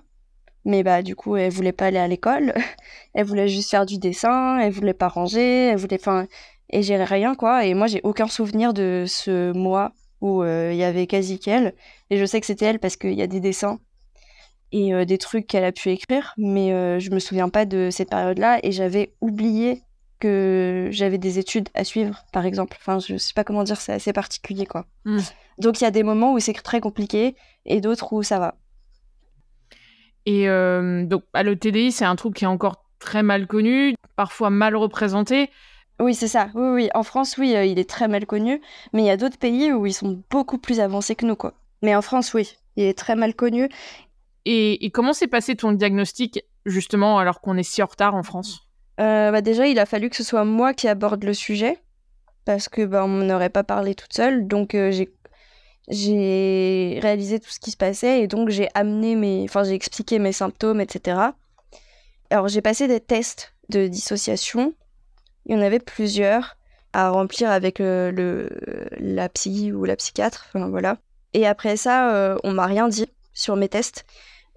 Mais 0.65 0.83
bah 0.83 1.03
du 1.03 1.15
coup, 1.15 1.35
elle 1.35 1.51
voulait 1.51 1.71
pas 1.71 1.85
aller 1.85 1.99
à 1.99 2.07
l'école. 2.07 2.53
elle 3.13 3.25
voulait 3.25 3.47
juste 3.47 3.69
faire 3.69 3.85
du 3.85 3.97
dessin. 3.97 4.59
Elle 4.59 4.71
voulait 4.71 4.93
pas 4.93 5.07
ranger. 5.07 5.67
Elle 5.67 5.77
voulait, 5.77 5.99
enfin, 5.99 6.27
et 6.71 6.81
j'ai 6.81 7.01
rien 7.03 7.35
quoi. 7.35 7.65
Et 7.65 7.73
moi, 7.73 7.87
j'ai 7.87 8.01
aucun 8.03 8.27
souvenir 8.27 8.73
de 8.73 9.05
ce 9.07 9.51
mois 9.53 9.93
où 10.21 10.41
euh, 10.41 10.71
il 10.73 10.77
y 10.77 10.83
avait 10.83 11.07
quasi 11.07 11.39
qu'elle. 11.39 11.75
Et 12.09 12.17
je 12.17 12.25
sais 12.25 12.39
que 12.39 12.45
c'était 12.47 12.65
elle 12.65 12.79
parce 12.79 12.97
qu'il 12.97 13.13
y 13.13 13.21
a 13.21 13.27
des 13.27 13.39
dessins 13.39 13.79
et 14.71 14.93
euh, 14.93 15.05
des 15.05 15.17
trucs 15.17 15.47
qu'elle 15.47 15.63
a 15.63 15.71
pu 15.71 15.89
écrire, 15.89 16.33
mais 16.37 16.73
euh, 16.73 16.99
je 16.99 17.11
me 17.11 17.19
souviens 17.19 17.49
pas 17.49 17.65
de 17.65 17.89
cette 17.91 18.09
période-là 18.09 18.59
et 18.63 18.71
j'avais 18.71 19.13
oublié 19.21 19.83
que 20.19 20.89
j'avais 20.91 21.17
des 21.17 21.39
études 21.39 21.69
à 21.73 21.83
suivre, 21.83 22.23
par 22.31 22.45
exemple. 22.45 22.77
Enfin, 22.79 22.99
je 22.99 23.17
sais 23.17 23.33
pas 23.33 23.43
comment 23.43 23.63
dire, 23.63 23.79
c'est 23.79 23.93
assez 23.93 24.13
particulier, 24.13 24.65
quoi. 24.65 24.85
Mm. 25.05 25.19
Donc 25.59 25.79
il 25.79 25.83
y 25.83 25.87
a 25.87 25.91
des 25.91 26.03
moments 26.03 26.33
où 26.33 26.39
c'est 26.39 26.53
très 26.53 26.81
compliqué 26.81 27.35
et 27.65 27.81
d'autres 27.81 28.11
où 28.13 28.23
ça 28.23 28.39
va. 28.39 28.55
Et 30.25 30.49
euh, 30.49 31.05
donc, 31.05 31.23
bah, 31.33 31.43
le 31.43 31.55
TDI, 31.55 31.91
c'est 31.91 32.05
un 32.05 32.15
trouble 32.15 32.35
qui 32.35 32.45
est 32.45 32.47
encore 32.47 32.83
très 32.99 33.23
mal 33.23 33.47
connu, 33.47 33.95
parfois 34.15 34.49
mal 34.49 34.75
représenté. 34.75 35.49
Oui, 35.99 36.13
c'est 36.13 36.27
ça. 36.27 36.49
Oui, 36.55 36.67
oui. 36.69 36.89
En 36.93 37.03
France, 37.03 37.37
oui, 37.37 37.55
euh, 37.55 37.65
il 37.65 37.79
est 37.79 37.89
très 37.89 38.07
mal 38.07 38.25
connu, 38.25 38.61
mais 38.93 39.03
il 39.03 39.05
y 39.05 39.11
a 39.11 39.17
d'autres 39.17 39.37
pays 39.37 39.71
où 39.71 39.85
ils 39.85 39.93
sont 39.93 40.21
beaucoup 40.29 40.57
plus 40.57 40.79
avancés 40.79 41.15
que 41.15 41.25
nous, 41.25 41.35
quoi. 41.35 41.53
Mais 41.81 41.95
en 41.95 42.01
France, 42.01 42.33
oui, 42.33 42.57
il 42.75 42.83
est 42.83 42.97
très 42.97 43.15
mal 43.15 43.35
connu. 43.35 43.69
Et, 44.45 44.85
et 44.85 44.91
comment 44.91 45.13
s'est 45.13 45.27
passé 45.27 45.55
ton 45.55 45.71
diagnostic, 45.71 46.43
justement, 46.65 47.19
alors 47.19 47.41
qu'on 47.41 47.57
est 47.57 47.63
si 47.63 47.81
en 47.81 47.87
retard 47.87 48.15
en 48.15 48.23
France? 48.23 48.61
Euh, 48.99 49.31
bah 49.31 49.41
déjà, 49.41 49.67
il 49.67 49.79
a 49.79 49.85
fallu 49.85 50.09
que 50.09 50.15
ce 50.15 50.23
soit 50.23 50.45
moi 50.45 50.73
qui 50.73 50.87
aborde 50.87 51.23
le 51.23 51.33
sujet 51.33 51.79
parce 52.45 52.69
que 52.69 52.85
bah, 52.85 53.03
on 53.03 53.07
m'en 53.07 53.35
aurait 53.35 53.49
pas 53.49 53.63
parlé 53.63 53.95
toute 53.95 54.13
seule. 54.13 54.47
Donc 54.47 54.75
euh, 54.75 54.91
j'ai 54.91 55.11
j'ai 55.87 56.99
réalisé 57.01 57.39
tout 57.39 57.49
ce 57.49 57.59
qui 57.59 57.71
se 57.71 57.77
passait 57.77 58.21
et 58.21 58.27
donc 58.27 58.49
j'ai 58.49 58.69
amené 58.73 59.15
mes, 59.15 59.43
enfin 59.43 59.63
j'ai 59.63 59.73
expliqué 59.73 60.19
mes 60.19 60.31
symptômes, 60.31 60.81
etc. 60.81 61.19
Alors 62.29 62.47
j'ai 62.47 62.61
passé 62.61 62.87
des 62.87 62.99
tests 62.99 63.53
de 63.69 63.87
dissociation. 63.87 64.73
Il 65.45 65.55
y 65.55 65.59
en 65.59 65.61
avait 65.61 65.79
plusieurs 65.79 66.57
à 66.93 67.09
remplir 67.09 67.51
avec 67.51 67.81
euh, 67.81 68.11
le 68.11 68.49
la 68.97 69.29
psy 69.29 69.71
ou 69.71 69.85
la 69.85 69.95
psychiatre. 69.95 70.47
Enfin 70.49 70.69
voilà. 70.69 70.97
Et 71.33 71.45
après 71.45 71.77
ça, 71.77 72.13
euh, 72.15 72.37
on 72.43 72.51
m'a 72.51 72.65
rien 72.65 72.87
dit 72.87 73.07
sur 73.33 73.55
mes 73.55 73.69
tests. 73.69 74.05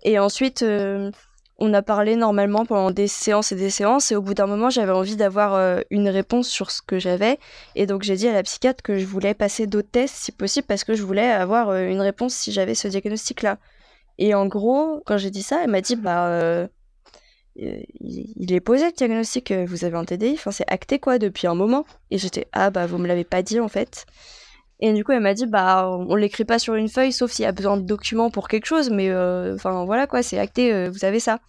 Et 0.05 0.19
ensuite, 0.19 0.63
euh, 0.63 1.11
on 1.59 1.75
a 1.75 1.83
parlé 1.83 2.15
normalement 2.15 2.65
pendant 2.65 2.93
des 2.93 3.09
séances 3.09 3.51
et 3.51 3.57
des 3.57 3.71
séances, 3.71 4.13
et 4.13 4.17
au 4.17 4.23
bout 4.23 4.35
d'un 4.35 4.47
moment, 4.47 4.71
j'avais 4.71 4.93
envie 4.93 5.17
d'avoir 5.17 5.55
euh, 5.55 5.81
une 5.91 6.09
réponse 6.09 6.49
sur 6.49 6.71
ce 6.71 6.81
que 6.83 7.01
j'avais. 7.01 7.39
Et 7.75 7.87
donc, 7.87 8.05
j'ai 8.05 8.15
dit 8.15 8.29
à 8.29 8.33
la 8.33 8.45
psychiatre 8.45 8.83
que 8.83 8.97
je 8.99 9.05
voulais 9.05 9.35
passer 9.35 9.67
d'autres 9.67 9.91
tests 9.91 10.15
si 10.15 10.33
possible, 10.33 10.67
parce 10.69 10.85
que 10.85 10.95
je 10.95 11.03
voulais 11.03 11.29
avoir 11.29 11.71
euh, 11.71 11.89
une 11.89 12.01
réponse 12.01 12.35
si 12.35 12.53
j'avais 12.53 12.77
ce 12.77 12.87
diagnostic-là. 12.87 13.59
Et 14.19 14.35
en 14.35 14.47
gros, 14.47 15.03
quand 15.05 15.19
j'ai 15.19 15.31
dit 15.31 15.43
ça, 15.43 15.61
elle 15.65 15.71
m'a 15.71 15.81
dit 15.81 15.97
Bah, 15.97 16.29
euh, 16.29 16.69
il 17.57 18.53
est 18.53 18.61
posé 18.61 18.87
le 18.87 18.93
diagnostic, 18.93 19.53
vous 19.53 19.85
avez 19.85 19.97
un 19.97 20.05
TDI, 20.05 20.35
enfin, 20.35 20.53
c'est 20.53 20.71
acté 20.71 21.01
quoi 21.01 21.19
depuis 21.19 21.49
un 21.49 21.55
moment. 21.55 21.85
Et 22.13 22.19
j'étais 22.19 22.47
Ah, 22.53 22.71
bah, 22.71 22.87
vous 22.87 22.99
me 22.99 23.09
l'avez 23.09 23.25
pas 23.25 23.43
dit 23.43 23.59
en 23.59 23.69
fait. 23.69 24.07
Et 24.81 24.93
du 24.93 25.05
coup, 25.05 25.13
elle 25.13 25.21
m'a 25.21 25.35
dit, 25.35 25.47
bah, 25.47 25.89
on 25.89 26.15
l'écrit 26.15 26.45
pas 26.45 26.59
sur 26.59 26.75
une 26.75 26.89
feuille, 26.89 27.13
sauf 27.13 27.33
s'il 27.33 27.43
y 27.43 27.47
a 27.47 27.53
besoin 27.53 27.77
de 27.77 27.83
documents 27.83 28.31
pour 28.31 28.47
quelque 28.47 28.67
chose, 28.67 28.91
mais 28.91 29.11
euh, 29.11 29.55
enfin 29.55 29.85
voilà 29.85 30.07
quoi, 30.07 30.23
c'est 30.23 30.39
acté, 30.39 30.73
euh, 30.73 30.89
vous 30.89 31.05
avez 31.05 31.19
ça. 31.19 31.41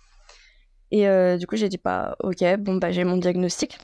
Et 0.91 1.07
euh, 1.07 1.37
du 1.37 1.45
coup, 1.45 1.55
j'ai 1.55 1.69
dit, 1.69 1.79
bah, 1.83 2.15
ok, 2.21 2.43
bon, 2.57 2.75
bah, 2.75 2.91
j'ai 2.91 3.03
mon 3.03 3.17
diagnostic. 3.17 3.77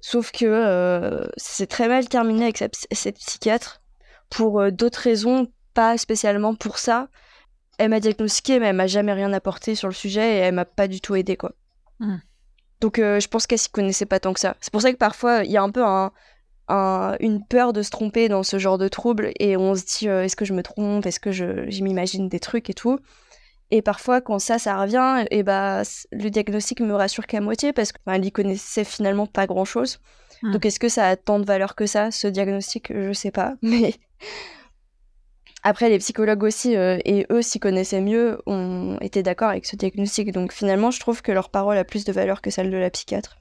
Sauf 0.00 0.30
que 0.30 1.26
c'est 1.36 1.66
très 1.66 1.88
mal 1.88 2.08
terminé 2.08 2.44
avec 2.44 2.58
cette 2.92 3.16
psychiatre 3.16 3.80
pour 4.28 4.70
d'autres 4.70 5.00
raisons, 5.00 5.48
pas 5.72 5.96
spécialement 5.96 6.54
pour 6.54 6.78
ça. 6.78 7.08
Elle 7.78 7.88
m'a 7.88 8.00
diagnostiqué, 8.00 8.60
mais 8.60 8.66
elle 8.66 8.76
m'a 8.76 8.86
jamais 8.86 9.14
rien 9.14 9.32
apporté 9.32 9.74
sur 9.74 9.88
le 9.88 9.94
sujet 9.94 10.36
et 10.36 10.38
elle 10.40 10.54
m'a 10.54 10.66
pas 10.66 10.88
du 10.88 11.00
tout 11.00 11.14
aidé 11.14 11.38
quoi. 11.38 11.52
Hmm. 12.00 12.18
Donc 12.82 12.96
je 12.98 13.26
pense 13.28 13.46
qu'elle 13.46 13.58
s'y 13.58 13.70
connaissait 13.70 14.04
pas 14.04 14.20
tant 14.20 14.34
que 14.34 14.40
ça. 14.40 14.56
C'est 14.60 14.70
pour 14.70 14.82
ça 14.82 14.92
que 14.92 14.98
parfois 14.98 15.42
il 15.42 15.50
y 15.50 15.56
a 15.56 15.62
un 15.62 15.70
peu 15.70 15.82
un, 15.82 16.12
un- 16.68 17.16
une 17.20 17.44
peur 17.46 17.72
de 17.72 17.82
se 17.82 17.90
tromper 17.90 18.28
dans 18.28 18.42
ce 18.42 18.58
genre 18.58 18.78
de 18.78 18.88
trouble 18.88 19.32
et 19.38 19.56
on 19.56 19.74
se 19.74 19.84
dit 19.84 20.08
euh, 20.08 20.24
est-ce 20.24 20.36
que 20.36 20.44
je 20.44 20.52
me 20.54 20.62
trompe, 20.62 21.06
est-ce 21.06 21.20
que 21.20 21.32
je, 21.32 21.68
je 21.70 21.82
m'imagine 21.84 22.28
des 22.28 22.40
trucs 22.40 22.70
et 22.70 22.74
tout? 22.74 22.98
Et 23.70 23.82
parfois 23.82 24.20
quand 24.20 24.38
ça, 24.38 24.58
ça 24.58 24.80
revient, 24.80 25.24
et 25.30 25.42
bah 25.42 25.84
c- 25.84 26.06
le 26.12 26.28
diagnostic 26.30 26.80
me 26.80 26.94
rassure 26.94 27.26
qu'à 27.26 27.40
moitié 27.40 27.72
parce 27.72 27.92
qu'elle 27.92 28.24
y 28.24 28.30
connaissait 28.32 28.84
finalement 28.84 29.26
pas 29.26 29.46
grand-chose. 29.46 30.00
Hmm. 30.42 30.52
Donc 30.52 30.64
est-ce 30.66 30.78
que 30.78 30.88
ça 30.88 31.08
a 31.08 31.16
tant 31.16 31.38
de 31.40 31.44
valeur 31.46 31.74
que 31.74 31.86
ça, 31.86 32.10
ce 32.10 32.26
diagnostic? 32.28 32.92
Je 32.94 33.12
sais 33.12 33.30
pas, 33.30 33.54
mais 33.62 33.94
après 35.62 35.88
les 35.88 35.98
psychologues 35.98 36.42
aussi 36.42 36.76
euh, 36.76 36.98
et 37.04 37.26
eux 37.30 37.40
s'y 37.42 37.58
connaissaient 37.58 38.02
mieux, 38.02 38.38
ont 38.46 38.98
été 39.00 39.22
d'accord 39.22 39.48
avec 39.48 39.64
ce 39.64 39.76
diagnostic. 39.76 40.30
Donc 40.30 40.52
finalement, 40.52 40.90
je 40.90 41.00
trouve 41.00 41.22
que 41.22 41.32
leur 41.32 41.48
parole 41.50 41.78
a 41.78 41.84
plus 41.84 42.04
de 42.04 42.12
valeur 42.12 42.42
que 42.42 42.50
celle 42.50 42.70
de 42.70 42.76
la 42.76 42.90
psychiatre. 42.90 43.38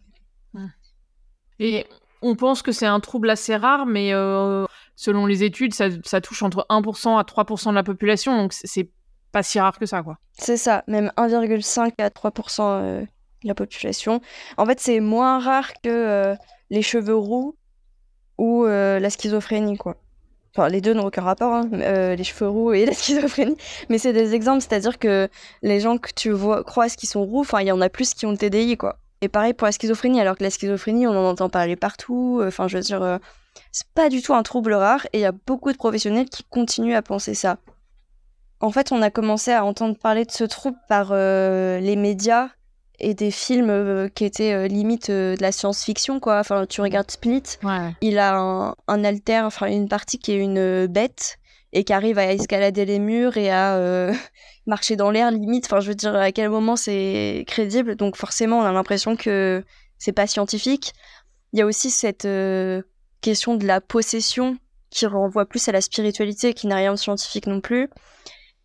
Et 1.60 1.86
on 2.24 2.36
pense 2.36 2.62
que 2.62 2.72
c'est 2.72 2.86
un 2.86 3.00
trouble 3.00 3.30
assez 3.30 3.56
rare, 3.56 3.86
mais 3.86 4.14
euh, 4.14 4.66
selon 4.96 5.26
les 5.26 5.44
études, 5.44 5.74
ça, 5.74 5.90
touche 6.22 6.42
entre 6.44 6.66
1% 6.70 7.18
à 7.18 7.24
3% 7.24 7.70
de 7.70 7.76
la 7.76 7.84
population, 7.84 8.36
donc 8.36 8.54
c'est- 8.54 8.90
pas 9.32 9.44
si 9.44 9.60
rare 9.60 9.78
que 9.80 9.86
ça, 9.86 10.04
quoi. 10.04 10.18
C'est 10.34 10.58
ça, 10.58 10.84
même 10.88 11.12
1,5 11.18 11.94
à 12.00 12.10
3% 12.10 12.70
euh, 12.70 13.02
de 13.02 13.08
la 13.48 13.56
population. 13.56 14.22
En 14.58 14.66
fait, 14.66 14.80
c'est 14.80 15.00
moins 15.00 15.40
rare 15.40 15.74
que 15.84 15.90
euh, 15.90 16.36
les 16.70 16.82
cheveux 16.84 17.16
roux 17.16 17.56
ou 18.38 18.66
la 18.66 19.10
schizophrénie, 19.10 19.78
quoi. 19.78 19.96
Enfin, 20.56 20.70
les 20.70 20.82
deux 20.82 20.94
n'ont 20.94 21.08
aucun 21.08 21.24
rapport, 21.24 21.52
hein, 21.52 21.68
les 21.72 22.24
cheveux 22.24 22.48
roux 22.48 22.74
et 22.74 22.86
la 22.86 22.94
schizophrénie. 22.94 23.58
Mais 23.90 23.98
c'est 23.98 24.14
des 24.14 24.36
exemples, 24.36 24.62
c'est-à-dire 24.62 25.00
que 25.00 25.28
les 25.64 25.80
gens 25.80 25.98
que 25.98 26.10
tu 26.16 26.30
vois, 26.30 26.64
croises 26.64 26.96
qui 26.96 27.08
sont 27.08 27.24
roux, 27.24 27.40
enfin, 27.42 27.62
il 27.62 27.68
y 27.68 27.72
en 27.72 27.82
a 27.82 27.90
plus 27.90 28.14
qui 28.14 28.28
ont 28.28 28.32
le 28.32 28.38
TDI, 28.38 28.78
quoi. 28.78 29.00
Et 29.24 29.30
pareil 29.30 29.54
pour 29.54 29.66
la 29.66 29.72
schizophrénie, 29.72 30.20
alors 30.20 30.36
que 30.38 30.44
la 30.44 30.50
schizophrénie, 30.50 31.08
on 31.08 31.12
en 31.12 31.30
entend 31.30 31.48
parler 31.48 31.78
partout. 31.78 32.40
euh, 32.42 32.48
Enfin, 32.50 32.68
je 32.68 32.76
veux 32.76 32.84
dire, 32.84 33.02
euh, 33.02 33.18
c'est 33.72 33.88
pas 33.96 34.10
du 34.10 34.22
tout 34.22 34.34
un 34.34 34.44
trouble 34.44 34.74
rare 34.74 35.06
et 35.14 35.20
il 35.20 35.22
y 35.22 35.26
a 35.26 35.32
beaucoup 35.32 35.72
de 35.72 35.78
professionnels 35.78 36.28
qui 36.30 36.44
continuent 36.44 36.96
à 36.96 37.02
penser 37.02 37.34
ça. 37.34 37.58
En 38.60 38.70
fait, 38.72 38.92
on 38.92 39.02
a 39.02 39.10
commencé 39.10 39.54
à 39.54 39.64
entendre 39.64 39.96
parler 39.98 40.26
de 40.26 40.32
ce 40.32 40.44
trouble 40.44 40.78
par 40.90 41.10
euh, 41.12 41.80
les 41.80 41.96
médias 41.96 42.50
et 43.00 43.14
des 43.14 43.32
films 43.32 43.70
euh, 43.70 44.10
qui 44.10 44.26
étaient 44.26 44.52
euh, 44.54 44.68
limite 44.68 45.10
de 45.10 45.38
la 45.40 45.54
science-fiction, 45.54 46.20
quoi. 46.20 46.40
Enfin, 46.40 46.66
tu 46.68 46.82
regardes 46.82 47.10
Split, 47.10 47.44
Ouais. 47.64 47.96
il 48.02 48.20
a 48.20 48.36
un, 48.38 48.76
un 48.90 49.04
alter, 49.06 49.40
enfin 49.46 49.68
une 49.68 49.88
partie 49.88 50.20
qui 50.20 50.34
est 50.34 50.38
une 50.38 50.88
bête, 50.88 51.38
et 51.72 51.86
qui 51.86 51.94
arrive 51.94 52.18
à 52.20 52.32
escalader 52.34 52.84
les 52.86 53.00
murs 53.00 53.38
et 53.38 53.50
à 53.52 54.12
marcher 54.66 54.96
dans 54.96 55.12
l'air 55.12 55.32
limite. 55.32 55.66
Enfin, 55.66 55.80
je 55.80 55.90
veux 55.90 55.96
dire, 55.96 56.16
à 56.16 56.32
quel 56.32 56.50
moment 56.50 56.76
c'est 56.76 57.44
crédible. 57.48 57.96
Donc 57.96 58.16
forcément, 58.16 58.60
on 58.60 58.64
a 58.64 58.72
l'impression 58.72 59.16
que 59.16 59.64
c'est 59.98 60.12
pas 60.12 60.28
scientifique. 60.28 60.94
Il 61.52 61.60
y 61.60 61.62
a 61.62 61.66
aussi 61.66 61.92
cette 61.92 62.26
euh, 62.26 62.82
question 63.22 63.56
de 63.56 63.66
la 63.66 63.82
possession 63.82 64.58
qui 64.90 65.06
renvoie 65.06 65.46
plus 65.46 65.68
à 65.68 65.72
la 65.72 65.82
spiritualité, 65.82 66.54
qui 66.54 66.68
n'a 66.68 66.76
rien 66.76 66.94
de 66.94 67.00
scientifique 67.00 67.48
non 67.48 67.62
plus. 67.62 67.90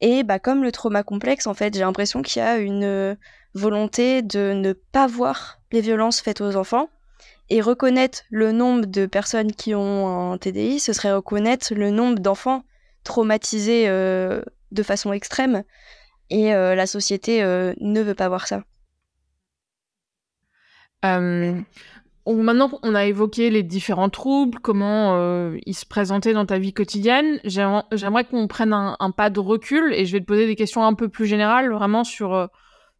Et 0.00 0.22
bah, 0.22 0.38
comme 0.38 0.62
le 0.62 0.72
trauma 0.72 1.02
complexe, 1.02 1.46
en 1.46 1.54
fait, 1.54 1.74
j'ai 1.74 1.80
l'impression 1.80 2.22
qu'il 2.22 2.40
y 2.40 2.44
a 2.44 2.58
une 2.58 2.84
euh, 2.84 3.14
volonté 3.54 4.22
de 4.22 4.52
ne 4.52 4.72
pas 4.72 5.06
voir 5.06 5.58
les 5.72 5.80
violences 5.80 6.20
faites 6.20 6.40
aux 6.40 6.56
enfants. 6.56 6.88
Et 7.50 7.62
reconnaître 7.62 8.22
le 8.30 8.52
nombre 8.52 8.84
de 8.84 9.06
personnes 9.06 9.52
qui 9.52 9.74
ont 9.74 10.32
un 10.32 10.38
TDI, 10.38 10.80
ce 10.80 10.92
serait 10.92 11.12
reconnaître 11.12 11.72
le 11.74 11.90
nombre 11.90 12.18
d'enfants 12.18 12.62
traumatisés 13.04 13.88
euh, 13.88 14.42
de 14.72 14.82
façon 14.82 15.12
extrême. 15.12 15.62
Et 16.30 16.54
euh, 16.54 16.74
la 16.74 16.86
société 16.86 17.42
ne 17.42 18.02
veut 18.02 18.14
pas 18.14 18.28
voir 18.28 18.46
ça. 18.46 18.64
Maintenant, 22.34 22.78
on 22.82 22.94
a 22.94 23.06
évoqué 23.06 23.48
les 23.48 23.62
différents 23.62 24.10
troubles, 24.10 24.58
comment 24.58 25.16
euh, 25.16 25.56
ils 25.64 25.74
se 25.74 25.86
présentaient 25.86 26.34
dans 26.34 26.44
ta 26.44 26.58
vie 26.58 26.74
quotidienne. 26.74 27.40
J'aimerais 27.44 28.24
qu'on 28.24 28.46
prenne 28.48 28.74
un, 28.74 29.10
pas 29.12 29.30
de 29.30 29.40
recul 29.40 29.94
et 29.94 30.04
je 30.04 30.12
vais 30.12 30.20
te 30.20 30.26
poser 30.26 30.46
des 30.46 30.56
questions 30.56 30.84
un 30.84 30.92
peu 30.92 31.08
plus 31.08 31.26
générales, 31.26 31.72
vraiment 31.72 32.04
sur, 32.04 32.34
euh, 32.34 32.46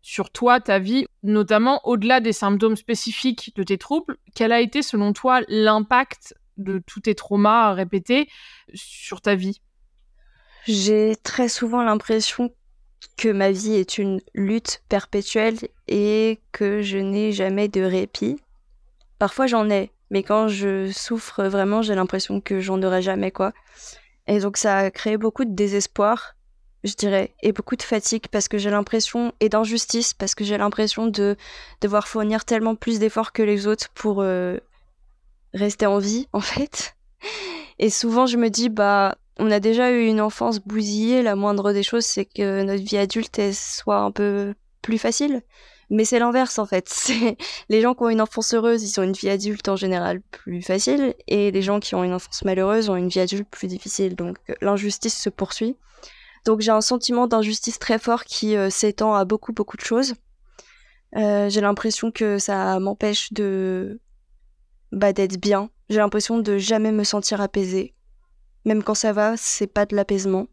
sur 0.01 0.31
toi, 0.31 0.61
ta 0.61 0.79
vie, 0.79 1.07
notamment 1.23 1.81
au-delà 1.85 2.21
des 2.21 2.33
symptômes 2.33 2.77
spécifiques 2.77 3.53
de 3.55 3.63
tes 3.63 3.77
troubles. 3.77 4.17
Quel 4.35 4.51
a 4.51 4.61
été, 4.61 4.81
selon 4.81 5.13
toi, 5.13 5.43
l'impact 5.49 6.35
de 6.57 6.83
tous 6.87 7.01
tes 7.01 7.15
traumas 7.15 7.75
répétés 7.75 8.29
sur 8.73 9.21
ta 9.21 9.35
vie? 9.35 9.61
J'ai 10.69 11.17
très 11.23 11.49
souvent 11.49 11.83
l'impression 11.83 12.53
que 13.17 13.31
ma 13.31 13.51
vie 13.51 13.75
est 13.75 13.97
une 13.97 14.21
lutte 14.35 14.83
perpétuelle 14.91 15.57
et 15.89 16.41
que 16.53 16.83
je 16.83 16.99
n'ai 16.99 17.33
jamais 17.33 17.69
de 17.69 17.81
répit 17.81 18.37
Parfois 19.19 19.47
j'en 19.47 19.71
ai, 19.71 19.91
mais 20.11 20.23
quand 20.23 20.49
je 20.49 20.93
souffre 20.93 21.45
vraiment, 21.45 21.81
j'ai 21.81 21.95
l'impression 21.95 22.43
que 22.43 22.61
j'en 22.61 22.83
aurai 22.83 23.01
jamais 23.01 23.31
quoi. 23.31 23.55
Et 24.27 24.41
donc 24.41 24.59
ça 24.59 24.77
a 24.77 24.91
créé 24.91 25.17
beaucoup 25.17 25.47
de 25.47 25.55
désespoir, 25.55 26.37
je 26.85 26.93
dirais, 26.95 27.35
et 27.43 27.53
beaucoup 27.53 27.75
de 27.75 27.83
fatigue 27.83 28.27
parce 28.31 28.47
que 28.47 28.59
j'ai 28.59 28.71
l'impression 28.71 29.33
et 29.41 29.49
d'injustice 29.49 30.13
parce 30.13 30.35
que 30.35 30.45
j'ai 30.45 30.59
l'impression 30.59 31.07
de 31.07 31.37
devoir 31.81 32.07
fournir 32.07 32.45
tellement 32.45 32.75
plus 32.75 32.99
d'efforts 32.99 33.33
que 33.33 33.43
les 33.43 33.67
autres 33.67 33.89
pour 33.95 34.21
euh, 34.21 34.59
rester 35.55 35.87
en 35.87 35.99
vie 35.99 36.29
en 36.35 36.41
fait. 36.41 36.95
Et 37.79 37.89
souvent 37.89 38.27
je 38.27 38.37
me 38.37 38.51
dis 38.51 38.69
bah 38.69 39.17
on 39.39 39.51
a 39.51 39.61
déjà 39.61 39.91
eu 39.91 40.07
une 40.07 40.21
enfance 40.21 40.59
bousillée, 40.61 41.23
la 41.23 41.37
moindre 41.37 41.73
des 41.73 41.83
choses 41.83 42.05
c'est 42.05 42.25
que 42.25 42.63
notre 42.63 42.83
vie 42.83 42.99
adulte 42.99 43.41
soit 43.53 43.99
un 43.99 44.11
peu 44.11 44.55
plus 44.83 44.99
facile. 44.99 45.43
Mais 45.91 46.05
c'est 46.05 46.19
l'inverse 46.19 46.59
en 46.59 46.67
fait. 46.67 47.11
Les 47.69 47.81
gens 47.81 47.95
qui 47.95 48.03
ont 48.03 48.11
une 48.11 48.21
enfance 48.21 48.53
heureuse, 48.53 48.83
ils 48.83 49.01
ont 49.01 49.03
une 49.03 49.13
vie 49.13 49.31
adulte 49.31 49.69
en 49.69 49.77
général 49.77 50.21
plus 50.21 50.61
facile, 50.61 51.15
et 51.27 51.51
les 51.51 51.63
gens 51.63 51.81
qui 51.81 51.95
ont 51.95 52.05
une 52.05 52.13
enfance 52.13 52.45
malheureuse 52.45 52.91
ont 52.91 52.97
une 52.97 53.09
vie 53.09 53.21
adulte 53.21 53.49
plus 53.51 53.69
difficile. 53.69 54.15
Donc 54.15 54.37
euh, 54.51 54.55
l'injustice 54.61 55.19
se 55.19 55.31
poursuit. 55.31 55.77
Donc 56.45 56.61
j'ai 56.61 56.71
un 56.71 56.83
sentiment 56.83 57.27
d'injustice 57.27 57.79
très 57.79 57.99
fort 57.99 58.25
qui 58.25 58.57
euh, 58.57 58.71
s'étend 58.71 59.15
à 59.15 59.25
beaucoup 59.25 59.53
beaucoup 59.53 59.77
de 59.77 59.83
choses. 59.83 60.15
Euh, 61.17 61.49
j'ai 61.49 61.63
l'impression 61.63 62.11
que 62.11 62.39
ça 62.39 62.79
m'empêche 62.81 63.33
de 63.33 63.99
bah, 64.93 65.15
d'être 65.15 65.41
bien. 65.41 65.71
J'ai 65.89 65.99
l'impression 65.99 66.39
de 66.39 66.59
jamais 66.59 66.93
me 66.93 67.05
sentir 67.05 67.41
apaisée. 67.41 67.95
Même 68.65 68.83
quand 68.83 68.95
ça 68.95 69.13
va, 69.13 69.37
c'est 69.37 69.67
pas 69.67 69.87
de 69.87 69.97
l'apaisement. 69.97 70.47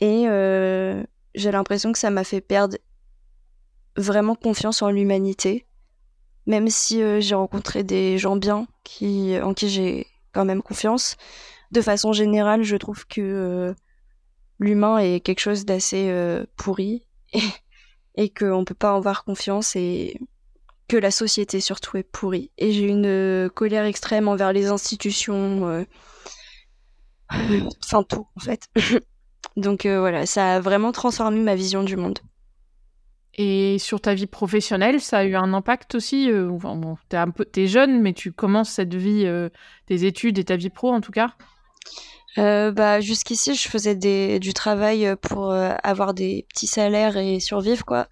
Et 0.00 0.24
euh, 0.28 1.02
j'ai 1.34 1.50
l'impression 1.50 1.92
que 1.92 1.98
ça 1.98 2.10
m'a 2.10 2.24
fait 2.24 2.40
perdre 2.40 2.76
vraiment 3.96 4.34
confiance 4.34 4.82
en 4.82 4.90
l'humanité, 4.90 5.66
même 6.46 6.68
si 6.68 7.02
euh, 7.02 7.20
j'ai 7.20 7.34
rencontré 7.34 7.82
des 7.82 8.18
gens 8.18 8.36
bien 8.36 8.66
qui, 8.84 9.38
en 9.42 9.54
qui 9.54 9.68
j'ai 9.68 10.06
quand 10.32 10.44
même 10.44 10.62
confiance. 10.62 11.16
De 11.72 11.80
façon 11.80 12.12
générale, 12.12 12.62
je 12.62 12.76
trouve 12.76 13.06
que 13.06 13.20
euh, 13.20 13.74
l'humain 14.58 14.98
est 14.98 15.20
quelque 15.20 15.40
chose 15.40 15.64
d'assez 15.64 16.12
pourri 16.56 17.06
et, 17.32 17.42
et 18.16 18.28
qu'on 18.28 18.60
ne 18.60 18.64
peut 18.64 18.74
pas 18.74 18.92
en 18.92 18.98
avoir 18.98 19.24
confiance 19.24 19.76
et 19.76 20.20
que 20.88 20.96
la 20.96 21.10
société 21.10 21.60
surtout 21.60 21.96
est 21.96 22.04
pourrie. 22.04 22.50
Et 22.58 22.72
j'ai 22.72 22.86
une 22.86 23.50
colère 23.50 23.84
extrême 23.84 24.28
envers 24.28 24.52
les 24.52 24.66
institutions, 24.66 25.84
enfin 27.84 28.02
tout 28.02 28.26
en 28.36 28.40
fait. 28.40 28.68
Donc 29.56 29.86
voilà, 29.86 30.26
ça 30.26 30.56
a 30.56 30.60
vraiment 30.60 30.92
transformé 30.92 31.40
ma 31.40 31.54
vision 31.54 31.82
du 31.82 31.96
monde. 31.96 32.18
Et 33.38 33.78
sur 33.78 34.00
ta 34.00 34.14
vie 34.14 34.26
professionnelle, 34.26 35.00
ça 35.00 35.18
a 35.18 35.24
eu 35.24 35.34
un 35.36 35.52
impact 35.52 35.94
aussi 35.94 36.30
euh, 36.30 36.50
enfin, 36.50 36.74
bon, 36.74 36.96
T'es 37.10 37.18
un 37.18 37.30
peu, 37.30 37.46
es 37.54 37.66
jeune, 37.66 38.00
mais 38.00 38.14
tu 38.14 38.32
commences 38.32 38.70
cette 38.70 38.94
vie, 38.94 39.26
euh, 39.26 39.50
tes 39.84 40.06
études 40.06 40.38
et 40.38 40.44
ta 40.44 40.56
vie 40.56 40.70
pro 40.70 40.90
en 40.90 41.02
tout 41.02 41.12
cas? 41.12 41.34
Euh, 42.38 42.72
bah, 42.72 43.00
Jusqu'ici, 43.00 43.54
je 43.54 43.68
faisais 43.68 43.94
des, 43.94 44.40
du 44.40 44.54
travail 44.54 45.14
pour 45.20 45.52
avoir 45.52 46.14
des 46.14 46.46
petits 46.48 46.66
salaires 46.66 47.16
et 47.18 47.40
survivre, 47.40 47.84
quoi. 47.84 48.08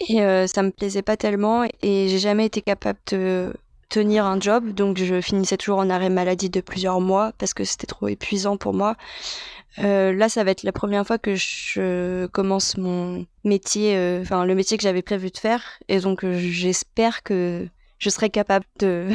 Et 0.00 0.16
ça 0.48 0.62
me 0.62 0.70
plaisait 0.70 1.02
pas 1.02 1.16
tellement 1.16 1.64
et 1.82 2.08
j'ai 2.08 2.18
jamais 2.18 2.46
été 2.46 2.62
capable 2.62 2.98
de 3.12 3.54
tenir 3.94 4.26
un 4.26 4.40
job, 4.40 4.70
donc 4.72 4.98
je 4.98 5.20
finissais 5.20 5.56
toujours 5.56 5.78
en 5.78 5.88
arrêt 5.88 6.10
maladie 6.10 6.50
de 6.50 6.60
plusieurs 6.60 7.00
mois 7.00 7.32
parce 7.38 7.54
que 7.54 7.62
c'était 7.62 7.86
trop 7.86 8.08
épuisant 8.08 8.56
pour 8.56 8.74
moi. 8.74 8.96
Euh, 9.78 10.12
là, 10.12 10.28
ça 10.28 10.42
va 10.42 10.50
être 10.50 10.64
la 10.64 10.72
première 10.72 11.06
fois 11.06 11.16
que 11.16 11.36
je 11.36 12.26
commence 12.26 12.76
mon 12.76 13.24
métier, 13.44 13.96
euh, 13.96 14.20
enfin 14.22 14.44
le 14.44 14.56
métier 14.56 14.76
que 14.76 14.82
j'avais 14.82 15.02
prévu 15.02 15.30
de 15.30 15.38
faire, 15.38 15.62
et 15.86 16.00
donc 16.00 16.24
euh, 16.24 16.36
j'espère 16.36 17.22
que 17.22 17.68
je 17.98 18.10
serai 18.10 18.30
capable 18.30 18.64
de 18.80 19.10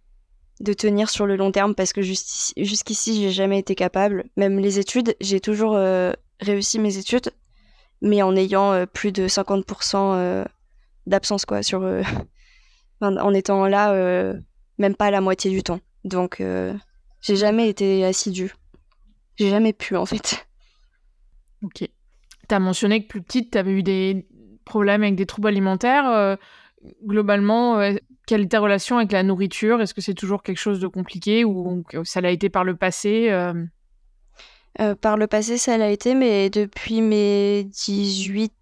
de 0.60 0.72
tenir 0.72 1.10
sur 1.10 1.26
le 1.26 1.36
long 1.36 1.52
terme 1.52 1.74
parce 1.74 1.92
que 1.92 2.00
jusqu'ici 2.00 3.20
j'ai 3.20 3.32
jamais 3.32 3.58
été 3.58 3.74
capable. 3.74 4.24
Même 4.38 4.58
les 4.58 4.78
études, 4.78 5.14
j'ai 5.20 5.40
toujours 5.40 5.76
réussi 6.40 6.78
mes 6.78 6.96
études, 6.96 7.32
mais 8.00 8.22
en 8.22 8.34
ayant 8.34 8.86
plus 8.86 9.12
de 9.12 9.26
50% 9.26 10.46
d'absence 11.06 11.44
quoi 11.44 11.62
sur 11.64 11.80
en 13.02 13.34
étant 13.34 13.66
là 13.66 14.32
même 14.78 14.94
pas 14.94 15.10
la 15.10 15.20
moitié 15.20 15.50
du 15.50 15.62
temps. 15.62 15.80
Donc 16.04 16.42
j'ai 17.20 17.36
jamais 17.36 17.68
été 17.68 18.04
assidue. 18.04 18.52
J'ai 19.36 19.48
jamais 19.48 19.72
pu, 19.72 19.96
en 19.96 20.06
fait. 20.06 20.46
Ok. 21.62 21.88
Tu 22.48 22.54
as 22.54 22.58
mentionné 22.58 23.02
que 23.02 23.08
plus 23.08 23.22
petite, 23.22 23.52
tu 23.52 23.58
avais 23.58 23.72
eu 23.72 23.82
des 23.82 24.26
problèmes 24.64 25.02
avec 25.02 25.14
des 25.14 25.26
troubles 25.26 25.48
alimentaires. 25.48 26.08
Euh, 26.08 26.36
globalement, 27.04 27.78
euh, 27.78 27.94
quelle 28.26 28.42
est 28.42 28.48
ta 28.48 28.60
relation 28.60 28.98
avec 28.98 29.12
la 29.12 29.22
nourriture? 29.22 29.80
Est-ce 29.80 29.94
que 29.94 30.00
c'est 30.00 30.14
toujours 30.14 30.42
quelque 30.42 30.58
chose 30.58 30.80
de 30.80 30.88
compliqué 30.88 31.44
ou 31.44 31.84
ça 32.04 32.20
l'a 32.20 32.30
été 32.30 32.50
par 32.50 32.64
le 32.64 32.76
passé 32.76 33.30
euh? 33.30 33.66
Par 35.00 35.18
le 35.18 35.26
passé, 35.26 35.58
ça 35.58 35.76
l'a 35.76 35.90
été, 35.90 36.14
mais 36.14 36.48
depuis 36.48 37.02
mes 37.02 37.64
18, 37.64 38.52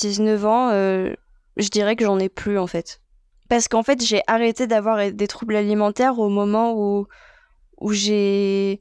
19 0.00 0.46
ans, 0.46 0.70
je 0.70 1.68
dirais 1.68 1.94
que 1.94 2.04
j'en 2.04 2.18
ai 2.18 2.30
plus, 2.30 2.58
en 2.58 2.66
fait. 2.66 3.01
Parce 3.52 3.68
qu'en 3.68 3.82
fait, 3.82 4.02
j'ai 4.02 4.22
arrêté 4.28 4.66
d'avoir 4.66 5.12
des 5.12 5.28
troubles 5.28 5.56
alimentaires 5.56 6.18
au 6.18 6.30
moment 6.30 6.72
où, 6.72 7.06
où 7.82 7.92
j'ai 7.92 8.80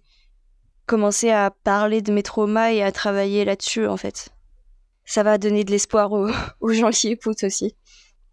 commencer 0.86 1.30
à 1.30 1.51
parler 1.51 2.01
de 2.01 2.13
mes 2.13 2.24
traumas 2.24 2.72
et 2.72 2.82
à 2.82 2.93
travailler 2.93 3.43
là-dessus, 3.43 3.86
en 3.86 3.97
fait. 3.97 4.30
Ça 5.03 5.24
va 5.24 5.38
donner 5.38 5.65
de 5.65 5.72
l'espoir 5.72 6.13
aux, 6.13 6.30
gens 6.72 6.89
qui 6.89 7.09
écoutent 7.09 7.43
aussi. 7.43 7.76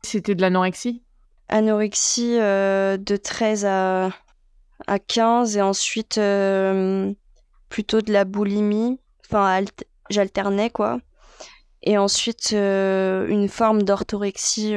C'était 0.03 0.37
de 0.37 0.41
l'anorexie? 0.41 1.03
Anorexie 1.49 2.39
euh, 2.39 2.97
de 2.99 3.17
13 3.17 3.65
à, 3.65 4.11
à 4.87 4.99
15 5.01 5.57
et 5.57 5.63
ensuite 5.63 6.19
euh, 6.19 7.13
plutôt 7.69 8.01
de 8.01 8.13
la 8.13 8.25
boulimie. 8.25 9.01
Enfin, 9.27 9.65
j'alternais 10.09 10.71
quoi. 10.71 11.01
Et 11.83 11.99
ensuite 11.99 12.53
euh, 12.53 13.27
une 13.27 13.49
forme 13.49 13.83
d'orthorexie 13.83 14.77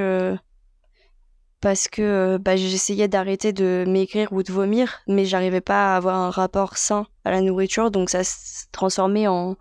parce 1.62 1.88
que 1.88 2.02
euh, 2.02 2.38
bah, 2.40 2.56
j'essayais 2.56 3.08
d'arrêter 3.08 3.54
de 3.54 3.86
maigrir 3.88 4.34
ou 4.34 4.44
de 4.44 4.52
vomir, 4.52 5.00
mais 5.08 5.26
j'arrivais 5.26 5.62
pas 5.62 5.94
à 5.94 5.98
avoir 5.98 6.16
un 6.16 6.32
rapport 6.32 6.76
sain 6.76 7.06
à 7.24 7.32
la 7.32 7.42
nourriture, 7.42 7.92
donc 7.92 8.10
ça 8.10 8.24
se 8.24 8.66
transformait 8.72 9.28
en 9.28 9.56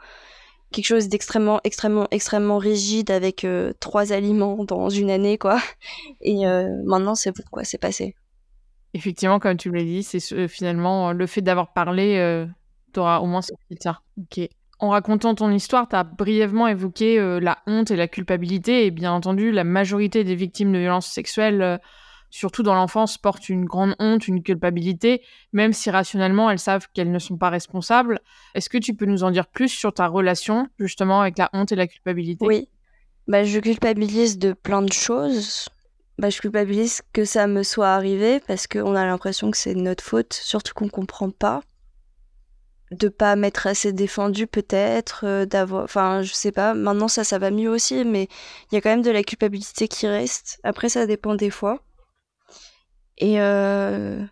quelque 0.72 0.86
chose 0.86 1.09
d'extrêmement, 1.09 1.61
extrêmement, 1.62 2.09
extrêmement 2.11 2.59
rigide 2.59 3.11
avec 3.11 3.44
euh, 3.44 3.72
trois 3.80 4.12
aliments 4.12 4.64
dans 4.64 4.88
une 4.88 5.11
année, 5.11 5.36
quoi. 5.36 5.61
Et 6.22 6.46
euh, 6.46 6.68
maintenant, 6.84 7.14
c'est 7.14 7.32
pourquoi 7.32 7.64
c'est 7.64 7.78
passé. 7.78 8.16
Effectivement, 8.94 9.38
comme 9.38 9.57
tu 9.57 9.70
l'as 9.70 9.84
dit, 9.84 10.03
c'est 10.03 10.48
finalement 10.48 11.12
le 11.12 11.26
fait 11.28 11.42
d'avoir 11.42 11.72
parlé, 11.72 12.44
t'auras 12.92 13.20
au 13.20 13.26
moins 13.26 13.42
sorti 13.42 13.76
ça. 13.80 14.01
Ok. 14.18 14.48
En 14.81 14.89
racontant 14.89 15.35
ton 15.35 15.51
histoire, 15.51 15.89
tu 15.89 15.97
as 15.97 16.05
brièvement 16.05 16.66
évoqué 16.66 17.18
euh, 17.18 17.39
la 17.39 17.59
honte 17.66 17.91
et 17.91 17.97
la 17.97 18.09
culpabilité, 18.09 18.87
et 18.87 18.91
bien 18.91 19.12
entendu, 19.12 19.53
la 19.53 19.64
majorité 19.64 20.24
des 20.24 20.35
victimes 20.35 20.72
de 20.72 20.78
violences 20.78 21.07
sexuelles 21.07 21.61
euh, 21.61 21.76
surtout 22.31 22.62
dans 22.62 22.74
l'enfance, 22.74 23.18
portent 23.18 23.49
une 23.49 23.64
grande 23.64 23.95
honte, 23.99 24.28
une 24.28 24.43
culpabilité, 24.43 25.22
même 25.53 25.72
si 25.72 25.91
rationnellement 25.91 26.51
elles 26.51 26.59
savent 26.59 26.87
qu'elles 26.95 27.11
ne 27.11 27.18
sont 27.18 27.37
pas 27.37 27.51
responsables. 27.51 28.20
Est-ce 28.55 28.70
que 28.70 28.78
tu 28.78 28.95
peux 28.95 29.07
nous 29.07 29.24
en 29.24 29.31
dire 29.31 29.47
plus 29.47 29.68
sur 29.68 29.93
ta 29.93 30.07
relation 30.07 30.68
justement 30.78 31.20
avec 31.20 31.39
la 31.39 31.51
honte 31.53 31.72
et 31.72 31.76
la 31.76 31.87
culpabilité? 31.87 32.47
Oui, 32.47 32.68
bah, 33.26 33.45
je 33.45 33.59
culpabilise 33.59 34.39
de 34.39 34.53
plein 34.53 34.83
de 34.83 34.93
choses. 34.93 35.68
Bah, 36.18 36.31
je 36.31 36.41
culpabilise 36.41 37.03
que 37.12 37.24
ça 37.24 37.47
me 37.47 37.62
soit 37.62 37.89
arrivé 37.89 38.41
parce 38.47 38.66
qu'on 38.66 38.95
a 38.95 39.05
l'impression 39.05 39.51
que 39.51 39.57
c'est 39.57 39.74
notre 39.74 40.05
faute, 40.05 40.33
surtout 40.33 40.72
qu'on 40.74 40.89
comprend 40.89 41.31
pas 41.31 41.62
de 42.91 43.09
pas 43.09 43.36
m'être 43.36 43.66
assez 43.66 43.93
défendu 43.93 44.47
peut-être 44.47 45.24
euh, 45.24 45.47
d'avoir 45.47 45.84
enfin 45.84 46.22
je 46.22 46.32
sais 46.32 46.53
pas. 46.53 46.74
Maintenant 46.74 47.09
ça 47.09 47.24
ça 47.24 47.38
va 47.38 47.51
mieux 47.51 47.70
aussi 47.70 48.05
mais 48.05 48.28
il 48.70 48.74
y 48.74 48.78
a 48.78 48.80
quand 48.80 48.91
même 48.91 49.03
de 49.03 49.11
la 49.11 49.22
culpabilité 49.22 49.88
qui 49.88 50.07
reste. 50.09 50.61
Après 50.64 50.88
ça 50.88 51.07
dépend 51.07 51.34
des 51.34 51.51
fois. 51.51 51.82
Et 53.18 53.41
euh, 53.41 54.24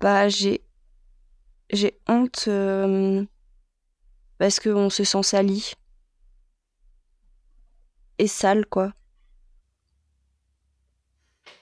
bah 0.00 0.28
j'ai 0.28 0.62
j'ai 1.70 1.98
honte 2.08 2.44
euh, 2.48 3.24
parce 4.38 4.60
qu'on 4.60 4.90
se 4.90 5.04
sent 5.04 5.22
sali. 5.22 5.72
Et 8.18 8.26
sale 8.28 8.66
quoi. 8.66 8.92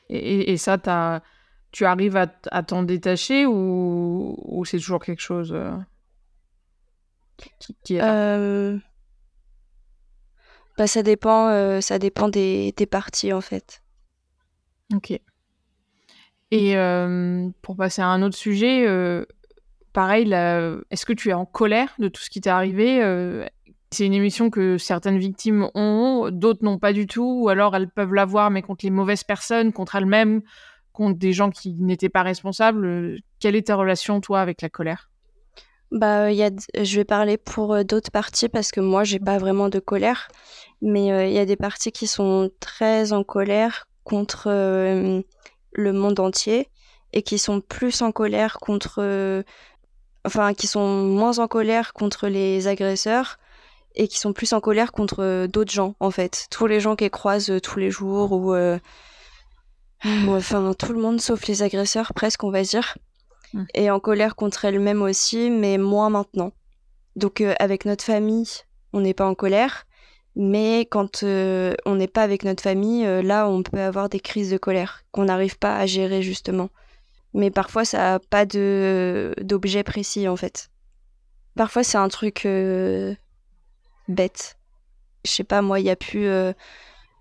Et, 0.09 0.53
et 0.53 0.57
ça 0.57 0.78
t'as 0.78 1.20
tu 1.77 1.85
arrives 1.85 2.16
à, 2.16 2.62
t'en 2.62 2.85
détacher 2.85 3.45
ou, 3.45 4.64
c'est 4.64 4.79
toujours 4.79 5.05
quelque 5.05 5.20
chose 5.20 5.53
euh, 5.53 5.77
qui, 7.85 7.97
est 7.97 8.01
euh, 8.03 8.79
bah, 10.79 10.87
ça 10.87 11.03
dépend, 11.03 11.49
euh, 11.49 11.83
ça 11.83 11.99
dépend 11.99 12.31
des, 12.31 12.72
parties 12.91 13.35
en 13.35 13.43
fait. 13.43 13.83
Ok. 14.95 15.20
Et 16.51 16.77
pour 17.61 17.77
passer 17.77 18.01
à 18.01 18.07
un 18.07 18.22
autre 18.22 18.39
sujet, 18.39 18.87
pareil, 19.93 20.33
est-ce 20.33 21.05
que 21.05 21.12
tu 21.12 21.29
es 21.29 21.35
en 21.35 21.45
colère 21.45 21.93
de 21.99 22.09
tout 22.09 22.22
ce 22.22 22.31
qui 22.31 22.41
t'est 22.41 22.49
arrivé 22.49 23.03
C'est 23.91 24.07
une 24.07 24.14
émission 24.14 24.49
que 24.49 24.79
certaines 24.79 25.18
victimes 25.18 25.68
ont, 25.74 26.31
d'autres 26.33 26.64
n'ont 26.64 26.79
pas 26.79 26.95
du 26.95 27.07
tout, 27.07 27.43
ou 27.43 27.51
alors 27.51 27.77
elles 27.77 27.91
peuvent 27.91 28.14
l'avoir 28.14 28.51
mais 28.51 28.62
contre 28.62 28.87
les 28.87 28.91
mauvaises 28.91 29.24
personnes, 29.24 29.74
contre 29.74 29.97
elles-mêmes, 29.97 30.41
contre 30.97 31.18
des 31.18 31.32
gens 31.32 31.51
qui 31.51 31.74
n'étaient 31.74 32.09
pas 32.09 32.22
responsables. 32.22 32.86
Euh, 32.86 33.18
quelle 33.38 33.55
est 33.55 33.66
ta 33.66 33.76
relation, 33.76 34.20
toi, 34.20 34.40
avec 34.40 34.62
la 34.62 34.70
colère? 34.70 35.11
Bah, 35.92 36.32
y 36.32 36.42
a, 36.42 36.51
je 36.82 36.97
vais 36.97 37.05
parler 37.05 37.36
pour 37.36 37.74
euh, 37.74 37.84
d'autres 37.84 38.11
parties 38.11 38.49
parce 38.49 38.72
que 38.72 38.80
moi, 38.80 39.05
j'ai 39.05 39.20
pas 39.20 39.38
vraiment 39.38 39.68
de 39.68 39.78
colère. 39.78 40.28
Mais 40.80 41.12
euh, 41.12 41.26
il 41.26 41.32
y 41.32 41.38
a 41.38 41.44
des 41.44 41.57
parties 41.57 41.92
qui 41.92 42.07
sont 42.07 42.51
très 42.61 43.12
en 43.12 43.22
colère 43.22 43.86
contre 44.05 44.49
le 44.49 45.92
monde 45.92 46.20
entier 46.20 46.68
et 47.12 47.22
qui 47.22 47.38
sont 47.38 47.61
plus 47.61 48.03
en 48.03 48.12
colère 48.12 48.59
contre. 48.59 49.44
enfin, 50.24 50.55
qui 50.55 50.66
sont 50.68 51.03
moins 51.03 51.38
en 51.40 51.49
colère 51.49 51.92
contre 51.92 52.28
les 52.28 52.68
agresseurs 52.68 53.38
et 53.97 54.07
qui 54.07 54.18
sont 54.18 54.32
plus 54.32 54.53
en 54.53 54.61
colère 54.61 54.92
contre 54.92 55.47
d'autres 55.47 55.72
gens, 55.72 55.97
en 55.99 56.12
fait. 56.12 56.47
Tous 56.51 56.68
les 56.68 56.78
gens 56.78 56.94
qu'elles 56.94 57.11
croisent 57.11 57.61
tous 57.61 57.80
les 57.80 57.90
jours 57.90 58.30
ou 58.32 58.55
enfin 60.05 60.72
tout 60.78 60.92
le 60.92 61.01
monde 61.01 61.20
sauf 61.20 61.47
les 61.47 61.62
agresseurs 61.62 62.12
presque 62.14 62.44
on 62.44 62.51
va 62.51 62.62
dire. 62.62 62.97
Mm. 63.53 63.64
et 63.74 63.90
en 63.90 64.01
colère 64.01 64.34
contre 64.34 64.64
elle-même 64.64 65.03
aussi 65.03 65.51
mais 65.51 65.78
moins 65.78 66.11
maintenant. 66.11 66.53
Donc 67.14 67.40
euh, 67.40 67.55
avec 67.59 67.84
notre 67.84 68.05
famille 68.05 68.49
on 68.92 69.01
n'est 69.01 69.14
pas 69.14 69.26
en 69.26 69.34
colère. 69.34 69.86
Mais 70.38 70.80
quand 70.90 71.22
euh, 71.22 71.74
on 71.86 71.94
n'est 71.94 72.09
pas 72.09 72.22
avec 72.22 72.44
notre 72.44 72.62
famille 72.62 73.07
euh, 73.07 73.22
là 73.22 73.49
on 73.49 73.62
peut 73.62 73.80
avoir 73.80 74.09
des 74.09 74.20
crises 74.20 74.51
de 74.51 74.59
colère 74.59 75.03
qu'on 75.11 75.24
n'arrive 75.24 75.59
pas 75.59 75.76
à 75.76 75.86
gérer 75.86 76.22
justement. 76.22 76.68
Mais 77.34 77.51
parfois 77.51 77.84
ça 77.84 77.99
n'a 77.99 78.18
pas 78.18 78.44
de 78.44 79.34
d'objet 79.40 79.82
précis 79.82 80.28
en 80.28 80.36
fait. 80.36 80.70
Parfois 81.55 81.84
c'est 81.84 81.99
un 81.99 82.09
truc 82.09 82.47
bête. 84.09 84.59
Je 85.24 85.30
sais 85.30 85.44
pas 85.44 85.62
moi 85.62 85.80
il 85.80 85.86
y 85.86 85.90
a 85.90 85.97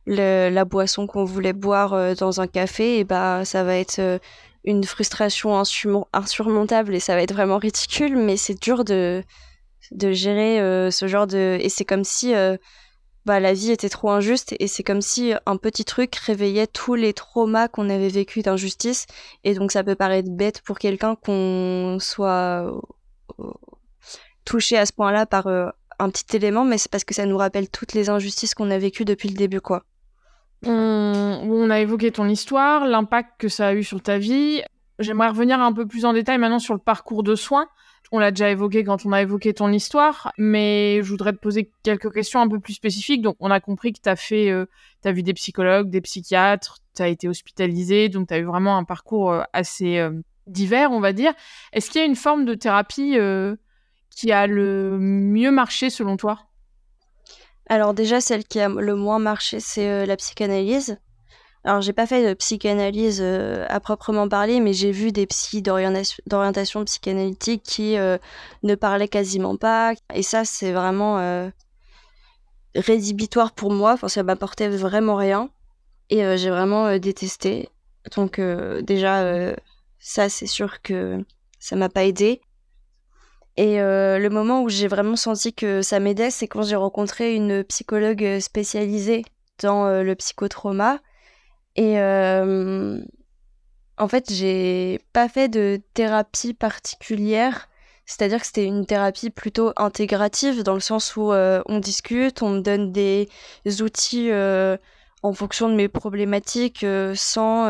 la 0.07 0.65
boisson 0.65 1.07
qu'on 1.07 1.25
voulait 1.25 1.53
boire 1.53 1.93
euh, 1.93 2.13
dans 2.13 2.41
un 2.41 2.47
café, 2.47 2.99
et 2.99 3.03
bah 3.03 3.45
ça 3.45 3.63
va 3.63 3.75
être 3.75 3.99
euh, 3.99 4.19
une 4.63 4.83
frustration 4.83 5.59
insurmontable 6.13 6.95
et 6.95 6.99
ça 6.99 7.15
va 7.15 7.21
être 7.21 7.33
vraiment 7.33 7.57
ridicule, 7.57 8.17
mais 8.17 8.37
c'est 8.37 8.59
dur 8.59 8.83
de, 8.83 9.23
de 9.91 10.11
gérer 10.11 10.59
euh, 10.59 10.89
ce 10.89 11.07
genre 11.07 11.27
de... 11.27 11.57
Et 11.61 11.69
c'est 11.69 11.85
comme 11.85 12.03
si 12.03 12.33
bah, 13.25 13.39
la 13.39 13.53
vie 13.53 13.71
était 13.71 13.89
trop 13.89 14.09
injuste 14.09 14.55
et 14.59 14.67
c'est 14.67 14.81
comme 14.81 15.01
si 15.01 15.33
un 15.45 15.57
petit 15.57 15.85
truc 15.85 16.15
réveillait 16.15 16.65
tous 16.65 16.95
les 16.95 17.13
traumas 17.13 17.67
qu'on 17.67 17.91
avait 17.91 18.09
vécu 18.09 18.41
d'injustice. 18.41 19.05
Et 19.43 19.53
donc 19.53 19.71
ça 19.71 19.83
peut 19.83 19.95
paraître 19.95 20.29
bête 20.31 20.61
pour 20.61 20.79
quelqu'un 20.79 21.15
qu'on 21.15 21.97
soit 22.01 22.65
touché 24.45 24.77
à 24.77 24.87
ce 24.87 24.93
point-là 24.93 25.27
par 25.27 25.45
un 25.45 26.09
petit 26.09 26.35
élément, 26.35 26.65
mais 26.65 26.79
c'est 26.79 26.91
parce 26.91 27.03
que 27.03 27.13
ça 27.13 27.27
nous 27.27 27.37
rappelle 27.37 27.69
toutes 27.69 27.93
les 27.93 28.09
injustices 28.09 28.55
qu'on 28.55 28.71
a 28.71 28.79
vécues 28.79 29.05
depuis 29.05 29.29
le 29.29 29.35
début, 29.35 29.61
quoi. 29.61 29.83
On, 30.65 31.69
a 31.69 31.79
évoqué 31.79 32.11
ton 32.11 32.27
histoire, 32.27 32.85
l'impact 32.85 33.39
que 33.39 33.47
ça 33.47 33.67
a 33.67 33.73
eu 33.73 33.83
sur 33.83 34.01
ta 34.01 34.17
vie. 34.17 34.61
J'aimerais 34.99 35.29
revenir 35.29 35.59
un 35.59 35.73
peu 35.73 35.85
plus 35.85 36.05
en 36.05 36.13
détail 36.13 36.37
maintenant 36.37 36.59
sur 36.59 36.73
le 36.73 36.79
parcours 36.79 37.23
de 37.23 37.35
soins. 37.35 37.67
On 38.11 38.19
l'a 38.19 38.31
déjà 38.31 38.49
évoqué 38.49 38.83
quand 38.83 39.05
on 39.05 39.11
a 39.11 39.21
évoqué 39.21 39.53
ton 39.53 39.71
histoire, 39.71 40.31
mais 40.37 41.01
je 41.01 41.09
voudrais 41.09 41.33
te 41.33 41.37
poser 41.37 41.71
quelques 41.83 42.13
questions 42.13 42.39
un 42.39 42.47
peu 42.47 42.59
plus 42.59 42.73
spécifiques. 42.73 43.21
Donc, 43.21 43.35
on 43.39 43.51
a 43.51 43.59
compris 43.59 43.93
que 43.93 43.99
tu 44.01 44.09
as 44.09 44.15
euh, 44.31 44.65
vu 45.05 45.23
des 45.23 45.33
psychologues, 45.33 45.89
des 45.89 46.01
psychiatres, 46.01 46.79
tu 46.95 47.01
as 47.01 47.07
été 47.07 47.27
hospitalisé, 47.27 48.09
donc 48.09 48.27
tu 48.27 48.33
as 48.33 48.37
eu 48.37 48.45
vraiment 48.45 48.77
un 48.77 48.83
parcours 48.83 49.31
euh, 49.31 49.41
assez 49.53 49.97
euh, 49.97 50.11
divers, 50.47 50.91
on 50.91 50.99
va 50.99 51.13
dire. 51.13 51.33
Est-ce 51.73 51.89
qu'il 51.89 51.99
y 51.99 52.03
a 52.03 52.07
une 52.07 52.15
forme 52.15 52.45
de 52.45 52.53
thérapie 52.53 53.17
qui 54.11 54.31
a 54.31 54.47
le 54.47 54.97
mieux 54.99 55.51
marché 55.51 55.89
selon 55.89 56.15
toi? 56.15 56.39
Alors 57.67 57.93
déjà, 57.93 58.21
celle 58.21 58.43
qui 58.43 58.59
a 58.59 58.69
le 58.69 58.95
moins 58.95 59.19
marché, 59.19 59.59
c'est 59.59 59.89
euh, 59.89 60.05
la 60.05 60.17
psychanalyse. 60.17 60.97
Alors 61.63 61.81
j'ai 61.81 61.93
pas 61.93 62.05
fait 62.05 62.27
de 62.27 62.33
psychanalyse 62.35 63.19
euh, 63.23 63.65
à 63.69 63.79
proprement 63.79 64.29
parler, 64.29 64.59
mais 64.59 64.73
j'ai 64.73 64.91
vu 64.91 65.11
des 65.11 65.25
psys 65.25 65.63
d'orientation 65.63 66.85
psychanalytique 66.85 67.63
qui 67.63 67.97
euh, 67.97 68.19
ne 68.61 68.75
parlaient 68.75 69.07
quasiment 69.07 69.57
pas. 69.57 69.93
Et 70.13 70.21
ça, 70.21 70.45
c'est 70.45 70.71
vraiment 70.73 71.49
rédhibitoire 72.75 73.53
pour 73.53 73.71
moi. 73.71 73.93
Enfin, 73.93 74.09
ça 74.09 74.21
m'apportait 74.21 74.69
vraiment 74.69 75.15
rien. 75.15 75.49
Et 76.11 76.37
j'ai 76.37 76.51
vraiment 76.51 76.99
détesté. 76.99 77.69
Donc 78.15 78.39
déjà, 78.39 79.55
ça, 79.97 80.29
c'est 80.29 80.45
sûr 80.45 80.83
que 80.83 81.17
ça 81.59 81.75
m'a 81.75 81.89
pas 81.89 82.03
aidé. 82.03 82.41
Et 83.57 83.79
euh, 83.79 84.19
le 84.19 84.29
moment 84.29 84.63
où 84.63 84.69
j'ai 84.69 84.87
vraiment 84.87 85.15
senti 85.15 85.53
que 85.53 85.81
ça 85.81 85.99
m'aidait, 85.99 86.29
c'est 86.29 86.47
quand 86.47 86.63
j'ai 86.63 86.75
rencontré 86.75 87.35
une 87.35 87.63
psychologue 87.63 88.39
spécialisée 88.39 89.23
dans 89.61 89.85
euh, 89.85 90.03
le 90.03 90.15
psychotrauma. 90.15 90.99
Et 91.77 91.99
euh, 91.99 92.99
en 93.97 94.07
fait, 94.09 94.31
j'ai 94.31 94.99
pas 95.13 95.29
fait 95.29 95.47
de 95.47 95.81
thérapie 95.93 96.53
particulière. 96.53 97.69
C'est-à-dire 98.05 98.41
que 98.41 98.45
c'était 98.45 98.65
une 98.65 98.85
thérapie 98.85 99.29
plutôt 99.29 99.71
intégrative, 99.77 100.61
dans 100.61 100.75
le 100.75 100.79
sens 100.79 101.15
où 101.15 101.31
on 101.31 101.79
discute, 101.79 102.43
on 102.43 102.51
me 102.51 102.59
donne 102.59 102.91
des 102.91 103.27
outils 103.81 104.29
en 105.23 105.33
fonction 105.33 105.69
de 105.69 105.73
mes 105.73 105.87
problématiques 105.87 106.85
sans 107.15 107.65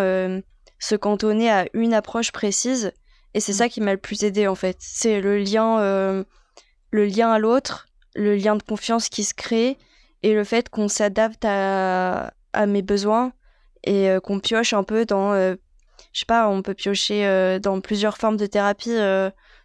se 0.78 0.96
cantonner 0.96 1.50
à 1.50 1.68
une 1.74 1.94
approche 1.94 2.34
précise. 2.34 2.92
Et 3.36 3.40
c'est 3.42 3.52
mm. 3.52 3.56
ça 3.56 3.70
qui 3.70 3.82
m'a 3.82 3.92
le 3.92 4.00
plus 4.00 4.24
aidé 4.24 4.48
en 4.48 4.56
fait. 4.56 4.78
C'est 4.80 5.22
le 5.22 5.38
lien, 5.38 5.80
euh, 5.80 6.24
le 6.90 7.06
lien 7.06 7.32
à 7.32 7.38
l'autre, 7.38 7.88
le 8.16 8.36
lien 8.36 8.56
de 8.56 8.64
confiance 8.64 9.10
qui 9.10 9.24
se 9.24 9.36
crée 9.36 9.78
et 10.24 10.34
le 10.34 10.44
fait 10.44 10.70
qu'on 10.70 10.88
s'adapte 10.88 11.46
à, 11.46 12.34
à, 12.54 12.66
mes 12.66 12.82
besoins 12.82 13.34
et 13.84 14.10
euh, 14.10 14.20
qu'on 14.20 14.40
pioche 14.40 14.74
un 14.74 14.84
peu 14.84 15.06
dans, 15.06 15.34
euh, 15.34 15.56
je 16.14 16.22
sais 16.22 16.26
pas, 16.26 16.50
on 16.50 16.64
peut 16.64 16.74
piocher 16.74 17.60
dans 17.62 17.82
plusieurs 17.82 18.18
formes 18.18 18.38
de 18.38 18.48
thérapie 18.48 18.98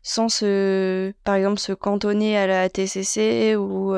sans 0.03 0.29
se, 0.29 1.13
par 1.25 1.37
exemple, 1.37 1.61
se 1.61 1.73
cantonner 1.73 2.37
à 2.37 2.47
la 2.47 2.69
TCC 2.69 3.55
ou, 3.57 3.95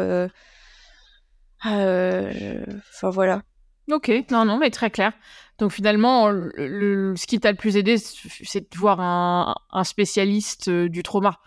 enfin 1.65 3.11
voilà. 3.11 3.43
Ok, 3.91 4.11
non, 4.31 4.45
non, 4.45 4.59
mais 4.59 4.71
très 4.71 4.91
clair. 4.91 5.13
Donc 5.63 5.71
finalement, 5.71 6.27
ce 6.27 7.25
qui 7.25 7.39
t'a 7.39 7.53
le 7.53 7.57
plus 7.57 7.77
aidé, 7.77 7.97
c'est 7.97 8.73
de 8.73 8.77
voir 8.77 8.99
un, 8.99 9.85
spécialiste 9.85 10.67
euh, 10.67 10.89
du 10.89 11.05
trauma. 11.05 11.39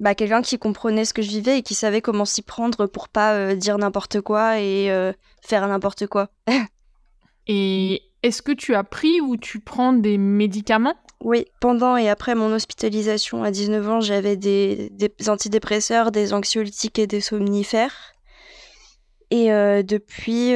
Bah, 0.00 0.14
quelqu'un 0.14 0.40
qui 0.40 0.58
comprenait 0.58 1.04
ce 1.04 1.12
que 1.12 1.20
je 1.20 1.28
vivais 1.28 1.58
et 1.58 1.62
qui 1.62 1.74
savait 1.74 2.00
comment 2.00 2.24
s'y 2.24 2.40
prendre 2.40 2.86
pour 2.86 3.10
pas 3.10 3.34
euh, 3.34 3.54
dire 3.54 3.76
n'importe 3.76 4.22
quoi 4.22 4.58
et 4.58 4.90
euh, 4.90 5.12
faire 5.42 5.68
n'importe 5.68 6.06
quoi. 6.06 6.30
et 7.46 8.00
est-ce 8.22 8.40
que 8.40 8.52
tu 8.52 8.74
as 8.74 8.84
pris 8.84 9.20
ou 9.20 9.36
tu 9.36 9.60
prends 9.60 9.92
des 9.92 10.16
médicaments? 10.16 10.96
Oui, 11.20 11.44
pendant 11.60 11.98
et 11.98 12.08
après 12.08 12.34
mon 12.34 12.50
hospitalisation 12.50 13.44
à 13.44 13.50
19 13.50 13.86
ans, 13.86 14.00
j'avais 14.00 14.36
des, 14.36 14.88
des, 14.92 15.28
antidépresseurs, 15.28 16.10
des 16.10 16.32
anxiolytiques 16.32 16.98
et 16.98 17.06
des 17.06 17.20
somnifères. 17.20 18.14
Et 19.30 19.48
depuis 19.82 20.54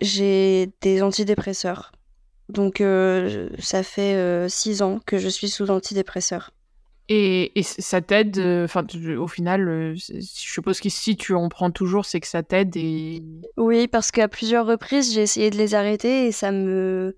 j'ai 0.00 0.70
des 0.80 1.02
antidépresseurs. 1.02 1.92
Donc 2.48 2.82
ça 3.58 3.82
fait 3.82 4.48
six 4.48 4.82
ans 4.82 5.00
que 5.04 5.18
je 5.18 5.28
suis 5.28 5.48
sous 5.48 5.70
antidépresseurs. 5.70 6.50
Et, 7.10 7.52
ça 7.62 8.02
t'aide, 8.02 8.38
enfin, 8.38 8.84
au 9.18 9.28
final, 9.28 9.94
je 9.96 10.20
suppose 10.20 10.80
que 10.80 10.90
si 10.90 11.16
tu 11.16 11.34
en 11.34 11.48
prends 11.48 11.70
toujours, 11.70 12.04
c'est 12.04 12.20
que 12.20 12.26
ça 12.26 12.42
t'aide 12.42 12.76
et... 12.76 13.22
Oui, 13.56 13.88
parce 13.88 14.10
qu'à 14.10 14.28
plusieurs 14.28 14.66
reprises, 14.66 15.14
j'ai 15.14 15.22
essayé 15.22 15.48
de 15.48 15.56
les 15.56 15.74
arrêter 15.74 16.26
et 16.26 16.32
ça 16.32 16.52
me... 16.52 17.16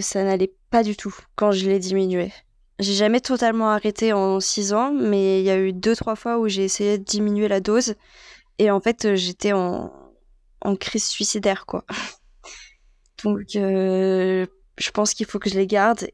ça 0.00 0.24
n'allait 0.24 0.54
pas 0.70 0.82
du 0.82 0.96
tout 0.96 1.14
quand 1.36 1.52
je 1.52 1.66
les 1.66 1.78
diminuais. 1.78 2.32
J'ai 2.78 2.94
jamais 2.94 3.20
totalement 3.20 3.68
arrêté 3.68 4.14
en 4.14 4.40
6 4.40 4.72
ans, 4.72 4.92
mais 4.92 5.40
il 5.40 5.44
y 5.44 5.50
a 5.50 5.58
eu 5.58 5.74
deux 5.74 5.94
trois 5.94 6.16
fois 6.16 6.38
où 6.38 6.48
j'ai 6.48 6.64
essayé 6.64 6.96
de 6.96 7.04
diminuer 7.04 7.46
la 7.46 7.60
dose 7.60 7.94
et 8.58 8.70
en 8.70 8.80
fait 8.80 9.16
j'étais 9.16 9.52
en, 9.52 9.92
en 10.62 10.76
crise 10.76 11.06
suicidaire 11.06 11.66
quoi. 11.66 11.84
Donc 13.24 13.56
euh, 13.56 14.46
je 14.78 14.90
pense 14.90 15.14
qu'il 15.14 15.26
faut 15.26 15.38
que 15.38 15.50
je 15.50 15.56
les 15.56 15.66
garde. 15.66 16.08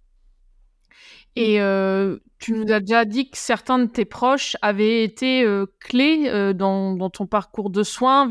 Et 1.38 1.61
euh, 1.61 2.18
tu 2.38 2.53
nous 2.53 2.72
as 2.72 2.80
déjà 2.80 3.05
dit 3.05 3.30
que 3.30 3.36
certains 3.36 3.78
de 3.78 3.86
tes 3.86 4.07
proches 4.07 4.57
avaient 4.62 5.05
été 5.05 5.44
euh, 5.44 5.66
clés 5.80 6.30
dans, 6.55 6.94
dans, 6.94 7.11
ton 7.11 7.26
parcours 7.26 7.68
de 7.68 7.82
soins. 7.82 8.30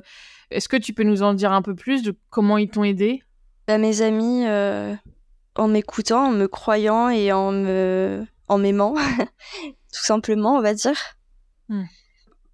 Est-ce 0.50 0.68
que 0.68 0.78
tu 0.78 0.94
peux 0.94 1.04
nous 1.04 1.22
en 1.22 1.36
dire 1.36 1.52
un 1.52 1.62
peu 1.62 1.76
plus 1.76 2.02
de 2.02 2.18
comment 2.30 2.58
ils 2.58 2.70
t'ont 2.70 2.84
aidé? 2.84 3.22
Bah, 3.68 3.78
Mes 3.78 4.02
amis 4.02 4.46
en 5.58 5.68
m'écoutant, 5.68 6.28
en 6.28 6.32
me 6.32 6.48
croyant 6.48 7.10
et 7.10 7.32
en 7.32 7.52
me 7.52 8.26
en 8.48 8.58
m'aimant, 8.58 8.94
tout 9.94 10.04
simplement, 10.04 10.58
on 10.58 10.62
va 10.62 10.74
dire. 10.74 10.98
Hmm. 11.70 11.86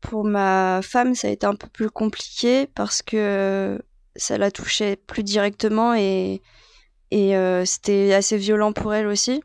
Pour 0.01 0.23
ma 0.23 0.81
femme, 0.83 1.15
ça 1.15 1.27
a 1.27 1.31
été 1.31 1.45
un 1.45 1.55
peu 1.55 1.67
plus 1.67 1.89
compliqué 1.89 2.67
parce 2.67 3.01
que 3.01 3.81
ça 4.15 4.37
la 4.37 4.51
touchait 4.51 4.95
plus 4.95 5.23
directement 5.23 5.93
et, 5.93 6.41
euh, 7.13 7.63
c'était 7.65 8.13
assez 8.13 8.37
violent 8.37 8.73
pour 8.73 8.93
elle 8.93 9.07
aussi. 9.07 9.41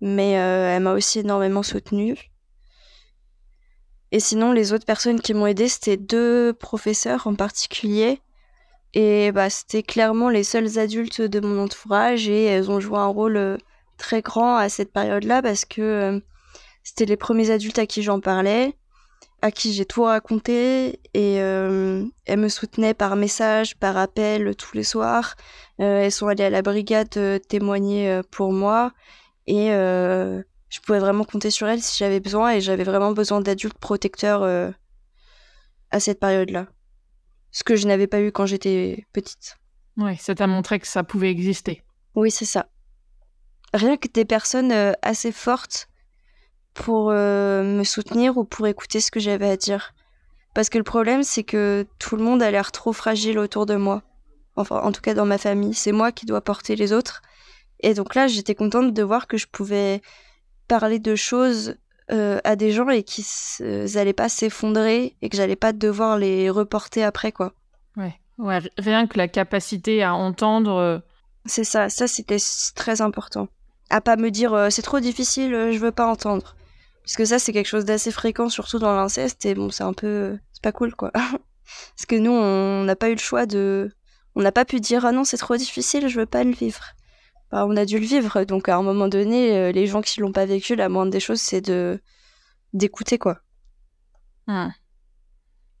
Mais 0.00 0.38
euh, 0.38 0.76
elle 0.76 0.82
m'a 0.82 0.92
aussi 0.92 1.20
énormément 1.20 1.62
soutenue. 1.62 2.16
Et 4.10 4.20
sinon, 4.20 4.52
les 4.52 4.72
autres 4.72 4.84
personnes 4.84 5.20
qui 5.20 5.32
m'ont 5.32 5.46
aidé, 5.46 5.68
c'était 5.68 5.96
deux 5.96 6.52
professeurs 6.52 7.26
en 7.26 7.34
particulier 7.34 8.20
et 8.94 9.32
bah, 9.32 9.48
c'était 9.48 9.82
clairement 9.82 10.28
les 10.28 10.44
seuls 10.44 10.78
adultes 10.78 11.22
de 11.22 11.40
mon 11.40 11.62
entourage 11.62 12.28
et 12.28 12.44
elles 12.44 12.70
ont 12.70 12.80
joué 12.80 12.98
un 12.98 13.06
rôle 13.06 13.36
euh, 13.36 13.56
très 13.96 14.20
grand 14.20 14.56
à 14.56 14.68
cette 14.68 14.92
période-là 14.92 15.40
parce 15.40 15.64
que 15.64 15.80
euh, 15.80 16.20
c'était 16.82 17.06
les 17.06 17.16
premiers 17.16 17.50
adultes 17.50 17.78
à 17.78 17.86
qui 17.86 18.02
j'en 18.02 18.20
parlais, 18.20 18.74
à 19.42 19.50
qui 19.50 19.72
j'ai 19.72 19.84
tout 19.84 20.04
raconté 20.04 21.00
et 21.14 21.42
euh, 21.42 22.04
elles 22.24 22.38
me 22.38 22.48
soutenaient 22.48 22.94
par 22.94 23.16
message, 23.16 23.76
par 23.76 23.96
appel 23.96 24.54
tous 24.56 24.74
les 24.76 24.84
soirs. 24.84 25.34
elles 25.78 26.12
sont 26.12 26.28
allées 26.28 26.44
à 26.44 26.50
la 26.50 26.62
brigade 26.62 27.40
témoigner 27.48 28.20
pour 28.30 28.52
moi 28.52 28.92
et 29.46 29.68
je 29.68 30.80
pouvais 30.86 31.00
vraiment 31.00 31.24
compter 31.24 31.50
sur 31.50 31.66
elles 31.66 31.82
si 31.82 31.98
j'avais 31.98 32.20
besoin 32.20 32.52
et 32.52 32.60
j'avais 32.60 32.84
vraiment 32.84 33.12
besoin 33.12 33.40
d'adultes 33.40 33.78
protecteurs 33.78 34.72
à 35.90 36.00
cette 36.00 36.20
période-là 36.20 36.68
ce 37.52 37.62
que 37.62 37.76
je 37.76 37.86
n'avais 37.86 38.06
pas 38.06 38.20
eu 38.20 38.32
quand 38.32 38.46
j'étais 38.46 39.06
petite. 39.12 39.58
Oui, 39.98 40.16
ça 40.16 40.34
t'a 40.34 40.46
montré 40.46 40.80
que 40.80 40.88
ça 40.88 41.04
pouvait 41.04 41.30
exister. 41.30 41.84
Oui, 42.14 42.30
c'est 42.30 42.46
ça. 42.46 42.66
Rien 43.74 43.96
que 43.96 44.08
des 44.08 44.24
personnes 44.24 44.72
euh, 44.72 44.92
assez 45.02 45.32
fortes 45.32 45.88
pour 46.74 47.10
euh, 47.10 47.62
me 47.62 47.84
soutenir 47.84 48.36
ou 48.38 48.44
pour 48.44 48.66
écouter 48.66 49.00
ce 49.00 49.10
que 49.10 49.20
j'avais 49.20 49.48
à 49.48 49.56
dire. 49.56 49.94
Parce 50.54 50.68
que 50.68 50.78
le 50.78 50.84
problème, 50.84 51.22
c'est 51.22 51.44
que 51.44 51.86
tout 51.98 52.16
le 52.16 52.22
monde 52.22 52.42
a 52.42 52.50
l'air 52.50 52.72
trop 52.72 52.92
fragile 52.92 53.38
autour 53.38 53.66
de 53.66 53.76
moi. 53.76 54.02
Enfin, 54.56 54.80
en 54.82 54.92
tout 54.92 55.00
cas 55.00 55.14
dans 55.14 55.24
ma 55.24 55.38
famille. 55.38 55.74
C'est 55.74 55.92
moi 55.92 56.12
qui 56.12 56.26
dois 56.26 56.42
porter 56.42 56.76
les 56.76 56.92
autres. 56.92 57.22
Et 57.80 57.94
donc 57.94 58.14
là, 58.14 58.26
j'étais 58.26 58.54
contente 58.54 58.92
de 58.92 59.02
voir 59.02 59.26
que 59.26 59.36
je 59.36 59.46
pouvais 59.46 60.02
parler 60.68 60.98
de 60.98 61.16
choses 61.16 61.76
euh, 62.10 62.40
à 62.44 62.56
des 62.56 62.72
gens 62.72 62.88
et 62.90 63.02
qu'ils 63.02 63.24
n'allaient 63.94 64.12
pas 64.12 64.28
s'effondrer 64.28 65.16
et 65.22 65.28
que 65.28 65.36
j'allais 65.36 65.56
pas 65.56 65.72
devoir 65.72 66.18
les 66.18 66.50
reporter 66.50 67.02
après, 67.02 67.32
quoi. 67.32 67.54
Ouais. 67.96 68.14
ouais, 68.38 68.58
rien 68.78 69.06
que 69.06 69.18
la 69.18 69.28
capacité 69.28 70.02
à 70.02 70.14
entendre. 70.14 70.72
Euh, 70.72 70.98
c'est 71.46 71.64
ça, 71.64 71.88
ça 71.88 72.06
c'était 72.06 72.38
très 72.74 73.00
important. 73.00 73.48
À 73.90 74.00
pas 74.00 74.16
me 74.16 74.30
dire 74.30 74.52
euh, 74.52 74.70
c'est 74.70 74.82
trop 74.82 75.00
difficile, 75.00 75.70
je 75.72 75.78
veux 75.78 75.90
pas 75.92 76.06
entendre. 76.06 76.54
Parce 77.04 77.16
que 77.16 77.24
ça, 77.24 77.38
c'est 77.38 77.52
quelque 77.52 77.66
chose 77.66 77.84
d'assez 77.84 78.12
fréquent, 78.12 78.48
surtout 78.48 78.78
dans 78.78 78.94
l'inceste, 78.94 79.44
et 79.44 79.54
bon, 79.54 79.70
c'est 79.70 79.84
un 79.84 79.92
peu. 79.92 80.38
C'est 80.52 80.62
pas 80.62 80.72
cool, 80.72 80.94
quoi. 80.94 81.10
Parce 81.12 82.06
que 82.06 82.16
nous, 82.16 82.32
on 82.32 82.84
n'a 82.84 82.96
pas 82.96 83.08
eu 83.08 83.14
le 83.14 83.18
choix 83.18 83.46
de. 83.46 83.90
On 84.34 84.42
n'a 84.42 84.52
pas 84.52 84.64
pu 84.64 84.80
dire 84.80 85.04
ah 85.04 85.12
non, 85.12 85.24
c'est 85.24 85.36
trop 85.36 85.56
difficile, 85.56 86.08
je 86.08 86.20
veux 86.20 86.26
pas 86.26 86.44
le 86.44 86.52
vivre. 86.52 86.94
Bah, 87.50 87.66
on 87.68 87.76
a 87.76 87.84
dû 87.84 87.98
le 87.98 88.06
vivre. 88.06 88.44
Donc 88.44 88.68
à 88.68 88.76
un 88.76 88.82
moment 88.82 89.08
donné, 89.08 89.56
euh, 89.56 89.72
les 89.72 89.86
gens 89.86 90.00
qui 90.00 90.20
l'ont 90.20 90.32
pas 90.32 90.46
vécu, 90.46 90.74
la 90.74 90.88
moindre 90.88 91.12
des 91.12 91.20
choses, 91.20 91.40
c'est 91.40 91.60
de 91.60 92.00
d'écouter 92.72 93.18
quoi. 93.18 93.40
Hmm. 94.46 94.70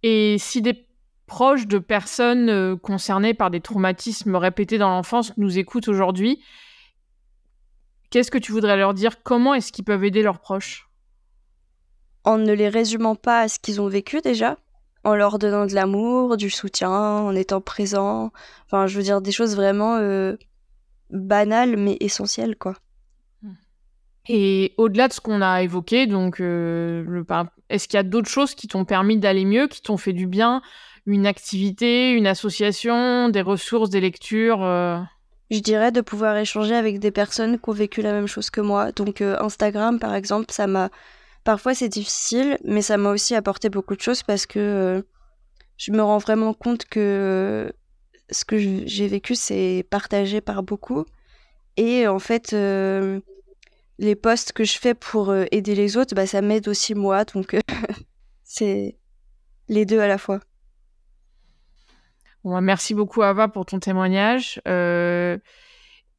Et 0.02 0.36
si 0.38 0.60
des 0.60 0.86
proches 1.26 1.66
de 1.66 1.78
personnes 1.78 2.50
euh, 2.50 2.76
concernées 2.76 3.32
par 3.32 3.50
des 3.50 3.62
traumatismes 3.62 4.36
répétés 4.36 4.76
dans 4.76 4.90
l'enfance 4.90 5.32
nous 5.38 5.58
écoutent 5.58 5.88
aujourd'hui, 5.88 6.42
qu'est-ce 8.10 8.30
que 8.30 8.38
tu 8.38 8.52
voudrais 8.52 8.76
leur 8.76 8.92
dire? 8.92 9.22
Comment 9.22 9.54
est-ce 9.54 9.72
qu'ils 9.72 9.84
peuvent 9.84 10.04
aider 10.04 10.22
leurs 10.22 10.40
proches? 10.40 10.90
En 12.24 12.38
ne 12.38 12.52
les 12.52 12.68
résumant 12.68 13.14
pas 13.16 13.40
à 13.40 13.48
ce 13.48 13.58
qu'ils 13.58 13.80
ont 13.80 13.88
vécu 13.88 14.20
déjà, 14.20 14.56
en 15.04 15.14
leur 15.14 15.38
donnant 15.38 15.66
de 15.66 15.74
l'amour, 15.74 16.36
du 16.36 16.50
soutien, 16.50 16.90
en 16.90 17.34
étant 17.34 17.60
présent. 17.60 18.32
Enfin, 18.66 18.86
je 18.86 18.96
veux 18.96 19.02
dire 19.02 19.20
des 19.20 19.32
choses 19.32 19.56
vraiment 19.56 19.96
euh, 19.96 20.36
banal 21.10 21.76
mais 21.76 21.96
essentiel 22.00 22.56
quoi. 22.56 22.74
Et 24.28 24.72
au-delà 24.76 25.08
de 25.08 25.12
ce 25.12 25.20
qu'on 25.20 25.42
a 25.42 25.62
évoqué, 25.62 26.06
donc 26.06 26.40
euh, 26.40 27.24
est-ce 27.68 27.88
qu'il 27.88 27.96
y 27.96 28.00
a 28.00 28.04
d'autres 28.04 28.30
choses 28.30 28.54
qui 28.54 28.68
t'ont 28.68 28.84
permis 28.84 29.16
d'aller 29.18 29.44
mieux, 29.44 29.66
qui 29.66 29.82
t'ont 29.82 29.96
fait 29.96 30.12
du 30.12 30.28
bien, 30.28 30.62
une 31.06 31.26
activité, 31.26 32.12
une 32.12 32.28
association, 32.28 33.30
des 33.30 33.42
ressources, 33.42 33.90
des 33.90 34.00
lectures 34.00 34.62
euh? 34.62 35.00
Je 35.50 35.58
dirais 35.58 35.92
de 35.92 36.00
pouvoir 36.00 36.36
échanger 36.36 36.74
avec 36.74 36.98
des 36.98 37.10
personnes 37.10 37.58
qui 37.58 37.68
ont 37.68 37.72
vécu 37.72 38.00
la 38.00 38.12
même 38.12 38.28
chose 38.28 38.48
que 38.48 38.60
moi. 38.60 38.92
Donc 38.92 39.20
euh, 39.20 39.36
Instagram 39.40 39.98
par 39.98 40.14
exemple, 40.14 40.46
ça 40.50 40.68
m'a 40.68 40.88
parfois 41.44 41.74
c'est 41.74 41.88
difficile, 41.88 42.58
mais 42.64 42.82
ça 42.82 42.96
m'a 42.96 43.10
aussi 43.10 43.34
apporté 43.34 43.68
beaucoup 43.68 43.96
de 43.96 44.00
choses 44.00 44.22
parce 44.22 44.46
que 44.46 45.04
je 45.76 45.92
me 45.92 46.02
rends 46.02 46.18
vraiment 46.18 46.54
compte 46.54 46.84
que 46.84 47.72
ce 48.30 48.44
que 48.44 48.56
j'ai 48.58 49.08
vécu, 49.08 49.34
c'est 49.34 49.86
partagé 49.90 50.40
par 50.40 50.62
beaucoup. 50.62 51.04
Et 51.76 52.06
en 52.06 52.18
fait, 52.18 52.52
euh, 52.52 53.20
les 53.98 54.14
posts 54.14 54.52
que 54.52 54.64
je 54.64 54.78
fais 54.78 54.94
pour 54.94 55.30
euh, 55.30 55.44
aider 55.50 55.74
les 55.74 55.96
autres, 55.96 56.14
bah, 56.14 56.26
ça 56.26 56.42
m'aide 56.42 56.68
aussi 56.68 56.94
moi. 56.94 57.24
Donc, 57.24 57.54
euh, 57.54 57.60
c'est 58.44 58.98
les 59.68 59.86
deux 59.86 60.00
à 60.00 60.06
la 60.06 60.18
fois. 60.18 60.40
Bon, 62.44 62.52
bah, 62.52 62.60
merci 62.60 62.94
beaucoup, 62.94 63.22
Ava, 63.22 63.48
pour 63.48 63.66
ton 63.66 63.78
témoignage. 63.78 64.60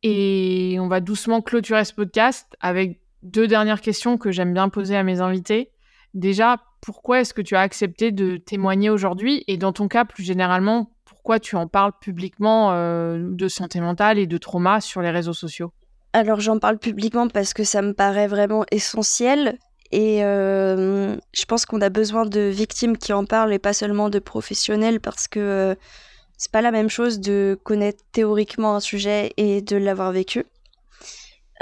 et 0.05 0.77
on 0.79 0.87
va 0.87 0.99
doucement 0.99 1.41
clôturer 1.41 1.85
ce 1.85 1.93
podcast 1.93 2.55
avec 2.59 2.99
deux 3.23 3.47
dernières 3.47 3.81
questions 3.81 4.17
que 4.17 4.31
j'aime 4.31 4.53
bien 4.53 4.69
poser 4.69 4.95
à 4.95 5.03
mes 5.03 5.21
invités. 5.21 5.71
Déjà, 6.13 6.57
pourquoi 6.81 7.21
est-ce 7.21 7.33
que 7.33 7.41
tu 7.41 7.55
as 7.55 7.61
accepté 7.61 8.11
de 8.11 8.37
témoigner 8.37 8.89
aujourd'hui? 8.89 9.43
Et 9.47 9.57
dans 9.57 9.73
ton 9.73 9.87
cas, 9.87 10.05
plus 10.05 10.23
généralement, 10.23 10.91
pourquoi 11.05 11.39
tu 11.39 11.55
en 11.55 11.67
parles 11.67 11.93
publiquement 11.99 12.73
euh, 12.73 13.17
de 13.31 13.47
santé 13.47 13.79
mentale 13.79 14.19
et 14.19 14.27
de 14.27 14.37
trauma 14.37 14.81
sur 14.81 15.01
les 15.01 15.09
réseaux 15.09 15.33
sociaux? 15.33 15.71
Alors 16.11 16.39
j'en 16.41 16.59
parle 16.59 16.77
publiquement 16.77 17.27
parce 17.27 17.53
que 17.53 17.63
ça 17.63 17.81
me 17.81 17.93
paraît 17.93 18.27
vraiment 18.27 18.65
essentiel 18.71 19.57
et 19.91 20.23
euh, 20.23 21.15
je 21.33 21.45
pense 21.45 21.65
qu'on 21.65 21.81
a 21.81 21.89
besoin 21.89 22.25
de 22.25 22.41
victimes 22.41 22.97
qui 22.97 23.13
en 23.13 23.25
parlent 23.25 23.53
et 23.53 23.59
pas 23.59 23.73
seulement 23.73 24.09
de 24.09 24.19
professionnels 24.19 24.99
parce 24.99 25.27
que 25.27 25.39
euh, 25.39 25.75
c'est 26.37 26.51
pas 26.51 26.61
la 26.61 26.71
même 26.71 26.89
chose 26.89 27.19
de 27.19 27.57
connaître 27.63 28.03
théoriquement 28.11 28.75
un 28.75 28.79
sujet 28.79 29.33
et 29.37 29.61
de 29.61 29.77
l'avoir 29.77 30.11
vécu. 30.11 30.45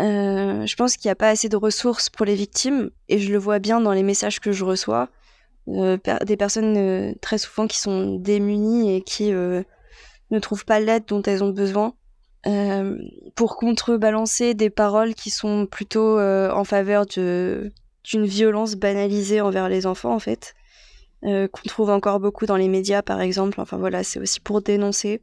Je 0.02 0.76
pense 0.76 0.98
qu'il 0.98 1.08
n'y 1.08 1.14
a 1.14 1.16
pas 1.16 1.30
assez 1.30 1.50
de 1.50 1.58
ressources 1.58 2.10
pour 2.10 2.26
les 2.26 2.36
victimes 2.36 2.90
et 3.10 3.20
je 3.20 3.32
le 3.32 3.38
vois 3.38 3.60
bien 3.60 3.82
dans 3.82 3.94
les 3.94 4.04
messages 4.04 4.40
que 4.40 4.52
je 4.52 4.66
reçois. 4.66 5.10
Euh, 5.68 5.98
des 6.26 6.38
personnes 6.38 6.76
euh, 6.76 7.14
très 7.22 7.38
souvent 7.38 7.68
qui 7.68 7.78
sont 7.78 8.16
démunies 8.16 8.96
et 8.96 9.02
qui 9.02 9.32
euh, 9.32 9.62
ne 10.32 10.40
trouvent 10.40 10.66
pas 10.66 10.80
l'aide 10.80 11.06
dont 11.08 11.22
elles 11.22 11.44
ont 11.44 11.52
besoin. 11.52 11.94
pour 13.36 13.56
contrebalancer 13.56 14.56
des 14.56 14.72
paroles 14.72 15.14
qui 15.14 15.30
sont 15.30 15.68
plutôt 15.68 16.20
en 16.20 16.64
faveur 16.64 17.06
d'une 17.06 17.72
violence 18.26 18.76
banalisée 18.76 19.42
envers 19.42 19.70
les 19.70 19.86
enfants 19.86 20.16
en 20.16 20.20
fait, 20.20 20.56
qu'on 21.22 21.68
trouve 21.68 21.92
encore 21.92 22.20
beaucoup 22.20 22.48
dans 22.48 22.56
les 22.58 22.68
médias 22.68 23.04
par 23.04 23.22
exemple. 23.22 23.62
Enfin 23.62 23.78
voilà, 23.78 24.04
c'est 24.04 24.20
aussi 24.20 24.40
pour 24.40 24.64
dénoncer. 24.64 25.22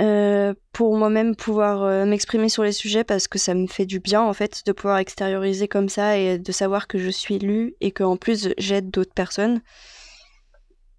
Euh, 0.00 0.54
pour 0.72 0.96
moi-même 0.96 1.36
pouvoir 1.36 1.82
euh, 1.82 2.06
m'exprimer 2.06 2.48
sur 2.48 2.62
les 2.62 2.72
sujets 2.72 3.04
parce 3.04 3.28
que 3.28 3.38
ça 3.38 3.52
me 3.52 3.66
fait 3.66 3.84
du 3.84 4.00
bien 4.00 4.22
en 4.22 4.32
fait 4.32 4.62
de 4.64 4.72
pouvoir 4.72 4.96
extérioriser 4.96 5.68
comme 5.68 5.90
ça 5.90 6.16
et 6.16 6.38
de 6.38 6.52
savoir 6.52 6.86
que 6.86 6.96
je 6.96 7.10
suis 7.10 7.38
lue 7.38 7.74
et 7.82 7.90
qu'en 7.90 8.16
plus 8.16 8.48
j'aide 8.56 8.90
d'autres 8.90 9.12
personnes. 9.12 9.60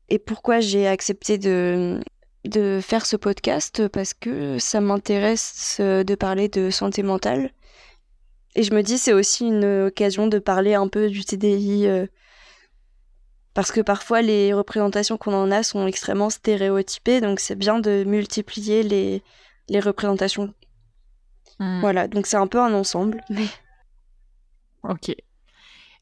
Et 0.10 0.20
pourquoi 0.20 0.60
j'ai 0.60 0.88
accepté 0.88 1.40
de, 1.40 2.00
de 2.46 2.80
faire 2.82 3.06
ce 3.08 3.16
podcast? 3.16 3.88
Parce 3.88 4.14
que 4.14 4.60
ça 4.60 4.82
m'intéresse 4.82 5.78
de 5.80 6.16
parler 6.16 6.48
de 6.48 6.70
santé 6.70 7.02
mentale. 7.02 7.52
Et 8.56 8.64
je 8.64 8.74
me 8.74 8.84
dis 8.84 8.98
c'est 8.98 9.14
aussi 9.14 9.46
une 9.46 9.88
occasion 9.88 10.28
de 10.28 10.38
parler 10.38 10.76
un 10.76 10.90
peu 10.90 11.10
du 11.10 11.24
TDI 11.24 11.88
parce 13.54 13.72
que 13.72 13.82
parfois 13.82 14.22
les 14.22 14.54
représentations 14.54 15.18
qu'on 15.18 15.34
en 15.34 15.52
a 15.52 15.64
sont 15.64 15.88
extrêmement 15.88 16.30
stéréotypées, 16.30 17.22
donc 17.22 17.40
c'est 17.40 17.56
bien 17.56 17.80
de 17.80 18.04
multiplier 18.04 18.84
les, 18.84 19.24
les 19.70 19.80
représentations. 19.80 20.54
Hmm. 21.60 21.80
Voilà, 21.82 22.08
donc 22.08 22.28
c'est 22.28 22.38
un 22.38 22.48
peu 22.48 22.60
un 22.60 22.74
ensemble. 22.74 23.22
Mais... 23.30 23.48
Ok. 24.84 25.16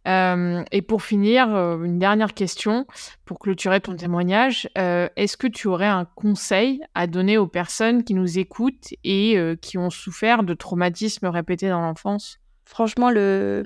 Euh, 0.08 0.64
et 0.72 0.82
pour 0.82 1.04
finir, 1.04 1.54
euh, 1.54 1.84
une 1.84 2.00
dernière 2.00 2.34
question 2.34 2.88
pour 3.26 3.40
clôturer 3.40 3.82
ton 3.82 3.96
témoignage. 3.96 4.70
Euh, 4.78 5.10
est-ce 5.18 5.38
que 5.38 5.48
tu 5.48 5.68
aurais 5.68 5.88
un 5.88 6.06
conseil 6.06 6.82
à 6.96 7.06
donner 7.06 7.38
aux 7.38 7.48
personnes 7.48 8.04
qui 8.04 8.14
nous 8.14 8.40
écoutent 8.40 8.94
et 9.04 9.38
qui 9.62 9.78
ont 9.78 9.90
souffert 9.90 10.44
de 10.44 10.54
traumatismes 10.54 11.28
répétés 11.28 11.70
dans 11.70 11.82
l'enfance? 11.82 12.40
Franchement, 12.66 13.10
le, 13.10 13.66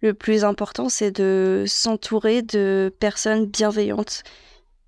le 0.00 0.14
plus 0.14 0.44
important, 0.44 0.88
c'est 0.88 1.10
de 1.10 1.64
s'entourer 1.66 2.42
de 2.42 2.94
personnes 3.00 3.46
bienveillantes 3.46 4.22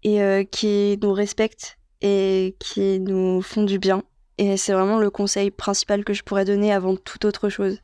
et 0.03 0.23
euh, 0.23 0.45
qui 0.45 0.99
nous 1.03 1.13
respectent 1.13 1.79
et 2.01 2.57
qui 2.59 3.01
nous 3.01 3.43
font 3.43 3.65
du 3.65 3.79
bien. 3.79 4.03
Et 4.39 4.57
c'est 4.57 4.73
vraiment 4.73 4.99
le 4.99 5.11
conseil 5.11 5.51
principal 5.51 6.05
que 6.05 6.15
je 6.15 6.23
pourrais 6.23 6.45
donner 6.45 6.73
avant 6.73 6.97
toute 6.97 7.25
autre 7.25 7.49
chose. 7.49 7.79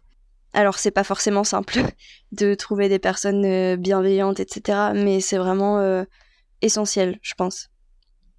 Alors, 0.53 0.79
c'est 0.79 0.91
pas 0.91 1.05
forcément 1.05 1.45
simple 1.45 1.81
de 2.33 2.55
trouver 2.55 2.89
des 2.89 2.99
personnes 2.99 3.45
euh, 3.45 3.77
bienveillantes, 3.77 4.41
etc. 4.41 4.93
Mais 4.95 5.21
c'est 5.21 5.37
vraiment 5.37 5.81
euh, 5.81 6.05
essentiel, 6.63 7.19
je 7.23 7.35
pense. 7.35 7.69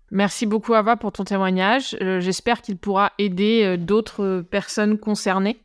Merci 0.09 0.45
beaucoup, 0.45 0.73
Ava, 0.73 0.95
pour 0.95 1.11
ton 1.11 1.25
témoignage. 1.25 1.97
J'espère 1.99 2.61
qu'il 2.61 2.77
pourra 2.77 3.11
aider 3.17 3.75
d'autres 3.77 4.41
personnes 4.49 4.97
concernées. 4.97 5.59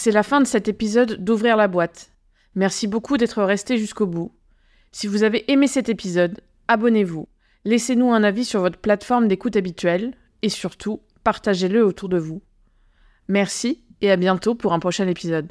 C'est 0.00 0.12
la 0.12 0.22
fin 0.22 0.40
de 0.40 0.46
cet 0.46 0.68
épisode 0.68 1.24
d'Ouvrir 1.24 1.56
la 1.56 1.66
boîte. 1.66 2.12
Merci 2.54 2.86
beaucoup 2.86 3.16
d'être 3.16 3.42
resté 3.42 3.78
jusqu'au 3.78 4.06
bout. 4.06 4.32
Si 4.92 5.08
vous 5.08 5.24
avez 5.24 5.50
aimé 5.50 5.66
cet 5.66 5.88
épisode, 5.88 6.40
abonnez-vous, 6.68 7.26
laissez-nous 7.64 8.12
un 8.12 8.22
avis 8.22 8.44
sur 8.44 8.60
votre 8.60 8.78
plateforme 8.78 9.26
d'écoute 9.26 9.56
habituelle 9.56 10.14
et 10.42 10.50
surtout, 10.50 11.00
partagez-le 11.24 11.84
autour 11.84 12.08
de 12.08 12.16
vous. 12.16 12.42
Merci 13.26 13.82
et 14.00 14.12
à 14.12 14.16
bientôt 14.16 14.54
pour 14.54 14.72
un 14.72 14.78
prochain 14.78 15.08
épisode. 15.08 15.50